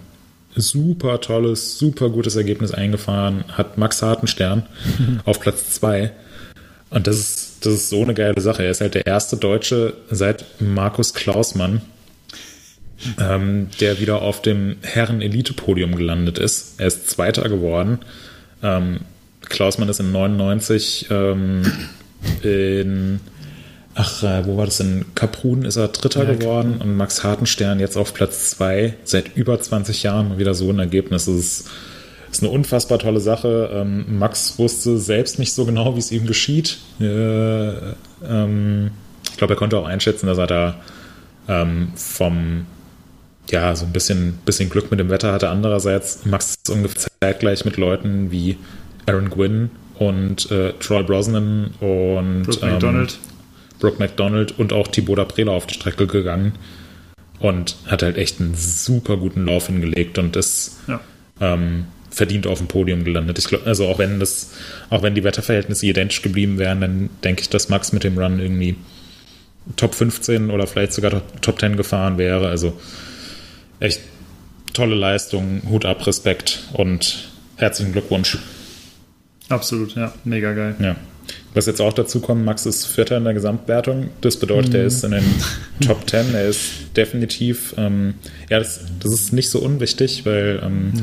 super 0.56 1.22
tolles, 1.22 1.78
super 1.78 2.10
gutes 2.10 2.36
Ergebnis 2.36 2.74
eingefahren, 2.74 3.46
hat 3.50 3.78
Max 3.78 4.02
Hartenstern 4.02 4.68
auf 5.26 5.40
Platz 5.40 5.72
2. 5.72 6.12
Und 6.90 7.08
das 7.08 7.20
ist, 7.20 7.66
das 7.66 7.74
ist 7.74 7.90
so 7.90 8.02
eine 8.02 8.14
geile 8.14 8.40
Sache. 8.42 8.64
Er 8.64 8.72
ist 8.72 8.82
halt 8.82 8.96
der 8.96 9.08
erste 9.08 9.38
Deutsche 9.38 9.94
seit 10.10 10.46
Markus 10.60 11.14
Klausmann, 11.14 11.82
ähm, 13.20 13.70
der 13.80 14.00
wieder 14.00 14.22
auf 14.22 14.42
dem 14.42 14.76
Herren-Elite-Podium 14.82 15.96
gelandet 15.96 16.38
ist. 16.38 16.80
Er 16.80 16.88
ist 16.88 17.10
Zweiter 17.10 17.48
geworden. 17.48 18.00
Ähm, 18.62 19.02
Klausmann 19.42 19.90
ist 19.90 20.00
in 20.00 20.12
99 20.12 21.08
ähm, 21.10 21.64
in, 22.44 23.20
ach, 23.96 24.24
äh, 24.24 24.46
wo 24.46 24.58
war 24.58 24.66
das 24.66 24.80
in 24.80 25.06
Kaprun 25.16 25.64
ist 25.64 25.78
er 25.78 25.90
Dritter 25.90 26.26
geworden 26.26 26.80
und 26.82 26.96
Max 26.96 27.24
Hartenstern 27.24 27.80
jetzt 27.80 27.98
auf 27.98 28.14
Platz 28.14 28.52
2 28.52 28.96
seit 29.04 29.36
über 29.36 29.60
20 29.60 30.04
Jahren 30.04 30.30
mal 30.30 30.38
wieder 30.38 30.54
so 30.54 30.70
ein 30.70 30.80
Ergebnis. 30.80 31.26
Das 31.26 31.36
ist, 31.36 31.70
ist 32.32 32.44
eine 32.44 32.52
unfassbar 32.52 33.00
tolle 33.00 33.20
Sache. 33.20 33.70
Ähm, 33.74 34.20
Max 34.20 34.58
wusste 34.58 34.98
selbst 34.98 35.40
nicht 35.40 35.54
so 35.54 35.66
genau, 35.66 35.96
wie 35.96 36.00
es 36.00 36.12
ihm 36.12 36.26
geschieht. 36.26 36.78
Äh, 37.00 37.72
ähm, 38.24 38.92
ich 39.30 39.38
glaube, 39.38 39.54
er 39.54 39.58
konnte 39.58 39.78
auch 39.78 39.86
einschätzen, 39.86 40.28
dass 40.28 40.38
er 40.38 40.48
da 40.48 40.76
ähm, 41.48 41.92
vom 41.96 42.66
ja, 43.50 43.76
so 43.76 43.86
ein 43.86 43.92
bisschen, 43.92 44.40
bisschen 44.46 44.70
Glück 44.70 44.92
mit 44.92 45.00
dem 45.00 45.10
Wetter 45.10 45.34
hatte. 45.34 45.50
Andererseits 45.50 46.26
Max 46.26 46.56
ist 46.56 46.70
ungefähr 46.70 47.12
zeitgleich 47.20 47.66
mit 47.66 47.78
Leuten 47.78 48.32
wie 48.32 48.58
Aaron 49.06 49.30
Gwynn 49.30 49.72
und 50.00 50.50
äh, 50.52 50.74
Troy 50.74 51.04
Brosnan 51.04 51.72
und 51.80 52.44
Brooke 52.44 52.66
ähm, 52.66 52.72
McDonald. 52.72 53.20
Brooke 53.82 54.00
McDonald 54.00 54.58
und 54.58 54.72
auch 54.72 54.88
Thibaut 54.88 55.20
Aprela 55.20 55.52
auf 55.52 55.68
die 55.68 55.74
Strecke 55.74 56.08
gegangen 56.08 56.54
und 57.40 57.76
hat 57.88 58.04
halt 58.04 58.18
echt 58.18 58.40
einen 58.40 58.56
super 58.56 59.18
guten 59.18 59.46
Lauf 59.46 59.68
hingelegt 59.68 60.18
und 60.18 60.36
ist 60.38 60.78
Ja. 60.88 61.02
ähm, 61.42 61.86
verdient 62.10 62.46
auf 62.48 62.60
dem 62.60 62.68
Podium 62.68 63.04
gelandet. 63.04 63.40
Ich 63.40 63.46
glaube, 63.46 63.66
also 63.66 63.88
auch 63.88 63.98
wenn 64.00 64.20
das, 64.20 64.52
auch 64.90 65.02
wenn 65.02 65.16
die 65.16 65.24
Wetterverhältnisse 65.24 65.86
identisch 65.86 66.22
geblieben 66.22 66.58
wären, 66.60 66.82
dann 66.82 67.10
denke 67.24 67.42
ich, 67.42 67.50
dass 67.50 67.68
Max 67.70 67.92
mit 67.94 68.04
dem 68.04 68.18
Run 68.18 68.40
irgendwie 68.40 68.76
Top 69.78 69.96
15 69.96 70.50
oder 70.52 70.68
vielleicht 70.68 70.94
sogar 70.94 71.12
Top- 71.12 71.42
Top 71.42 71.60
10 71.60 71.78
gefahren 71.78 72.18
wäre. 72.18 72.48
Also 72.50 72.80
echt 73.80 74.02
tolle 74.74 74.96
Leistung, 74.96 75.62
Hut 75.70 75.86
ab, 75.86 76.06
Respekt 76.06 76.64
und 76.74 77.30
herzlichen 77.58 77.92
Glückwunsch. 77.94 78.38
Absolut, 79.50 79.96
ja. 79.96 80.14
Mega 80.24 80.54
geil. 80.54 80.76
Ja. 80.80 80.96
Was 81.54 81.66
jetzt 81.66 81.82
auch 81.82 81.92
dazu 81.92 82.22
kommt, 82.22 82.46
Max 82.46 82.66
ist 82.66 82.86
Vierter 82.86 83.18
in 83.18 83.26
der 83.26 83.34
Gesamtwertung. 83.34 84.10
Das 84.22 84.38
bedeutet, 84.38 84.74
er 84.74 84.86
ist 84.86 85.04
in 85.04 85.12
den 85.12 85.26
Top 85.86 86.10
10. 86.10 86.34
Er 86.34 86.48
ist 86.48 86.62
definitiv, 86.96 87.74
ähm, 87.78 88.14
ja, 88.50 88.60
das, 88.60 88.80
das 89.02 89.12
ist 89.12 89.34
nicht 89.34 89.50
so 89.50 89.60
unwichtig, 89.60 90.26
weil 90.26 90.62
ähm, 90.64 90.94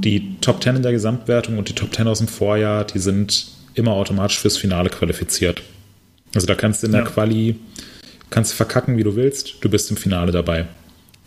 die 0.00 0.36
Top 0.40 0.62
10 0.62 0.76
in 0.76 0.82
der 0.82 0.92
Gesamtwertung 0.92 1.58
und 1.58 1.68
die 1.68 1.74
Top 1.74 1.94
10 1.94 2.08
aus 2.08 2.18
dem 2.18 2.26
Vorjahr, 2.26 2.84
die 2.84 2.98
sind 2.98 3.46
immer 3.74 3.92
automatisch 3.92 4.40
fürs 4.40 4.56
Finale 4.56 4.90
qualifiziert. 4.90 5.62
Also 6.34 6.48
da 6.48 6.56
kannst 6.56 6.82
du 6.82 6.86
in 6.86 6.92
der 6.92 7.02
Ja. 7.02 7.08
Quali, 7.08 7.56
kannst 8.30 8.52
du 8.52 8.56
verkacken, 8.56 8.96
wie 8.96 9.04
du 9.04 9.14
willst, 9.14 9.56
du 9.60 9.68
bist 9.68 9.90
im 9.92 9.96
Finale 9.96 10.32
dabei. 10.32 10.66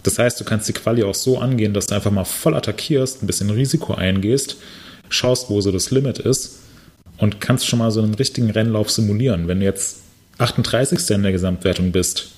Das 0.04 0.20
heißt, 0.20 0.39
du 0.41 0.43
kannst 0.43 0.68
die 0.68 0.74
Quali 0.74 1.04
auch 1.04 1.16
so 1.16 1.39
angehen, 1.39 1.74
dass 1.74 1.88
du 1.88 1.95
einfach 1.95 2.12
mal 2.12 2.26
voll 2.26 2.56
attackierst, 2.56 3.24
ein 3.24 3.28
bisschen 3.28 3.49
Risiko 3.49 3.93
eingehst, 3.93 4.58
schaust, 5.08 5.49
wo 5.49 5.62
so 5.62 5.72
das 5.72 5.89
Limit 5.91 6.20
ist 6.20 6.61
und 7.22 7.39
kannst 7.39 7.67
schon 7.67 7.80
mal 7.80 7.91
so 7.91 8.01
einen 8.01 8.15
richtigen 8.15 8.49
Rennlauf 8.49 8.89
simulieren. 8.89 9.47
Wenn 9.47 9.59
du 9.59 9.65
jetzt 9.65 9.99
38. 10.39 11.09
in 11.11 11.22
der 11.24 11.32
Gesamtwertung 11.32 11.91
bist 11.91 12.32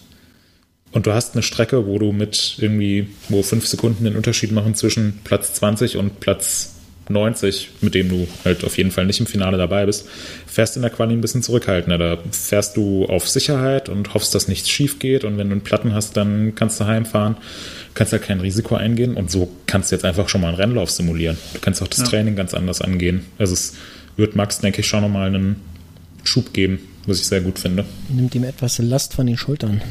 und 0.92 1.08
du 1.08 1.14
hast 1.14 1.34
eine 1.34 1.42
Strecke, 1.42 1.88
wo 1.88 1.98
du 1.98 2.12
mit 2.12 2.58
irgendwie, 2.60 3.08
wo 3.30 3.42
fünf 3.44 3.66
Sekunden 3.66 4.04
den 4.04 4.18
Unterschied 4.18 4.52
machen 4.52 4.76
zwischen 4.76 5.22
Platz 5.24 5.54
20 5.54 5.96
und 5.98 6.20
Platz 6.20 6.76
90, 7.08 7.70
mit 7.82 7.96
dem 7.96 8.10
du 8.10 8.28
halt 8.44 8.64
auf 8.66 8.78
jeden 8.78 8.92
Fall 8.92 9.06
nicht 9.06 9.20
im 9.22 9.26
Finale 9.26 9.58
dabei 9.58 9.86
bist, 9.86 10.08
fährst 10.48 10.76
in 10.76 10.82
der 10.82 10.92
Quali 10.92 11.14
ein 11.14 11.22
bisschen 11.22 11.44
zurückhaltender. 11.44 11.98
Da 11.98 12.18
fährst 12.32 12.76
du 12.76 13.06
auf 13.06 13.28
Sicherheit 13.30 13.88
und 13.88 14.14
hoffst, 14.14 14.36
dass 14.36 14.50
nichts 14.50 14.70
schief 14.70 15.00
geht 15.00 15.24
und 15.24 15.38
wenn 15.38 15.48
du 15.48 15.54
einen 15.54 15.62
Platten 15.64 15.94
hast, 15.94 16.18
dann 16.18 16.56
kannst 16.56 16.80
du 16.80 16.86
heimfahren, 16.86 17.38
kannst 17.94 18.12
halt 18.12 18.24
kein 18.24 18.42
Risiko 18.42 18.76
eingehen 18.76 19.16
und 19.16 19.32
so 19.32 19.50
kannst 19.66 19.92
du 19.92 19.96
jetzt 19.96 20.06
einfach 20.06 20.28
schon 20.28 20.42
mal 20.42 20.50
einen 20.50 20.58
Rennlauf 20.58 20.92
simulieren. 20.92 21.38
Du 21.54 21.60
kannst 21.62 21.82
auch 21.82 21.88
das 21.88 22.00
Ja. 22.00 22.06
Training 22.06 22.36
ganz 22.36 22.54
anders 22.54 22.82
angehen. 22.82 23.26
Also 23.38 23.54
es 23.54 23.74
wird 24.18 24.36
Max, 24.36 24.60
denke 24.60 24.82
ich, 24.82 24.88
schon 24.88 25.02
nochmal 25.02 25.28
einen 25.28 25.58
Schub 26.24 26.54
geben, 26.54 26.80
was 27.06 27.20
ich 27.20 27.28
sehr 27.28 27.42
gut 27.42 27.60
finde. 27.60 27.86
Nimmt 28.10 28.34
ihm 28.36 28.44
etwas 28.44 28.78
Last 28.80 29.14
von 29.14 29.28
den 29.28 29.38
Schultern. 29.38 29.82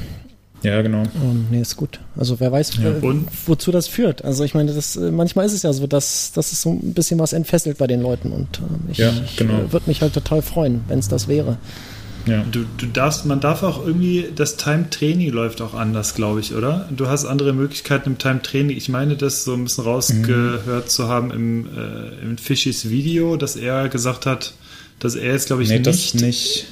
Ja, 0.63 0.81
genau. 0.81 1.03
Ähm, 1.17 1.47
nee, 1.51 1.61
ist 1.61 1.77
gut. 1.77 1.99
Also 2.17 2.39
wer 2.39 2.53
weiß, 2.53 2.79
äh, 2.79 3.05
und? 3.05 3.27
wozu 3.47 3.73
das 3.73 3.89
führt. 3.89 4.25
Also 4.25 4.45
ich 4.45 4.55
meine, 4.55 4.73
das, 4.73 4.95
äh, 4.97 5.11
manchmal 5.11 5.45
ist 5.45 5.55
es 5.55 5.63
ja 5.65 5.73
so, 5.73 5.89
dass, 5.89 6.31
dass 6.33 6.53
es 6.53 6.63
so 6.63 6.71
ein 6.71 6.95
bisschen 6.95 7.19
was 7.19 7.33
entfesselt 7.33 7.79
bei 7.79 7.89
den 7.89 8.01
Leuten 8.01 8.31
und 8.31 8.61
ähm, 8.61 8.89
ich, 8.91 8.99
Ja, 8.99 9.13
ich 9.25 9.37
genau. 9.37 9.55
äh, 9.59 9.73
würde 9.73 9.89
mich 9.89 10.03
halt 10.03 10.15
total 10.15 10.41
freuen, 10.41 10.83
wenn 10.87 11.01
es 11.01 11.09
das 11.09 11.27
wäre. 11.27 11.59
Ja. 12.27 12.45
Du, 12.51 12.65
du 12.79 12.87
darfst, 12.87 13.27
man 13.27 13.41
darf 13.41 13.63
auch 13.63 13.85
irgendwie, 13.85 14.27
das 14.35 14.57
Time-Training 14.57 15.31
läuft 15.31 15.61
auch 15.61 15.75
anders, 15.75 16.15
glaube 16.15 16.41
ich, 16.41 16.55
oder? 16.55 16.89
Du 16.95 17.09
hast 17.09 17.25
andere 17.25 17.53
Möglichkeiten 17.53 18.11
im 18.11 18.19
Time-Training. 18.19 18.77
Ich 18.77 18.89
meine, 18.89 19.17
das 19.17 19.45
so 19.45 19.55
ein 19.55 19.65
bisschen 19.65 19.85
rausgehört 19.85 20.91
zu 20.91 21.09
haben 21.09 21.31
im, 21.33 21.67
äh, 21.67 22.23
im 22.23 22.39
Fischis 22.39 22.89
Video, 22.91 23.37
dass 23.37 23.57
er 23.57 23.89
gesagt 23.89 24.27
hat, 24.27 24.55
dass 25.01 25.15
er 25.17 25.33
jetzt, 25.33 25.47
glaube 25.49 25.63
ich, 25.65 25.69
Nee, 25.69 25.81
nicht. 25.81 26.15
das 26.15 26.21
nicht. 26.23 26.67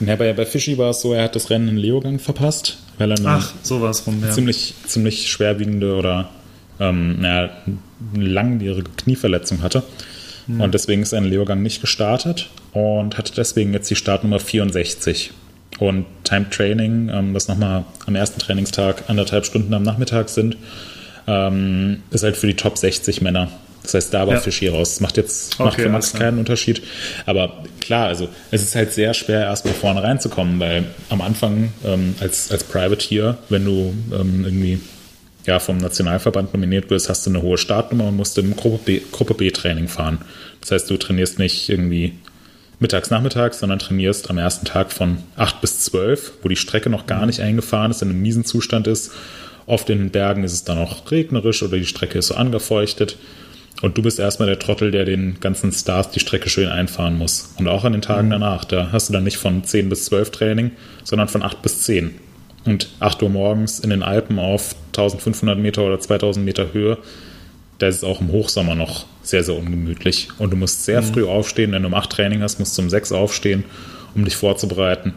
Ja, 0.00 0.16
bei, 0.16 0.32
bei 0.32 0.44
Fischi 0.44 0.76
war 0.76 0.90
es 0.90 1.00
so, 1.00 1.12
er 1.12 1.24
hat 1.24 1.36
das 1.36 1.50
Rennen 1.50 1.68
in 1.68 1.76
Leogang 1.76 2.18
verpasst, 2.18 2.78
weil 2.98 3.12
er 3.12 3.18
Ach, 3.24 3.52
sowas 3.62 4.06
rum, 4.06 4.20
ja. 4.22 4.30
ziemlich, 4.30 4.74
ziemlich 4.86 5.30
schwerwiegende 5.30 5.94
oder 5.94 6.30
ähm, 6.80 7.16
eine 7.20 7.50
langjährige 8.14 8.90
Knieverletzung 8.96 9.62
hatte. 9.62 9.84
Und 10.46 10.74
deswegen 10.74 11.02
ist 11.02 11.12
er 11.12 11.18
in 11.18 11.24
Leogang 11.24 11.62
nicht 11.62 11.80
gestartet 11.80 12.50
und 12.72 13.16
hatte 13.16 13.32
deswegen 13.34 13.72
jetzt 13.72 13.90
die 13.90 13.96
Startnummer 13.96 14.38
64. 14.40 15.30
Und 15.78 16.06
Time 16.22 16.46
Training, 16.50 17.10
ähm, 17.12 17.34
das 17.34 17.48
nochmal 17.48 17.84
am 18.06 18.14
ersten 18.14 18.38
Trainingstag 18.40 19.04
anderthalb 19.08 19.44
Stunden 19.46 19.74
am 19.74 19.82
Nachmittag 19.82 20.28
sind, 20.28 20.56
ähm, 21.26 22.02
ist 22.10 22.22
halt 22.22 22.36
für 22.36 22.46
die 22.46 22.54
Top 22.54 22.78
60 22.78 23.22
Männer. 23.22 23.48
Das 23.82 23.94
heißt, 23.94 24.14
da 24.14 24.26
war 24.26 24.34
Ja. 24.34 24.40
Fischi 24.40 24.68
raus. 24.68 24.92
Das 24.94 25.00
macht 25.00 25.16
jetzt 25.16 25.58
macht 25.58 25.74
Okay, 25.74 25.82
für 25.82 25.88
Max 25.90 26.12
keinen 26.12 26.38
Unterschied. 26.38 26.82
Aber 27.26 27.64
klar, 27.80 28.06
also 28.06 28.28
es 28.50 28.62
ist 28.62 28.74
halt 28.74 28.92
sehr 28.92 29.12
schwer, 29.14 29.42
erstmal 29.42 29.74
vorne 29.74 30.02
reinzukommen, 30.02 30.58
weil 30.58 30.84
am 31.10 31.20
Anfang 31.20 31.72
ähm, 31.84 32.14
als, 32.20 32.50
als 32.50 32.64
Privateer, 32.64 33.36
wenn 33.50 33.64
du 33.64 33.94
ähm, 34.12 34.44
irgendwie 34.44 34.80
ja, 35.46 35.58
vom 35.58 35.78
Nationalverband 35.78 36.54
nominiert 36.54 36.90
wirst, 36.90 37.08
hast 37.08 37.26
du 37.26 37.30
eine 37.30 37.42
hohe 37.42 37.58
Startnummer 37.58 38.08
und 38.08 38.16
musst 38.16 38.38
im 38.38 38.56
Gruppe 38.56 38.78
B, 38.84 39.00
Gruppe 39.12 39.34
B 39.34 39.50
Training 39.50 39.88
fahren. 39.88 40.18
Das 40.60 40.70
heißt, 40.70 40.90
du 40.90 40.96
trainierst 40.96 41.38
nicht 41.38 41.68
irgendwie 41.68 42.14
mittags, 42.80 43.10
nachmittags, 43.10 43.60
sondern 43.60 43.78
trainierst 43.78 44.30
am 44.30 44.38
ersten 44.38 44.64
Tag 44.64 44.92
von 44.92 45.18
8 45.36 45.60
bis 45.60 45.80
12, 45.80 46.32
wo 46.42 46.48
die 46.48 46.56
Strecke 46.56 46.90
noch 46.90 47.06
gar 47.06 47.26
nicht 47.26 47.40
eingefahren 47.40 47.90
ist, 47.90 48.02
in 48.02 48.10
einem 48.10 48.22
miesen 48.22 48.44
Zustand 48.44 48.86
ist. 48.86 49.12
Oft 49.66 49.88
in 49.90 49.98
den 49.98 50.10
Bergen 50.10 50.44
ist 50.44 50.52
es 50.52 50.64
dann 50.64 50.78
auch 50.78 51.10
regnerisch 51.10 51.62
oder 51.62 51.76
die 51.76 51.86
Strecke 51.86 52.18
ist 52.18 52.28
so 52.28 52.34
angefeuchtet. 52.34 53.16
Und 53.82 53.98
du 53.98 54.02
bist 54.02 54.18
erstmal 54.18 54.48
der 54.48 54.58
Trottel, 54.58 54.90
der 54.90 55.04
den 55.04 55.40
ganzen 55.40 55.72
Stars 55.72 56.10
die 56.10 56.20
Strecke 56.20 56.48
schön 56.48 56.68
einfahren 56.68 57.18
muss. 57.18 57.54
Und 57.58 57.68
auch 57.68 57.84
an 57.84 57.92
den 57.92 58.02
Tagen 58.02 58.30
danach. 58.30 58.64
Da 58.64 58.90
hast 58.92 59.08
du 59.08 59.12
dann 59.12 59.24
nicht 59.24 59.36
von 59.36 59.64
10 59.64 59.88
bis 59.88 60.06
12 60.06 60.30
Training, 60.30 60.70
sondern 61.02 61.28
von 61.28 61.42
8 61.42 61.60
bis 61.60 61.82
10. 61.82 62.14
Und 62.64 62.88
8 63.00 63.22
Uhr 63.22 63.28
morgens 63.28 63.80
in 63.80 63.90
den 63.90 64.02
Alpen 64.02 64.38
auf 64.38 64.74
1500 64.88 65.58
Meter 65.58 65.82
oder 65.82 66.00
2000 66.00 66.44
Meter 66.44 66.72
Höhe, 66.72 66.98
da 67.78 67.88
ist 67.88 67.96
es 67.96 68.04
auch 68.04 68.20
im 68.20 68.30
Hochsommer 68.30 68.74
noch 68.74 69.06
sehr, 69.22 69.44
sehr 69.44 69.56
ungemütlich. 69.56 70.28
Und 70.38 70.52
du 70.52 70.56
musst 70.56 70.84
sehr 70.84 71.02
früh 71.02 71.24
aufstehen. 71.26 71.72
Wenn 71.72 71.82
du 71.82 71.88
um 71.88 71.94
8 71.94 72.10
Training 72.10 72.42
hast, 72.42 72.58
musst 72.58 72.78
du 72.78 72.82
um 72.82 72.90
6 72.90 73.12
aufstehen, 73.12 73.64
um 74.14 74.24
dich 74.24 74.36
vorzubereiten. 74.36 75.14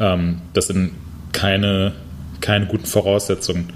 Ähm, 0.00 0.42
das 0.52 0.66
sind 0.66 0.92
keine, 1.32 1.92
keine 2.40 2.66
guten 2.66 2.86
Voraussetzungen. 2.86 3.70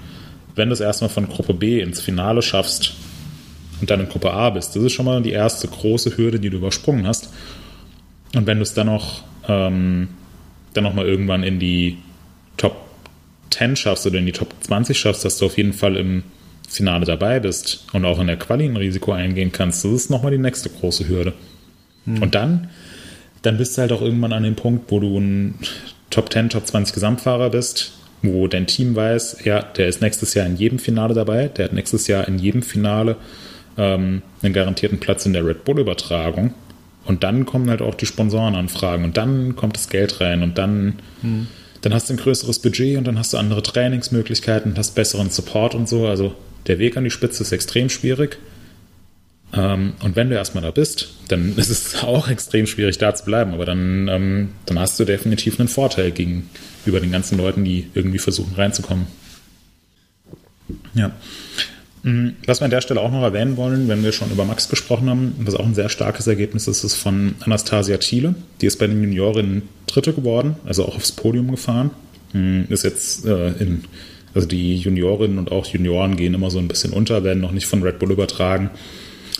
Wenn 0.55 0.69
du 0.69 0.73
es 0.73 0.79
erstmal 0.79 1.09
von 1.09 1.27
Gruppe 1.27 1.53
B 1.53 1.79
ins 1.79 2.01
Finale 2.01 2.41
schaffst 2.41 2.93
und 3.79 3.89
dann 3.89 4.01
in 4.01 4.09
Gruppe 4.09 4.31
A 4.31 4.49
bist, 4.49 4.75
das 4.75 4.83
ist 4.83 4.93
schon 4.93 5.05
mal 5.05 5.21
die 5.21 5.31
erste 5.31 5.67
große 5.67 6.17
Hürde, 6.17 6.39
die 6.39 6.49
du 6.49 6.57
übersprungen 6.57 7.07
hast. 7.07 7.29
Und 8.35 8.45
wenn 8.45 8.57
du 8.57 8.63
es 8.63 8.73
dann 8.73 8.87
noch, 8.87 9.23
ähm, 9.47 10.09
dann 10.73 10.83
noch 10.83 10.93
mal 10.93 11.05
irgendwann 11.05 11.43
in 11.43 11.59
die 11.59 11.97
Top 12.57 12.86
10 13.49 13.75
schaffst 13.75 14.05
oder 14.05 14.19
in 14.19 14.25
die 14.25 14.31
Top 14.31 14.53
20 14.61 14.97
schaffst, 14.97 15.25
dass 15.25 15.37
du 15.37 15.45
auf 15.45 15.57
jeden 15.57 15.73
Fall 15.73 15.95
im 15.95 16.23
Finale 16.67 17.05
dabei 17.05 17.39
bist 17.39 17.85
und 17.93 18.05
auch 18.05 18.19
in 18.19 18.27
der 18.27 18.37
Quali 18.37 18.65
ein 18.65 18.77
Risiko 18.77 19.13
eingehen 19.13 19.51
kannst, 19.51 19.85
das 19.85 19.91
ist 19.91 20.09
nochmal 20.09 20.31
die 20.31 20.37
nächste 20.37 20.69
große 20.69 21.07
Hürde. 21.07 21.33
Und 22.21 22.35
dann, 22.35 22.69
dann 23.41 23.57
bist 23.57 23.77
du 23.77 23.81
halt 23.81 23.91
auch 23.91 24.01
irgendwann 24.01 24.33
an 24.33 24.43
dem 24.43 24.55
Punkt, 24.55 24.91
wo 24.91 24.99
du 24.99 25.17
ein 25.17 25.55
Top 26.09 26.31
10, 26.31 26.49
Top 26.49 26.67
20 26.67 26.93
Gesamtfahrer 26.93 27.49
bist, 27.49 27.93
wo 28.21 28.47
dein 28.47 28.67
Team 28.67 28.95
weiß, 28.95 29.43
ja, 29.45 29.61
der 29.61 29.87
ist 29.87 30.01
nächstes 30.01 30.33
Jahr 30.33 30.45
in 30.45 30.57
jedem 30.57 30.79
Finale 30.79 31.13
dabei, 31.13 31.47
der 31.47 31.65
hat 31.65 31.73
nächstes 31.73 32.07
Jahr 32.07 32.27
in 32.27 32.39
jedem 32.39 32.61
Finale 32.61 33.17
ähm, 33.77 34.21
einen 34.41 34.53
garantierten 34.53 34.99
Platz 34.99 35.25
in 35.25 35.33
der 35.33 35.45
Red 35.45 35.65
Bull-Übertragung. 35.65 36.53
Und 37.05 37.23
dann 37.23 37.45
kommen 37.45 37.69
halt 37.69 37.81
auch 37.81 37.95
die 37.95 38.05
Sponsorenanfragen 38.05 39.05
und 39.05 39.15
dann 39.15 39.55
kommt 39.55 39.77
das 39.77 39.87
Geld 39.87 40.19
rein 40.19 40.43
und 40.43 40.57
dann, 40.57 40.99
dann 41.87 41.93
hast 41.93 42.09
du 42.09 42.15
ein 42.15 42.17
größeres 42.17 42.59
Budget 42.59 42.97
und 42.97 43.05
dann 43.05 43.17
hast 43.17 43.31
du 43.31 43.37
andere 43.37 43.63
Trainingsmöglichkeiten, 43.63 44.77
hast 44.77 44.93
besseren 44.93 45.29
Support 45.29 45.73
und 45.73 45.87
so. 45.87 46.05
Also 46.05 46.35
der 46.67 46.79
Weg 46.79 46.97
an 46.97 47.05
die 47.05 47.09
Spitze 47.09 47.43
ist 47.43 47.53
extrem 47.53 47.87
schwierig. 47.87 48.39
Ähm, 49.53 49.93
und 50.03 50.17
wenn 50.17 50.29
du 50.29 50.35
erstmal 50.35 50.63
da 50.63 50.71
bist, 50.71 51.13
dann 51.29 51.53
ist 51.57 51.69
es 51.69 52.03
auch 52.03 52.27
extrem 52.27 52.67
schwierig, 52.67 52.97
da 52.97 53.15
zu 53.15 53.23
bleiben. 53.23 53.53
Aber 53.53 53.63
dann, 53.63 54.09
ähm, 54.09 54.49
dann 54.65 54.79
hast 54.79 54.99
du 54.99 55.05
definitiv 55.05 55.61
einen 55.61 55.69
Vorteil 55.69 56.11
gegenüber 56.11 56.99
den 56.99 57.13
ganzen 57.13 57.37
Leuten, 57.37 57.63
die 57.63 57.87
irgendwie 57.93 58.19
versuchen 58.19 58.55
reinzukommen. 58.55 59.07
Ja. 60.93 61.13
Mm, 62.03 62.31
Was 62.47 62.59
wir 62.59 62.65
an 62.65 62.71
der 62.71 62.81
Stelle 62.81 62.99
auch 62.99 63.11
noch 63.11 63.23
erwähnen 63.23 63.55
wollen, 63.55 63.87
wenn 63.87 64.03
wir 64.03 64.11
schon 64.11 64.29
über 64.29 64.43
Max 64.43 64.67
gesprochen 64.67 65.09
haben, 65.09 65.35
was 65.39 65.55
auch 65.55 65.65
ein 65.65 65.73
sehr 65.73 65.87
starkes 65.87 66.27
Ergebnis 66.27 66.67
ist, 66.67 66.83
ist 66.83 66.95
von 66.95 67.35
Anastasia 67.39 67.95
Thiele. 67.95 68.35
Die 68.59 68.65
ist 68.65 68.77
bei 68.77 68.87
den 68.87 69.01
Juniorinnen 69.01 69.76
Dritte 69.87 70.13
geworden, 70.13 70.55
also 70.65 70.85
auch 70.85 70.95
aufs 70.95 71.11
Podium 71.11 71.49
gefahren. 71.49 71.91
Mm, 72.33 72.63
Ist 72.69 72.83
jetzt 72.83 73.25
äh, 73.25 73.49
in, 73.53 73.83
also 74.33 74.47
die 74.47 74.75
Juniorinnen 74.75 75.39
und 75.39 75.51
auch 75.51 75.65
Junioren 75.65 76.15
gehen 76.15 76.33
immer 76.33 76.51
so 76.51 76.59
ein 76.59 76.67
bisschen 76.67 76.93
unter, 76.93 77.23
werden 77.23 77.41
noch 77.41 77.51
nicht 77.51 77.65
von 77.65 77.81
Red 77.81 77.99
Bull 77.99 78.11
übertragen. 78.11 78.69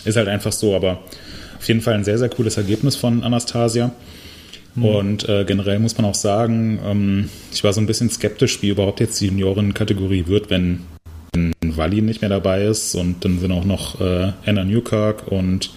Ist 0.06 0.18
halt 0.18 0.28
einfach 0.28 0.52
so, 0.52 0.76
aber 0.76 1.04
auf 1.58 1.68
jeden 1.68 1.82
Fall 1.82 1.94
ein 1.94 2.04
sehr, 2.04 2.18
sehr 2.18 2.30
cooles 2.30 2.58
Ergebnis 2.58 2.96
von 2.96 3.24
Anastasia. 3.24 3.92
Und 4.80 5.28
äh, 5.28 5.44
generell 5.44 5.80
muss 5.80 5.98
man 5.98 6.06
auch 6.06 6.14
sagen, 6.14 6.80
ähm, 6.86 7.30
ich 7.52 7.64
war 7.64 7.74
so 7.74 7.82
ein 7.82 7.88
bisschen 7.88 8.12
skeptisch, 8.12 8.62
wie 8.62 8.70
überhaupt 8.70 9.00
jetzt 9.00 9.20
die 9.20 9.26
Junioren-Kategorie 9.26 10.28
wird, 10.28 10.52
wenn 10.52 10.82
Wally 11.66 12.02
nicht 12.02 12.22
mehr 12.22 12.30
dabei 12.30 12.66
ist 12.66 12.96
und 12.96 13.24
dann 13.26 13.40
sind 13.40 13.52
auch 13.52 13.66
noch 13.66 14.00
äh, 14.02 14.34
Anna 14.46 14.64
Newkirk 14.64 15.28
und 15.28 15.72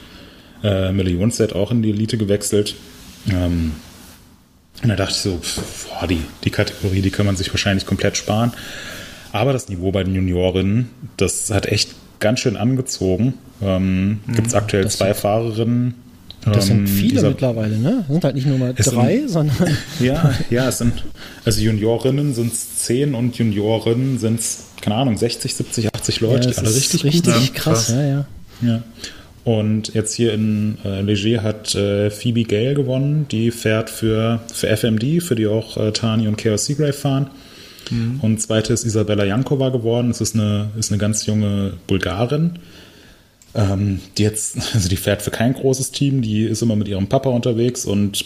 äh, 0.62 0.92
Millie 0.92 1.18
Jonset 1.18 1.54
auch 1.54 1.70
in 1.70 1.82
die 1.82 1.90
Elite 1.90 2.18
gewechselt. 2.18 2.74
Ähm, 3.30 3.72
und 4.82 4.88
da 4.88 4.96
dachte 4.96 5.12
ich 5.12 5.18
so, 5.18 5.38
pf, 5.38 5.86
boah, 5.88 6.06
die, 6.06 6.20
die 6.44 6.50
Kategorie, 6.50 7.02
die 7.02 7.10
kann 7.10 7.26
man 7.26 7.36
sich 7.36 7.50
wahrscheinlich 7.50 7.86
komplett 7.86 8.16
sparen. 8.16 8.52
Aber 9.32 9.52
das 9.52 9.68
Niveau 9.68 9.92
bei 9.92 10.02
den 10.04 10.14
Juniorinnen, 10.14 10.88
das 11.16 11.50
hat 11.50 11.66
echt 11.66 11.90
ganz 12.18 12.40
schön 12.40 12.56
angezogen. 12.56 13.34
Ähm, 13.62 14.20
Gibt 14.34 14.48
es 14.48 14.54
aktuell 14.54 14.84
das 14.84 14.96
zwei 14.98 15.12
sind- 15.12 15.16
Fahrerinnen. 15.20 15.94
Das 16.42 16.70
ähm, 16.70 16.86
sind 16.86 16.88
viele 16.88 17.10
dieser- 17.10 17.28
mittlerweile, 17.28 17.76
ne? 17.78 17.98
Das 17.98 18.08
sind 18.08 18.24
halt 18.24 18.34
nicht 18.34 18.46
nur 18.46 18.56
mal 18.58 18.72
Es 18.76 18.86
sind- 18.86 18.96
drei, 18.96 19.22
sondern 19.26 19.76
Ja, 20.00 20.34
ja, 20.48 20.68
es 20.68 20.78
sind, 20.78 21.04
also 21.44 21.60
Juniorinnen 21.60 22.32
sind 22.34 22.52
es 22.52 22.78
10 22.78 23.14
und 23.14 23.36
Juniorinnen 23.36 24.18
sind 24.18 24.40
es, 24.40 24.64
keine 24.80 24.96
Ahnung, 24.96 25.18
60, 25.18 25.54
70, 25.54 25.94
80 25.94 26.20
Leute, 26.20 26.46
ja, 26.48 26.52
die 26.54 26.58
alle 26.58 26.74
richtig, 26.74 27.04
richtig 27.04 27.34
gut 27.34 27.54
krass, 27.54 27.86
krass. 27.86 27.88
ja, 27.90 28.02
ja. 28.02 28.24
Ja. 28.62 28.82
Und 29.44 29.94
jetzt 29.94 30.14
hier 30.14 30.34
in 30.34 30.76
äh, 30.84 31.00
Leger 31.00 31.42
hat 31.42 31.74
äh, 31.74 32.10
Phoebe 32.10 32.44
Gale 32.44 32.74
gewonnen. 32.74 33.26
Die 33.30 33.50
fährt 33.50 33.88
für, 33.88 34.40
für 34.52 34.68
FMD, 34.68 35.22
für 35.22 35.34
die 35.34 35.46
auch 35.46 35.76
äh, 35.76 35.92
Tani 35.92 36.28
und 36.28 36.36
Chaos 36.36 36.66
Seagrave 36.66 36.92
fahren. 36.92 37.30
Und 38.22 38.40
zweite 38.40 38.72
ist 38.72 38.84
Isabella 38.84 39.24
Jankova 39.24 39.70
geworden. 39.70 40.08
Das 40.08 40.20
ist 40.20 40.34
eine, 40.34 40.70
ist 40.78 40.92
eine 40.92 40.98
ganz 40.98 41.26
junge 41.26 41.74
Bulgarin. 41.86 42.58
Ähm, 43.54 44.00
die 44.16 44.22
jetzt, 44.22 44.58
also 44.74 44.88
die 44.88 44.96
fährt 44.96 45.22
für 45.22 45.30
kein 45.30 45.54
großes 45.54 45.90
Team, 45.90 46.22
die 46.22 46.44
ist 46.44 46.62
immer 46.62 46.76
mit 46.76 46.88
ihrem 46.88 47.08
Papa 47.08 47.30
unterwegs 47.30 47.84
und 47.84 48.24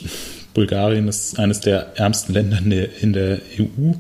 Bulgarien 0.53 1.09
ist 1.09 1.39
eines 1.39 1.61
der 1.61 1.97
ärmsten 1.97 2.35
Länder 2.35 2.59
in 2.59 2.71
der, 2.71 3.03
in 3.03 3.13
der 3.13 3.41
EU. 3.59 3.93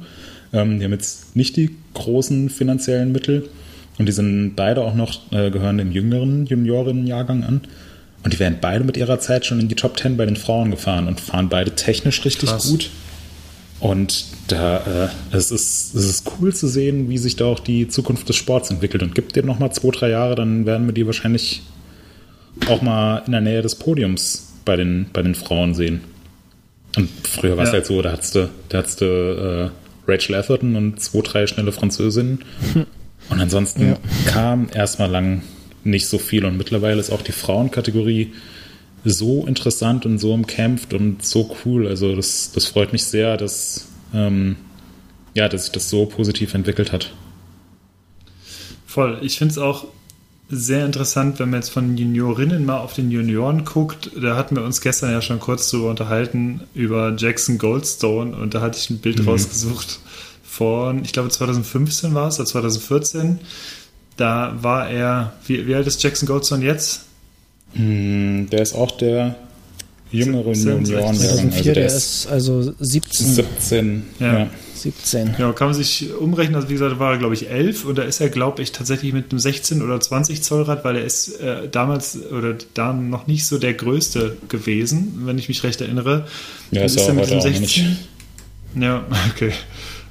Ähm, 0.52 0.78
die 0.78 0.84
haben 0.84 0.92
jetzt 0.92 1.34
nicht 1.34 1.56
die 1.56 1.70
großen 1.94 2.50
finanziellen 2.50 3.12
Mittel 3.12 3.48
und 3.98 4.06
die 4.06 4.12
sind 4.12 4.54
beide 4.56 4.82
auch 4.82 4.94
noch, 4.94 5.32
äh, 5.32 5.50
gehören 5.50 5.78
dem 5.78 5.92
jüngeren 5.92 6.46
Juniorinnenjahrgang 6.46 7.44
an. 7.44 7.60
Und 8.22 8.32
die 8.32 8.38
werden 8.38 8.58
beide 8.60 8.84
mit 8.84 8.96
ihrer 8.96 9.18
Zeit 9.20 9.44
schon 9.44 9.60
in 9.60 9.68
die 9.68 9.74
Top 9.74 9.98
10 9.98 10.16
bei 10.16 10.24
den 10.24 10.36
Frauen 10.36 10.70
gefahren 10.70 11.08
und 11.08 11.20
fahren 11.20 11.48
beide 11.50 11.72
technisch 11.74 12.24
richtig 12.24 12.48
Krass. 12.48 12.68
gut. 12.70 12.90
Und 13.80 14.24
da, 14.48 14.78
äh, 14.78 15.36
es, 15.36 15.50
ist, 15.50 15.94
es 15.94 16.06
ist 16.08 16.30
cool 16.40 16.54
zu 16.54 16.66
sehen, 16.66 17.10
wie 17.10 17.18
sich 17.18 17.36
da 17.36 17.44
auch 17.44 17.60
die 17.60 17.86
Zukunft 17.88 18.28
des 18.28 18.36
Sports 18.36 18.70
entwickelt. 18.70 19.02
Und 19.02 19.14
gibt 19.14 19.36
dir 19.36 19.42
noch 19.42 19.58
mal 19.58 19.70
zwei, 19.72 19.90
drei 19.90 20.08
Jahre, 20.10 20.36
dann 20.36 20.64
werden 20.64 20.86
wir 20.86 20.94
die 20.94 21.04
wahrscheinlich 21.04 21.62
auch 22.68 22.80
mal 22.80 23.22
in 23.26 23.32
der 23.32 23.42
Nähe 23.42 23.60
des 23.60 23.74
Podiums 23.74 24.54
bei 24.64 24.76
den, 24.76 25.06
bei 25.12 25.20
den 25.22 25.34
Frauen 25.34 25.74
sehen. 25.74 26.00
Und 26.96 27.10
früher 27.24 27.56
war 27.58 27.64
es 27.64 27.70
Ja. 27.70 27.74
halt 27.74 27.86
so, 27.86 28.00
da 28.00 28.12
hattest 28.12 28.34
du, 28.36 28.48
da 28.70 28.78
hattest 28.78 29.00
du 29.02 29.04
äh, 29.04 30.10
Rachel 30.10 30.34
Atherton 30.36 30.76
und 30.76 31.00
zwei, 31.00 31.20
drei 31.20 31.46
schnelle 31.46 31.72
Französinnen. 31.72 32.42
Und 33.30 33.40
ansonsten 33.40 33.88
Ja. 33.90 33.98
kam 34.26 34.68
erstmal 34.72 35.10
lang 35.10 35.42
nicht 35.84 36.06
so 36.06 36.18
viel. 36.18 36.44
Und 36.44 36.56
mittlerweile 36.56 37.00
ist 37.00 37.10
auch 37.10 37.22
die 37.22 37.32
Frauenkategorie 37.32 38.32
so 39.04 39.46
interessant 39.46 40.06
und 40.06 40.18
so 40.18 40.32
umkämpft 40.32 40.94
und 40.94 41.24
so 41.24 41.54
cool. 41.64 41.86
Also 41.86 42.16
das, 42.16 42.52
das 42.52 42.66
freut 42.66 42.92
mich 42.92 43.04
sehr, 43.04 43.36
dass, 43.36 43.88
ähm, 44.14 44.56
ja, 45.34 45.48
dass 45.48 45.64
sich 45.64 45.72
das 45.72 45.90
so 45.90 46.06
positiv 46.06 46.54
entwickelt 46.54 46.92
hat. 46.92 47.12
Voll. 48.86 49.18
Ich 49.22 49.38
finde 49.38 49.52
es 49.52 49.58
auch 49.58 49.86
sehr 50.48 50.84
interessant, 50.86 51.38
wenn 51.38 51.50
man 51.50 51.60
jetzt 51.60 51.70
von 51.70 51.96
Juniorinnen 51.96 52.64
mal 52.64 52.78
auf 52.78 52.94
den 52.94 53.10
Junioren 53.10 53.64
guckt. 53.64 54.10
Da 54.20 54.36
hatten 54.36 54.56
wir 54.56 54.62
uns 54.62 54.80
gestern 54.80 55.10
ja 55.10 55.20
schon 55.20 55.40
kurz 55.40 55.70
drüber 55.70 55.90
unterhalten, 55.90 56.60
über 56.74 57.14
Jackson 57.16 57.58
Goldstone. 57.58 58.36
Und 58.36 58.54
da 58.54 58.60
hatte 58.60 58.78
ich 58.78 58.88
ein 58.90 58.98
Bild 58.98 59.26
rausgesucht 59.26 59.98
von, 60.56 61.04
ich 61.04 61.12
glaube 61.12 61.30
2015 61.30 62.14
war 62.14 62.28
es, 62.28 62.38
oder 62.38 62.46
2014. 62.46 63.40
Da 64.16 64.56
war 64.60 64.88
er, 64.88 65.32
wie, 65.46 65.66
wie 65.66 65.74
alt 65.74 65.86
ist 65.86 66.02
Jackson 66.02 66.26
Goldstone 66.28 66.64
jetzt? 66.64 67.02
Hm, 67.72 68.48
Der 68.50 68.62
ist 68.62 68.74
auch 68.74 68.96
der 68.96 69.34
jüngere 70.12 70.52
Junioren. 70.52 71.06
Also 71.08 71.24
2004, 71.24 71.62
der 71.64 71.74
der 71.74 71.86
ist 71.86 72.28
also 72.28 72.72
17, 72.78 73.34
17. 73.34 74.02
Ja. 74.20 74.38
Ja. 74.40 74.50
17. 74.76 75.36
Ja, 75.38 75.52
kann 75.52 75.68
man 75.68 75.74
sich 75.74 76.12
umrechnen. 76.14 76.54
Also 76.56 76.68
wie 76.68 76.74
gesagt, 76.74 76.98
war 77.00 77.12
er, 77.12 77.18
glaube 77.18 77.34
ich, 77.34 77.50
11 77.50 77.84
und 77.86 77.96
da 77.98 78.02
ist 78.02 78.20
er, 78.20 78.28
glaube 78.28 78.62
ich, 78.62 78.70
tatsächlich 78.70 79.12
mit 79.12 79.32
einem 79.32 79.38
16 79.40 79.82
oder 79.82 79.98
20 79.98 80.42
Zoll 80.42 80.62
Rad, 80.62 80.84
weil 80.84 80.96
er 80.96 81.04
ist 81.04 81.40
äh, 81.40 81.68
damals 81.68 82.18
oder 82.30 82.54
da 82.74 82.92
noch 82.92 83.26
nicht 83.26 83.46
so 83.46 83.58
der 83.58 83.74
größte 83.74 84.36
gewesen, 84.48 85.22
wenn 85.24 85.38
ich 85.38 85.48
mich 85.48 85.64
recht 85.64 85.80
erinnere. 85.80 86.26
Ja, 86.70 86.80
Dann 86.80 86.86
ist 86.86 87.00
er 87.00 87.14
mit 87.14 87.30
noch 87.30 87.44
nicht. 87.44 87.84
Ja, 88.78 89.04
okay. 89.34 89.52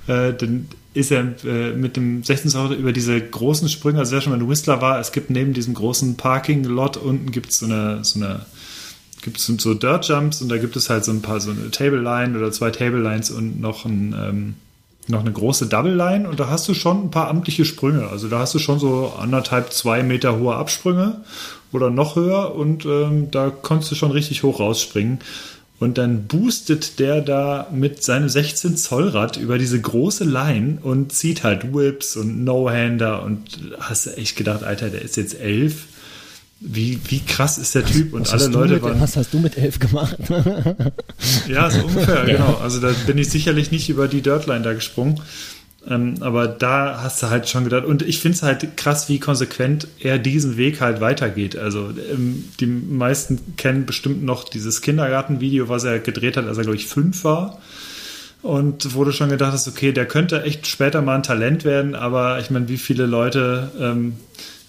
Äh, 0.08 0.34
dann 0.34 0.68
ist 0.94 1.12
er 1.12 1.34
äh, 1.46 1.74
mit 1.74 1.98
dem 1.98 2.24
16 2.24 2.52
Zoll 2.52 2.68
Rad 2.68 2.78
über 2.78 2.92
diese 2.92 3.20
großen 3.20 3.70
Sprünge, 3.70 4.00
also 4.00 4.12
wer 4.12 4.22
schon 4.22 4.34
mal 4.34 4.40
in 4.40 4.50
Whistler 4.50 4.82
war, 4.82 5.00
es 5.00 5.12
gibt 5.12 5.30
neben 5.30 5.54
diesem 5.54 5.74
großen 5.74 6.18
Parking-Lot 6.18 6.98
unten 6.98 7.32
gibt 7.32 7.50
es 7.50 7.60
so 7.60 7.66
eine, 7.66 8.04
so 8.04 8.20
eine 8.20 8.46
gibt 9.24 9.38
es 9.38 9.46
so 9.46 9.74
Dirt 9.74 10.08
Jumps 10.08 10.42
und 10.42 10.50
da 10.50 10.58
gibt 10.58 10.76
es 10.76 10.90
halt 10.90 11.06
so 11.06 11.12
ein 11.12 11.22
paar 11.22 11.40
so 11.40 11.52
eine 11.52 11.72
Table 11.72 12.02
Line 12.02 12.38
oder 12.38 12.52
zwei 12.52 12.70
Table 12.70 13.00
Lines 13.00 13.32
und 13.32 13.60
noch 13.60 13.86
ein 13.86 14.14
ähm, 14.18 14.56
noch 15.08 15.20
eine 15.20 15.32
große 15.32 15.68
Double 15.68 15.94
Line 15.94 16.30
und 16.30 16.40
da 16.40 16.50
hast 16.50 16.68
du 16.68 16.74
schon 16.74 17.06
ein 17.06 17.12
paar 17.12 17.28
amtliche 17.28 17.66
Sprünge. 17.66 18.08
Also 18.08 18.30
da 18.30 18.40
hast 18.40 18.54
du 18.54 18.60
schon 18.60 18.80
so 18.80 19.14
anderthalb, 19.20 19.74
zwei 19.74 20.04
Meter 20.04 20.40
hohe 20.40 20.56
Absprünge 20.56 21.22
oder 21.72 21.90
noch 21.90 22.16
höher 22.16 22.56
und 22.56 22.86
ähm, 22.86 23.30
da 23.32 23.50
konntest 23.50 23.92
du 23.92 23.96
schon 23.96 24.12
richtig 24.12 24.44
hoch 24.44 24.60
rausspringen. 24.60 25.20
Und 25.84 25.98
dann 25.98 26.28
boostet 26.28 26.98
der 27.00 27.20
da 27.20 27.68
mit 27.70 28.04
seinem 28.04 28.30
16 28.30 28.78
Zoll 28.78 29.10
Rad 29.10 29.36
über 29.36 29.58
diese 29.58 29.82
große 29.82 30.24
Line 30.24 30.78
und 30.82 31.12
zieht 31.12 31.44
halt 31.44 31.74
Whips 31.74 32.16
und 32.16 32.46
No-Hander 32.46 33.22
und 33.22 33.40
hast 33.80 34.06
du 34.06 34.12
echt 34.12 34.38
gedacht, 34.38 34.64
Alter, 34.64 34.90
der 34.90 35.02
ist 35.02 35.18
jetzt 35.18 35.38
elf. 35.38 35.88
Wie, 36.62 37.02
wie 37.10 37.20
krass 37.20 37.58
ist 37.58 37.76
der 37.76 37.84
Typ? 37.86 38.14
Und 38.14 38.32
Was 38.32 38.44
alle 38.44 38.54
Leute 38.54 38.74
mit, 38.76 38.84
waren. 38.84 39.02
was 39.02 39.18
hast 39.18 39.34
du 39.34 39.40
mit 39.40 39.58
11 39.58 39.80
gemacht? 39.80 40.16
Ja, 41.50 41.70
so 41.70 41.82
ungefähr, 41.82 42.24
genau. 42.28 42.58
Also 42.64 42.80
da 42.80 42.94
bin 43.06 43.18
ich 43.18 43.30
sicherlich 43.30 43.70
nicht 43.72 43.90
über 43.90 44.08
die 44.08 44.22
Dirtline 44.22 44.62
da 44.62 44.72
gesprungen. 44.72 45.20
Ähm, 45.88 46.16
aber 46.22 46.48
da 46.48 47.02
hast 47.02 47.22
du 47.22 47.30
halt 47.30 47.50
schon 47.50 47.66
gedacht, 47.66 47.86
und 47.86 48.02
ich 48.04 48.20
finde 48.20 48.38
es 48.38 48.44
halt 48.44 48.78
krass, 48.78 49.10
wie 49.10 49.20
konsequent 49.20 49.88
er 50.00 50.18
diesen 50.18 50.56
Weg 50.56 50.80
halt 50.80 51.02
weitergeht. 51.02 51.58
Also 51.58 51.90
ähm, 52.12 52.46
die 52.60 52.68
meisten 52.68 53.56
kennen 53.58 53.86
bestimmt 53.86 54.24
noch 54.24 54.46
dieses 54.46 54.82
Kindergartenvideo, 54.82 55.68
was 55.68 55.84
er 55.84 56.00
gedreht 56.00 56.38
hat, 56.38 56.48
als 56.48 56.58
er, 56.58 56.64
glaube 56.64 56.78
ich, 56.78 56.88
fünf 56.88 57.24
war. 57.24 57.60
Und 58.42 58.94
du 59.06 59.12
schon 59.12 59.30
gedacht 59.30 59.54
hast, 59.54 59.68
okay, 59.68 59.94
der 59.94 60.06
könnte 60.06 60.44
echt 60.44 60.68
später 60.68 61.02
mal 61.02 61.16
ein 61.16 61.24
Talent 61.24 61.64
werden, 61.64 61.96
aber 61.96 62.40
ich 62.40 62.50
meine, 62.50 62.68
wie 62.68 62.78
viele 62.78 63.06
Leute 63.06 63.72
ähm, 63.80 64.18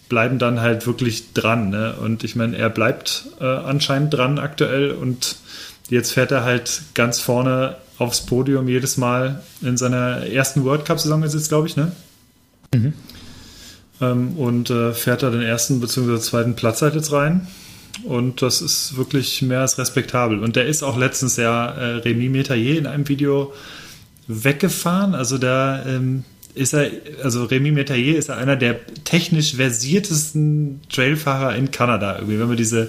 bleiben 0.08 0.38
dann 0.38 0.60
halt 0.60 0.86
wirklich 0.86 1.32
dran. 1.32 1.70
Ne? 1.70 1.94
Und 2.00 2.22
ich 2.22 2.36
meine, 2.36 2.56
er 2.56 2.70
bleibt 2.70 3.24
äh, 3.40 3.44
anscheinend 3.44 4.14
dran 4.14 4.38
aktuell 4.38 4.92
und 4.92 5.36
jetzt 5.90 6.12
fährt 6.12 6.30
er 6.30 6.44
halt 6.44 6.82
ganz 6.94 7.20
vorne 7.20 7.76
aufs 7.98 8.26
Podium 8.26 8.68
jedes 8.68 8.96
Mal 8.96 9.42
in 9.62 9.76
seiner 9.76 10.26
ersten 10.26 10.64
World 10.64 10.84
Cup-Saison 10.84 11.22
ist 11.22 11.34
jetzt, 11.34 11.48
glaube 11.48 11.68
ich, 11.68 11.76
ne? 11.76 11.92
Ähm, 14.00 14.36
und 14.36 14.70
äh, 14.70 14.92
fährt 14.92 15.22
da 15.22 15.30
den 15.30 15.42
ersten 15.42 15.80
bzw. 15.80 16.18
zweiten 16.18 16.54
Platz 16.56 16.82
halt 16.82 16.94
jetzt 16.94 17.12
rein. 17.12 17.46
Und 18.02 18.42
das 18.42 18.60
ist 18.60 18.96
wirklich 18.96 19.40
mehr 19.42 19.60
als 19.60 19.78
respektabel. 19.78 20.40
Und 20.40 20.56
der 20.56 20.66
ist 20.66 20.82
auch 20.82 20.98
letztens 20.98 21.36
ja 21.36 21.66
äh, 21.66 21.96
Remy 21.98 22.28
Metayer 22.28 22.76
in 22.76 22.86
einem 22.86 23.08
Video 23.08 23.52
weggefahren. 24.26 25.14
Also 25.14 25.38
da 25.38 25.86
ähm, 25.86 26.24
ist 26.54 26.74
er, 26.74 26.90
also 27.22 27.44
Remy 27.44 27.70
Metayer 27.70 28.16
ist 28.16 28.30
einer 28.30 28.56
der 28.56 28.80
technisch 29.04 29.54
versiertesten 29.54 30.80
Trailfahrer 30.88 31.54
in 31.54 31.70
Kanada. 31.70 32.16
Irgendwie, 32.16 32.40
wenn 32.40 32.48
man 32.48 32.56
diese, 32.56 32.88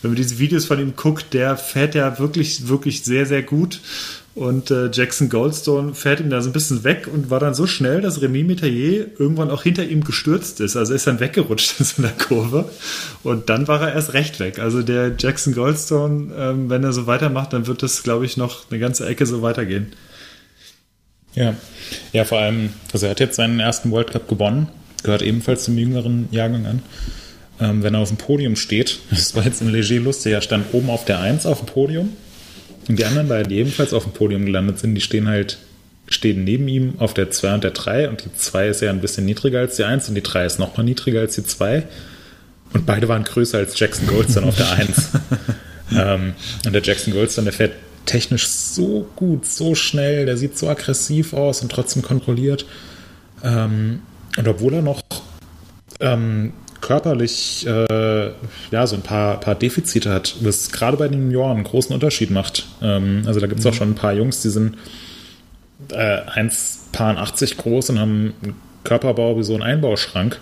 wenn 0.00 0.12
man 0.12 0.16
diese 0.16 0.38
Videos 0.38 0.64
von 0.64 0.80
ihm 0.80 0.96
guckt, 0.96 1.34
der 1.34 1.58
fährt 1.58 1.94
ja 1.94 2.18
wirklich, 2.18 2.68
wirklich 2.68 3.02
sehr, 3.04 3.26
sehr 3.26 3.42
gut. 3.42 3.80
Und 4.36 4.70
äh, 4.70 4.90
Jackson 4.92 5.30
Goldstone 5.30 5.94
fährt 5.94 6.20
ihm 6.20 6.28
da 6.28 6.42
so 6.42 6.50
ein 6.50 6.52
bisschen 6.52 6.84
weg 6.84 7.08
und 7.10 7.30
war 7.30 7.40
dann 7.40 7.54
so 7.54 7.66
schnell, 7.66 8.02
dass 8.02 8.20
Remy 8.20 8.44
Metayer 8.44 9.06
irgendwann 9.18 9.50
auch 9.50 9.62
hinter 9.62 9.82
ihm 9.86 10.04
gestürzt 10.04 10.60
ist. 10.60 10.76
Also 10.76 10.92
er 10.92 10.96
ist 10.96 11.06
dann 11.06 11.20
weggerutscht 11.20 11.76
in 11.80 11.86
so 11.86 12.02
einer 12.02 12.12
Kurve. 12.12 12.70
Und 13.22 13.48
dann 13.48 13.66
war 13.66 13.80
er 13.80 13.94
erst 13.94 14.12
recht 14.12 14.38
weg. 14.38 14.58
Also 14.58 14.82
der 14.82 15.14
Jackson 15.18 15.54
Goldstone, 15.54 16.34
ähm, 16.36 16.68
wenn 16.68 16.84
er 16.84 16.92
so 16.92 17.06
weitermacht, 17.06 17.54
dann 17.54 17.66
wird 17.66 17.82
das, 17.82 18.02
glaube 18.02 18.26
ich, 18.26 18.36
noch 18.36 18.70
eine 18.70 18.78
ganze 18.78 19.06
Ecke 19.06 19.24
so 19.24 19.40
weitergehen. 19.40 19.94
Ja. 21.34 21.54
ja, 22.12 22.24
vor 22.26 22.38
allem, 22.38 22.74
also 22.92 23.06
er 23.06 23.12
hat 23.12 23.20
jetzt 23.20 23.36
seinen 23.36 23.58
ersten 23.58 23.90
World 23.90 24.10
Cup 24.10 24.28
gewonnen, 24.28 24.68
gehört 25.02 25.22
ebenfalls 25.22 25.64
zum 25.64 25.78
jüngeren 25.78 26.28
Jahrgang 26.30 26.66
an. 26.66 26.82
Ähm, 27.58 27.82
wenn 27.82 27.94
er 27.94 28.00
auf 28.00 28.08
dem 28.08 28.18
Podium 28.18 28.56
steht, 28.56 28.98
das 29.10 29.34
war 29.34 29.46
jetzt 29.46 29.62
in 29.62 29.72
Leger 29.72 29.98
lustig, 30.00 30.34
er 30.34 30.42
stand 30.42 30.74
oben 30.74 30.90
auf 30.90 31.06
der 31.06 31.20
1 31.20 31.46
auf 31.46 31.60
dem 31.60 31.66
Podium 31.68 32.12
und 32.88 32.98
die 32.98 33.04
anderen 33.04 33.28
beiden, 33.28 33.48
die 33.48 33.58
ebenfalls 33.58 33.92
auf 33.92 34.04
dem 34.04 34.12
Podium 34.12 34.46
gelandet 34.46 34.78
sind, 34.78 34.94
die 34.94 35.00
stehen 35.00 35.28
halt, 35.28 35.58
stehen 36.08 36.44
neben 36.44 36.68
ihm 36.68 36.94
auf 36.98 37.14
der 37.14 37.30
2 37.30 37.54
und 37.54 37.64
der 37.64 37.72
3 37.72 38.08
und 38.08 38.24
die 38.24 38.32
2 38.32 38.68
ist 38.68 38.82
ja 38.82 38.90
ein 38.90 39.00
bisschen 39.00 39.24
niedriger 39.24 39.60
als 39.60 39.76
die 39.76 39.84
1 39.84 40.08
und 40.08 40.14
die 40.14 40.22
3 40.22 40.46
ist 40.46 40.58
nochmal 40.58 40.84
niedriger 40.84 41.20
als 41.20 41.34
die 41.34 41.44
2 41.44 41.84
und 42.72 42.86
beide 42.86 43.08
waren 43.08 43.24
größer 43.24 43.58
als 43.58 43.78
Jackson 43.78 44.06
Goldstone 44.06 44.46
auf 44.46 44.56
der 44.56 44.70
1. 44.72 45.10
ähm, 45.96 46.34
und 46.64 46.72
der 46.72 46.82
Jackson 46.82 47.12
Goldstone, 47.12 47.46
der 47.46 47.52
fährt 47.52 47.72
technisch 48.06 48.46
so 48.46 49.08
gut, 49.16 49.46
so 49.46 49.74
schnell, 49.74 50.26
der 50.26 50.36
sieht 50.36 50.56
so 50.56 50.68
aggressiv 50.68 51.32
aus 51.32 51.62
und 51.62 51.70
trotzdem 51.70 52.02
kontrolliert. 52.02 52.66
Ähm, 53.42 54.00
und 54.36 54.48
obwohl 54.48 54.74
er 54.74 54.82
noch 54.82 55.02
ähm, 56.00 56.52
körperlich 56.80 57.66
äh, 57.66 58.26
ja, 58.70 58.86
so 58.86 58.96
ein 58.96 59.02
paar, 59.02 59.40
paar 59.40 59.54
Defizite 59.54 60.10
hat, 60.10 60.36
was 60.40 60.70
gerade 60.72 60.96
bei 60.96 61.08
den 61.08 61.22
Junioren 61.22 61.56
einen 61.56 61.64
großen 61.64 61.94
Unterschied 61.94 62.30
macht. 62.30 62.66
Ähm, 62.82 63.22
also 63.26 63.40
da 63.40 63.46
gibt 63.46 63.60
es 63.60 63.66
auch 63.66 63.74
schon 63.74 63.90
ein 63.90 63.94
paar 63.94 64.12
Jungs, 64.12 64.42
die 64.42 64.50
sind 64.50 64.76
äh, 65.90 66.20
1,80 66.20 67.56
groß 67.56 67.90
und 67.90 67.98
haben 67.98 68.34
einen 68.42 68.54
Körperbau 68.84 69.38
wie 69.38 69.42
so 69.42 69.54
ein 69.54 69.62
Einbauschrank. 69.62 70.40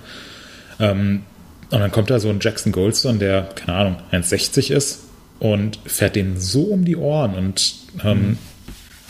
Ähm, 0.80 1.22
und 1.70 1.80
dann 1.80 1.90
kommt 1.90 2.10
da 2.10 2.20
so 2.20 2.28
ein 2.28 2.38
Jackson 2.40 2.72
Goldstone, 2.72 3.18
der, 3.18 3.42
keine 3.54 3.78
Ahnung, 3.78 3.96
1,60 4.12 4.72
ist 4.72 5.00
und 5.40 5.78
fährt 5.86 6.16
den 6.16 6.40
so 6.40 6.64
um 6.64 6.84
die 6.84 6.96
Ohren. 6.96 7.34
Und 7.34 7.74
ähm, 8.04 8.18
mhm. 8.18 8.38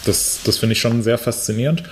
das, 0.04 0.40
das 0.44 0.58
finde 0.58 0.74
ich 0.74 0.80
schon 0.80 1.02
sehr 1.02 1.18
faszinierend. 1.18 1.82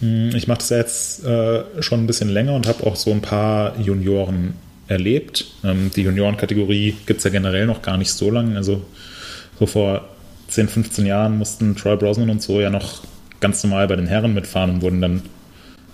Hm, 0.00 0.30
ich 0.34 0.46
mache 0.46 0.58
das 0.58 0.70
jetzt 0.70 1.24
äh, 1.24 1.64
schon 1.80 2.00
ein 2.00 2.06
bisschen 2.06 2.28
länger 2.28 2.54
und 2.54 2.66
habe 2.66 2.86
auch 2.86 2.96
so 2.96 3.10
ein 3.10 3.20
paar 3.20 3.78
Junioren 3.78 4.54
erlebt. 4.86 5.46
Ähm, 5.64 5.90
die 5.94 6.02
Juniorenkategorie 6.02 6.96
gibt 7.06 7.18
es 7.18 7.24
ja 7.24 7.30
generell 7.30 7.66
noch 7.66 7.82
gar 7.82 7.96
nicht 7.96 8.12
so 8.12 8.30
lange. 8.30 8.56
Also 8.56 8.82
so 9.58 9.66
vor 9.66 10.08
10, 10.48 10.68
15 10.68 11.06
Jahren 11.06 11.36
mussten 11.36 11.76
Troy 11.76 11.96
Brosnan 11.96 12.30
und 12.30 12.42
so 12.42 12.60
ja 12.60 12.70
noch 12.70 13.02
ganz 13.40 13.62
normal 13.62 13.86
bei 13.88 13.96
den 13.96 14.06
Herren 14.06 14.34
mitfahren 14.34 14.70
und 14.70 14.82
wurden 14.82 15.00
dann 15.00 15.22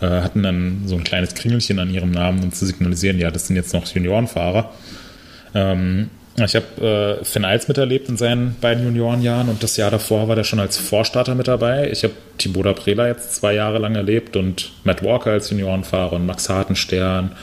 äh, 0.00 0.06
hatten 0.06 0.42
dann 0.42 0.82
so 0.86 0.96
ein 0.96 1.04
kleines 1.04 1.34
Kringelchen 1.34 1.78
an 1.78 1.90
ihrem 1.92 2.10
Namen, 2.10 2.42
um 2.42 2.52
zu 2.52 2.66
signalisieren, 2.66 3.18
ja, 3.18 3.30
das 3.30 3.46
sind 3.46 3.56
jetzt 3.56 3.72
noch 3.72 3.86
Juniorenfahrer. 3.86 4.70
Ähm, 5.54 6.10
ich 6.36 6.56
habe 6.56 7.20
äh, 7.20 7.24
Finn 7.24 7.44
Eils 7.44 7.68
miterlebt 7.68 8.08
in 8.08 8.16
seinen 8.16 8.56
beiden 8.60 8.84
Juniorenjahren 8.84 9.48
und 9.48 9.62
das 9.62 9.76
Jahr 9.76 9.92
davor 9.92 10.26
war 10.26 10.34
der 10.34 10.42
schon 10.42 10.58
als 10.58 10.76
Vorstarter 10.76 11.36
mit 11.36 11.46
dabei. 11.46 11.90
Ich 11.90 12.02
habe 12.02 12.14
Thibaut 12.38 12.66
Aprela 12.66 13.06
jetzt 13.06 13.36
zwei 13.36 13.54
Jahre 13.54 13.78
lang 13.78 13.94
erlebt 13.94 14.36
und 14.36 14.72
Matt 14.82 15.04
Walker 15.04 15.30
als 15.30 15.50
Juniorenfahrer 15.50 16.14
und 16.14 16.26
Max 16.26 16.48
Hartenstern 16.48 17.36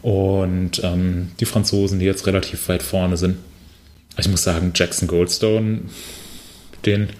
und 0.00 0.82
ähm, 0.82 1.32
die 1.38 1.44
Franzosen, 1.44 1.98
die 1.98 2.06
jetzt 2.06 2.26
relativ 2.26 2.66
weit 2.70 2.82
vorne 2.82 3.18
sind. 3.18 3.36
Ich 4.16 4.28
muss 4.28 4.42
sagen, 4.42 4.72
Jackson 4.74 5.06
Goldstone, 5.06 5.82
den 6.86 7.10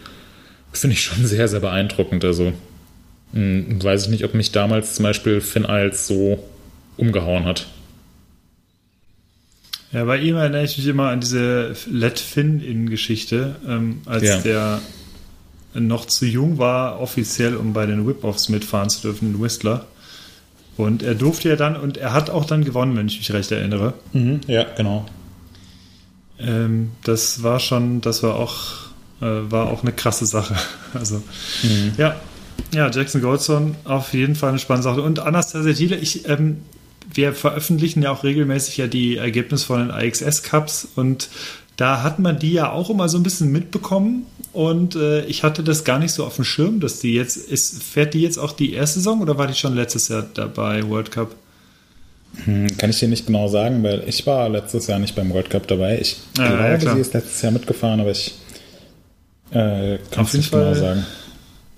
finde 0.72 0.94
ich 0.94 1.02
schon 1.02 1.26
sehr, 1.26 1.48
sehr 1.48 1.60
beeindruckend. 1.60 2.24
Also 2.24 2.52
mh, 3.32 3.34
hm, 3.34 3.82
weiß 3.82 4.04
ich 4.04 4.08
nicht, 4.08 4.24
ob 4.24 4.32
mich 4.32 4.52
damals 4.52 4.94
zum 4.94 5.02
Beispiel 5.02 5.42
Finn 5.42 5.66
Eils 5.66 6.06
so 6.06 6.42
umgehauen 6.96 7.44
hat. 7.44 7.66
Ja, 9.92 10.04
bei 10.04 10.18
ihm 10.18 10.36
erinnere 10.36 10.64
ich 10.64 10.78
mich 10.78 10.86
immer 10.86 11.08
an 11.08 11.20
diese 11.20 11.74
Let 11.90 12.20
Finn-In-Geschichte, 12.20 13.56
ähm, 13.66 14.02
als 14.06 14.22
ja. 14.22 14.38
der 14.38 14.80
noch 15.74 16.06
zu 16.06 16.26
jung 16.26 16.58
war, 16.58 17.00
offiziell, 17.00 17.56
um 17.56 17.72
bei 17.72 17.86
den 17.86 18.06
Whip-Offs 18.06 18.48
mitfahren 18.48 18.88
zu 18.88 19.02
dürfen, 19.02 19.34
in 19.34 19.40
Whistler. 19.40 19.86
Und 20.76 21.02
er 21.02 21.14
durfte 21.14 21.48
ja 21.48 21.56
dann, 21.56 21.76
und 21.76 21.96
er 21.96 22.12
hat 22.12 22.30
auch 22.30 22.44
dann 22.44 22.64
gewonnen, 22.64 22.96
wenn 22.96 23.06
ich 23.06 23.18
mich 23.18 23.32
recht 23.32 23.50
erinnere. 23.52 23.94
Mhm, 24.12 24.40
ja, 24.46 24.64
genau. 24.76 25.06
Ähm, 26.38 26.92
das 27.04 27.42
war 27.42 27.60
schon, 27.60 28.00
das 28.00 28.22
war 28.22 28.36
auch, 28.36 28.90
äh, 29.20 29.50
war 29.50 29.68
auch 29.68 29.82
eine 29.82 29.92
krasse 29.92 30.26
Sache. 30.26 30.56
Also, 30.92 31.22
mhm. 31.62 31.92
ja. 31.98 32.16
Ja, 32.74 32.90
Jackson 32.90 33.22
Goldson, 33.22 33.76
auf 33.84 34.12
jeden 34.12 34.34
Fall 34.34 34.50
eine 34.50 34.58
spannende 34.58 34.90
Sache. 34.90 35.02
Und 35.02 35.20
Anastasia 35.20 35.72
Thiele, 35.72 35.96
ich, 35.96 36.28
ähm, 36.28 36.62
wir 37.12 37.32
veröffentlichen 37.32 38.02
ja 38.02 38.10
auch 38.10 38.24
regelmäßig 38.24 38.76
ja 38.76 38.86
die 38.86 39.16
Ergebnisse 39.16 39.66
von 39.66 39.88
den 39.88 39.96
IXS 39.96 40.42
Cups 40.42 40.88
und 40.96 41.28
da 41.76 42.02
hat 42.02 42.18
man 42.18 42.38
die 42.38 42.52
ja 42.52 42.70
auch 42.70 42.90
immer 42.90 43.08
so 43.08 43.18
ein 43.18 43.22
bisschen 43.22 43.50
mitbekommen 43.50 44.26
und 44.52 44.96
äh, 44.96 45.24
ich 45.26 45.44
hatte 45.44 45.62
das 45.62 45.84
gar 45.84 45.98
nicht 45.98 46.12
so 46.12 46.24
auf 46.24 46.36
dem 46.36 46.44
Schirm, 46.44 46.80
dass 46.80 47.00
die 47.00 47.14
jetzt 47.14 47.36
ist. 47.36 47.82
Fährt 47.82 48.14
die 48.14 48.20
jetzt 48.20 48.38
auch 48.38 48.52
die 48.52 48.72
erste 48.72 48.98
Saison 48.98 49.20
oder 49.20 49.38
war 49.38 49.46
die 49.46 49.54
schon 49.54 49.74
letztes 49.74 50.08
Jahr 50.08 50.26
dabei, 50.34 50.86
World 50.88 51.10
Cup? 51.10 51.34
Hm, 52.44 52.76
kann 52.76 52.90
ich 52.90 52.98
dir 52.98 53.08
nicht 53.08 53.26
genau 53.26 53.48
sagen, 53.48 53.82
weil 53.82 54.04
ich 54.06 54.26
war 54.26 54.48
letztes 54.48 54.86
Jahr 54.86 54.98
nicht 54.98 55.14
beim 55.14 55.32
World 55.32 55.50
Cup 55.50 55.66
dabei. 55.68 55.98
Ich 56.00 56.16
ah, 56.38 56.48
glaube, 56.48 56.84
ja, 56.84 56.94
sie 56.94 57.00
ist 57.00 57.14
letztes 57.14 57.40
Jahr 57.42 57.52
mitgefahren, 57.52 58.00
aber 58.00 58.10
ich 58.10 58.34
äh, 59.52 59.98
kann 60.10 60.24
es 60.24 60.34
nicht 60.34 60.50
genau 60.50 60.64
Fall, 60.64 60.74
genau 60.74 60.86
sagen. 60.86 61.06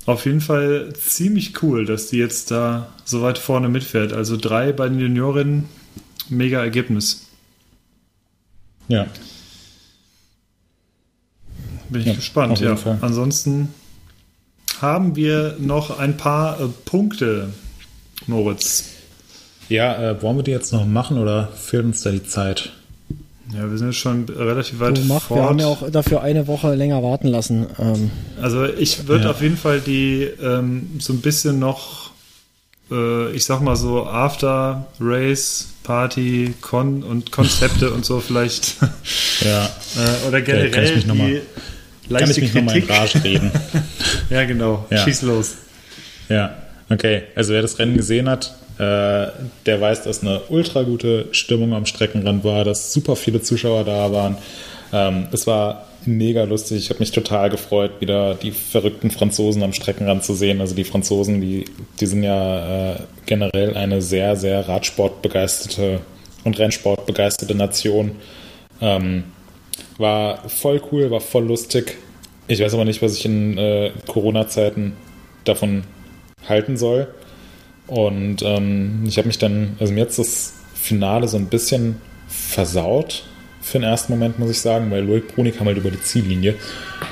Auf 0.04 0.26
jeden 0.26 0.40
Fall 0.40 0.92
ziemlich 0.98 1.62
cool, 1.62 1.86
dass 1.86 2.08
die 2.08 2.16
jetzt 2.16 2.50
da 2.50 2.88
so 3.04 3.22
weit 3.22 3.38
vorne 3.38 3.68
mitfährt. 3.68 4.12
Also 4.12 4.36
drei 4.36 4.72
bei 4.72 4.88
den 4.88 4.98
Juniorinnen, 4.98 5.68
mega 6.28 6.60
Ergebnis. 6.60 7.28
Ja. 8.88 9.06
Bin 11.88 12.00
ich 12.00 12.08
ja, 12.08 12.14
gespannt, 12.14 12.58
ja. 12.60 12.74
Fall. 12.76 12.98
Ansonsten 13.00 13.68
haben 14.80 15.14
wir 15.14 15.56
noch 15.60 15.98
ein 15.98 16.16
paar 16.16 16.60
äh, 16.60 16.68
Punkte, 16.84 17.52
Moritz. 18.26 18.86
Ja, 19.68 20.10
äh, 20.10 20.22
wollen 20.22 20.36
wir 20.38 20.42
die 20.42 20.50
jetzt 20.50 20.72
noch 20.72 20.84
machen 20.84 21.18
oder 21.18 21.48
fehlt 21.48 21.84
uns 21.84 22.02
da 22.02 22.10
die 22.10 22.24
Zeit? 22.24 22.72
Ja, 23.54 23.70
wir 23.70 23.76
sind 23.76 23.94
schon 23.94 24.24
relativ 24.28 24.80
weit 24.80 24.96
du 24.96 25.02
mach, 25.02 25.22
fort. 25.22 25.40
Wir 25.40 25.44
haben 25.44 25.58
ja 25.58 25.66
auch 25.66 25.90
dafür 25.90 26.22
eine 26.22 26.46
Woche 26.46 26.74
länger 26.74 27.02
warten 27.02 27.28
lassen. 27.28 27.66
Ähm, 27.78 28.10
also 28.40 28.64
ich 28.64 29.08
würde 29.08 29.24
ja. 29.24 29.30
auf 29.30 29.42
jeden 29.42 29.56
Fall 29.56 29.80
die 29.80 30.28
ähm, 30.42 30.90
so 30.98 31.12
ein 31.12 31.20
bisschen 31.20 31.58
noch, 31.58 32.12
äh, 32.90 33.30
ich 33.32 33.44
sag 33.44 33.60
mal 33.60 33.76
so 33.76 34.06
After 34.06 34.86
Race 35.00 35.68
Party 35.82 36.54
Con 36.60 37.02
und 37.02 37.32
Konzepte 37.32 37.90
und 37.90 38.04
so 38.04 38.20
vielleicht. 38.20 38.76
Ja. 39.40 39.64
äh, 39.64 40.28
oder 40.28 40.40
generell 40.40 40.70
kann 40.70 40.84
ich 40.84 40.94
mich 40.94 41.06
noch 41.06 41.16
mal, 41.16 41.42
kann 42.08 42.30
ich 42.30 42.40
mich 42.40 42.54
nochmal 42.54 42.76
in 42.76 42.84
Rage 42.84 43.24
reden. 43.24 43.50
ja, 44.30 44.44
genau. 44.44 44.86
Ja. 44.88 44.98
Schieß 44.98 45.22
los. 45.22 45.56
Ja, 46.28 46.56
okay. 46.88 47.24
Also 47.34 47.52
wer 47.52 47.60
das 47.60 47.76
Rennen 47.80 47.96
gesehen 47.96 48.28
hat, 48.28 48.54
der 48.78 49.80
weiß, 49.80 50.04
dass 50.04 50.22
eine 50.22 50.40
ultra 50.48 50.82
gute 50.82 51.26
Stimmung 51.32 51.72
am 51.74 51.86
Streckenrand 51.86 52.44
war, 52.44 52.64
dass 52.64 52.92
super 52.92 53.16
viele 53.16 53.40
Zuschauer 53.42 53.84
da 53.84 54.12
waren. 54.12 54.36
Ähm, 54.92 55.26
es 55.32 55.46
war 55.46 55.86
mega 56.06 56.44
lustig. 56.44 56.78
Ich 56.78 56.90
habe 56.90 57.00
mich 57.00 57.12
total 57.12 57.50
gefreut, 57.50 58.00
wieder 58.00 58.34
die 58.34 58.50
verrückten 58.50 59.10
Franzosen 59.10 59.62
am 59.62 59.72
Streckenrand 59.72 60.24
zu 60.24 60.34
sehen. 60.34 60.60
Also 60.60 60.74
die 60.74 60.84
Franzosen, 60.84 61.40
die, 61.40 61.64
die 62.00 62.06
sind 62.06 62.22
ja 62.22 62.92
äh, 62.92 62.96
generell 63.26 63.76
eine 63.76 64.02
sehr, 64.02 64.36
sehr 64.36 64.68
Radsportbegeisterte 64.68 66.00
und 66.44 66.58
Rennsportbegeisterte 66.58 67.54
Nation. 67.54 68.12
Ähm, 68.80 69.24
war 69.98 70.48
voll 70.48 70.80
cool, 70.90 71.10
war 71.10 71.20
voll 71.20 71.44
lustig. 71.44 71.96
Ich 72.48 72.60
weiß 72.60 72.74
aber 72.74 72.84
nicht, 72.84 73.02
was 73.02 73.16
ich 73.16 73.24
in 73.24 73.56
äh, 73.56 73.92
Corona-Zeiten 74.06 74.94
davon 75.44 75.84
halten 76.48 76.76
soll. 76.76 77.08
Und 77.92 78.40
ähm, 78.40 79.04
ich 79.06 79.18
habe 79.18 79.28
mich 79.28 79.36
dann, 79.36 79.76
also 79.78 79.92
mir 79.92 80.00
jetzt 80.00 80.18
das 80.18 80.54
Finale 80.74 81.28
so 81.28 81.36
ein 81.36 81.48
bisschen 81.48 81.96
versaut 82.26 83.24
für 83.60 83.78
den 83.78 83.82
ersten 83.82 84.14
Moment, 84.14 84.38
muss 84.38 84.50
ich 84.50 84.62
sagen, 84.62 84.90
weil 84.90 85.04
Loic 85.04 85.34
Bruni 85.34 85.52
kam 85.52 85.66
halt 85.66 85.76
über 85.76 85.90
die 85.90 86.00
Ziellinie 86.00 86.54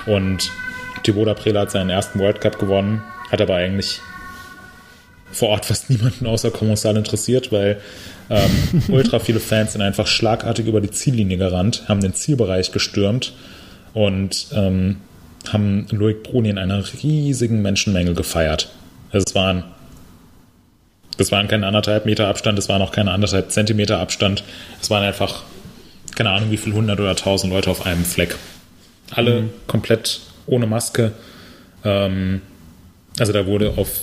und 0.06 0.50
Thibaut 1.02 1.28
Aprela 1.28 1.60
hat 1.60 1.70
seinen 1.70 1.90
ersten 1.90 2.18
World 2.18 2.40
Cup 2.40 2.58
gewonnen, 2.58 3.02
hat 3.30 3.42
aber 3.42 3.56
eigentlich 3.56 4.00
vor 5.30 5.50
Ort 5.50 5.66
fast 5.66 5.90
niemanden 5.90 6.24
außer 6.24 6.50
Kommissar 6.50 6.96
interessiert, 6.96 7.52
weil 7.52 7.78
ähm, 8.30 8.50
ultra 8.88 9.18
viele 9.18 9.40
Fans 9.40 9.74
sind 9.74 9.82
einfach 9.82 10.06
schlagartig 10.06 10.66
über 10.66 10.80
die 10.80 10.90
Ziellinie 10.90 11.36
gerannt, 11.36 11.84
haben 11.88 12.00
den 12.00 12.14
Zielbereich 12.14 12.72
gestürmt 12.72 13.34
und 13.92 14.46
ähm, 14.54 14.96
haben 15.46 15.86
Loic 15.90 16.22
Bruni 16.22 16.48
in 16.48 16.56
einer 16.56 16.82
riesigen 17.02 17.60
Menschenmenge 17.60 18.14
gefeiert. 18.14 18.70
Also 19.12 19.26
es 19.28 19.34
waren 19.34 19.64
das 21.20 21.30
waren 21.30 21.48
keine 21.48 21.66
anderthalb 21.66 22.06
Meter 22.06 22.28
Abstand, 22.28 22.56
das 22.56 22.70
waren 22.70 22.80
auch 22.80 22.92
keine 22.92 23.10
anderthalb 23.10 23.52
Zentimeter 23.52 23.98
Abstand. 23.98 24.42
Es 24.80 24.88
waren 24.88 25.04
einfach, 25.04 25.42
keine 26.16 26.30
Ahnung, 26.30 26.50
wie 26.50 26.56
viel 26.56 26.72
hundert 26.72 26.98
oder 26.98 27.14
tausend 27.14 27.52
Leute 27.52 27.70
auf 27.70 27.84
einem 27.84 28.06
Fleck. 28.06 28.36
Alle 29.10 29.42
mhm. 29.42 29.50
komplett 29.66 30.20
ohne 30.46 30.66
Maske. 30.66 31.12
Ähm, 31.84 32.40
also 33.18 33.34
da 33.34 33.46
wurde 33.46 33.74
auf 33.76 34.00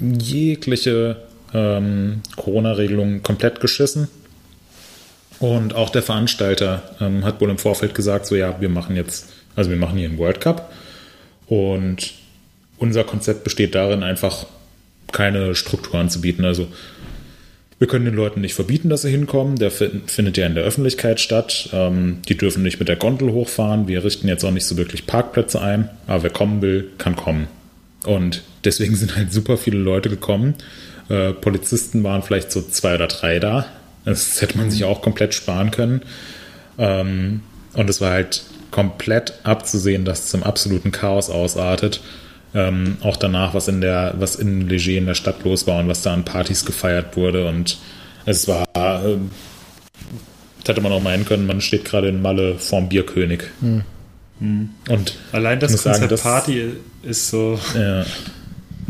jegliche 0.00 1.16
ähm, 1.52 2.22
Corona-Regelungen 2.36 3.24
komplett 3.24 3.60
geschissen. 3.60 4.06
Und 5.40 5.74
auch 5.74 5.90
der 5.90 6.04
Veranstalter 6.04 6.82
ähm, 7.00 7.24
hat 7.24 7.40
wohl 7.40 7.50
im 7.50 7.58
Vorfeld 7.58 7.96
gesagt, 7.96 8.26
so 8.26 8.36
ja, 8.36 8.60
wir 8.60 8.68
machen 8.68 8.94
jetzt, 8.94 9.32
also 9.56 9.68
wir 9.68 9.76
machen 9.76 9.98
hier 9.98 10.08
einen 10.08 10.18
World 10.18 10.40
Cup. 10.40 10.72
Und 11.48 12.12
unser 12.78 13.02
Konzept 13.02 13.42
besteht 13.42 13.74
darin, 13.74 14.04
einfach 14.04 14.46
keine 15.12 15.54
Struktur 15.54 16.00
anzubieten. 16.00 16.44
Also 16.44 16.68
wir 17.78 17.88
können 17.88 18.04
den 18.04 18.14
Leuten 18.14 18.40
nicht 18.40 18.54
verbieten, 18.54 18.88
dass 18.88 19.02
sie 19.02 19.10
hinkommen. 19.10 19.56
Der 19.56 19.70
findet 19.72 20.36
ja 20.36 20.46
in 20.46 20.54
der 20.54 20.62
Öffentlichkeit 20.64 21.18
statt. 21.18 21.68
Ähm, 21.72 22.22
die 22.28 22.36
dürfen 22.36 22.62
nicht 22.62 22.78
mit 22.78 22.88
der 22.88 22.96
Gondel 22.96 23.32
hochfahren. 23.32 23.88
Wir 23.88 24.04
richten 24.04 24.28
jetzt 24.28 24.44
auch 24.44 24.52
nicht 24.52 24.66
so 24.66 24.76
wirklich 24.76 25.06
Parkplätze 25.06 25.60
ein. 25.60 25.90
Aber 26.06 26.22
wer 26.22 26.30
kommen 26.30 26.62
will, 26.62 26.90
kann 26.98 27.16
kommen. 27.16 27.48
Und 28.04 28.42
deswegen 28.64 28.94
sind 28.94 29.16
halt 29.16 29.32
super 29.32 29.56
viele 29.56 29.78
Leute 29.78 30.08
gekommen. 30.08 30.54
Äh, 31.08 31.32
Polizisten 31.32 32.04
waren 32.04 32.22
vielleicht 32.22 32.52
so 32.52 32.62
zwei 32.62 32.94
oder 32.94 33.08
drei 33.08 33.38
da. 33.38 33.66
Das 34.04 34.40
hätte 34.40 34.58
man 34.58 34.70
sich 34.70 34.84
auch 34.84 35.02
komplett 35.02 35.34
sparen 35.34 35.70
können. 35.70 36.02
Ähm, 36.78 37.40
und 37.74 37.90
es 37.90 38.00
war 38.00 38.12
halt 38.12 38.44
komplett 38.70 39.34
abzusehen, 39.42 40.04
dass 40.04 40.20
es 40.20 40.28
zum 40.28 40.42
absoluten 40.42 40.92
Chaos 40.92 41.30
ausartet. 41.30 42.00
Ähm, 42.54 42.96
auch 43.02 43.16
danach, 43.16 43.54
was 43.54 43.68
in 43.68 43.80
der, 43.80 44.14
was 44.18 44.36
in 44.36 44.68
Leger 44.68 44.98
in 44.98 45.06
der 45.06 45.14
Stadt 45.14 45.42
los 45.44 45.66
war 45.66 45.78
und 45.80 45.88
was 45.88 46.02
da 46.02 46.12
an 46.12 46.24
Partys 46.24 46.64
gefeiert 46.64 47.16
wurde. 47.16 47.46
Und 47.48 47.78
es 48.26 48.46
war, 48.48 48.66
äh, 48.76 49.16
hätte 50.66 50.80
man 50.80 50.92
auch 50.92 51.02
meinen 51.02 51.24
können, 51.24 51.46
man 51.46 51.60
steht 51.60 51.84
gerade 51.84 52.08
in 52.08 52.22
Malle 52.22 52.58
vorm 52.58 52.88
Bierkönig. 52.88 53.44
Hm. 53.60 53.82
Und 54.88 55.16
Allein 55.30 55.60
das 55.60 55.70
ich 55.70 55.76
muss 55.76 55.82
sagen, 55.84 55.94
Konzept 56.00 56.12
das- 56.12 56.22
Party 56.22 56.70
ist 57.04 57.28
so 57.30 57.60
ja, 57.76 58.04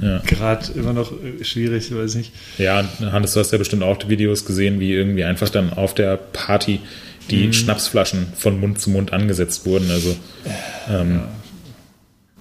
ja. 0.01 0.19
gerade 0.27 0.73
immer 0.73 0.95
noch 0.95 1.13
äh, 1.13 1.45
schwierig, 1.45 1.95
weiß 1.95 2.15
nicht. 2.15 2.33
Ja, 2.59 2.81
und 2.81 3.13
Hannes, 3.13 3.35
du 3.35 3.41
hast 3.41 3.53
ja 3.53 3.59
bestimmt 3.59 3.83
auch 3.83 3.99
die 3.99 4.09
Videos 4.09 4.47
gesehen, 4.47 4.81
wie 4.81 4.93
irgendwie 4.93 5.25
einfach 5.25 5.51
dann 5.51 5.73
auf 5.73 5.95
der 5.95 6.17
Party 6.17 6.81
die 7.31 7.53
Schnapsflaschen 7.53 8.33
von 8.35 8.59
Mund 8.61 8.81
zu 8.81 8.91
Mund 8.91 9.13
angesetzt 9.13 9.65
wurden. 9.67 9.91
Also, 9.91 10.17
ähm, 10.91 11.21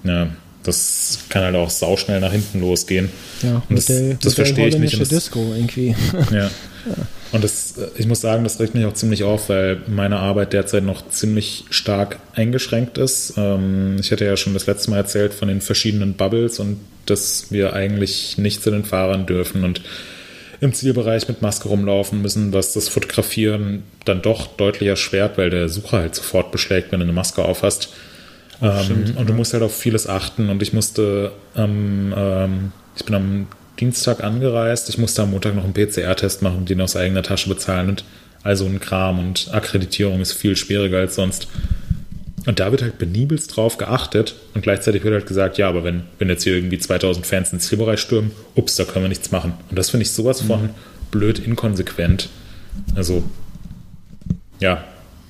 ja. 0.03 0.27
Das 0.63 1.19
kann 1.29 1.43
halt 1.43 1.55
auch 1.55 1.69
sauschnell 1.69 2.19
nach 2.19 2.31
hinten 2.31 2.61
losgehen. 2.61 3.09
Ja, 3.41 3.61
und 3.67 3.77
das, 3.77 3.89
Modell- 3.89 4.17
das 4.21 4.33
verstehe 4.35 4.67
ich 4.67 4.77
nicht. 4.77 4.93
Und 4.93 5.01
das, 5.01 5.09
Disco 5.09 5.53
irgendwie. 5.55 5.95
ja. 6.31 6.49
Und 7.31 7.43
das, 7.43 7.77
äh, 7.77 7.87
ich 7.97 8.07
muss 8.07 8.21
sagen, 8.21 8.43
das 8.43 8.59
regt 8.59 8.75
mich 8.75 8.85
auch 8.85 8.93
ziemlich 8.93 9.23
auf, 9.23 9.49
weil 9.49 9.81
meine 9.87 10.17
Arbeit 10.17 10.53
derzeit 10.53 10.83
noch 10.83 11.07
ziemlich 11.09 11.65
stark 11.69 12.19
eingeschränkt 12.35 12.97
ist. 12.97 13.33
Ähm, 13.37 13.97
ich 13.99 14.11
hatte 14.11 14.25
ja 14.25 14.37
schon 14.37 14.53
das 14.53 14.67
letzte 14.67 14.91
Mal 14.91 14.97
erzählt 14.97 15.33
von 15.33 15.47
den 15.47 15.61
verschiedenen 15.61 16.13
Bubbles 16.13 16.59
und 16.59 16.77
dass 17.05 17.51
wir 17.51 17.73
eigentlich 17.73 18.37
nicht 18.37 18.61
zu 18.61 18.71
den 18.71 18.85
Fahrern 18.85 19.25
dürfen 19.25 19.63
und 19.63 19.81
im 20.59 20.73
Zielbereich 20.73 21.27
mit 21.27 21.41
Maske 21.41 21.69
rumlaufen 21.69 22.21
müssen, 22.21 22.51
dass 22.51 22.73
das 22.73 22.87
Fotografieren 22.87 23.81
dann 24.05 24.21
doch 24.21 24.45
deutlich 24.45 24.89
erschwert, 24.89 25.37
weil 25.39 25.49
der 25.49 25.69
Sucher 25.69 25.97
halt 25.97 26.13
sofort 26.13 26.51
beschlägt, 26.51 26.91
wenn 26.91 26.99
du 26.99 27.05
eine 27.05 27.13
Maske 27.13 27.43
aufhast. 27.43 27.89
Ähm, 28.61 29.15
und 29.17 29.29
du 29.29 29.33
musst 29.33 29.53
halt 29.53 29.63
auf 29.63 29.75
vieles 29.75 30.07
achten. 30.07 30.49
Und 30.49 30.61
ich 30.61 30.73
musste 30.73 31.31
am, 31.55 32.13
ähm, 32.15 32.71
ich 32.95 33.05
bin 33.05 33.15
am 33.15 33.47
Dienstag 33.79 34.23
angereist, 34.23 34.89
ich 34.89 34.97
musste 34.97 35.23
am 35.23 35.31
Montag 35.31 35.55
noch 35.55 35.63
einen 35.63 35.73
PCR-Test 35.73 36.41
machen 36.41 36.57
und 36.57 36.69
den 36.69 36.81
aus 36.81 36.95
eigener 36.95 37.23
Tasche 37.23 37.49
bezahlen 37.49 37.89
und 37.89 38.03
also 38.43 38.65
ein 38.65 38.79
Kram 38.79 39.19
und 39.19 39.49
Akkreditierung 39.51 40.21
ist 40.21 40.33
viel 40.33 40.55
schwieriger 40.55 40.99
als 40.99 41.15
sonst. 41.15 41.47
Und 42.47 42.59
da 42.59 42.71
wird 42.71 42.81
halt 42.81 42.97
penibelst 42.97 43.55
drauf 43.55 43.77
geachtet 43.77 44.35
und 44.53 44.61
gleichzeitig 44.61 45.03
wird 45.03 45.13
halt 45.13 45.27
gesagt, 45.27 45.57
ja, 45.57 45.69
aber 45.69 45.83
wenn, 45.83 46.03
wenn 46.17 46.29
jetzt 46.29 46.43
hier 46.43 46.55
irgendwie 46.55 46.79
2000 46.79 47.25
Fans 47.25 47.53
ins 47.53 47.67
Zielbereich 47.67 47.99
stürmen, 47.99 48.31
ups, 48.55 48.75
da 48.75 48.83
können 48.83 49.05
wir 49.05 49.09
nichts 49.09 49.31
machen. 49.31 49.53
Und 49.69 49.77
das 49.77 49.91
finde 49.91 50.03
ich 50.03 50.11
sowas 50.11 50.41
von 50.41 50.69
blöd 51.11 51.39
inkonsequent. 51.39 52.29
Also, 52.95 53.23
ja, 54.59 54.83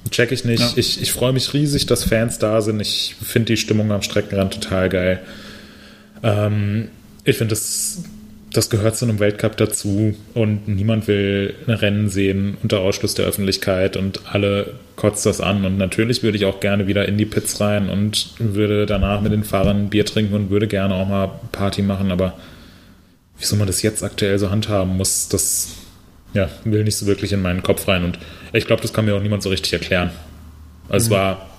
check 0.10 0.32
ich 0.32 0.46
nicht. 0.46 0.62
Ja. 0.62 0.74
Ich, 0.76 1.02
ich 1.02 1.12
freue 1.12 1.34
mich 1.34 1.54
riesig, 1.54 1.86
dass 1.86 2.04
Fans 2.04 2.40
da 2.40 2.62
sind. 2.62 2.80
Ich 2.80 3.16
finde 3.22 3.54
die 3.54 3.58
Stimmung 3.58 3.92
am 3.92 4.02
Streckenrand 4.02 4.54
total 4.54 4.90
geil. 4.90 5.20
Ähm, 6.24 6.90
ich 7.24 7.38
finde, 7.38 7.52
das, 7.52 8.04
das 8.52 8.70
gehört 8.70 8.98
zu 8.98 9.06
einem 9.06 9.20
Weltcup 9.20 9.58
dazu 9.58 10.16
und 10.34 10.68
niemand 10.68 11.08
will 11.08 11.54
ein 11.68 11.74
Rennen 11.74 12.10
sehen 12.10 12.58
unter 12.64 12.80
Ausschluss 12.80 13.14
der 13.14 13.26
Öffentlichkeit 13.26 13.96
und 13.96 14.22
alle 14.34 14.74
kotzt 14.96 15.26
das 15.26 15.40
an. 15.40 15.66
Und 15.66 15.78
natürlich 15.78 16.24
würde 16.24 16.38
ich 16.38 16.46
auch 16.46 16.60
gerne 16.60 16.88
wieder 16.88 17.08
in 17.08 17.18
die 17.18 17.26
Pits 17.26 17.60
rein 17.62 17.90
und 17.90 18.34
würde 18.40 18.86
danach 18.86 19.22
mit 19.22 19.32
den 19.32 19.44
Fahrern 19.44 19.86
ein 19.86 19.90
Bier 19.90 20.06
trinken 20.06 20.34
und 20.34 20.50
würde 20.50 20.68
gerne 20.68 20.96
auch 20.96 21.08
mal 21.08 21.32
Party 21.52 21.82
machen, 21.82 22.12
aber 22.12 22.34
wieso 23.38 23.56
man 23.56 23.68
das 23.68 23.82
jetzt 23.82 24.04
aktuell 24.04 24.38
so 24.38 24.52
handhaben 24.52 24.98
muss, 24.98 25.28
das 25.28 25.70
ja, 26.34 26.50
will 26.64 26.84
nicht 26.84 26.98
so 26.98 27.06
wirklich 27.06 27.34
in 27.34 27.42
meinen 27.42 27.64
Kopf 27.64 27.88
rein. 27.88 28.04
Und 28.04 28.20
ich 28.54 28.66
glaube, 28.66 28.82
das 28.82 28.94
kann 28.94 29.06
mir 29.06 29.16
auch 29.16 29.22
niemand 29.22 29.44
so 29.44 29.50
richtig 29.50 29.74
erklären. 29.74 30.12
Also 30.90 31.06
es 31.06 31.12
war, 31.12 31.50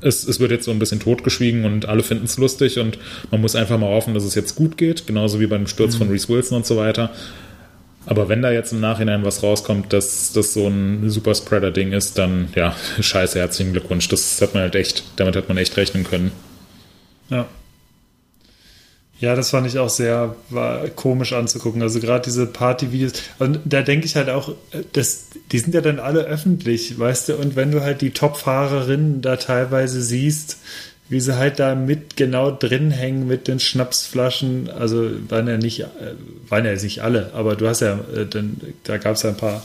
es, 0.00 0.26
es 0.26 0.40
wird 0.40 0.50
jetzt 0.50 0.64
so 0.64 0.70
ein 0.70 0.78
bisschen 0.78 1.00
totgeschwiegen 1.00 1.64
und 1.64 1.86
alle 1.86 2.02
finden 2.02 2.24
es 2.24 2.38
lustig 2.38 2.78
und 2.78 2.98
man 3.30 3.40
muss 3.40 3.54
einfach 3.54 3.78
mal 3.78 3.88
hoffen, 3.88 4.14
dass 4.14 4.24
es 4.24 4.34
jetzt 4.34 4.54
gut 4.54 4.76
geht, 4.76 5.06
genauso 5.06 5.40
wie 5.40 5.46
beim 5.46 5.66
Sturz 5.66 5.96
von 5.96 6.08
Reese 6.08 6.28
Wilson 6.28 6.58
und 6.58 6.66
so 6.66 6.76
weiter. 6.76 7.10
Aber 8.04 8.28
wenn 8.28 8.42
da 8.42 8.50
jetzt 8.50 8.72
im 8.72 8.80
Nachhinein 8.80 9.24
was 9.24 9.42
rauskommt, 9.42 9.92
dass 9.92 10.32
das 10.32 10.54
so 10.54 10.66
ein 10.66 11.08
Superspreader-Ding 11.08 11.92
ist, 11.92 12.18
dann 12.18 12.48
ja, 12.54 12.74
scheiße, 13.00 13.38
herzlichen 13.38 13.72
Glückwunsch. 13.72 14.08
Das 14.08 14.40
hat 14.40 14.54
man 14.54 14.64
halt 14.64 14.74
echt, 14.74 15.04
damit 15.16 15.36
hat 15.36 15.48
man 15.48 15.56
echt 15.56 15.76
rechnen 15.76 16.04
können. 16.04 16.32
Ja. 17.30 17.46
Ja, 19.22 19.36
das 19.36 19.50
fand 19.50 19.68
ich 19.68 19.78
auch 19.78 19.88
sehr 19.88 20.34
war 20.50 20.88
komisch 20.88 21.32
anzugucken. 21.32 21.80
Also 21.80 22.00
gerade 22.00 22.24
diese 22.24 22.44
Partyvideos. 22.44 23.12
Und 23.38 23.60
da 23.64 23.82
denke 23.82 24.04
ich 24.04 24.16
halt 24.16 24.28
auch, 24.28 24.48
äh, 24.72 24.82
das, 24.92 25.26
die 25.52 25.60
sind 25.60 25.74
ja 25.74 25.80
dann 25.80 26.00
alle 26.00 26.24
öffentlich, 26.24 26.98
weißt 26.98 27.28
du? 27.28 27.36
Und 27.36 27.54
wenn 27.54 27.70
du 27.70 27.82
halt 27.82 28.00
die 28.00 28.10
Top-Fahrerinnen 28.10 29.22
da 29.22 29.36
teilweise 29.36 30.02
siehst, 30.02 30.58
wie 31.08 31.20
sie 31.20 31.36
halt 31.36 31.60
da 31.60 31.76
mit 31.76 32.16
genau 32.16 32.50
drin 32.50 32.90
hängen 32.90 33.28
mit 33.28 33.46
den 33.46 33.60
Schnapsflaschen, 33.60 34.68
also 34.68 35.08
waren 35.28 35.46
ja 35.46 35.56
nicht, 35.56 35.80
äh, 35.80 35.86
waren 36.48 36.64
ja 36.64 36.72
nicht 36.72 37.00
alle, 37.02 37.30
aber 37.32 37.54
du 37.54 37.68
hast 37.68 37.80
ja, 37.80 38.00
äh, 38.16 38.26
dann, 38.26 38.60
da 38.82 38.96
gab 38.98 39.14
es 39.14 39.22
ja 39.22 39.30
ein 39.30 39.36
paar, 39.36 39.62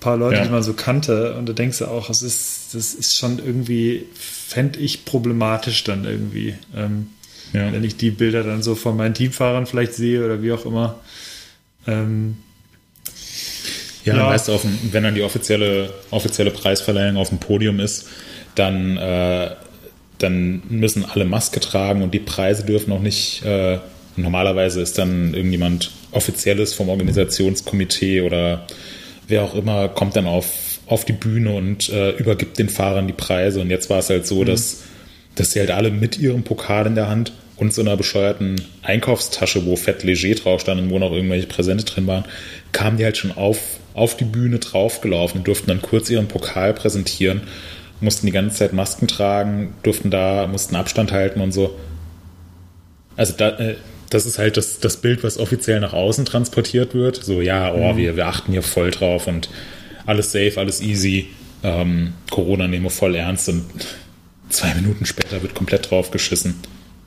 paar 0.00 0.16
Leute, 0.16 0.38
Ja. 0.38 0.42
die 0.44 0.50
man 0.50 0.64
so 0.64 0.72
kannte, 0.72 1.34
und 1.34 1.48
da 1.48 1.52
denkst 1.52 1.78
du 1.78 1.86
auch, 1.86 2.08
das 2.08 2.22
ist, 2.22 2.74
das 2.74 2.94
ist 2.94 3.16
schon 3.16 3.38
irgendwie, 3.38 4.06
fände 4.14 4.80
ich 4.80 5.04
problematisch 5.04 5.84
dann 5.84 6.04
irgendwie. 6.04 6.54
Ähm, 6.76 7.10
Ja. 7.52 7.72
wenn 7.72 7.84
ich 7.84 7.96
die 7.96 8.10
Bilder 8.10 8.42
dann 8.42 8.62
so 8.62 8.74
von 8.74 8.96
meinen 8.96 9.14
Teamfahrern 9.14 9.66
vielleicht 9.66 9.94
sehe 9.94 10.24
oder 10.24 10.42
wie 10.42 10.52
auch 10.52 10.64
immer. 10.66 11.00
Ähm, 11.86 12.36
Ja, 14.04 14.16
Ja. 14.16 14.26
weißt 14.30 14.48
du, 14.48 14.52
auf 14.54 14.66
wenn 14.90 15.04
dann 15.04 15.14
die 15.14 15.22
offizielle, 15.22 15.92
offizielle 16.10 16.50
Preisverleihung 16.50 17.16
auf 17.16 17.28
dem 17.28 17.38
Podium 17.38 17.78
ist, 17.78 18.08
dann, 18.56 18.96
äh, 18.96 19.50
dann 20.18 20.62
müssen 20.68 21.04
alle 21.04 21.24
Maske 21.24 21.60
tragen 21.60 22.02
und 22.02 22.12
die 22.12 22.18
Preise 22.18 22.64
dürfen 22.64 22.92
auch 22.92 23.00
nicht. 23.00 23.44
Äh, 23.44 23.78
normalerweise 24.16 24.80
ist 24.80 24.98
dann 24.98 25.34
irgendjemand 25.34 25.92
Offizielles 26.10 26.74
vom 26.74 26.88
Organisationskomitee 26.88 28.22
oder 28.22 28.66
wer 29.28 29.42
auch 29.44 29.54
immer 29.54 29.88
kommt 29.88 30.16
dann 30.16 30.26
auf, 30.26 30.46
auf 30.86 31.04
die 31.04 31.12
Bühne 31.12 31.54
und 31.54 31.88
äh, 31.88 32.10
übergibt 32.16 32.58
den 32.58 32.68
Fahrern 32.68 33.06
die 33.06 33.12
Preise. 33.12 33.60
Und 33.60 33.70
jetzt 33.70 33.88
war 33.88 34.00
es 34.00 34.10
halt 34.10 34.26
so, 34.26 34.42
dass, 34.44 34.82
dass 35.36 35.52
sie 35.52 35.60
halt 35.60 35.70
alle 35.70 35.90
mit 35.90 36.18
ihrem 36.18 36.42
Pokal 36.42 36.86
in 36.86 36.94
der 36.96 37.08
Hand 37.08 37.32
und 37.62 37.72
so 37.72 37.80
einer 37.80 37.96
bescheuerten 37.96 38.60
Einkaufstasche, 38.82 39.64
wo 39.64 39.76
Fett 39.76 40.02
Leger 40.02 40.34
drauf 40.34 40.60
stand 40.60 40.80
und 40.80 40.90
wo 40.90 40.98
noch 40.98 41.12
irgendwelche 41.12 41.46
Präsente 41.46 41.84
drin 41.84 42.08
waren, 42.08 42.24
kamen 42.72 42.96
die 42.98 43.04
halt 43.04 43.16
schon 43.16 43.30
auf, 43.32 43.58
auf 43.94 44.16
die 44.16 44.24
Bühne 44.24 44.58
draufgelaufen 44.58 45.38
und 45.38 45.46
durften 45.46 45.68
dann 45.68 45.80
kurz 45.80 46.10
ihren 46.10 46.26
Pokal 46.26 46.74
präsentieren, 46.74 47.42
mussten 48.00 48.26
die 48.26 48.32
ganze 48.32 48.56
Zeit 48.56 48.72
Masken 48.72 49.06
tragen, 49.06 49.74
durften 49.84 50.10
da, 50.10 50.48
mussten 50.48 50.74
Abstand 50.74 51.12
halten 51.12 51.40
und 51.40 51.52
so. 51.52 51.78
Also 53.16 53.34
da, 53.36 53.50
äh, 53.50 53.76
das 54.10 54.26
ist 54.26 54.38
halt 54.38 54.56
das, 54.56 54.80
das 54.80 54.96
Bild, 54.96 55.22
was 55.22 55.38
offiziell 55.38 55.78
nach 55.78 55.92
außen 55.92 56.24
transportiert 56.24 56.94
wird. 56.94 57.16
So, 57.16 57.40
ja, 57.40 57.72
oh, 57.72 57.96
wir, 57.96 58.16
wir 58.16 58.26
achten 58.26 58.52
hier 58.52 58.62
voll 58.62 58.90
drauf 58.90 59.28
und 59.28 59.48
alles 60.04 60.32
safe, 60.32 60.54
alles 60.56 60.82
easy. 60.82 61.28
Ähm, 61.62 62.14
Corona 62.28 62.66
nehmen 62.66 62.84
wir 62.84 62.90
voll 62.90 63.14
ernst 63.14 63.48
und 63.48 63.64
zwei 64.48 64.74
Minuten 64.74 65.06
später 65.06 65.42
wird 65.42 65.54
komplett 65.54 65.90
drauf 65.90 66.10
geschissen. 66.10 66.56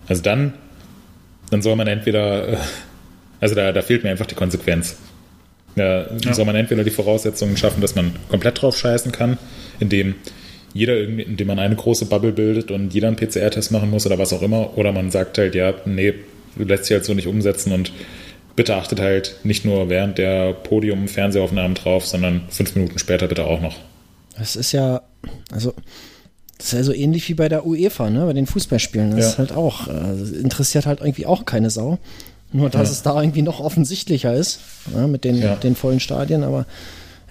Also 0.07 0.21
dann, 0.21 0.53
dann 1.49 1.61
soll 1.61 1.75
man 1.75 1.87
entweder, 1.87 2.47
äh, 2.47 2.57
also 3.39 3.55
da, 3.55 3.71
da 3.71 3.81
fehlt 3.81 4.03
mir 4.03 4.11
einfach 4.11 4.25
die 4.25 4.35
Konsequenz. 4.35 4.97
Ja, 5.75 6.05
Soll 6.33 6.45
man 6.45 6.55
entweder 6.55 6.85
die 6.85 6.89
Voraussetzungen 6.89 7.57
schaffen, 7.57 7.81
dass 7.81 7.95
man 7.95 8.13
komplett 8.29 8.61
drauf 8.61 8.77
scheißen 8.77 9.11
kann, 9.11 9.37
indem 9.79 10.15
jeder 10.73 10.95
irgendwie, 10.95 11.23
indem 11.23 11.47
man 11.47 11.59
eine 11.59 11.75
große 11.75 12.05
Bubble 12.05 12.31
bildet 12.31 12.71
und 12.71 12.93
jeder 12.93 13.07
einen 13.09 13.17
PCR-Test 13.17 13.71
machen 13.71 13.89
muss 13.89 14.05
oder 14.05 14.17
was 14.17 14.31
auch 14.31 14.41
immer, 14.41 14.77
oder 14.77 14.93
man 14.93 15.11
sagt 15.11 15.37
halt, 15.37 15.53
ja, 15.53 15.73
nee, 15.85 16.13
lässt 16.57 16.85
sich 16.85 16.93
halt 16.93 17.05
so 17.05 17.13
nicht 17.13 17.27
umsetzen 17.27 17.73
und 17.73 17.91
bitte 18.55 18.75
achtet 18.75 18.99
halt 19.01 19.35
nicht 19.43 19.65
nur 19.65 19.89
während 19.89 20.17
der 20.17 20.53
Podium-Fernsehaufnahmen 20.53 21.75
drauf, 21.75 22.05
sondern 22.05 22.43
fünf 22.49 22.75
Minuten 22.75 22.97
später 22.99 23.27
bitte 23.27 23.45
auch 23.45 23.61
noch. 23.61 23.77
Das 24.37 24.55
ist 24.55 24.71
ja, 24.71 25.01
also, 25.51 25.73
das 26.57 26.67
ist 26.67 26.73
ja 26.73 26.83
so 26.83 26.93
ähnlich 26.93 27.27
wie 27.29 27.33
bei 27.33 27.49
der 27.49 27.65
UEFA, 27.65 28.09
ne, 28.09 28.25
bei 28.25 28.33
den 28.33 28.47
Fußballspielen. 28.47 29.11
Das 29.11 29.19
Ja. 29.19 29.29
ist 29.31 29.37
halt 29.37 29.51
auch, 29.51 29.87
äh, 29.87 29.91
das 30.19 30.31
interessiert 30.31 30.85
halt 30.85 30.99
irgendwie 31.01 31.25
auch 31.25 31.45
keine 31.45 31.69
Sau. 31.69 31.97
Nur, 32.53 32.69
dass 32.69 32.87
Ja. 32.89 32.93
es 32.93 33.01
da 33.01 33.21
irgendwie 33.21 33.41
noch 33.41 33.59
offensichtlicher 33.59 34.33
ist, 34.33 34.59
ne, 34.93 35.07
mit 35.07 35.23
den, 35.23 35.41
Ja. 35.41 35.55
den 35.55 35.75
vollen 35.75 35.99
Stadien, 35.99 36.43
aber 36.43 36.65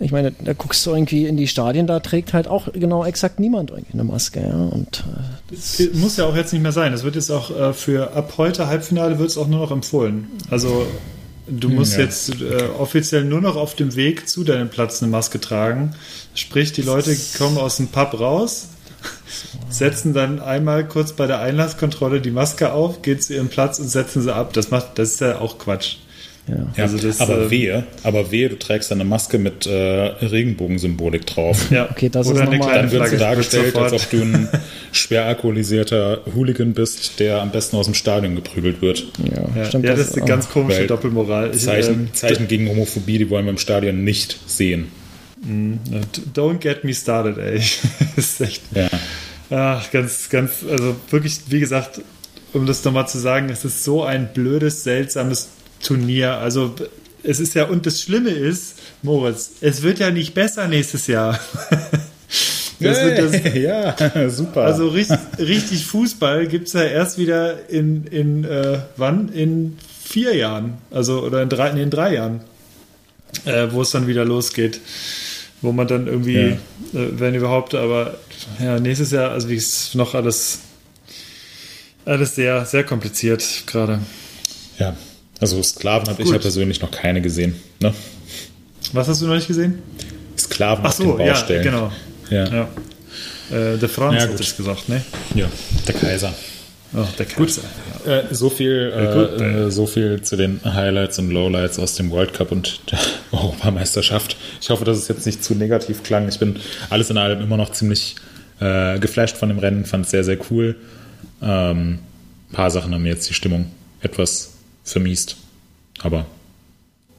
ich 0.01 0.11
meine, 0.11 0.33
da 0.33 0.53
guckst 0.55 0.85
du 0.85 0.91
irgendwie 0.91 1.25
in 1.27 1.37
die 1.37 1.47
Stadien, 1.47 1.87
da 1.87 2.01
trägt 2.01 2.33
halt 2.33 2.49
auch 2.49 2.73
genau 2.73 3.05
exakt 3.05 3.39
niemand 3.39 3.71
irgendwie 3.71 3.93
eine 3.95 4.05
Maske, 4.05 4.41
ja, 4.41 4.55
und 4.55 5.05
äh, 5.07 5.55
das, 5.55 5.81
muss 5.95 6.17
ja 6.17 6.27
auch 6.27 6.35
jetzt 6.37 6.53
nicht 6.53 6.63
mehr 6.63 6.73
sein. 6.73 6.93
Es 6.93 7.05
wird 7.05 7.15
jetzt 7.15 7.31
auch 7.31 7.57
äh, 7.57 7.73
für 7.73 8.13
ab 8.13 8.35
heute 8.37 8.67
Halbfinale 8.67 9.19
wird 9.19 9.31
es 9.31 9.39
auch 9.39 9.47
nur 9.47 9.61
noch 9.61 9.71
empfohlen. 9.71 10.27
Also 10.51 10.85
du 11.47 11.69
musst 11.69 11.95
ja. 11.97 12.01
jetzt 12.01 12.41
äh, 12.41 12.65
offiziell 12.79 13.25
nur 13.25 13.41
noch 13.41 13.57
auf 13.57 13.77
dem 13.77 13.95
Weg 13.95 14.29
zu 14.29 14.43
deinem 14.45 14.69
Platz 14.69 15.01
eine 15.01 15.11
Maske 15.11 15.41
tragen. 15.41 15.95
Sprich, 16.35 16.73
die 16.73 16.83
Leute 16.83 17.17
kommen 17.39 17.57
aus 17.57 17.77
dem 17.77 17.87
Pub 17.87 18.19
raus, 18.19 18.67
setzen 19.69 20.13
dann 20.15 20.41
einmal 20.41 20.87
kurz 20.87 21.13
bei 21.13 21.27
der 21.27 21.41
Einlasskontrolle 21.41 22.21
die 22.21 22.31
Maske 22.31 22.73
auf, 22.73 23.03
gehen 23.03 23.21
zu 23.21 23.35
ihrem 23.35 23.49
Platz 23.49 23.79
und 23.79 23.89
setzen 23.89 24.23
sie 24.23 24.35
ab. 24.35 24.53
Das 24.53 24.71
macht, 24.71 24.99
das 24.99 25.13
ist 25.15 25.21
ja 25.21 25.39
auch 25.41 25.59
Quatsch. 25.59 25.97
Ja. 26.47 26.67
Also 26.83 26.99
das, 26.99 27.21
aber 27.21 27.47
äh, 27.47 27.51
wehe, 27.51 27.85
aber 28.03 28.31
wehe, 28.31 28.51
du 28.51 28.59
trägst 28.59 28.93
eine 28.93 29.05
Maske 29.05 29.39
mit 29.39 29.65
äh, 29.67 29.73
Regenbogensymbolik 29.73 31.25
drauf. 31.27 31.71
Ja. 31.71 31.89
Okay, 31.95 32.11
das 32.11 32.27
Oder 32.27 32.43
ist 32.43 32.49
eine 32.49 32.59
nochmal- 32.59 32.73
kleine 32.73 32.83
Dann 32.89 32.93
wird 32.93 33.03
so 33.03 33.09
Flagge 33.17 33.25
dargestellt, 33.25 33.77
als 33.77 33.93
ob 33.95 34.11
du 34.11 34.21
ein 34.21 34.49
schwer 34.93 35.25
alkoholisierter 35.25 36.21
Hooligan 36.35 36.75
bist, 36.75 37.19
der 37.19 37.41
am 37.41 37.51
besten 37.51 37.77
aus 37.77 37.87
dem 37.87 37.95
Stadion 37.95 38.35
geprügelt 38.35 38.83
wird. 38.83 39.07
Ja, 39.25 39.43
Ja, 39.57 39.65
stimmt. 39.65 39.87
ja, 39.87 39.95
das 39.95 40.09
ist 40.09 40.17
eine 40.19 40.27
ganz 40.27 40.51
komische 40.51 40.87
Doppelmoral. 40.87 41.51
Ich, 41.55 41.63
Zeichen, 41.63 41.95
ähm, 41.95 42.09
Zeichen 42.13 42.47
gegen 42.47 42.69
Homophobie, 42.69 43.17
die 43.17 43.31
wollen 43.31 43.47
wir 43.47 43.51
im 43.53 43.59
Stadion 43.59 44.05
nicht 44.05 44.39
sehen. 44.47 44.89
Don't 45.45 46.59
get 46.59 46.85
me 46.85 46.95
started, 46.95 47.39
ey. 47.39 47.59
das 48.16 48.25
ist 48.25 48.41
echt. 48.41 48.62
Ja. 48.75 48.89
Ach, 49.51 49.91
ganz, 49.91 50.29
ganz, 50.31 50.65
also 50.69 50.97
wirklich, 51.11 51.41
wie 51.49 51.61
gesagt, 51.61 52.01
um 52.53 52.66
das 52.66 52.85
nochmal 52.85 53.09
zu 53.09 53.19
sagen, 53.19 53.51
es 53.51 53.65
ist 53.65 53.85
so 53.85 54.05
ein 54.05 54.33
blödes, 54.33 54.85
seltsames 54.85 55.49
Turnier. 55.83 56.39
Also, 56.39 56.75
es 57.23 57.41
ist 57.41 57.55
ja, 57.55 57.65
und 57.65 57.85
das 57.87 58.01
Schlimme 58.01 58.31
ist, 58.31 58.77
Moritz, 59.03 59.53
es 59.61 59.83
wird 59.83 59.99
ja 59.99 60.11
nicht 60.11 60.35
besser 60.35 60.69
nächstes 60.69 61.07
Jahr. 61.07 61.39
Das 62.81 62.99
wird 63.03 63.19
das, 63.19 63.55
ja, 63.55 64.29
super. 64.29 64.62
also 64.62 64.89
richtig, 64.89 65.19
richtig 65.39 65.87
Fußball 65.87 66.49
gibt 66.49 66.66
es 66.66 66.73
ja 66.73 66.83
erst 66.83 67.19
wieder 67.19 67.69
in, 67.71 68.05
in 68.09 68.45
äh, 68.45 68.81
wann? 68.97 69.29
In 69.29 69.79
vier 70.03 70.35
Jahren. 70.35 70.79
Also, 70.91 71.23
oder 71.23 71.43
in 71.43 71.49
drei, 71.49 71.73
nee, 71.73 71.83
in 71.83 71.91
drei 71.91 72.15
Jahren. 72.15 72.41
Äh, 73.45 73.69
wo 73.71 73.83
es 73.83 73.91
dann 73.91 74.07
wieder 74.07 74.25
losgeht. 74.25 74.81
Wo 75.65 75.73
man 75.73 75.86
dann 75.89 76.07
irgendwie, 76.07 76.35
Ja. 76.36 77.01
äh, 77.01 77.19
wenn 77.19 77.35
überhaupt, 77.35 77.74
aber 77.74 78.19
ja, 78.62 78.78
nächstes 78.78 79.11
Jahr, 79.12 79.31
also 79.31 79.49
wie 79.49 79.55
ist 79.57 79.95
noch 79.95 80.15
alles, 80.15 80.59
alles 82.05 82.35
sehr, 82.35 82.65
sehr 82.66 82.85
kompliziert 82.85 83.43
gerade. 83.66 84.01
ja. 84.78 84.95
Also 85.41 85.61
Sklaven 85.62 86.09
habe 86.09 86.23
ich 86.23 86.31
ja 86.31 86.39
persönlich 86.39 86.81
noch 86.81 86.91
keine 86.93 87.20
gesehen. 87.20 87.57
Ne? 87.81 87.93
Was 88.93 89.09
hast 89.09 89.20
du 89.20 89.27
noch 89.27 89.35
nicht 89.35 89.49
gesehen? 89.49 89.82
Sklaven 90.39 90.85
Ach 90.86 90.91
auf 90.91 90.97
den 90.97 91.07
so, 91.07 91.19
ja, 91.19 91.32
Baustellen. 91.32 91.62
genau. 91.65 91.93
Ja. 92.31 92.45
Ja. 92.47 92.69
Äh, 93.51 93.77
der 93.78 93.89
Franz 93.89 94.23
Ja, 94.23 94.28
hat 94.28 94.39
es 94.41 94.57
gesagt, 94.57 94.89
ne? 94.89 95.03
ja, 95.35 95.47
der 95.89 95.95
Kaiser. 95.95 96.32
Oh, 96.97 97.05
der 97.19 97.27
Kaiser. 97.27 97.62
Äh, 98.07 98.33
so, 98.33 98.51
viel, 98.51 98.91
gut, 98.91 99.41
äh, 99.41 99.66
äh, 99.66 99.71
so 99.71 99.87
viel 99.87 100.23
zu 100.23 100.37
den 100.37 100.61
Highlights 100.65 101.19
und 101.19 101.31
Lowlights 101.31 101.79
aus 101.79 101.95
dem 101.97 102.11
World 102.11 102.35
Cup 102.35 102.53
und 102.53 102.81
der 102.91 102.99
Europameisterschaft. 103.33 104.37
Ich 104.61 104.71
hoffe, 104.71 104.85
dass 104.85 104.99
es 104.99 105.09
jetzt 105.09 105.27
nicht 105.27 105.43
zu 105.43 105.55
negativ 105.55 106.03
klang. 106.03 106.29
Ich 106.29 106.39
bin 106.39 106.57
alles 106.91 107.11
in 107.11 107.19
allem 107.19 107.41
immer 107.41 107.57
noch 107.57 107.73
ziemlich 107.73 108.16
äh, 108.61 108.99
geflasht 108.99 109.37
von 109.37 109.49
dem 109.49 109.59
Rennen, 109.59 109.85
fand 109.85 110.05
es 110.05 110.11
sehr, 110.11 110.25
sehr 110.25 110.39
cool. 110.51 110.77
Ähm, 111.43 111.99
ein 112.51 112.55
paar 112.55 112.71
Sachen 112.71 112.95
haben 112.95 113.03
mir 113.03 113.09
jetzt 113.11 113.29
die 113.29 113.35
Stimmung 113.35 113.66
etwas 114.01 114.53
vermiest, 114.85 115.37
aber 116.03 116.27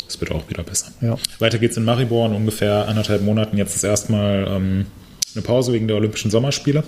es 0.07 0.19
wird 0.22 0.31
auch 0.31 0.47
wieder 0.49 0.64
besser. 0.64 0.91
Ja. 1.02 1.18
Weiter 1.39 1.57
geht's 1.57 1.77
in 1.77 1.84
Maribor 1.84 2.27
in 2.27 2.34
ungefähr 2.34 2.88
anderthalb 2.88 3.22
Monaten. 3.23 3.57
Jetzt 3.57 3.76
ist 3.76 3.84
erstmal 3.84 4.47
ähm, 4.47 4.85
eine 5.34 5.41
Pause 5.41 5.73
wegen 5.73 5.88
der 5.88 5.97
Olympischen 5.97 6.31
Sommerspiele. 6.31 6.84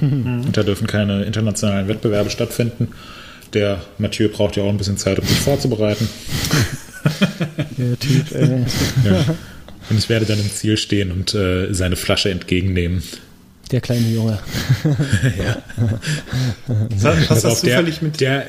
Und 0.00 0.56
da 0.56 0.62
dürfen 0.62 0.86
keine 0.86 1.24
internationalen 1.24 1.88
Wettbewerbe 1.88 2.30
stattfinden. 2.30 2.88
Der 3.52 3.80
Mathieu 3.98 4.28
braucht 4.28 4.56
ja 4.56 4.62
auch 4.64 4.68
ein 4.68 4.76
bisschen 4.76 4.96
Zeit, 4.96 5.18
um 5.18 5.26
sich 5.26 5.38
vorzubereiten. 5.38 6.08
Der 7.78 7.98
Typ, 7.98 8.32
ey. 8.32 8.64
Und 9.88 9.98
ich 9.98 10.08
werde 10.08 10.26
dann 10.26 10.40
im 10.40 10.50
Ziel 10.50 10.76
stehen 10.76 11.12
und 11.12 11.34
äh, 11.34 11.72
seine 11.72 11.96
Flasche 11.96 12.30
entgegennehmen. 12.30 13.02
Der 13.70 13.80
kleine 13.80 14.08
Junge. 14.08 14.38
Passt 17.00 17.28
Pass 17.28 17.42
das 17.42 17.44
auf, 17.44 17.60
der, 17.60 17.78
zufällig 17.78 18.02
mit 18.02 18.20
der, 18.20 18.46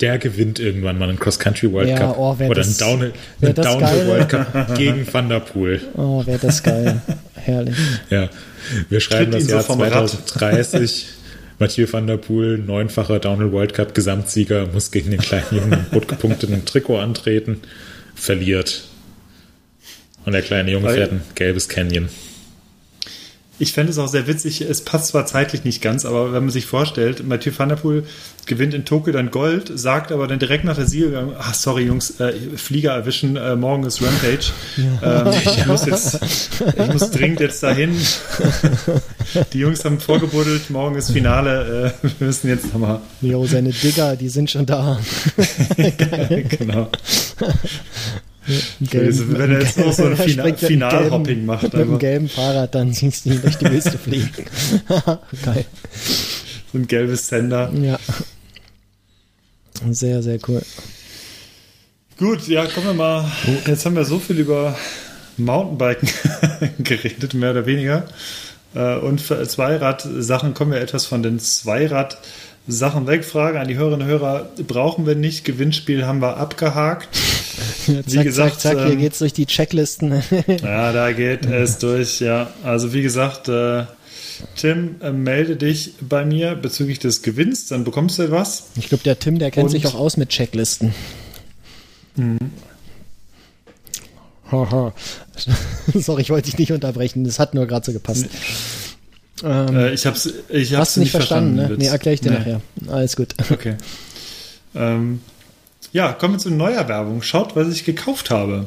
der 0.00 0.18
gewinnt 0.18 0.58
irgendwann 0.58 0.98
mal 0.98 1.08
einen 1.08 1.18
Cross-Country 1.18 1.72
World 1.72 1.88
Ja, 1.90 1.98
Cup 1.98 2.18
oh, 2.18 2.32
oder 2.32 2.54
das- 2.54 2.80
einen 2.80 2.90
Downhill, 2.90 3.12
wär 3.38 3.48
einen 3.48 3.56
das 3.56 3.66
Downhill 3.66 4.24
Cup 4.26 4.74
gegen 4.76 5.12
Van 5.12 5.28
der 5.28 5.40
Poel. 5.40 5.80
Oh, 5.96 6.24
wäre 6.26 6.38
das 6.38 6.62
geil. 6.62 7.00
Herrlich. 7.34 7.76
Ja, 8.10 8.28
wir 8.88 9.00
schreiben 9.00 9.32
Tritt 9.32 9.50
das 9.50 9.66
so 9.66 9.74
Jahr 9.78 9.92
Rad. 9.92 10.10
2030. 10.10 11.06
Mathieu 11.58 11.86
van 11.90 12.06
der 12.06 12.16
Poel, 12.16 12.56
neunfacher 12.56 13.18
Downhill 13.18 13.52
World 13.52 13.74
Cup 13.74 13.94
Gesamtsieger, 13.94 14.66
muss 14.72 14.90
gegen 14.90 15.10
den 15.10 15.20
kleinen 15.20 15.44
Jungen 15.50 15.72
im 15.74 15.86
rot 15.92 16.08
gepunkteten 16.08 16.64
Trikot 16.64 16.98
antreten, 16.98 17.60
verliert. 18.14 18.84
Und 20.24 20.32
der 20.32 20.40
kleine 20.42 20.70
Junge 20.70 20.86
Weil- 20.86 20.94
fährt 20.94 21.12
ein 21.12 21.20
gelbes 21.34 21.68
Canyon. 21.68 22.08
Ich 23.60 23.74
fände 23.74 23.92
es 23.92 23.98
auch 23.98 24.08
sehr 24.08 24.26
witzig, 24.26 24.62
es 24.62 24.80
passt 24.80 25.08
zwar 25.08 25.26
zeitlich 25.26 25.64
nicht 25.64 25.82
ganz, 25.82 26.06
aber 26.06 26.32
wenn 26.32 26.44
man 26.44 26.50
sich 26.50 26.64
vorstellt, 26.64 27.28
Mathieu 27.28 27.52
van 27.54 27.68
der 27.68 27.76
Poel 27.76 28.04
gewinnt 28.46 28.72
in 28.72 28.86
Tokio 28.86 29.12
dann 29.12 29.30
Gold, 29.30 29.70
sagt 29.74 30.12
aber 30.12 30.26
dann 30.26 30.38
direkt 30.38 30.64
nach 30.64 30.76
der 30.76 30.86
Siegerehrung, 30.86 31.34
ach 31.38 31.52
sorry 31.52 31.84
Jungs, 31.84 32.18
äh, 32.20 32.32
Flieger 32.56 32.92
erwischen, 32.92 33.36
äh, 33.36 33.56
morgen 33.56 33.84
ist 33.84 34.02
Rampage. 34.02 34.52
Ähm, 35.02 35.32
ich, 35.44 35.66
muss 35.66 35.84
jetzt, 35.84 36.20
ich 36.22 36.92
muss 36.92 37.10
dringend 37.10 37.40
jetzt 37.40 37.62
dahin. 37.62 37.94
Die 39.52 39.58
Jungs 39.58 39.84
haben 39.84 40.00
vorgebuddelt, 40.00 40.70
morgen 40.70 40.96
ist 40.96 41.10
Finale, 41.10 41.92
äh, 42.02 42.06
wir 42.18 42.26
müssen 42.28 42.48
jetzt 42.48 42.72
nochmal. 42.72 43.02
Jo, 43.20 43.44
seine 43.44 43.72
Digger, 43.72 44.16
die 44.16 44.30
sind 44.30 44.50
schon 44.50 44.64
da. 44.64 44.98
genau. 46.58 46.88
Gelben- 48.80 49.06
Also, 49.06 49.32
wenn 49.38 49.50
er 49.52 49.60
jetzt 49.62 49.78
noch 49.78 49.92
so 49.92 50.04
ein 50.06 50.16
Fina- 50.16 50.28
springt 50.44 50.62
mit 50.62 50.82
einem 50.82 50.90
Finalhopping 50.90 51.44
macht, 51.46 51.62
Mit 51.64 51.74
einem 51.74 51.84
einfach. 51.84 51.98
gelben 51.98 52.28
Fahrrad, 52.28 52.74
dann 52.74 52.92
siehst 52.92 53.24
du 53.26 53.30
ihn 53.30 53.42
durch 53.42 53.56
die 53.56 53.70
Wüste 53.70 53.98
fliegen. 53.98 54.46
Geil. 55.44 55.64
So 56.72 56.78
ein 56.78 56.86
gelbes 56.86 57.28
Sender. 57.28 57.70
Ja. 57.74 57.98
Sehr, 59.90 60.22
sehr 60.22 60.38
cool. 60.48 60.62
Gut, 62.18 62.46
ja, 62.48 62.66
kommen 62.66 62.86
wir 62.86 62.94
mal. 62.94 63.32
Jetzt 63.66 63.86
haben 63.86 63.96
wir 63.96 64.04
so 64.04 64.18
viel 64.18 64.38
über 64.38 64.76
Mountainbiken 65.38 66.08
geredet, 66.84 67.34
mehr 67.34 67.52
oder 67.52 67.66
weniger. 67.66 68.06
Äh, 68.74 68.96
Und 68.96 69.20
für 69.20 69.46
Zweirad-Sachen 69.46 70.54
kommen 70.54 70.72
wir 70.72 70.80
etwas 70.80 71.06
von 71.06 71.22
den 71.22 71.38
Zweirad-Sachen 72.68 73.06
weg. 73.06 73.24
Frage 73.24 73.60
an 73.60 73.68
die 73.68 73.76
Hörerinnen 73.76 74.02
und 74.02 74.08
Hörer: 74.08 74.50
Brauchen 74.66 75.06
wir 75.06 75.14
nicht? 75.14 75.44
Gewinnspiel 75.44 76.06
haben 76.06 76.20
wir 76.20 76.36
abgehakt. 76.36 77.08
Ja, 77.86 78.02
zack, 78.06 78.24
gesagt, 78.24 78.60
zack, 78.60 78.74
zack, 78.76 78.84
hier 78.84 78.92
ähm, 78.94 78.98
geht's 79.00 79.18
durch 79.18 79.32
die 79.32 79.44
Checklisten. 79.44 80.22
Ja, 80.62 80.92
da 80.92 81.12
geht 81.12 81.44
es 81.46 81.78
durch, 81.78 82.20
ja. 82.20 82.50
Also, 82.62 82.92
wie 82.94 83.02
gesagt, 83.02 83.48
äh, 83.48 83.84
Tim, 84.56 84.96
äh, 85.02 85.10
melde 85.10 85.56
dich 85.56 85.94
bei 86.00 86.24
mir 86.24 86.54
bezüglich 86.54 87.00
des 87.00 87.22
Gewinns, 87.22 87.66
dann 87.66 87.84
bekommst 87.84 88.18
du 88.18 88.30
was. 88.30 88.68
Ich 88.76 88.88
glaube, 88.88 89.04
der 89.04 89.18
Tim, 89.18 89.38
der 89.38 89.50
kennt 89.50 89.64
Und- 89.66 89.70
sich 89.72 89.86
auch 89.86 89.94
aus 89.94 90.16
mit 90.16 90.28
Checklisten. 90.30 90.94
Haha. 94.50 94.92
Sorry, 95.94 96.22
ich 96.22 96.30
wollte 96.30 96.50
dich 96.50 96.58
nicht 96.58 96.72
unterbrechen. 96.72 97.24
Das 97.24 97.38
hat 97.38 97.54
nur 97.54 97.66
gerade 97.66 97.84
so 97.86 97.92
gepasst. 97.92 98.26
Ähm, 99.44 99.76
Äh, 99.76 99.92
ich 99.92 100.06
hab's, 100.06 100.28
ich 100.48 100.72
hab's 100.74 100.80
hast 100.80 100.96
du 100.96 101.00
nicht 101.00 101.10
verstanden, 101.10 101.56
ne? 101.56 101.70
Witz. 101.70 101.78
Nee, 101.78 101.86
erkläre 101.86 102.14
ich 102.14 102.20
dir 102.20 102.30
Nee. 102.32 102.38
nachher. 102.38 102.60
Alles 102.88 103.16
gut. 103.16 103.34
Okay. 103.50 103.76
Ähm, 104.74 105.20
ja, 105.92 106.12
kommen 106.12 106.34
wir 106.34 106.38
zu 106.38 106.50
neuer 106.50 106.86
Werbung. 106.88 107.22
Schaut, 107.22 107.56
was 107.56 107.68
ich 107.72 107.84
gekauft 107.84 108.30
habe. 108.30 108.66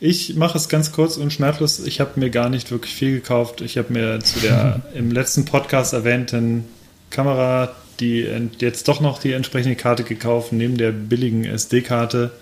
Ich 0.00 0.34
mache 0.34 0.58
es 0.58 0.68
ganz 0.68 0.90
kurz 0.92 1.16
und 1.16 1.32
schmerzlos. 1.32 1.80
Ich 1.80 2.00
habe 2.00 2.18
mir 2.18 2.30
gar 2.30 2.48
nicht 2.48 2.70
wirklich 2.70 2.92
viel 2.94 3.12
gekauft. 3.12 3.60
Ich 3.60 3.78
habe 3.78 3.92
mir 3.92 4.20
zu 4.20 4.40
der 4.40 4.82
im 4.94 5.10
letzten 5.10 5.44
Podcast 5.44 5.92
erwähnten 5.92 6.64
Kamera 7.10 7.72
die 8.00 8.26
jetzt 8.58 8.88
doch 8.88 9.00
noch 9.00 9.20
die 9.20 9.32
entsprechende 9.34 9.76
Karte 9.76 10.02
gekauft. 10.02 10.52
Neben 10.52 10.76
der 10.76 10.90
billigen 10.90 11.44
SD-Karte 11.44 12.32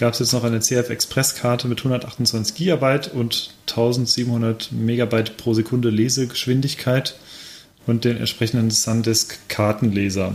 gab 0.00 0.14
es 0.14 0.18
jetzt 0.18 0.32
noch 0.32 0.44
eine 0.44 0.60
CF 0.60 0.88
Express-Karte 0.90 1.68
mit 1.68 1.78
128 1.78 2.56
GB 2.56 3.10
und 3.14 3.50
1700 3.68 4.72
Megabyte 4.72 5.36
pro 5.36 5.54
Sekunde 5.54 5.90
Lesegeschwindigkeit 5.90 7.14
und 7.86 8.04
den 8.04 8.16
entsprechenden 8.16 8.70
SanDisk-Kartenleser. 8.70 10.34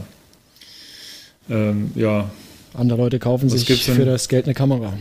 Ähm, 1.49 1.91
ja, 1.95 2.29
Andere 2.75 2.99
Leute 2.99 3.19
kaufen 3.19 3.51
Was 3.51 3.61
sich 3.61 3.83
für 3.83 4.05
das 4.05 4.29
Geld 4.29 4.45
eine 4.45 4.53
Kamera. 4.53 4.93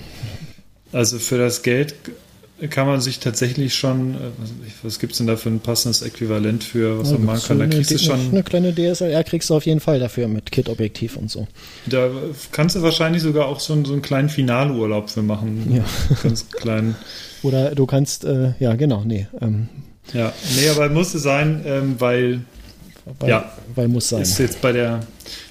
also 0.92 1.18
für 1.18 1.38
das 1.38 1.62
Geld 1.62 1.94
kann 2.70 2.86
man 2.86 3.00
sich 3.00 3.18
tatsächlich 3.18 3.74
schon, 3.74 4.14
äh, 4.14 4.18
was, 4.82 4.98
gibt 5.00 5.12
es 5.12 5.18
denn 5.18 5.26
da 5.26 5.36
für 5.36 5.48
ein 5.48 5.60
passendes 5.60 6.02
Äquivalent 6.02 6.62
für, 6.64 6.98
was 7.00 7.10
man 7.12 7.24
machen 7.24 7.42
kann? 7.48 7.58
Da 7.58 7.66
kriegst 7.66 7.90
du 7.90 7.98
schon, 7.98 8.20
eine 8.30 8.42
kleine 8.42 8.72
DSLR 8.74 9.24
kriegst 9.24 9.50
du 9.50 9.54
auf 9.54 9.66
jeden 9.66 9.80
Fall 9.80 9.98
dafür 9.98 10.28
mit 10.28 10.52
Kit-Objektiv 10.52 11.16
und 11.16 11.30
so. 11.30 11.46
da 11.86 12.08
kannst 12.52 12.76
du 12.76 12.82
wahrscheinlich 12.82 13.22
sogar 13.22 13.46
auch 13.46 13.60
so, 13.60 13.72
einen- 13.72 13.84
so 13.84 13.92
einen 13.92 14.02
kleinen 14.02 14.28
Finalurlaub 14.28 15.10
für 15.10 15.22
machen. 15.22 15.66
Ja. 15.76 15.84
Ganz 16.22 16.48
kleinen. 16.50 16.94
Oder 17.42 17.74
du 17.74 17.86
kannst, 17.86 18.24
äh, 18.24 18.52
ja 18.60 18.74
genau, 18.74 19.02
nee, 19.04 19.26
ähm, 19.40 19.68
Ja, 20.12 20.32
nee, 20.56 20.68
aber 20.68 20.88
musste 20.90 21.18
sein, 21.18 21.62
ähm, 21.66 21.96
weil 21.98 22.40
weil, 23.18 23.28
Ja. 23.28 23.52
weil 23.74 23.88
muss 23.88 24.08
sein. 24.08 24.22
ist 24.22 24.38
jetzt 24.38 24.60
bei 24.60 24.72
der, 24.72 25.00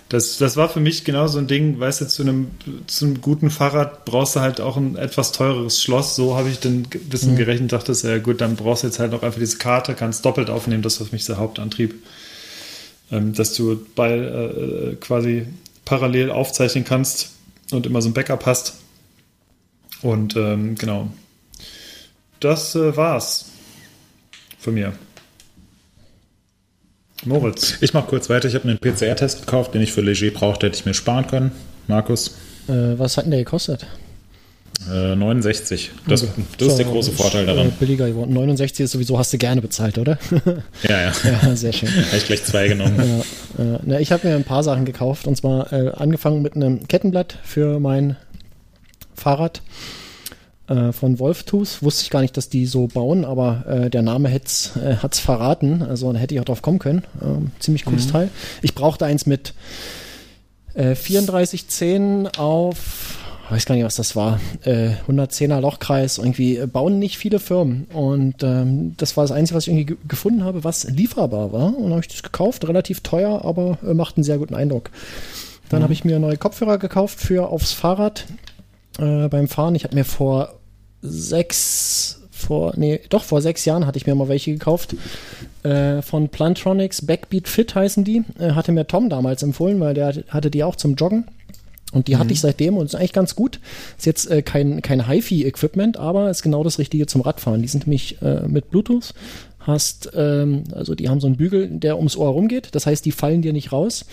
das, 0.10 0.38
das 0.38 0.58
war 0.58 0.70
für 0.70 0.80
mich 0.80 1.04
genau 1.04 1.28
so 1.28 1.40
ein 1.40 1.48
Ding, 1.48 1.80
weißt 1.80 2.02
du, 2.02 2.08
zu 2.08 2.24
einem, 2.24 2.52
zu 2.88 3.06
einem 3.06 3.22
guten 3.22 3.50
Fahrrad 3.50 4.06
brauchst 4.06 4.36
du 4.36 4.40
halt 4.40 4.62
auch 4.62 4.78
ein 4.78 4.96
etwas 4.96 5.32
teureres 5.32 5.82
Schloss. 5.82 6.16
So 6.16 6.36
habe 6.36 6.50
ich 6.50 6.60
dann 6.60 6.84
ein 6.94 7.10
bisschen 7.10 7.36
gerechnet, 7.36 7.72
dachte, 7.72 7.94
ja 7.94 8.18
gut, 8.20 8.42
dann 8.42 8.56
brauchst 8.56 8.84
du 8.84 8.88
jetzt 8.88 9.00
halt 9.00 9.12
noch 9.12 9.24
einfach 9.24 9.40
diese 9.40 9.58
Karte, 9.58 9.94
kannst 9.94 10.26
doppelt 10.26 10.50
aufnehmen, 10.50 10.84
das 10.84 11.00
war 11.00 11.08
für 11.08 11.16
mich 11.16 11.26
der 11.26 11.38
Hauptantrieb. 11.38 11.96
Ähm, 13.12 13.34
dass 13.34 13.54
du 13.54 13.86
bei 13.96 14.18
äh, 14.18 14.96
quasi 14.96 15.46
parallel 15.86 16.32
aufzeichnen 16.32 16.84
kannst 16.84 17.32
und 17.72 17.86
immer 17.86 18.02
so 18.02 18.10
ein 18.10 18.14
Backup 18.14 18.46
hast. 18.46 18.76
Und 20.02 20.36
ähm, 20.36 20.76
genau. 20.76 21.10
Das 22.40 22.76
äh, 22.76 22.96
war's 22.96 23.46
von 24.60 24.74
mir. 24.74 24.94
Moritz. 27.26 27.78
Ich 27.82 27.94
mache 27.94 28.08
kurz 28.08 28.30
weiter. 28.30 28.48
Ich 28.48 28.56
habe 28.56 28.68
einen 28.68 28.78
PCR-Test 28.80 29.42
gekauft, 29.46 29.74
den 29.74 29.82
ich 29.82 29.94
für 29.94 30.02
Leger 30.02 30.32
brauchte, 30.32 30.68
hätte 30.68 30.78
ich 30.78 30.86
mir 30.86 30.94
sparen 30.94 31.28
können. 31.28 31.52
Markus, 31.88 32.36
Äh, 32.68 32.98
was 32.98 33.18
hat 33.18 33.26
denn 33.26 33.32
der 33.32 33.44
gekostet? 33.44 33.86
äh, 34.92 35.16
69. 35.16 35.92
Das, 36.08 36.26
das 36.58 36.68
ist 36.70 36.78
der 36.78 36.86
große 36.86 37.12
Vorteil 37.12 37.44
Äh, 37.44 37.48
daran. 37.48 37.72
billiger 37.80 38.08
geworden. 38.08 38.34
69 38.34 38.84
ist 38.86 38.92
sowieso, 38.92 39.18
hast 39.18 39.32
du 39.32 39.38
gerne 39.38 39.62
bezahlt, 39.62 39.98
oder? 39.98 40.18
Ja, 40.84 41.02
ja. 41.02 41.14
ja, 41.44 41.56
sehr 41.56 41.72
schön. 41.72 41.90
Habe 41.90 42.18
ich 42.18 42.26
gleich 42.26 42.44
zwei 42.44 42.68
genommen. 42.68 43.24
Ja, 43.58 43.64
äh, 43.64 43.80
ne, 43.84 44.02
ich 44.02 44.12
habe 44.12 44.28
mir 44.28 44.36
ein 44.36 44.44
paar 44.44 44.64
Sachen 44.64 44.84
gekauft 44.86 45.28
und 45.28 45.38
zwar 45.38 45.72
äh, 45.72 45.90
angefangen 45.92 46.42
mit 46.42 46.56
einem 46.56 46.86
Kettenblatt 46.88 47.38
für 47.44 47.80
mein 47.80 48.18
Fahrrad 49.16 49.62
äh, 50.68 50.92
von 50.92 51.20
Wolftooth. 51.20 51.82
Wusste 51.82 52.04
ich 52.04 52.10
gar 52.10 52.22
nicht, 52.22 52.38
dass 52.38 52.50
die 52.50 52.66
so 52.66 52.88
bauen, 52.88 53.26
aber 53.26 53.66
äh, 53.68 53.90
der 53.90 54.02
Name 54.02 54.32
hat's, 54.32 54.76
äh, 54.78 54.98
hat's 54.98 55.20
verraten. 55.20 55.82
Also 55.82 56.12
da 56.12 56.20
hätte 56.20 56.34
ich 56.36 56.42
auch 56.42 56.46
drauf 56.46 56.62
kommen 56.62 56.80
können. 56.80 57.04
Ähm, 57.22 57.52
ziemlich 57.60 57.86
cooles 57.86 58.08
Teil. 58.08 58.30
Ich 58.62 58.76
brauchte 58.76 59.06
eins 59.06 59.26
mit 59.26 59.54
äh, 60.74 60.96
3410 60.96 62.28
auf 62.38 63.20
weiß 63.50 63.66
gar 63.66 63.76
nicht, 63.76 63.84
was 63.84 63.96
das 63.96 64.16
war, 64.16 64.40
äh, 64.64 64.92
110er 65.08 65.60
Lochkreis, 65.60 66.18
irgendwie 66.18 66.58
äh, 66.58 66.66
bauen 66.66 67.00
nicht 67.00 67.18
viele 67.18 67.40
Firmen. 67.40 67.86
Und 67.94 68.42
ähm, 68.42 68.96
das 68.98 69.16
war 69.16 69.24
das 69.24 69.32
Einzige, 69.32 69.58
was 69.58 69.68
ich 69.68 69.74
irgendwie 69.74 69.86
ge 69.86 69.98
gefunden 70.08 70.44
habe, 70.44 70.64
was 70.64 70.86
lieferbar 70.86 71.52
war. 71.52 71.68
Und 71.68 71.84
dann 71.84 71.92
habe 71.92 72.02
ich 72.02 72.08
das 72.08 72.24
gekauft, 72.24 72.68
relativ 72.68 73.02
teuer, 73.02 73.44
aber 73.46 73.78
äh, 73.86 73.94
macht 73.94 74.18
einen 74.18 74.24
sehr 74.24 74.38
guten 74.38 74.56
Eindruck. 74.56 74.90
Dann 75.70 75.84
habe 75.84 75.94
ich 75.94 76.06
mir 76.06 76.20
neue 76.20 76.38
Kopfhörer 76.38 76.78
gekauft 76.78 77.20
für 77.20 77.50
aufs 77.50 77.74
Fahrrad 77.74 78.26
äh, 79.00 79.28
beim 79.28 79.48
Fahren. 79.48 79.76
Ich 79.76 79.84
habe 79.84 79.96
mir 79.96 80.06
vor 80.06 80.60
sechs, 81.02 82.22
vor, 82.32 82.74
nee, 82.76 83.00
doch 83.10 83.24
vor 83.24 83.42
sechs 83.42 83.66
Jahren 83.66 83.86
hatte 83.86 83.98
ich 83.98 84.08
mir 84.08 84.16
mal 84.16 84.30
welche 84.30 84.54
gekauft. 84.54 84.96
Äh, 85.64 86.02
von 86.02 86.30
Plantronics, 86.30 87.06
Backbeat 87.06 87.48
Fit 87.48 87.76
heißen 87.76 88.04
die. 88.04 88.24
Äh, 88.40 88.52
hatte 88.52 88.72
mir 88.72 88.88
Tom 88.88 89.10
damals 89.10 89.44
empfohlen, 89.44 89.80
weil 89.80 89.94
der 89.94 90.14
hatte 90.30 90.52
die 90.52 90.64
auch 90.64 90.76
zum 90.76 90.96
Joggen. 90.96 91.26
Und 91.94 92.08
die 92.08 92.18
hatte 92.18 92.34
ich 92.34 92.42
seitdem 92.42 92.78
und 92.78 92.86
ist 92.86 92.96
eigentlich 92.96 93.14
ganz 93.14 93.36
gut. 93.36 93.60
Ist 93.98 94.08
jetzt 94.08 94.30
äh, 94.30 94.42
kein, 94.42 94.82
kein 94.82 95.08
HiFi-Equipment, 95.08 95.98
aber 95.98 96.32
ist 96.32 96.42
genau 96.42 96.64
das 96.64 96.80
Richtige 96.80 97.06
zum 97.06 97.22
Radfahren. 97.22 97.62
Die 97.62 97.68
sind 97.68 97.86
nämlich 97.86 98.20
äh, 98.24 98.48
mit 98.48 98.72
Bluetooth. 98.72 99.14
Hast, 99.60 100.12
ähm, 100.16 100.64
also 100.72 100.96
die 100.96 101.08
haben 101.08 101.20
so 101.22 101.28
einen 101.28 101.38
Bügel, 101.38 101.70
der 101.70 101.98
ums 101.98 102.18
Ohr 102.18 102.30
rumgeht. 102.30 102.70
Das 102.72 102.88
heißt, 102.88 103.06
die 103.06 103.12
fallen 103.12 103.44
dir 103.44 103.54
nicht 103.54 103.72
raus 103.72 104.06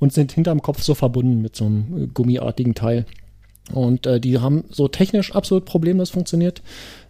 und 0.00 0.12
sind 0.12 0.32
hinterm 0.32 0.62
Kopf 0.62 0.82
so 0.82 0.94
verbunden 0.94 1.40
mit 1.40 1.54
so 1.54 1.66
einem 1.66 2.02
äh, 2.02 2.06
gummiartigen 2.08 2.74
Teil. 2.74 3.06
Und 3.72 4.06
äh, 4.06 4.20
die 4.20 4.38
haben 4.38 4.64
so 4.70 4.88
technisch 4.88 5.34
absolut 5.34 5.64
problemlos 5.64 6.10
funktioniert. 6.10 6.62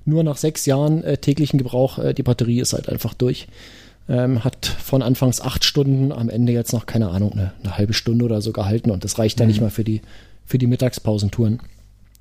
Nur 0.04 0.24
nach 0.24 0.36
sechs 0.36 0.66
Jahren 0.66 1.04
äh, 1.04 1.18
täglichen 1.18 1.58
Gebrauch, 1.58 1.98
äh, 1.98 2.14
die 2.14 2.22
Batterie 2.22 2.60
ist 2.60 2.72
halt 2.72 2.88
einfach 2.88 3.14
durch. 3.14 3.46
Ähm, 4.08 4.42
hat 4.42 4.64
von 4.64 5.02
anfangs 5.02 5.40
acht 5.40 5.64
Stunden, 5.64 6.12
am 6.12 6.30
Ende 6.30 6.52
jetzt 6.52 6.72
noch, 6.72 6.86
keine 6.86 7.10
Ahnung, 7.10 7.32
eine, 7.32 7.52
eine 7.62 7.76
halbe 7.76 7.92
Stunde 7.92 8.24
oder 8.24 8.40
so 8.40 8.52
gehalten 8.52 8.90
und 8.90 9.04
das 9.04 9.18
reicht 9.18 9.38
dann 9.38 9.48
nicht 9.48 9.60
mal 9.60 9.68
für 9.68 9.84
die, 9.84 10.00
für 10.46 10.56
die 10.56 10.66
Mittagspausentouren. 10.66 11.60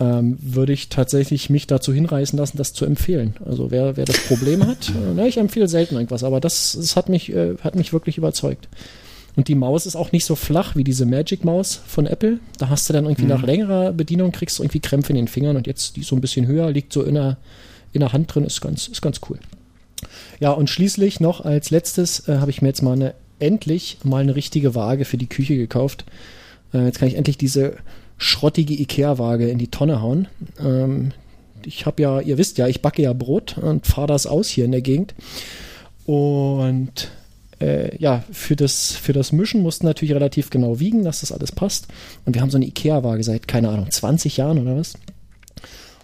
Ähm, 0.00 0.38
würde 0.40 0.72
ich 0.72 0.88
tatsächlich 0.88 1.50
mich 1.50 1.66
dazu 1.66 1.92
hinreißen 1.92 2.38
lassen, 2.38 2.56
das 2.56 2.72
zu 2.72 2.86
empfehlen. 2.86 3.34
Also 3.44 3.70
wer, 3.70 3.98
wer 3.98 4.06
das 4.06 4.18
Problem 4.26 4.66
hat, 4.66 4.88
äh, 4.88 4.92
na, 5.14 5.26
ich 5.26 5.36
empfehle 5.36 5.68
selten 5.68 5.94
irgendwas, 5.96 6.24
aber 6.24 6.40
das, 6.40 6.72
das 6.72 6.96
hat 6.96 7.10
mich, 7.10 7.30
äh, 7.30 7.56
hat 7.60 7.74
mich 7.74 7.92
wirklich 7.92 8.16
überzeugt. 8.16 8.68
Und 9.36 9.48
die 9.48 9.54
Maus 9.54 9.86
ist 9.86 9.96
auch 9.96 10.10
nicht 10.12 10.24
so 10.24 10.34
flach 10.36 10.74
wie 10.74 10.84
diese 10.84 11.06
Magic 11.06 11.44
Maus 11.44 11.80
von 11.86 12.06
Apple. 12.06 12.40
Da 12.58 12.68
hast 12.68 12.88
du 12.88 12.92
dann 12.92 13.04
irgendwie 13.04 13.26
nach 13.26 13.42
längerer 13.42 13.92
Bedienung 13.92 14.32
kriegst 14.32 14.58
du 14.58 14.62
irgendwie 14.62 14.80
Krämpfe 14.80 15.10
in 15.10 15.16
den 15.16 15.28
Fingern 15.28 15.56
und 15.56 15.66
jetzt 15.66 15.96
die 15.96 16.00
ist 16.00 16.08
so 16.08 16.16
ein 16.16 16.20
bisschen 16.20 16.46
höher, 16.46 16.70
liegt 16.70 16.92
so 16.92 17.02
in 17.02 17.14
der, 17.14 17.36
in 17.92 18.00
der 18.00 18.12
Hand 18.12 18.34
drin, 18.34 18.44
ist 18.44 18.60
ganz, 18.60 18.88
ist 18.88 19.02
ganz 19.02 19.20
cool. 19.28 19.38
Ja, 20.40 20.50
und 20.52 20.70
schließlich 20.70 21.20
noch 21.20 21.44
als 21.44 21.70
letztes 21.70 22.28
äh, 22.28 22.38
habe 22.38 22.50
ich 22.50 22.62
mir 22.62 22.68
jetzt 22.68 22.82
mal 22.82 22.92
eine, 22.92 23.14
endlich 23.38 23.98
mal 24.02 24.22
eine 24.22 24.34
richtige 24.34 24.74
Waage 24.74 25.04
für 25.04 25.18
die 25.18 25.28
Küche 25.28 25.56
gekauft. 25.56 26.04
Äh, 26.72 26.86
jetzt 26.86 26.98
kann 26.98 27.08
ich 27.08 27.16
endlich 27.16 27.38
diese 27.38 27.74
schrottige 28.20 28.74
Ikea-Waage 28.74 29.48
in 29.48 29.58
die 29.58 29.68
Tonne 29.68 30.02
hauen. 30.02 30.28
Ähm, 30.60 31.12
ich 31.64 31.86
habe 31.86 32.02
ja, 32.02 32.20
ihr 32.20 32.38
wisst 32.38 32.58
ja, 32.58 32.68
ich 32.68 32.82
backe 32.82 33.02
ja 33.02 33.12
Brot 33.14 33.56
und 33.58 33.86
fahre 33.86 34.06
das 34.06 34.26
aus 34.26 34.48
hier 34.48 34.66
in 34.66 34.72
der 34.72 34.82
Gegend. 34.82 35.14
Und 36.04 37.10
äh, 37.60 37.96
ja, 37.96 38.22
für 38.30 38.56
das, 38.56 38.92
für 38.92 39.14
das 39.14 39.32
Mischen 39.32 39.62
mussten 39.62 39.86
natürlich 39.86 40.14
relativ 40.14 40.50
genau 40.50 40.78
wiegen, 40.80 41.02
dass 41.02 41.20
das 41.20 41.32
alles 41.32 41.50
passt. 41.50 41.88
Und 42.26 42.34
wir 42.34 42.42
haben 42.42 42.50
so 42.50 42.58
eine 42.58 42.66
Ikea-Waage 42.66 43.24
seit, 43.24 43.48
keine 43.48 43.70
Ahnung, 43.70 43.90
20 43.90 44.36
Jahren 44.36 44.58
oder 44.58 44.76
was. 44.76 44.94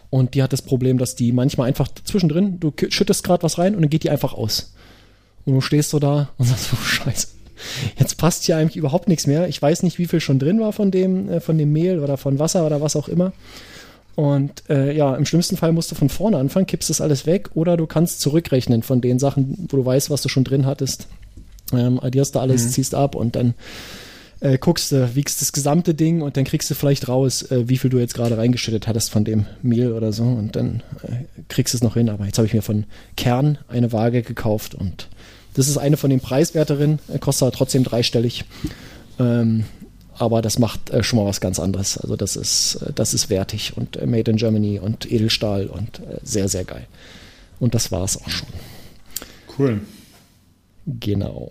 Und 0.08 0.34
die 0.34 0.42
hat 0.42 0.54
das 0.54 0.62
Problem, 0.62 0.96
dass 0.96 1.16
die 1.16 1.32
manchmal 1.32 1.68
einfach 1.68 1.88
zwischendrin, 2.04 2.60
du 2.60 2.72
schüttest 2.88 3.24
gerade 3.24 3.42
was 3.42 3.58
rein 3.58 3.74
und 3.74 3.82
dann 3.82 3.90
geht 3.90 4.04
die 4.04 4.10
einfach 4.10 4.32
aus. 4.32 4.72
Und 5.44 5.54
du 5.54 5.60
stehst 5.60 5.90
so 5.90 5.98
da 5.98 6.30
und 6.38 6.46
sagst, 6.46 6.70
oh 6.72 6.76
Scheiße. 6.76 7.35
Jetzt 7.98 8.16
passt 8.16 8.44
hier 8.44 8.56
eigentlich 8.56 8.76
überhaupt 8.76 9.08
nichts 9.08 9.26
mehr. 9.26 9.48
Ich 9.48 9.60
weiß 9.60 9.82
nicht, 9.82 9.98
wie 9.98 10.06
viel 10.06 10.20
schon 10.20 10.38
drin 10.38 10.60
war 10.60 10.72
von 10.72 10.90
dem, 10.90 11.28
äh, 11.28 11.40
von 11.40 11.58
dem 11.58 11.72
Mehl 11.72 12.00
oder 12.00 12.16
von 12.16 12.38
Wasser 12.38 12.66
oder 12.66 12.80
was 12.80 12.96
auch 12.96 13.08
immer. 13.08 13.32
Und 14.16 14.62
äh, 14.70 14.96
ja, 14.96 15.14
im 15.14 15.26
schlimmsten 15.26 15.58
Fall 15.58 15.72
musst 15.72 15.90
du 15.90 15.94
von 15.94 16.08
vorne 16.08 16.38
anfangen, 16.38 16.66
kippst 16.66 16.88
das 16.88 17.02
alles 17.02 17.26
weg 17.26 17.50
oder 17.54 17.76
du 17.76 17.86
kannst 17.86 18.20
zurückrechnen 18.20 18.82
von 18.82 19.02
den 19.02 19.18
Sachen, 19.18 19.68
wo 19.70 19.76
du 19.76 19.84
weißt, 19.84 20.08
was 20.08 20.22
du 20.22 20.30
schon 20.30 20.44
drin 20.44 20.64
hattest. 20.64 21.06
Ähm, 21.72 22.00
addierst 22.00 22.34
da 22.34 22.40
alles, 22.40 22.70
ziehst 22.72 22.94
ab 22.94 23.14
und 23.14 23.36
dann 23.36 23.54
äh, 24.40 24.58
guckst 24.58 24.92
du, 24.92 25.14
wiegst 25.14 25.40
das 25.40 25.52
gesamte 25.52 25.94
Ding 25.94 26.22
und 26.22 26.36
dann 26.36 26.44
kriegst 26.44 26.70
du 26.70 26.74
vielleicht 26.74 27.08
raus, 27.08 27.42
äh, 27.50 27.68
wie 27.68 27.78
viel 27.78 27.90
du 27.90 27.98
jetzt 27.98 28.14
gerade 28.14 28.38
reingeschüttet 28.38 28.86
hattest 28.86 29.10
von 29.10 29.24
dem 29.24 29.46
Mehl 29.62 29.92
oder 29.92 30.12
so 30.12 30.24
und 30.24 30.56
dann 30.56 30.82
äh, 31.02 31.24
kriegst 31.48 31.74
du 31.74 31.78
es 31.78 31.82
noch 31.82 31.94
hin. 31.94 32.08
Aber 32.08 32.24
jetzt 32.24 32.38
habe 32.38 32.46
ich 32.46 32.54
mir 32.54 32.62
von 32.62 32.84
Kern 33.16 33.58
eine 33.68 33.92
Waage 33.92 34.22
gekauft 34.22 34.74
und 34.74 35.08
das 35.56 35.68
ist 35.68 35.78
eine 35.78 35.96
von 35.96 36.10
den 36.10 36.20
preiswerteren, 36.20 36.98
äh, 37.12 37.18
kostet 37.18 37.46
aber 37.48 37.56
trotzdem 37.56 37.82
dreistellig. 37.84 38.44
Ähm, 39.18 39.64
aber 40.18 40.40
das 40.40 40.58
macht 40.58 40.90
äh, 40.90 41.02
schon 41.02 41.18
mal 41.18 41.26
was 41.26 41.40
ganz 41.40 41.58
anderes. 41.58 41.98
Also 41.98 42.16
das 42.16 42.36
ist, 42.36 42.76
äh, 42.76 42.92
das 42.94 43.12
ist 43.14 43.28
wertig 43.28 43.76
und 43.76 43.96
äh, 43.96 44.06
Made 44.06 44.30
in 44.30 44.36
Germany 44.36 44.78
und 44.78 45.10
Edelstahl 45.10 45.66
und 45.66 45.98
äh, 46.00 46.18
sehr, 46.22 46.48
sehr 46.48 46.64
geil. 46.64 46.86
Und 47.58 47.74
das 47.74 47.90
war 47.92 48.04
es 48.04 48.16
auch 48.16 48.28
schon. 48.28 48.48
Cool. 49.58 49.80
Genau. 50.86 51.50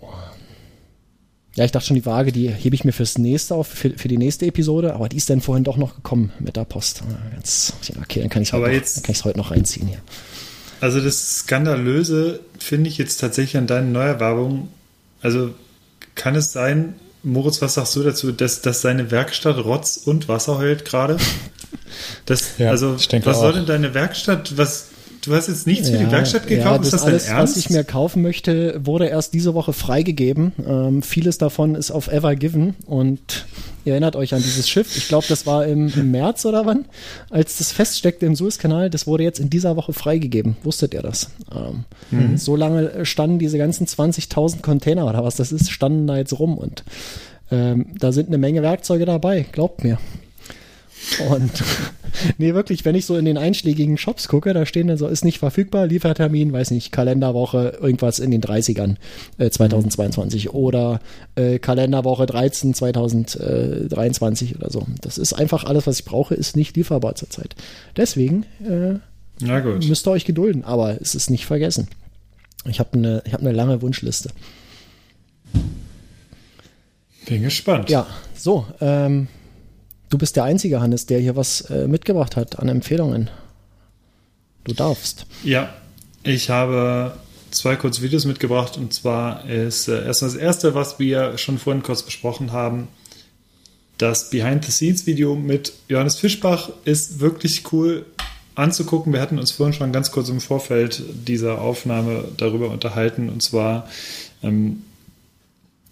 Ja, 1.56 1.64
ich 1.64 1.72
dachte 1.72 1.86
schon, 1.86 1.96
die 1.96 2.06
Waage, 2.06 2.32
die 2.32 2.48
hebe 2.48 2.74
ich 2.74 2.84
mir 2.84 2.92
fürs 2.92 3.18
nächste 3.18 3.54
auf, 3.54 3.66
für, 3.66 3.90
für 3.90 4.08
die 4.08 4.18
nächste 4.18 4.46
Episode, 4.46 4.94
aber 4.94 5.08
die 5.08 5.16
ist 5.16 5.30
dann 5.30 5.40
vorhin 5.40 5.64
doch 5.64 5.76
noch 5.78 5.94
gekommen 5.96 6.32
mit 6.38 6.56
der 6.56 6.64
Post. 6.64 7.02
Ganz, 7.32 7.72
okay, 8.00 8.20
dann 8.20 8.28
kann 8.28 8.42
ich 8.42 8.48
es 8.48 8.52
heute, 8.52 8.70
jetzt- 8.70 8.96
noch- 8.98 9.02
kann 9.04 9.24
heute 9.24 9.38
noch 9.38 9.50
reinziehen 9.50 9.88
hier. 9.88 10.00
Also 10.80 11.00
das 11.00 11.38
Skandalöse 11.40 12.40
finde 12.58 12.88
ich 12.90 12.98
jetzt 12.98 13.18
tatsächlich 13.18 13.56
an 13.56 13.66
deinen 13.66 13.92
Neuerwerbungen. 13.92 14.68
Also 15.22 15.50
kann 16.14 16.34
es 16.34 16.52
sein, 16.52 16.94
Moritz, 17.22 17.60
was 17.62 17.74
sagst 17.74 17.96
du 17.96 18.02
dazu, 18.02 18.30
dass, 18.32 18.60
dass 18.62 18.82
seine 18.82 19.10
Werkstatt 19.10 19.56
Rotz 19.64 19.96
und 19.96 20.28
Wasser 20.28 20.58
heult 20.58 20.84
gerade? 20.84 21.16
Das, 22.26 22.50
Ja, 22.58 22.70
also 22.70 22.96
was 22.96 23.38
soll 23.38 23.50
auch. 23.50 23.54
denn 23.54 23.66
deine 23.66 23.94
Werkstatt, 23.94 24.56
was, 24.56 24.88
du 25.22 25.34
hast 25.34 25.48
jetzt 25.48 25.66
nichts 25.66 25.88
für 25.90 25.98
die 25.98 26.10
Werkstatt 26.10 26.46
gekauft, 26.46 26.80
Ja, 26.80 26.82
ist 26.82 26.92
das 26.92 27.00
das 27.00 27.02
dein 27.02 27.10
alles, 27.12 27.24
Ernst? 27.28 27.56
was 27.56 27.64
ich 27.64 27.70
mir 27.70 27.84
kaufen 27.84 28.22
möchte, 28.22 28.80
wurde 28.84 29.06
erst 29.08 29.34
diese 29.34 29.54
Woche 29.54 29.72
freigegeben. 29.72 30.52
Ähm, 30.66 31.02
vieles 31.02 31.38
davon 31.38 31.74
ist 31.74 31.90
auf 31.90 32.08
Ever 32.08 32.36
Given 32.36 32.74
und 32.86 33.46
ihr 33.86 33.92
erinnert 33.92 34.16
euch 34.16 34.34
an 34.34 34.42
dieses 34.42 34.68
Schiff. 34.68 34.96
Ich 34.96 35.08
glaube, 35.08 35.26
das 35.28 35.46
war 35.46 35.64
im, 35.66 35.90
im 35.94 36.10
März 36.10 36.44
oder 36.44 36.66
wann, 36.66 36.84
als 37.30 37.56
das 37.58 37.72
feststeckte 37.72 38.26
im 38.26 38.34
Suezkanal. 38.34 38.90
Das 38.90 39.06
wurde 39.06 39.22
jetzt 39.22 39.38
in 39.40 39.48
dieser 39.48 39.76
Woche 39.76 39.92
freigegeben. 39.92 40.56
Wusstet 40.62 40.92
ihr 40.92 41.02
das? 41.02 41.30
Ähm, 41.54 41.84
Mhm. 42.10 42.36
So 42.36 42.54
lange 42.56 43.04
standen 43.04 43.38
diese 43.38 43.58
ganzen 43.58 43.86
20.000 43.86 44.62
Container 44.62 45.06
oder 45.06 45.24
was 45.24 45.36
das 45.36 45.50
ist, 45.52 45.70
standen 45.70 46.06
da 46.06 46.16
jetzt 46.16 46.38
rum 46.38 46.56
und 46.56 46.84
ähm, 47.50 47.86
da 47.98 48.12
sind 48.12 48.28
eine 48.28 48.38
Menge 48.38 48.62
Werkzeuge 48.62 49.06
dabei. 49.06 49.46
Glaubt 49.52 49.82
mir. 49.84 49.98
Und 51.28 51.50
nee, 52.38 52.54
wirklich, 52.54 52.84
wenn 52.84 52.94
ich 52.94 53.06
so 53.06 53.16
in 53.16 53.24
den 53.24 53.38
einschlägigen 53.38 53.98
Shops 53.98 54.28
gucke, 54.28 54.52
da 54.54 54.66
stehen 54.66 54.88
dann 54.88 54.96
so, 54.96 55.06
ist 55.06 55.24
nicht 55.24 55.38
verfügbar, 55.38 55.86
Liefertermin, 55.86 56.52
weiß 56.52 56.70
nicht, 56.70 56.92
Kalenderwoche, 56.92 57.78
irgendwas 57.80 58.18
in 58.18 58.30
den 58.30 58.40
30ern 58.40 58.96
äh, 59.38 59.50
2022 59.50 60.50
oder 60.52 61.00
äh, 61.34 61.58
Kalenderwoche 61.58 62.26
13 62.26 62.74
2023 62.74 64.56
oder 64.56 64.70
so. 64.70 64.86
Das 65.00 65.18
ist 65.18 65.32
einfach 65.32 65.64
alles, 65.64 65.86
was 65.86 66.00
ich 66.00 66.04
brauche, 66.04 66.34
ist 66.34 66.56
nicht 66.56 66.76
lieferbar 66.76 67.14
zurzeit. 67.14 67.54
Deswegen 67.96 68.44
äh, 68.64 68.98
Na 69.40 69.60
gut. 69.60 69.86
müsst 69.86 70.06
ihr 70.06 70.12
euch 70.12 70.24
gedulden, 70.24 70.64
aber 70.64 71.00
es 71.00 71.14
ist 71.14 71.30
nicht 71.30 71.46
vergessen. 71.46 71.88
Ich 72.68 72.80
habe 72.80 72.94
eine 72.94 73.22
ich 73.24 73.32
hab 73.32 73.40
eine 73.40 73.52
lange 73.52 73.80
Wunschliste. 73.82 74.30
Bin 77.26 77.42
gespannt. 77.42 77.90
Ja, 77.90 78.06
so, 78.34 78.66
ähm, 78.80 79.28
du 80.10 80.18
bist 80.18 80.36
der 80.36 80.44
einzige, 80.44 80.80
Hannes, 80.80 81.06
der 81.06 81.20
hier 81.20 81.36
was 81.36 81.62
äh, 81.62 81.88
mitgebracht 81.88 82.36
hat 82.36 82.58
an 82.58 82.68
Empfehlungen. 82.68 83.30
Du 84.64 84.74
darfst. 84.74 85.26
Ja, 85.44 85.72
ich 86.22 86.50
habe 86.50 87.14
zwei 87.50 87.76
kurze 87.76 88.02
Videos 88.02 88.24
mitgebracht 88.24 88.76
und 88.76 88.92
zwar 88.92 89.48
ist 89.48 89.88
äh, 89.88 90.04
erstmal 90.04 90.32
das 90.32 90.40
erste, 90.40 90.74
was 90.74 90.98
wir 90.98 91.38
schon 91.38 91.58
vorhin 91.58 91.82
kurz 91.82 92.02
besprochen 92.02 92.52
haben. 92.52 92.88
Das 93.98 94.28
Behind-the-Scenes-Video 94.30 95.36
mit 95.36 95.72
Johannes 95.88 96.16
Fischbach 96.16 96.70
ist 96.84 97.20
wirklich 97.20 97.72
cool 97.72 98.04
anzugucken. 98.54 99.12
Wir 99.12 99.20
hatten 99.20 99.38
uns 99.38 99.52
vorhin 99.52 99.72
schon 99.72 99.92
ganz 99.92 100.10
kurz 100.10 100.28
im 100.28 100.40
Vorfeld 100.40 101.02
dieser 101.26 101.60
Aufnahme 101.60 102.24
darüber 102.36 102.70
unterhalten. 102.70 103.28
Und 103.28 103.42
zwar 103.42 103.88
ähm, 104.42 104.82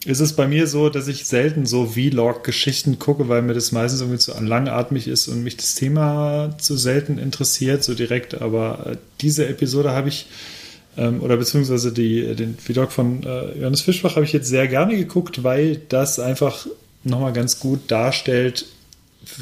ist 0.05 0.21
es 0.21 0.35
bei 0.35 0.47
mir 0.47 0.67
so, 0.67 0.89
dass 0.89 1.09
ich 1.09 1.27
selten 1.27 1.67
so 1.67 1.87
Vlog-Geschichten 1.87 2.99
gucke, 2.99 3.29
weil 3.29 3.43
mir 3.43 3.55
das 3.55 3.73
meistens 3.73 4.01
irgendwie 4.01 4.19
zu 4.19 4.33
langatmig 4.39 5.09
ist 5.09 5.29
und 5.29 5.43
mich 5.43 5.57
das 5.57 5.75
Thema 5.75 6.55
zu 6.59 6.77
selten 6.77 7.19
interessiert, 7.19 7.85
so 7.85 7.95
direkt. 7.95 8.41
Aber 8.41 8.87
äh, 8.87 8.97
diese 9.21 9.47
Episode 9.47 9.93
habe 9.93 10.09
ich, 10.09 10.27
ähm, 10.97 11.23
oder 11.23 11.37
beziehungsweise 11.37 11.93
die, 11.93 12.35
den 12.35 12.57
Vlog 12.59 12.93
von 12.93 13.23
äh, 13.23 13.59
Johannes 13.59 13.81
Fischbach 13.83 14.17
habe 14.17 14.25
ich 14.25 14.33
jetzt 14.33 14.49
sehr 14.49 14.69
gerne 14.69 14.97
geguckt, 14.97 15.43
weil 15.43 15.81
das 15.89 16.19
einfach 16.19 16.67
nochmal 17.03 17.33
ganz 17.33 17.59
gut 17.59 17.81
darstellt, 17.89 18.67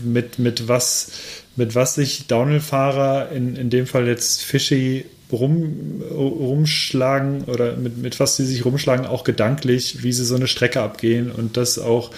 mit, 0.05 0.39
mit 0.39 0.69
was 0.69 1.11
mit 1.57 1.75
was 1.75 1.95
sich 1.95 2.27
Downhill-Fahrer, 2.27 3.31
in, 3.31 3.57
in 3.57 3.71
dem 3.71 3.87
Fall 3.87 4.07
jetzt 4.07 4.43
Fischi, 4.43 5.05
rum, 5.33 6.03
rumschlagen 6.11 7.45
oder 7.45 7.77
mit, 7.77 7.99
mit 7.99 8.21
was 8.21 8.37
sie 8.37 8.45
sich 8.45 8.65
rumschlagen, 8.65 9.07
auch 9.07 9.25
gedanklich, 9.25 10.03
wie 10.03 10.13
sie 10.13 10.25
so 10.25 10.37
eine 10.37 10.47
Strecke 10.47 10.81
abgehen 10.83 11.31
und 11.31 11.57
dass 11.57 11.79
auch 11.79 12.11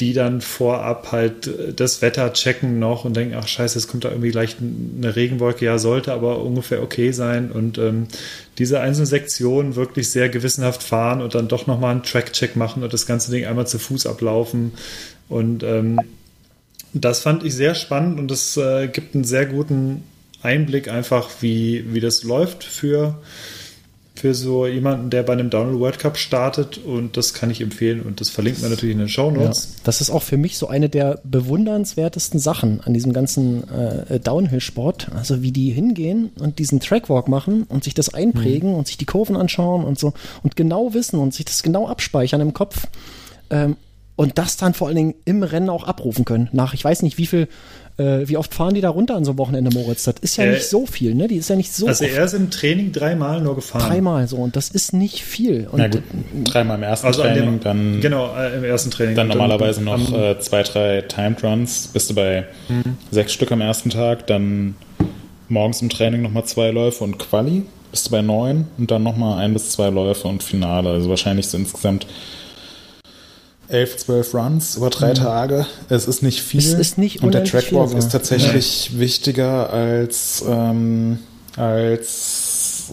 die 0.00 0.12
dann 0.12 0.40
vorab 0.40 1.12
halt 1.12 1.48
das 1.76 2.02
Wetter 2.02 2.32
checken 2.32 2.80
noch 2.80 3.04
und 3.04 3.16
denken, 3.16 3.36
ach 3.38 3.46
scheiße, 3.46 3.78
es 3.78 3.86
kommt 3.86 4.04
da 4.04 4.08
irgendwie 4.08 4.30
gleich 4.30 4.56
eine 4.60 5.14
Regenwolke, 5.14 5.64
ja, 5.64 5.78
sollte 5.78 6.12
aber 6.12 6.42
ungefähr 6.42 6.82
okay 6.82 7.12
sein 7.12 7.52
und 7.52 7.78
ähm, 7.78 8.08
diese 8.58 8.80
einzelnen 8.80 9.06
Sektionen 9.06 9.76
wirklich 9.76 10.10
sehr 10.10 10.28
gewissenhaft 10.28 10.82
fahren 10.82 11.22
und 11.22 11.36
dann 11.36 11.46
doch 11.46 11.68
nochmal 11.68 11.92
einen 11.92 12.02
Track-Check 12.02 12.56
machen 12.56 12.82
und 12.82 12.92
das 12.92 13.06
ganze 13.06 13.30
Ding 13.30 13.44
einmal 13.44 13.68
zu 13.68 13.78
Fuß 13.78 14.06
ablaufen. 14.06 14.72
Und 15.28 15.62
ähm, 15.62 16.00
das 16.92 17.20
fand 17.20 17.44
ich 17.44 17.54
sehr 17.54 17.76
spannend 17.76 18.18
und 18.18 18.30
das 18.30 18.56
äh, 18.56 18.88
gibt 18.88 19.14
einen 19.14 19.24
sehr 19.24 19.46
guten 19.46 20.02
Einblick 20.44 20.88
einfach, 20.88 21.30
wie, 21.40 21.92
wie 21.92 22.00
das 22.00 22.22
läuft 22.22 22.64
für, 22.64 23.20
für 24.14 24.34
so 24.34 24.66
jemanden, 24.66 25.10
der 25.10 25.22
bei 25.22 25.32
einem 25.32 25.50
Downhill 25.50 25.80
World 25.80 25.98
Cup 25.98 26.16
startet 26.16 26.78
und 26.78 27.16
das 27.16 27.34
kann 27.34 27.50
ich 27.50 27.60
empfehlen 27.60 28.00
und 28.02 28.20
das 28.20 28.30
verlinkt 28.30 28.62
man 28.62 28.70
natürlich 28.70 28.92
in 28.92 29.00
den 29.00 29.08
Show 29.08 29.30
Ja, 29.32 29.44
Notes. 29.44 29.76
das 29.84 30.00
ist 30.00 30.10
auch 30.10 30.22
für 30.22 30.36
mich 30.36 30.56
so 30.56 30.68
eine 30.68 30.88
der 30.88 31.20
bewundernswertesten 31.24 32.38
Sachen 32.38 32.80
an 32.82 32.94
diesem 32.94 33.12
ganzen 33.12 33.68
äh, 33.70 34.20
Downhill-Sport. 34.20 35.10
Also 35.14 35.42
wie 35.42 35.50
die 35.52 35.70
hingehen 35.70 36.30
und 36.38 36.58
diesen 36.58 36.78
Trackwalk 36.80 37.26
machen 37.28 37.64
und 37.64 37.84
sich 37.84 37.94
das 37.94 38.14
einprägen 38.14 38.74
und 38.74 38.86
sich 38.86 38.98
die 38.98 39.06
Kurven 39.06 39.36
anschauen 39.36 39.84
und 39.84 39.98
so 39.98 40.12
und 40.42 40.56
genau 40.56 40.94
wissen 40.94 41.18
und 41.18 41.34
sich 41.34 41.44
das 41.46 41.62
genau 41.62 41.88
abspeichern 41.88 42.40
im 42.40 42.54
Kopf. 42.54 42.86
Ähm, 43.50 43.76
und 44.16 44.38
das 44.38 44.56
dann 44.56 44.74
vor 44.74 44.86
allen 44.86 44.96
Dingen 44.96 45.14
im 45.24 45.42
Rennen 45.42 45.68
auch 45.68 45.84
abrufen 45.84 46.24
können. 46.24 46.48
Nach, 46.52 46.72
ich 46.72 46.84
weiß 46.84 47.02
nicht, 47.02 47.18
wie 47.18 47.26
viel, 47.26 47.48
äh, 47.96 48.26
wie 48.28 48.36
oft 48.36 48.52
fahren 48.52 48.74
die 48.74 48.80
da 48.80 48.88
runter 48.90 49.14
an 49.14 49.24
so 49.24 49.30
einem 49.32 49.38
Wochenende, 49.38 49.70
Moritz? 49.72 50.04
Das 50.04 50.16
ist 50.20 50.36
ja 50.36 50.44
Äh, 50.44 50.50
nicht 50.52 50.66
so 50.68 50.84
viel, 50.86 51.14
ne? 51.14 51.28
Die 51.28 51.36
ist 51.36 51.48
ja 51.48 51.56
nicht 51.56 51.72
so 51.72 51.86
Also 51.86 52.04
oft. 52.04 52.12
er 52.14 52.24
ist 52.24 52.32
im 52.34 52.50
Training 52.50 52.90
dreimal 52.92 53.40
nur 53.40 53.54
gefahren. 53.54 53.88
Dreimal 53.88 54.26
so 54.28 54.36
und 54.36 54.56
das 54.56 54.68
ist 54.70 54.92
nicht 54.92 55.22
viel. 55.22 55.68
Und 55.70 55.78
Na 55.78 55.88
gut, 55.88 56.02
dreimal 56.44 56.76
im 56.76 56.82
ersten 56.82 57.06
Also 57.06 57.22
Training, 57.22 57.44
dem, 57.44 57.60
dann, 57.60 58.00
genau, 58.00 58.34
äh, 58.36 58.56
im 58.56 58.64
ersten 58.64 58.90
Training. 58.90 59.14
dann 59.14 59.28
normalerweise 59.28 59.82
noch 59.82 59.94
am- 59.94 60.14
äh, 60.14 60.38
zwei, 60.40 60.62
drei 60.64 61.02
Timed 61.02 61.42
Runs, 61.44 61.88
bist 61.92 62.10
du 62.10 62.14
bei 62.14 62.44
sechs 63.10 63.32
Stück 63.32 63.52
am 63.52 63.60
ersten 63.60 63.90
Tag, 63.90 64.26
dann 64.26 64.74
morgens 65.48 65.82
im 65.82 65.90
Training 65.90 66.22
nochmal 66.22 66.44
zwei 66.44 66.70
Läufe 66.70 67.04
und 67.04 67.18
Quali, 67.18 67.62
bist 67.90 68.06
du 68.06 68.10
bei 68.10 68.22
neun 68.22 68.66
und 68.78 68.90
dann 68.90 69.02
nochmal 69.04 69.38
ein 69.38 69.52
bis 69.52 69.70
zwei 69.70 69.90
Läufe 69.90 70.26
und 70.26 70.42
Finale. 70.42 70.88
Also 70.90 71.08
wahrscheinlich 71.10 71.46
so 71.46 71.56
insgesamt 71.58 72.06
elf, 73.68 73.96
zwölf 73.96 74.34
Runs 74.34 74.76
über 74.76 74.90
drei 74.90 75.12
Tage. 75.12 75.66
Es 75.88 76.06
ist 76.06 76.22
nicht 76.22 76.40
viel. 76.40 76.60
Es 76.60 76.72
ist 76.72 76.98
nicht 76.98 77.22
Und 77.22 77.34
der 77.34 77.44
Trackwalk 77.44 77.90
viel, 77.90 77.98
ist 77.98 78.12
tatsächlich 78.12 78.98
wichtiger 78.98 79.70
als, 79.72 80.44
ähm, 80.46 81.18
als 81.56 82.90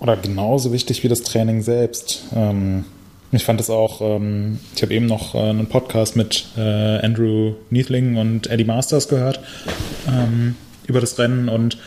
oder 0.00 0.16
genauso 0.16 0.72
wichtig 0.72 1.02
wie 1.04 1.08
das 1.08 1.22
Training 1.22 1.62
selbst. 1.62 2.24
Ähm, 2.34 2.84
ich 3.32 3.44
fand 3.44 3.60
es 3.60 3.70
auch, 3.70 4.00
ähm, 4.00 4.58
ich 4.74 4.82
habe 4.82 4.92
eben 4.94 5.06
noch 5.06 5.34
äh, 5.34 5.38
einen 5.38 5.68
Podcast 5.68 6.16
mit 6.16 6.46
äh, 6.56 6.60
Andrew 6.60 7.54
Neathling 7.70 8.16
und 8.16 8.48
Eddie 8.48 8.64
Masters 8.64 9.08
gehört 9.08 9.40
ähm, 10.08 10.56
über 10.86 11.00
das 11.00 11.18
Rennen 11.18 11.48
und 11.48 11.78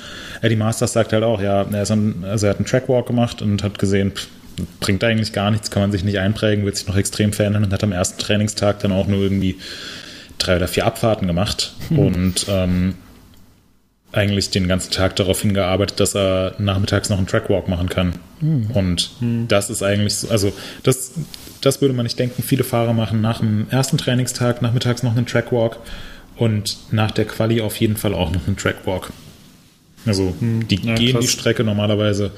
Eddie 0.42 0.56
Masters 0.56 0.94
sagt 0.94 1.12
halt 1.12 1.24
auch, 1.24 1.42
ja, 1.42 1.64
er, 1.64 1.84
ist 1.84 1.92
ein, 1.92 2.24
also 2.24 2.46
er 2.46 2.52
hat 2.52 2.58
einen 2.58 2.66
Trackwalk 2.66 3.06
gemacht 3.08 3.42
und 3.42 3.64
hat 3.64 3.78
gesehen, 3.80 4.12
pff, 4.12 4.28
bringt 4.80 5.04
eigentlich 5.04 5.34
gar 5.34 5.52
nichts, 5.52 5.72
kann 5.72 5.82
man 5.82 5.92
sich 5.92 6.04
nicht 6.04 6.20
einprägen, 6.20 6.66
wird 6.66 6.78
sich 6.78 6.88
noch 6.88 6.96
extrem 6.96 7.34
verändern 7.34 7.64
und 7.64 7.74
hat 7.74 7.84
am 7.84 7.92
ersten 7.92 8.20
Trainingstag 8.20 8.80
dann 8.80 8.92
auch 8.92 9.08
nur 9.08 9.22
irgendwie 9.22 9.58
drei 10.38 10.58
oder 10.58 10.68
vier 10.68 10.86
Abfahrten 10.86 11.28
gemacht 11.28 11.74
und 11.90 12.46
ähm, 12.50 12.96
eigentlich 14.12 14.52
den 14.52 14.68
ganzen 14.68 14.92
Tag 14.92 15.16
darauf 15.16 15.42
hingearbeitet, 15.42 16.00
dass 16.00 16.16
er 16.16 16.54
nachmittags 16.60 17.10
noch 17.10 17.18
einen 17.18 17.28
Trackwalk 17.28 17.68
machen 17.68 17.90
kann. 17.90 18.14
Und 18.74 19.12
das 19.48 19.70
ist 19.70 19.82
eigentlich 19.82 20.16
so, 20.16 20.30
also 20.30 20.54
das, 20.84 21.14
das 21.62 21.82
würde 21.82 21.94
man 21.96 22.04
nicht 22.04 22.20
denken. 22.20 22.44
Viele 22.44 22.64
Fahrer 22.64 22.94
machen 22.94 23.22
nach 23.22 23.40
dem 23.40 23.68
ersten 23.70 23.98
Trainingstag 23.98 24.62
nachmittags 24.62 25.02
noch 25.02 25.16
einen 25.16 25.26
Trackwalk 25.26 25.80
und 26.36 26.78
nach 26.92 27.12
der 27.12 27.26
Quali 27.26 27.62
auf 27.62 27.78
jeden 27.78 27.98
Fall 27.98 28.14
auch 28.14 28.32
noch 28.32 28.46
einen 28.46 28.58
Trackwalk. 28.58 29.12
Also 30.06 30.36
die 30.42 30.76
ja, 30.76 30.96
gehen 30.96 31.08
die 31.08 31.14
krass. 31.14 31.32
Strecke 31.32 31.64
normalerweise 31.64 32.32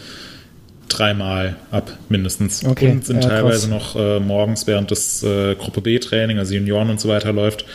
dreimal 0.90 1.56
ab, 1.72 1.91
mindestens. 2.10 2.64
Okay, 2.66 2.91
Und 2.91 3.06
sind 3.06 3.24
ja, 3.24 3.30
teilweise 3.30 3.70
krass. 3.70 3.95
noch 3.95 3.95
äh, 3.95 4.20
morgens, 4.20 4.68
während 4.68 4.91
das 4.91 5.24
äh, 5.24 5.56
Gruppe 5.56 5.82
B-Training, 5.82 6.40
also 6.40 6.53
Junioren 6.53 6.90
und 6.90 6.99
so 6.99 7.10
weiter 7.10 7.32
läuft, 7.34 7.66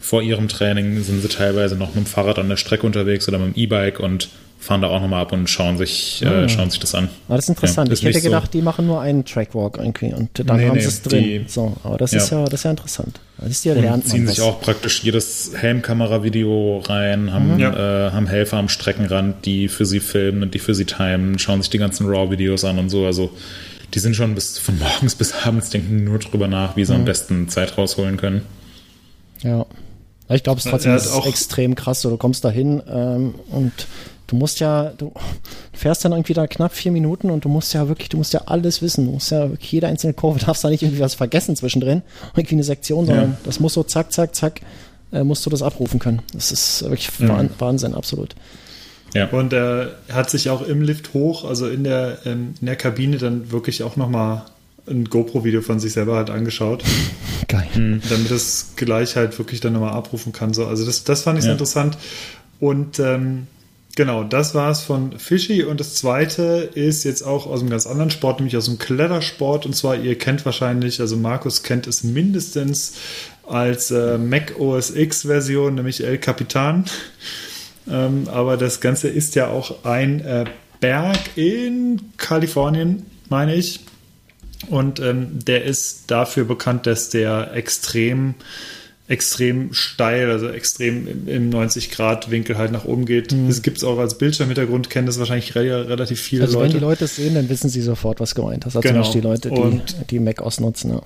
vor 0.00 0.22
ihrem 0.22 0.48
Training 0.48 1.00
sind 1.02 1.20
sie 1.22 1.28
teilweise 1.28 1.76
noch 1.76 1.88
mit 1.94 1.96
dem 2.04 2.06
Fahrrad 2.06 2.38
an 2.38 2.48
der 2.48 2.56
Strecke 2.56 2.84
unterwegs 2.86 3.28
oder 3.28 3.38
mit 3.38 3.54
dem 3.54 3.60
E-Bike 3.62 4.00
und 4.00 4.28
fahren 4.58 4.82
da 4.82 4.88
auch 4.88 5.00
nochmal 5.00 5.22
ab 5.22 5.32
und 5.32 5.48
schauen 5.48 5.78
sich, 5.78 6.22
Ah. 6.26 6.42
äh, 6.42 6.48
schauen 6.50 6.68
sich 6.70 6.80
das 6.80 6.94
an. 6.94 7.08
Aber 7.28 7.36
das 7.36 7.46
ist 7.46 7.48
interessant. 7.50 7.88
Ja, 7.88 7.94
ich 7.94 8.00
hätte 8.00 8.08
nicht 8.08 8.22
so- 8.24 8.28
gedacht, 8.28 8.52
die 8.52 8.60
machen 8.60 8.86
nur 8.86 9.00
einen 9.00 9.24
Trackwalk 9.24 9.78
irgendwie 9.78 10.12
und 10.12 10.28
dann 10.34 10.58
Nee, 10.58 10.66
haben 10.68 10.74
nee, 10.76 10.80
sie 10.82 10.88
es 10.88 11.00
drin. 11.02 11.22
die- 11.24 11.44
so, 11.46 11.76
aber 11.82 11.96
das 11.96 12.12
Ja. 12.12 12.18
ist 12.18 12.30
ja, 12.30 12.44
das 12.44 12.52
ist 12.54 12.64
ja 12.64 12.70
interessant. 12.72 13.20
Das 13.38 13.50
ist 13.50 13.64
ja 13.64 13.72
Und 13.74 13.80
lernt 13.80 14.06
ziehen 14.06 14.26
sich 14.26 14.38
was. 14.38 14.44
auch 14.44 14.60
praktisch 14.60 15.02
jedes 15.02 15.52
Helmkamera-Video 15.56 16.78
rein, 16.86 17.32
haben, 17.32 17.58
Ja. 17.58 18.08
äh, 18.08 18.10
haben 18.12 18.26
Helfer 18.26 18.58
am 18.58 18.68
Streckenrand, 18.68 19.46
die 19.46 19.68
für 19.68 19.86
sie 19.86 20.00
filmen 20.00 20.42
und 20.42 20.52
die 20.52 20.58
für 20.58 20.74
sie 20.74 20.84
timen, 20.84 21.38
schauen 21.38 21.62
sich 21.62 21.70
die 21.70 21.78
ganzen 21.78 22.06
RAW-Videos 22.06 22.64
an 22.64 22.78
und 22.78 22.90
so. 22.90 23.06
Also 23.06 23.30
die 23.94 23.98
sind 23.98 24.14
schon 24.14 24.34
bis 24.34 24.58
von 24.58 24.78
morgens 24.78 25.14
bis 25.14 25.32
abends, 25.44 25.70
denken 25.70 26.04
nur 26.04 26.18
drüber 26.18 26.48
nach, 26.48 26.76
wie 26.76 26.84
sie 26.84 26.94
am 26.94 27.06
besten 27.06 27.48
Zeit 27.48 27.78
rausholen 27.78 28.18
können. 28.18 28.42
Ja. 29.42 29.64
Ich 30.30 30.42
glaube, 30.42 30.58
es 30.58 30.64
ist 30.66 30.70
trotzdem 30.70 30.94
ist 30.94 31.12
auch- 31.12 31.26
extrem 31.26 31.74
krass. 31.74 32.00
So, 32.02 32.10
du 32.10 32.16
kommst 32.16 32.44
da 32.44 32.50
hin 32.50 32.82
ähm, 32.88 33.34
und 33.50 33.72
du 34.28 34.36
musst 34.36 34.60
ja, 34.60 34.92
du 34.96 35.12
fährst 35.72 36.04
dann 36.04 36.12
irgendwie 36.12 36.34
da 36.34 36.46
knapp 36.46 36.72
vier 36.72 36.92
Minuten 36.92 37.30
und 37.30 37.44
du 37.44 37.48
musst 37.48 37.74
ja 37.74 37.88
wirklich, 37.88 38.08
du 38.10 38.16
musst 38.16 38.32
ja 38.32 38.42
alles 38.46 38.80
wissen. 38.82 39.06
Du 39.06 39.12
musst 39.12 39.30
ja 39.32 39.50
wirklich 39.50 39.72
jede 39.72 39.88
einzelne 39.88 40.12
Kurve, 40.14 40.38
darfst 40.38 40.62
da 40.62 40.70
nicht 40.70 40.82
irgendwie 40.82 41.00
was 41.00 41.14
vergessen 41.14 41.56
zwischendrin, 41.56 42.02
irgendwie 42.36 42.54
eine 42.54 42.64
Sektion, 42.64 43.06
sondern 43.06 43.36
das 43.44 43.58
muss 43.60 43.74
so 43.74 43.82
zack, 43.82 44.12
zack, 44.12 44.34
zack, 44.34 44.60
äh, 45.12 45.24
musst 45.24 45.44
du 45.46 45.50
das 45.50 45.62
abrufen 45.62 45.98
können. 45.98 46.22
Das 46.32 46.52
ist 46.52 46.82
wirklich 46.82 47.10
Wahn- 47.20 47.50
Wahnsinn, 47.58 47.94
absolut. 47.94 48.34
Ja. 49.14 49.26
Und 49.30 49.52
er 49.52 49.96
hat 50.12 50.30
sich 50.30 50.50
auch 50.50 50.62
im 50.62 50.82
Lift 50.82 51.12
hoch, 51.14 51.44
also 51.44 51.68
in 51.68 51.82
der, 51.82 52.18
ähm, 52.24 52.54
in 52.60 52.66
der 52.66 52.76
Kabine, 52.76 53.18
dann 53.18 53.50
wirklich 53.50 53.82
auch 53.82 53.96
nochmal 53.96 54.42
ein 54.88 55.04
GoPro-Video 55.04 55.62
von 55.62 55.80
sich 55.80 55.92
selber 55.92 56.16
halt 56.16 56.30
angeschaut, 56.30 56.82
Geil. 57.48 57.66
damit 57.74 58.30
es 58.30 58.72
gleich 58.76 59.16
halt 59.16 59.38
wirklich 59.38 59.60
dann 59.60 59.72
nochmal 59.74 59.92
abrufen 59.92 60.32
kann. 60.32 60.54
So, 60.54 60.66
also 60.66 60.84
das, 60.86 61.04
das 61.04 61.22
fand 61.22 61.38
ich 61.38 61.44
Ja. 61.44 61.52
interessant. 61.52 61.96
Und 62.58 62.98
ähm, 62.98 63.46
genau, 63.96 64.24
das 64.24 64.54
war 64.54 64.70
es 64.70 64.80
von 64.80 65.18
Fischi. 65.18 65.62
Und 65.64 65.80
das 65.80 65.94
zweite 65.94 66.70
ist 66.74 67.04
jetzt 67.04 67.22
auch 67.22 67.46
aus 67.46 67.60
einem 67.60 67.70
ganz 67.70 67.86
anderen 67.86 68.10
Sport, 68.10 68.40
nämlich 68.40 68.56
aus 68.56 68.66
dem 68.66 68.78
Klettersport. 68.78 69.66
Und 69.66 69.74
zwar, 69.74 69.96
ihr 69.96 70.16
kennt 70.18 70.44
wahrscheinlich, 70.44 71.00
also 71.00 71.16
Markus 71.16 71.62
kennt 71.62 71.86
es 71.86 72.04
mindestens 72.04 72.94
als 73.48 73.90
äh, 73.90 74.18
Mac 74.18 74.54
OS 74.60 74.90
X-Version, 74.94 75.74
nämlich 75.74 76.04
El 76.04 76.18
Capitan. 76.18 76.84
Ähm, 77.90 78.28
aber 78.30 78.56
das 78.56 78.80
Ganze 78.80 79.08
ist 79.08 79.34
ja 79.34 79.48
auch 79.48 79.84
ein 79.84 80.20
äh, 80.20 80.44
Berg 80.80 81.18
in 81.34 82.00
Kalifornien, 82.18 83.04
meine 83.30 83.54
ich. 83.56 83.80
Und 84.68 85.00
ähm, 85.00 85.38
der 85.46 85.64
ist 85.64 86.10
dafür 86.10 86.44
bekannt, 86.44 86.86
dass 86.86 87.08
der 87.08 87.52
extrem, 87.54 88.34
extrem 89.08 89.72
steil, 89.72 90.30
also 90.30 90.48
extrem 90.48 91.08
im, 91.08 91.28
im 91.28 91.50
90-Grad-Winkel 91.50 92.58
halt 92.58 92.70
nach 92.70 92.84
oben 92.84 93.06
geht. 93.06 93.34
Das 93.48 93.62
gibt 93.62 93.78
es 93.78 93.84
auch 93.84 93.98
als 93.98 94.18
Bildschirmhintergrund, 94.18 94.90
kennen 94.90 95.06
das 95.06 95.18
wahrscheinlich 95.18 95.54
re 95.54 95.88
relativ 95.88 96.20
viele 96.20 96.44
Also 96.44 96.58
wenn 96.58 96.66
Leute. 96.66 96.78
die 96.78 96.84
Leute 96.84 97.04
es 97.06 97.16
sehen, 97.16 97.34
dann 97.34 97.48
wissen 97.48 97.70
sie 97.70 97.80
sofort, 97.80 98.20
was 98.20 98.34
gemeint 98.34 98.66
ist. 98.66 98.76
Also 98.76 98.86
Genau. 98.88 99.10
die 99.12 99.20
Leute, 99.20 99.50
Und- 99.50 99.96
die, 100.02 100.06
die 100.08 100.18
Mac 100.20 100.42
OS 100.42 100.60
nutzen. 100.60 100.90
Ja. 100.92 101.02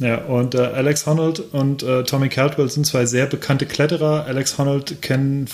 Ja, 0.00 0.24
und 0.24 0.54
äh, 0.54 0.58
Alex 0.58 1.06
Honnold 1.06 1.38
und 1.52 1.82
äh, 1.82 2.02
Tommy 2.04 2.30
Caldwell 2.30 2.68
sind 2.70 2.86
zwei 2.86 3.04
sehr 3.04 3.26
bekannte 3.26 3.66
Kletterer. 3.66 4.24
Alex 4.26 4.56
Honnold 4.56 5.02
kennt, 5.02 5.50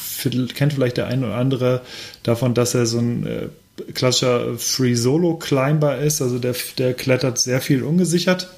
kennt 0.54 0.72
vielleicht 0.72 0.96
der 0.96 1.08
eine 1.08 1.26
oder 1.26 1.34
andere 1.34 1.80
davon, 2.22 2.54
dass 2.54 2.72
er 2.74 2.86
so 2.86 2.98
ein 2.98 3.26
äh, 3.26 3.48
klassischer 3.94 4.58
Free 4.58 4.94
Solo 4.94 5.36
Climber 5.36 5.98
ist. 5.98 6.22
Also 6.22 6.38
der, 6.38 6.54
der 6.78 6.94
klettert 6.94 7.38
sehr 7.38 7.60
viel 7.60 7.82
ungesichert. 7.82 8.48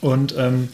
Und 0.00 0.34
ähm, 0.36 0.68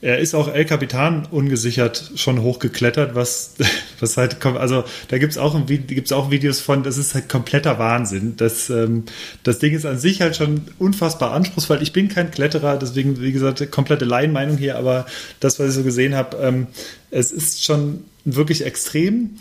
er 0.00 0.18
ist 0.20 0.34
auch 0.34 0.52
El 0.52 0.64
Capitan 0.64 1.26
ungesichert 1.28 2.12
schon 2.14 2.42
hochgeklettert, 2.42 3.16
was, 3.16 3.56
was 4.00 4.16
halt. 4.16 4.44
Also 4.44 4.84
da 5.08 5.18
gibt's 5.18 5.38
auch, 5.38 5.56
auch 5.56 6.30
Videos 6.30 6.60
von, 6.60 6.84
das 6.84 6.98
ist 6.98 7.14
halt 7.14 7.28
kompletter 7.28 7.80
Wahnsinn. 7.80 8.36
Das, 8.36 8.70
ähm, 8.70 9.04
das 9.42 9.58
Ding 9.58 9.74
ist 9.74 9.86
an 9.86 9.98
sich 9.98 10.20
halt 10.20 10.36
schon 10.36 10.62
unfassbar 10.78 11.32
anspruchsvoll. 11.32 11.82
Ich 11.82 11.92
bin 11.92 12.08
kein 12.08 12.30
Kletterer, 12.30 12.78
deswegen, 12.78 13.20
wie 13.20 13.32
gesagt, 13.32 13.72
komplette 13.72 14.04
Laienmeinung 14.04 14.56
hier, 14.56 14.78
aber 14.78 15.06
das, 15.40 15.58
was 15.58 15.70
ich 15.70 15.74
so 15.74 15.82
gesehen 15.82 16.14
habe, 16.14 16.36
ähm, 16.38 16.68
es 17.10 17.32
ist 17.32 17.64
schon 17.64 18.04
wirklich 18.24 18.64
extrem 18.64 19.38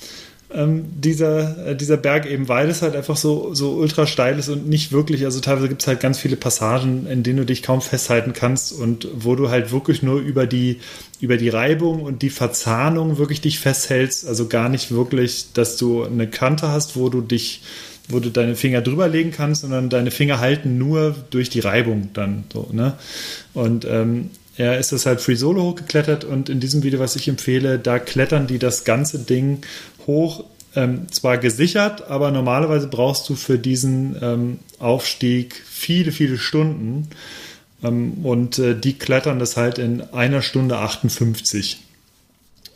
ähm, 0.54 0.86
dieser, 0.96 1.68
äh, 1.68 1.76
dieser 1.76 1.98
Berg 1.98 2.26
eben, 2.26 2.48
weil 2.48 2.70
es 2.70 2.82
halt 2.82 2.96
einfach 2.96 3.18
so, 3.18 3.54
so 3.54 3.72
ultra 3.72 4.08
steil 4.08 4.40
ist 4.40 4.48
und 4.48 4.68
nicht 4.68 4.92
wirklich, 4.92 5.26
also 5.26 5.42
teilweise 5.42 5.68
gibt 5.68 5.82
es 5.82 5.88
halt 5.88 6.00
ganz 6.00 6.20
viele 6.20 6.38
Passagen, 6.38 7.06
in 7.08 7.24
denen 7.24 7.38
du 7.38 7.46
dich 7.46 7.64
kaum 7.64 7.82
festhalten 7.82 8.34
kannst 8.34 8.72
und 8.72 9.08
wo 9.14 9.36
du 9.36 9.50
halt 9.50 9.72
wirklich 9.72 10.04
nur 10.04 10.20
über 10.20 10.48
die, 10.48 10.80
über 11.20 11.38
die 11.38 11.50
Reibung 11.50 12.02
und 12.02 12.22
die 12.22 12.30
Verzahnung 12.30 13.18
wirklich 13.18 13.42
dich 13.42 13.60
festhältst, 13.60 14.26
also 14.26 14.48
gar 14.48 14.70
nicht 14.70 14.92
wirklich, 14.92 15.48
dass 15.54 15.76
du 15.76 16.04
eine 16.04 16.28
Kante 16.28 16.70
hast, 16.70 16.96
wo 16.96 17.10
du 17.10 17.22
dich 17.22 17.62
wo 18.10 18.22
du 18.22 18.30
deine 18.30 18.56
Finger 18.56 18.80
drüber 18.80 19.10
legen 19.10 19.32
kannst, 19.32 19.64
sondern 19.64 19.90
deine 19.90 20.12
Finger 20.12 20.40
halten 20.40 20.78
nur 20.78 21.14
durch 21.30 21.50
die 21.50 21.60
Reibung 21.60 22.10
dann 22.14 22.46
so, 22.54 22.70
ne? 22.72 22.94
Und 23.54 23.84
ähm, 23.84 24.30
er 24.56 24.80
ist 24.80 24.92
das 24.92 25.06
halt 25.06 25.22
Free 25.22 25.36
Solo 25.36 25.62
hochgeklettert 25.62 26.24
und 26.24 26.50
in 26.50 26.60
diesem 26.60 26.84
Video, 26.84 27.00
was 27.00 27.16
ich 27.16 27.28
empfehle, 27.28 27.78
da 27.78 28.00
klettern 28.00 28.48
die 28.48 28.58
das 28.58 28.86
ganze 28.86 29.20
Ding 29.20 29.60
hoch, 30.08 30.44
ähm, 30.76 31.12
zwar 31.12 31.38
gesichert, 31.38 32.10
aber 32.10 32.32
normalerweise 32.32 32.88
brauchst 32.88 33.28
du 33.30 33.36
für 33.36 33.60
diesen 33.60 34.16
ähm, 34.22 34.60
Aufstieg 34.80 35.62
viele, 35.66 36.12
viele 36.12 36.38
Stunden. 36.38 37.10
Ähm, 37.84 38.26
und 38.26 38.60
äh, 38.60 38.80
die 38.80 38.94
klettern 38.94 39.40
das 39.40 39.58
halt 39.58 39.78
in 39.78 40.02
einer 40.14 40.42
Stunde 40.42 40.78
58. 40.78 41.80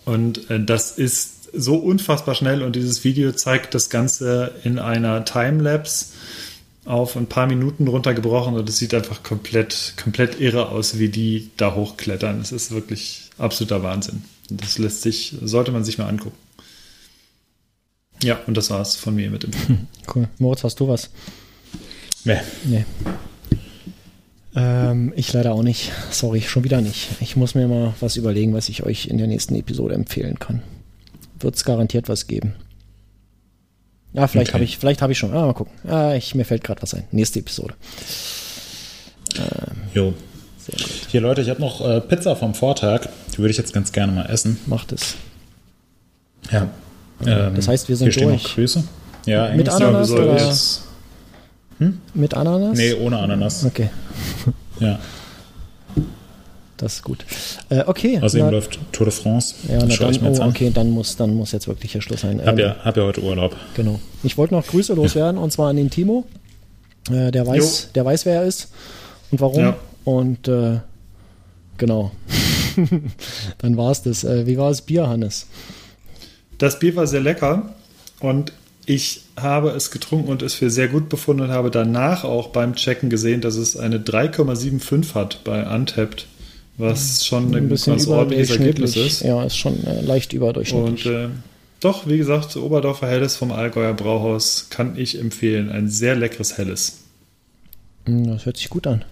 Und 0.05 0.49
äh, 0.49 0.63
das 0.63 0.91
ist 0.91 1.41
so 1.53 1.75
unfassbar 1.75 2.35
schnell 2.35 2.63
und 2.63 2.75
dieses 2.75 3.03
Video 3.03 3.31
zeigt 3.33 3.75
das 3.75 3.89
Ganze 3.89 4.53
in 4.63 4.79
einer 4.79 5.25
Timelapse 5.25 6.07
auf 6.85 7.15
ein 7.15 7.27
paar 7.27 7.45
Minuten 7.45 7.87
runtergebrochen 7.87 8.55
und 8.55 8.67
es 8.67 8.77
sieht 8.77 8.93
einfach 8.93 9.21
komplett, 9.21 9.93
komplett 10.01 10.39
irre 10.39 10.69
aus, 10.69 10.97
wie 10.97 11.09
die 11.09 11.51
da 11.57 11.75
hochklettern. 11.75 12.39
Es 12.41 12.51
ist 12.51 12.71
wirklich 12.71 13.29
absoluter 13.37 13.83
Wahnsinn. 13.83 14.23
Das 14.49 14.77
lässt 14.77 15.01
sich, 15.01 15.35
sollte 15.41 15.71
man 15.71 15.83
sich 15.83 15.97
mal 15.97 16.07
angucken. 16.07 16.37
Ja, 18.23 18.39
und 18.47 18.55
das 18.55 18.69
war's 18.69 18.95
von 18.95 19.15
mir 19.15 19.29
mit 19.29 19.43
dem 19.43 19.53
Film. 19.53 19.87
Cool. 20.13 20.27
Moritz, 20.39 20.63
hast 20.63 20.79
du 20.79 20.87
was? 20.87 21.09
Nee. 22.25 22.39
Nee. 22.65 22.85
Ähm, 24.55 25.13
ich 25.15 25.31
leider 25.31 25.53
auch 25.53 25.63
nicht. 25.63 25.91
Sorry, 26.09 26.41
schon 26.41 26.63
wieder 26.65 26.81
nicht. 26.81 27.07
Ich 27.21 27.35
muss 27.37 27.55
mir 27.55 27.67
mal 27.67 27.93
was 28.01 28.17
überlegen, 28.17 28.53
was 28.53 28.67
ich 28.67 28.83
euch 28.83 29.05
in 29.07 29.17
der 29.17 29.27
nächsten 29.27 29.55
Episode 29.55 29.95
empfehlen 29.95 30.37
kann. 30.39 30.61
Wird 31.39 31.55
es 31.55 31.63
garantiert 31.63 32.09
was 32.09 32.27
geben. 32.27 32.55
Ja, 34.13 34.27
vielleicht 34.27 34.49
Okay. 34.49 34.55
habe 34.55 34.63
ich, 34.65 34.77
vielleicht 34.77 35.01
habe 35.01 35.13
ich 35.13 35.19
schon. 35.19 35.31
Ah, 35.33 35.45
mal 35.45 35.53
gucken. 35.53 35.73
Ah, 35.89 36.13
ich, 36.15 36.35
mir 36.35 36.43
fällt 36.43 36.63
gerade 36.65 36.81
was 36.81 36.93
ein. 36.93 37.03
Nächste 37.11 37.39
Episode. 37.39 37.75
Jo. 39.93 40.13
Sehr 40.57 40.75
gut. 40.77 41.07
Hier, 41.09 41.21
Leute, 41.21 41.41
ich 41.41 41.49
habe 41.49 41.61
noch 41.61 41.79
äh, 41.87 42.01
Pizza 42.01 42.35
vom 42.35 42.53
Vortag. 42.53 43.07
Die 43.33 43.37
würde 43.37 43.51
ich 43.51 43.57
jetzt 43.57 43.71
ganz 43.73 43.93
gerne 43.93 44.11
mal 44.11 44.25
essen. 44.29 44.59
Macht 44.65 44.91
es. 44.91 45.15
Ja. 46.51 46.69
Ähm, 47.27 47.55
Das 47.55 47.67
heißt, 47.67 47.89
wir 47.89 47.95
sind 47.95 48.13
hier 48.13 48.23
durch. 48.23 48.43
noch 48.43 48.53
Grüße. 48.55 48.83
Ja, 49.25 49.53
Mit 49.53 49.69
Ananas 49.69 50.11
oder- 50.11 50.37
jetzt- 50.37 50.81
Mit 52.13 52.33
Ananas? 52.33 52.77
Nee, 52.77 52.93
ohne 52.93 53.17
Ananas. 53.19 53.65
Okay, 53.65 53.89
Ja. 54.79 54.99
das 56.77 56.93
ist 56.95 57.03
gut. 57.03 57.23
Äh, 57.69 57.83
okay. 57.85 58.19
Außerdem 58.21 58.45
na, 58.47 58.51
läuft 58.51 58.79
Tour 58.91 59.05
de 59.05 59.13
France. 59.13 59.53
ja, 59.67 59.79
Das 59.79 59.89
na 59.89 59.95
dann, 60.05 60.11
ich 60.11 60.21
mir 60.21 60.27
jetzt 60.29 60.39
oh, 60.39 60.43
an. 60.43 60.49
okay, 60.49 60.71
dann 60.73 60.89
muss, 60.91 61.15
dann 61.15 61.35
muss 61.35 61.51
jetzt 61.51 61.67
wirklich 61.67 61.91
hier 61.91 62.01
Schluss 62.01 62.21
sein. 62.21 62.39
Hab 62.43 62.53
Ähm, 62.53 62.59
ja, 62.59 62.75
hab 62.83 62.97
ja 62.97 63.03
heute 63.03 63.21
Urlaub. 63.23 63.55
Genau. 63.75 63.99
Ich 64.23 64.37
wollte 64.37 64.53
noch 64.55 64.65
Grüße 64.65 64.93
loswerden 64.93 65.37
und 65.39 65.51
zwar 65.51 65.69
an 65.69 65.75
den 65.75 65.89
Timo. 65.89 66.25
Äh, 67.11 67.31
der 67.31 67.45
weiß, 67.47 67.89
der 67.95 68.05
weiß, 68.05 68.25
wer 68.25 68.41
er 68.41 68.43
ist 68.43 68.69
und 69.31 69.41
warum. 69.41 69.59
Ja. 69.59 69.75
Und 70.03 70.47
äh, 70.47 70.79
genau. 71.77 72.11
Dann 73.59 73.77
war 73.77 73.91
es 73.91 74.01
das. 74.03 74.23
Äh, 74.23 74.45
wie 74.47 74.57
war 74.57 74.69
das 74.69 74.81
Bier, 74.81 75.07
Hannes? 75.07 75.47
Das 76.61 76.77
Bier 76.77 76.95
war 76.95 77.07
sehr 77.07 77.21
lecker 77.21 77.73
und 78.19 78.53
ich 78.85 79.23
habe 79.35 79.71
es 79.71 79.89
getrunken 79.89 80.29
und 80.29 80.43
es 80.43 80.53
für 80.53 80.69
sehr 80.69 80.89
gut 80.89 81.09
befunden 81.09 81.41
und 81.41 81.49
habe 81.49 81.71
danach 81.71 82.23
auch 82.23 82.49
beim 82.49 82.75
Checken 82.75 83.09
gesehen, 83.09 83.41
dass 83.41 83.55
es 83.55 83.75
eine 83.75 83.97
3,75 83.97 85.15
hat 85.15 85.43
bei 85.43 85.65
Untapped, 85.67 86.27
was 86.77 87.25
schon 87.25 87.55
ein, 87.55 87.67
ganz 87.67 88.05
ordentliches 88.05 88.51
Ergebnis 88.51 88.95
ist. 88.95 89.21
Ja, 89.21 89.43
ist 89.43 89.57
schon 89.57 89.83
äh, 89.87 90.01
leicht 90.01 90.33
überdurchschnittlich. 90.33 91.07
Und 91.07 91.11
äh, 91.11 91.29
doch, 91.79 92.07
wie 92.07 92.19
gesagt, 92.19 92.55
Oberdorfer 92.55 93.07
Helles 93.07 93.35
vom 93.35 93.51
Allgäuer 93.51 93.95
Brauhaus 93.95 94.67
kann 94.69 94.99
ich 94.99 95.17
empfehlen. 95.17 95.71
Ein 95.71 95.89
sehr 95.89 96.15
leckeres 96.15 96.59
Helles. 96.59 96.99
Mm, 98.05 98.25
das 98.25 98.45
hört 98.45 98.57
sich 98.57 98.69
gut 98.69 98.85
an. 98.85 99.03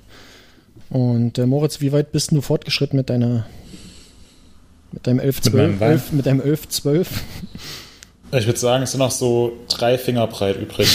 Und 0.91 1.39
äh, 1.39 1.47
Moritz, 1.47 1.81
wie 1.81 1.91
weit 1.93 2.11
bist 2.11 2.31
du 2.31 2.41
fortgeschritten 2.41 2.95
mit 2.95 3.09
deiner 3.09 3.47
mit 4.91 5.07
deinem 5.07 5.19
11, 5.19 5.35
Mit 5.35 5.43
12, 5.45 5.55
meinem 5.55 5.79
Wein? 5.79 5.91
11 5.91 6.11
mit 6.11 6.25
deinem 6.25 6.41
11, 6.41 6.69
12? 6.69 7.09
Ich 8.31 8.45
würde 8.45 8.59
sagen, 8.59 8.83
es 8.83 8.91
sind 8.91 8.99
noch 8.99 9.11
so 9.11 9.53
drei 9.67 9.97
Finger 9.97 10.27
breit 10.27 10.57
übrig. 10.57 10.87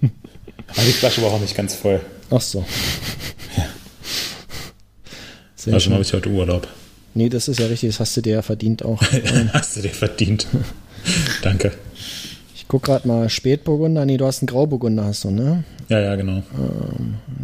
Aber 0.00 0.82
die 0.86 0.92
Flasche 0.92 1.22
war 1.22 1.32
auch 1.32 1.40
nicht 1.40 1.56
ganz 1.56 1.74
voll. 1.74 2.00
Ach 2.30 2.40
so. 2.40 2.64
Sehr 5.56 5.74
Also 5.74 5.90
habe 5.90 6.02
ich 6.02 6.12
heute 6.12 6.28
Urlaub. 6.28 6.68
Nee, 7.14 7.28
das 7.28 7.48
ist 7.48 7.58
ja 7.58 7.66
richtig, 7.66 7.90
das 7.90 8.00
hast 8.00 8.16
du 8.16 8.20
dir 8.20 8.34
ja 8.34 8.42
verdient 8.42 8.84
auch. 8.84 9.02
Hast 9.52 9.76
du 9.76 9.80
dir 9.82 9.90
verdient. 9.90 10.46
Danke. 11.42 11.72
Ich 12.54 12.68
guck 12.68 12.84
gerade 12.84 13.08
mal, 13.08 13.28
Spätburgunder, 13.28 14.04
nee, 14.04 14.18
du 14.18 14.26
hast 14.26 14.42
einen 14.42 14.46
Grauburgunder, 14.46 15.04
hast 15.04 15.24
du, 15.24 15.30
ne? 15.30 15.64
Ja, 15.88 16.00
ja, 16.00 16.16
genau. 16.16 16.42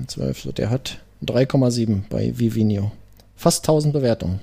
12, 0.06 0.42
so, 0.42 0.52
der 0.52 0.68
hat 0.68 0.98
3,7 1.24 2.02
bei 2.10 2.32
Vivinio. 2.36 2.92
Fast 3.34 3.64
1000 3.64 3.94
Bewertungen. 3.94 4.40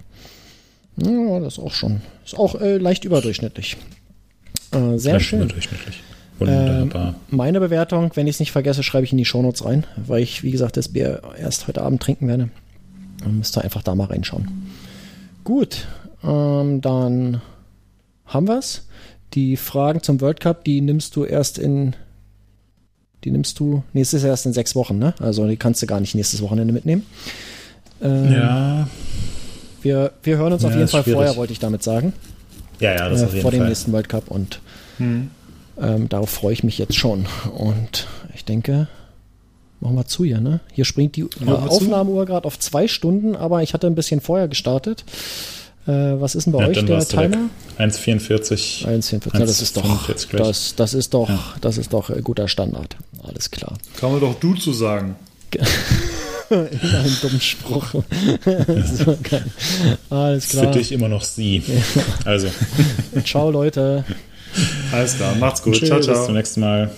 Ja, 0.98 1.40
das 1.40 1.54
ist 1.54 1.60
auch 1.60 1.74
schon, 1.74 2.02
ist 2.26 2.38
auch 2.38 2.56
äh, 2.60 2.78
leicht 2.78 3.06
überdurchschnittlich. 3.06 3.78
Äh, 4.72 4.98
sehr 4.98 5.14
Leicht 5.14 5.26
schön. 5.26 5.42
Überdurchschnittlich. 5.42 6.02
Wunderbar. 6.40 7.10
Ähm, 7.10 7.16
meine 7.30 7.60
Bewertung, 7.60 8.12
wenn 8.16 8.28
ich 8.28 8.36
es 8.36 8.40
nicht 8.40 8.52
vergesse, 8.52 8.84
schreibe 8.84 9.06
ich 9.06 9.12
in 9.12 9.18
die 9.18 9.26
Shownotes 9.26 9.64
rein, 9.66 9.86
weil 9.96 10.24
ich, 10.24 10.44
wie 10.44 10.52
gesagt, 10.52 10.78
das 10.78 10.90
Bier 10.90 11.22
erst 11.38 11.68
heute 11.68 11.82
Abend 11.82 12.02
trinken 12.02 12.28
werde. 12.28 12.50
Dann 13.22 13.38
müsst 13.38 13.56
ihr 13.58 13.64
einfach 13.64 13.84
da 13.84 13.94
mal 13.94 14.08
reinschauen. 14.08 14.70
Gut, 15.44 15.88
ähm, 16.24 16.82
dann 16.82 17.42
haben 18.26 18.48
wir's. 18.48 18.88
Die 19.34 19.56
Fragen 19.56 20.04
zum 20.04 20.20
World 20.20 20.40
Cup, 20.40 20.66
die 20.66 20.82
nimmst 20.82 21.16
du 21.16 21.24
erst 21.24 21.58
in. 21.58 21.96
Die 23.24 23.32
nimmst 23.32 23.60
du 23.60 23.84
nächstes 23.94 24.24
Jahr 24.24 24.32
erst 24.32 24.48
in 24.48 24.54
sechs 24.54 24.76
Wochen, 24.76 24.98
ne? 24.98 25.14
Also 25.20 25.48
die 25.48 25.58
kannst 25.58 25.82
du 25.82 25.86
gar 25.86 26.00
nicht 26.00 26.16
nächstes 26.16 26.42
Wochenende 26.42 26.74
mitnehmen. 26.74 27.06
Ähm, 28.02 28.34
ja, 28.34 28.90
wir, 29.84 30.12
wir 30.24 30.38
hören 30.38 30.54
uns 30.54 30.64
auf 30.64 30.72
Ja, 30.72 30.78
jeden 30.78 30.86
ist 30.86 30.92
Fall 30.92 31.04
schwierig. 31.04 31.18
vorher, 31.18 31.36
wollte 31.36 31.54
ich 31.54 31.60
damit 31.60 31.84
sagen. 31.84 32.14
ja, 32.80 32.94
ja, 32.96 33.10
das 33.10 33.22
äh, 33.22 33.26
auf 33.26 33.32
jeden 33.32 33.42
vor 33.42 33.52
dem 33.52 33.60
Fall. 33.62 33.70
nächsten 33.70 33.92
World 33.92 34.10
Cup 34.10 34.30
und 34.30 34.60
ähm, 35.00 36.10
darauf 36.10 36.30
freue 36.30 36.54
ich 36.54 36.64
mich 36.64 36.78
jetzt 36.78 36.96
schon. 36.96 37.26
Und 37.58 38.08
ich 38.36 38.46
denke, 38.46 38.88
machen 39.80 39.96
wir 39.96 40.06
zu 40.06 40.24
hier, 40.24 40.40
ne? 40.40 40.60
Hier 40.72 40.86
springt 40.86 41.16
die 41.16 41.24
wir 41.24 41.30
zu. 41.48 41.56
Aufnahmeuhr 41.56 42.26
gerade 42.26 42.46
auf 42.46 42.60
zwei 42.60 42.88
Stunden, 42.88 43.36
aber 43.36 43.64
ich 43.64 43.74
hatte 43.74 43.88
ein 43.88 43.96
bisschen 43.96 44.22
vorher 44.22 44.48
gestartet. 44.48 45.04
Äh, 45.88 45.92
was 46.22 46.36
ist 46.36 46.46
denn 46.46 46.54
bei 46.54 46.62
Ja, 46.62 46.68
euch 46.68 46.86
der. 46.86 47.00
Timer? 47.08 47.50
1,44. 47.80 48.86
1,44. 48.86 49.34
Ja, 49.34 49.40
das 49.40 49.62
ist 49.64 49.76
doch, 49.78 49.84
1,45 50.08 50.28
gleich. 50.30 50.48
das, 50.48 50.76
das 50.76 50.94
ist 50.94 51.14
doch, 51.16 51.30
das 51.62 51.78
ist 51.80 51.94
doch 51.94 52.12
äh, 52.12 52.22
guter 52.22 52.48
Standard. 52.48 52.96
Alles 53.24 53.50
klar. 53.50 53.74
Kann 54.00 54.12
man 54.12 54.20
doch 54.22 54.36
du 54.40 54.54
zu 54.54 54.74
sagen. 54.74 55.16
Ein 56.60 57.18
dummen 57.22 57.40
Spruch. 57.42 57.94
so 57.94 59.18
geil. 59.24 59.46
Alles 60.10 60.46
Für 60.48 60.58
klar. 60.58 60.72
dich 60.72 60.92
immer 60.92 61.08
noch 61.08 61.24
sie. 61.24 61.64
Also, 62.26 62.48
Ciao, 63.24 63.50
Leute. 63.50 64.04
Alles 64.92 65.16
klar, 65.16 65.36
macht's 65.36 65.62
gut. 65.62 65.76
Tschüss. 65.76 65.88
Ciao, 65.88 65.98
bis 66.00 66.08
ciao. 66.08 66.26
zum 66.26 66.36
nächsten 66.36 66.60
Mal. 66.60 66.92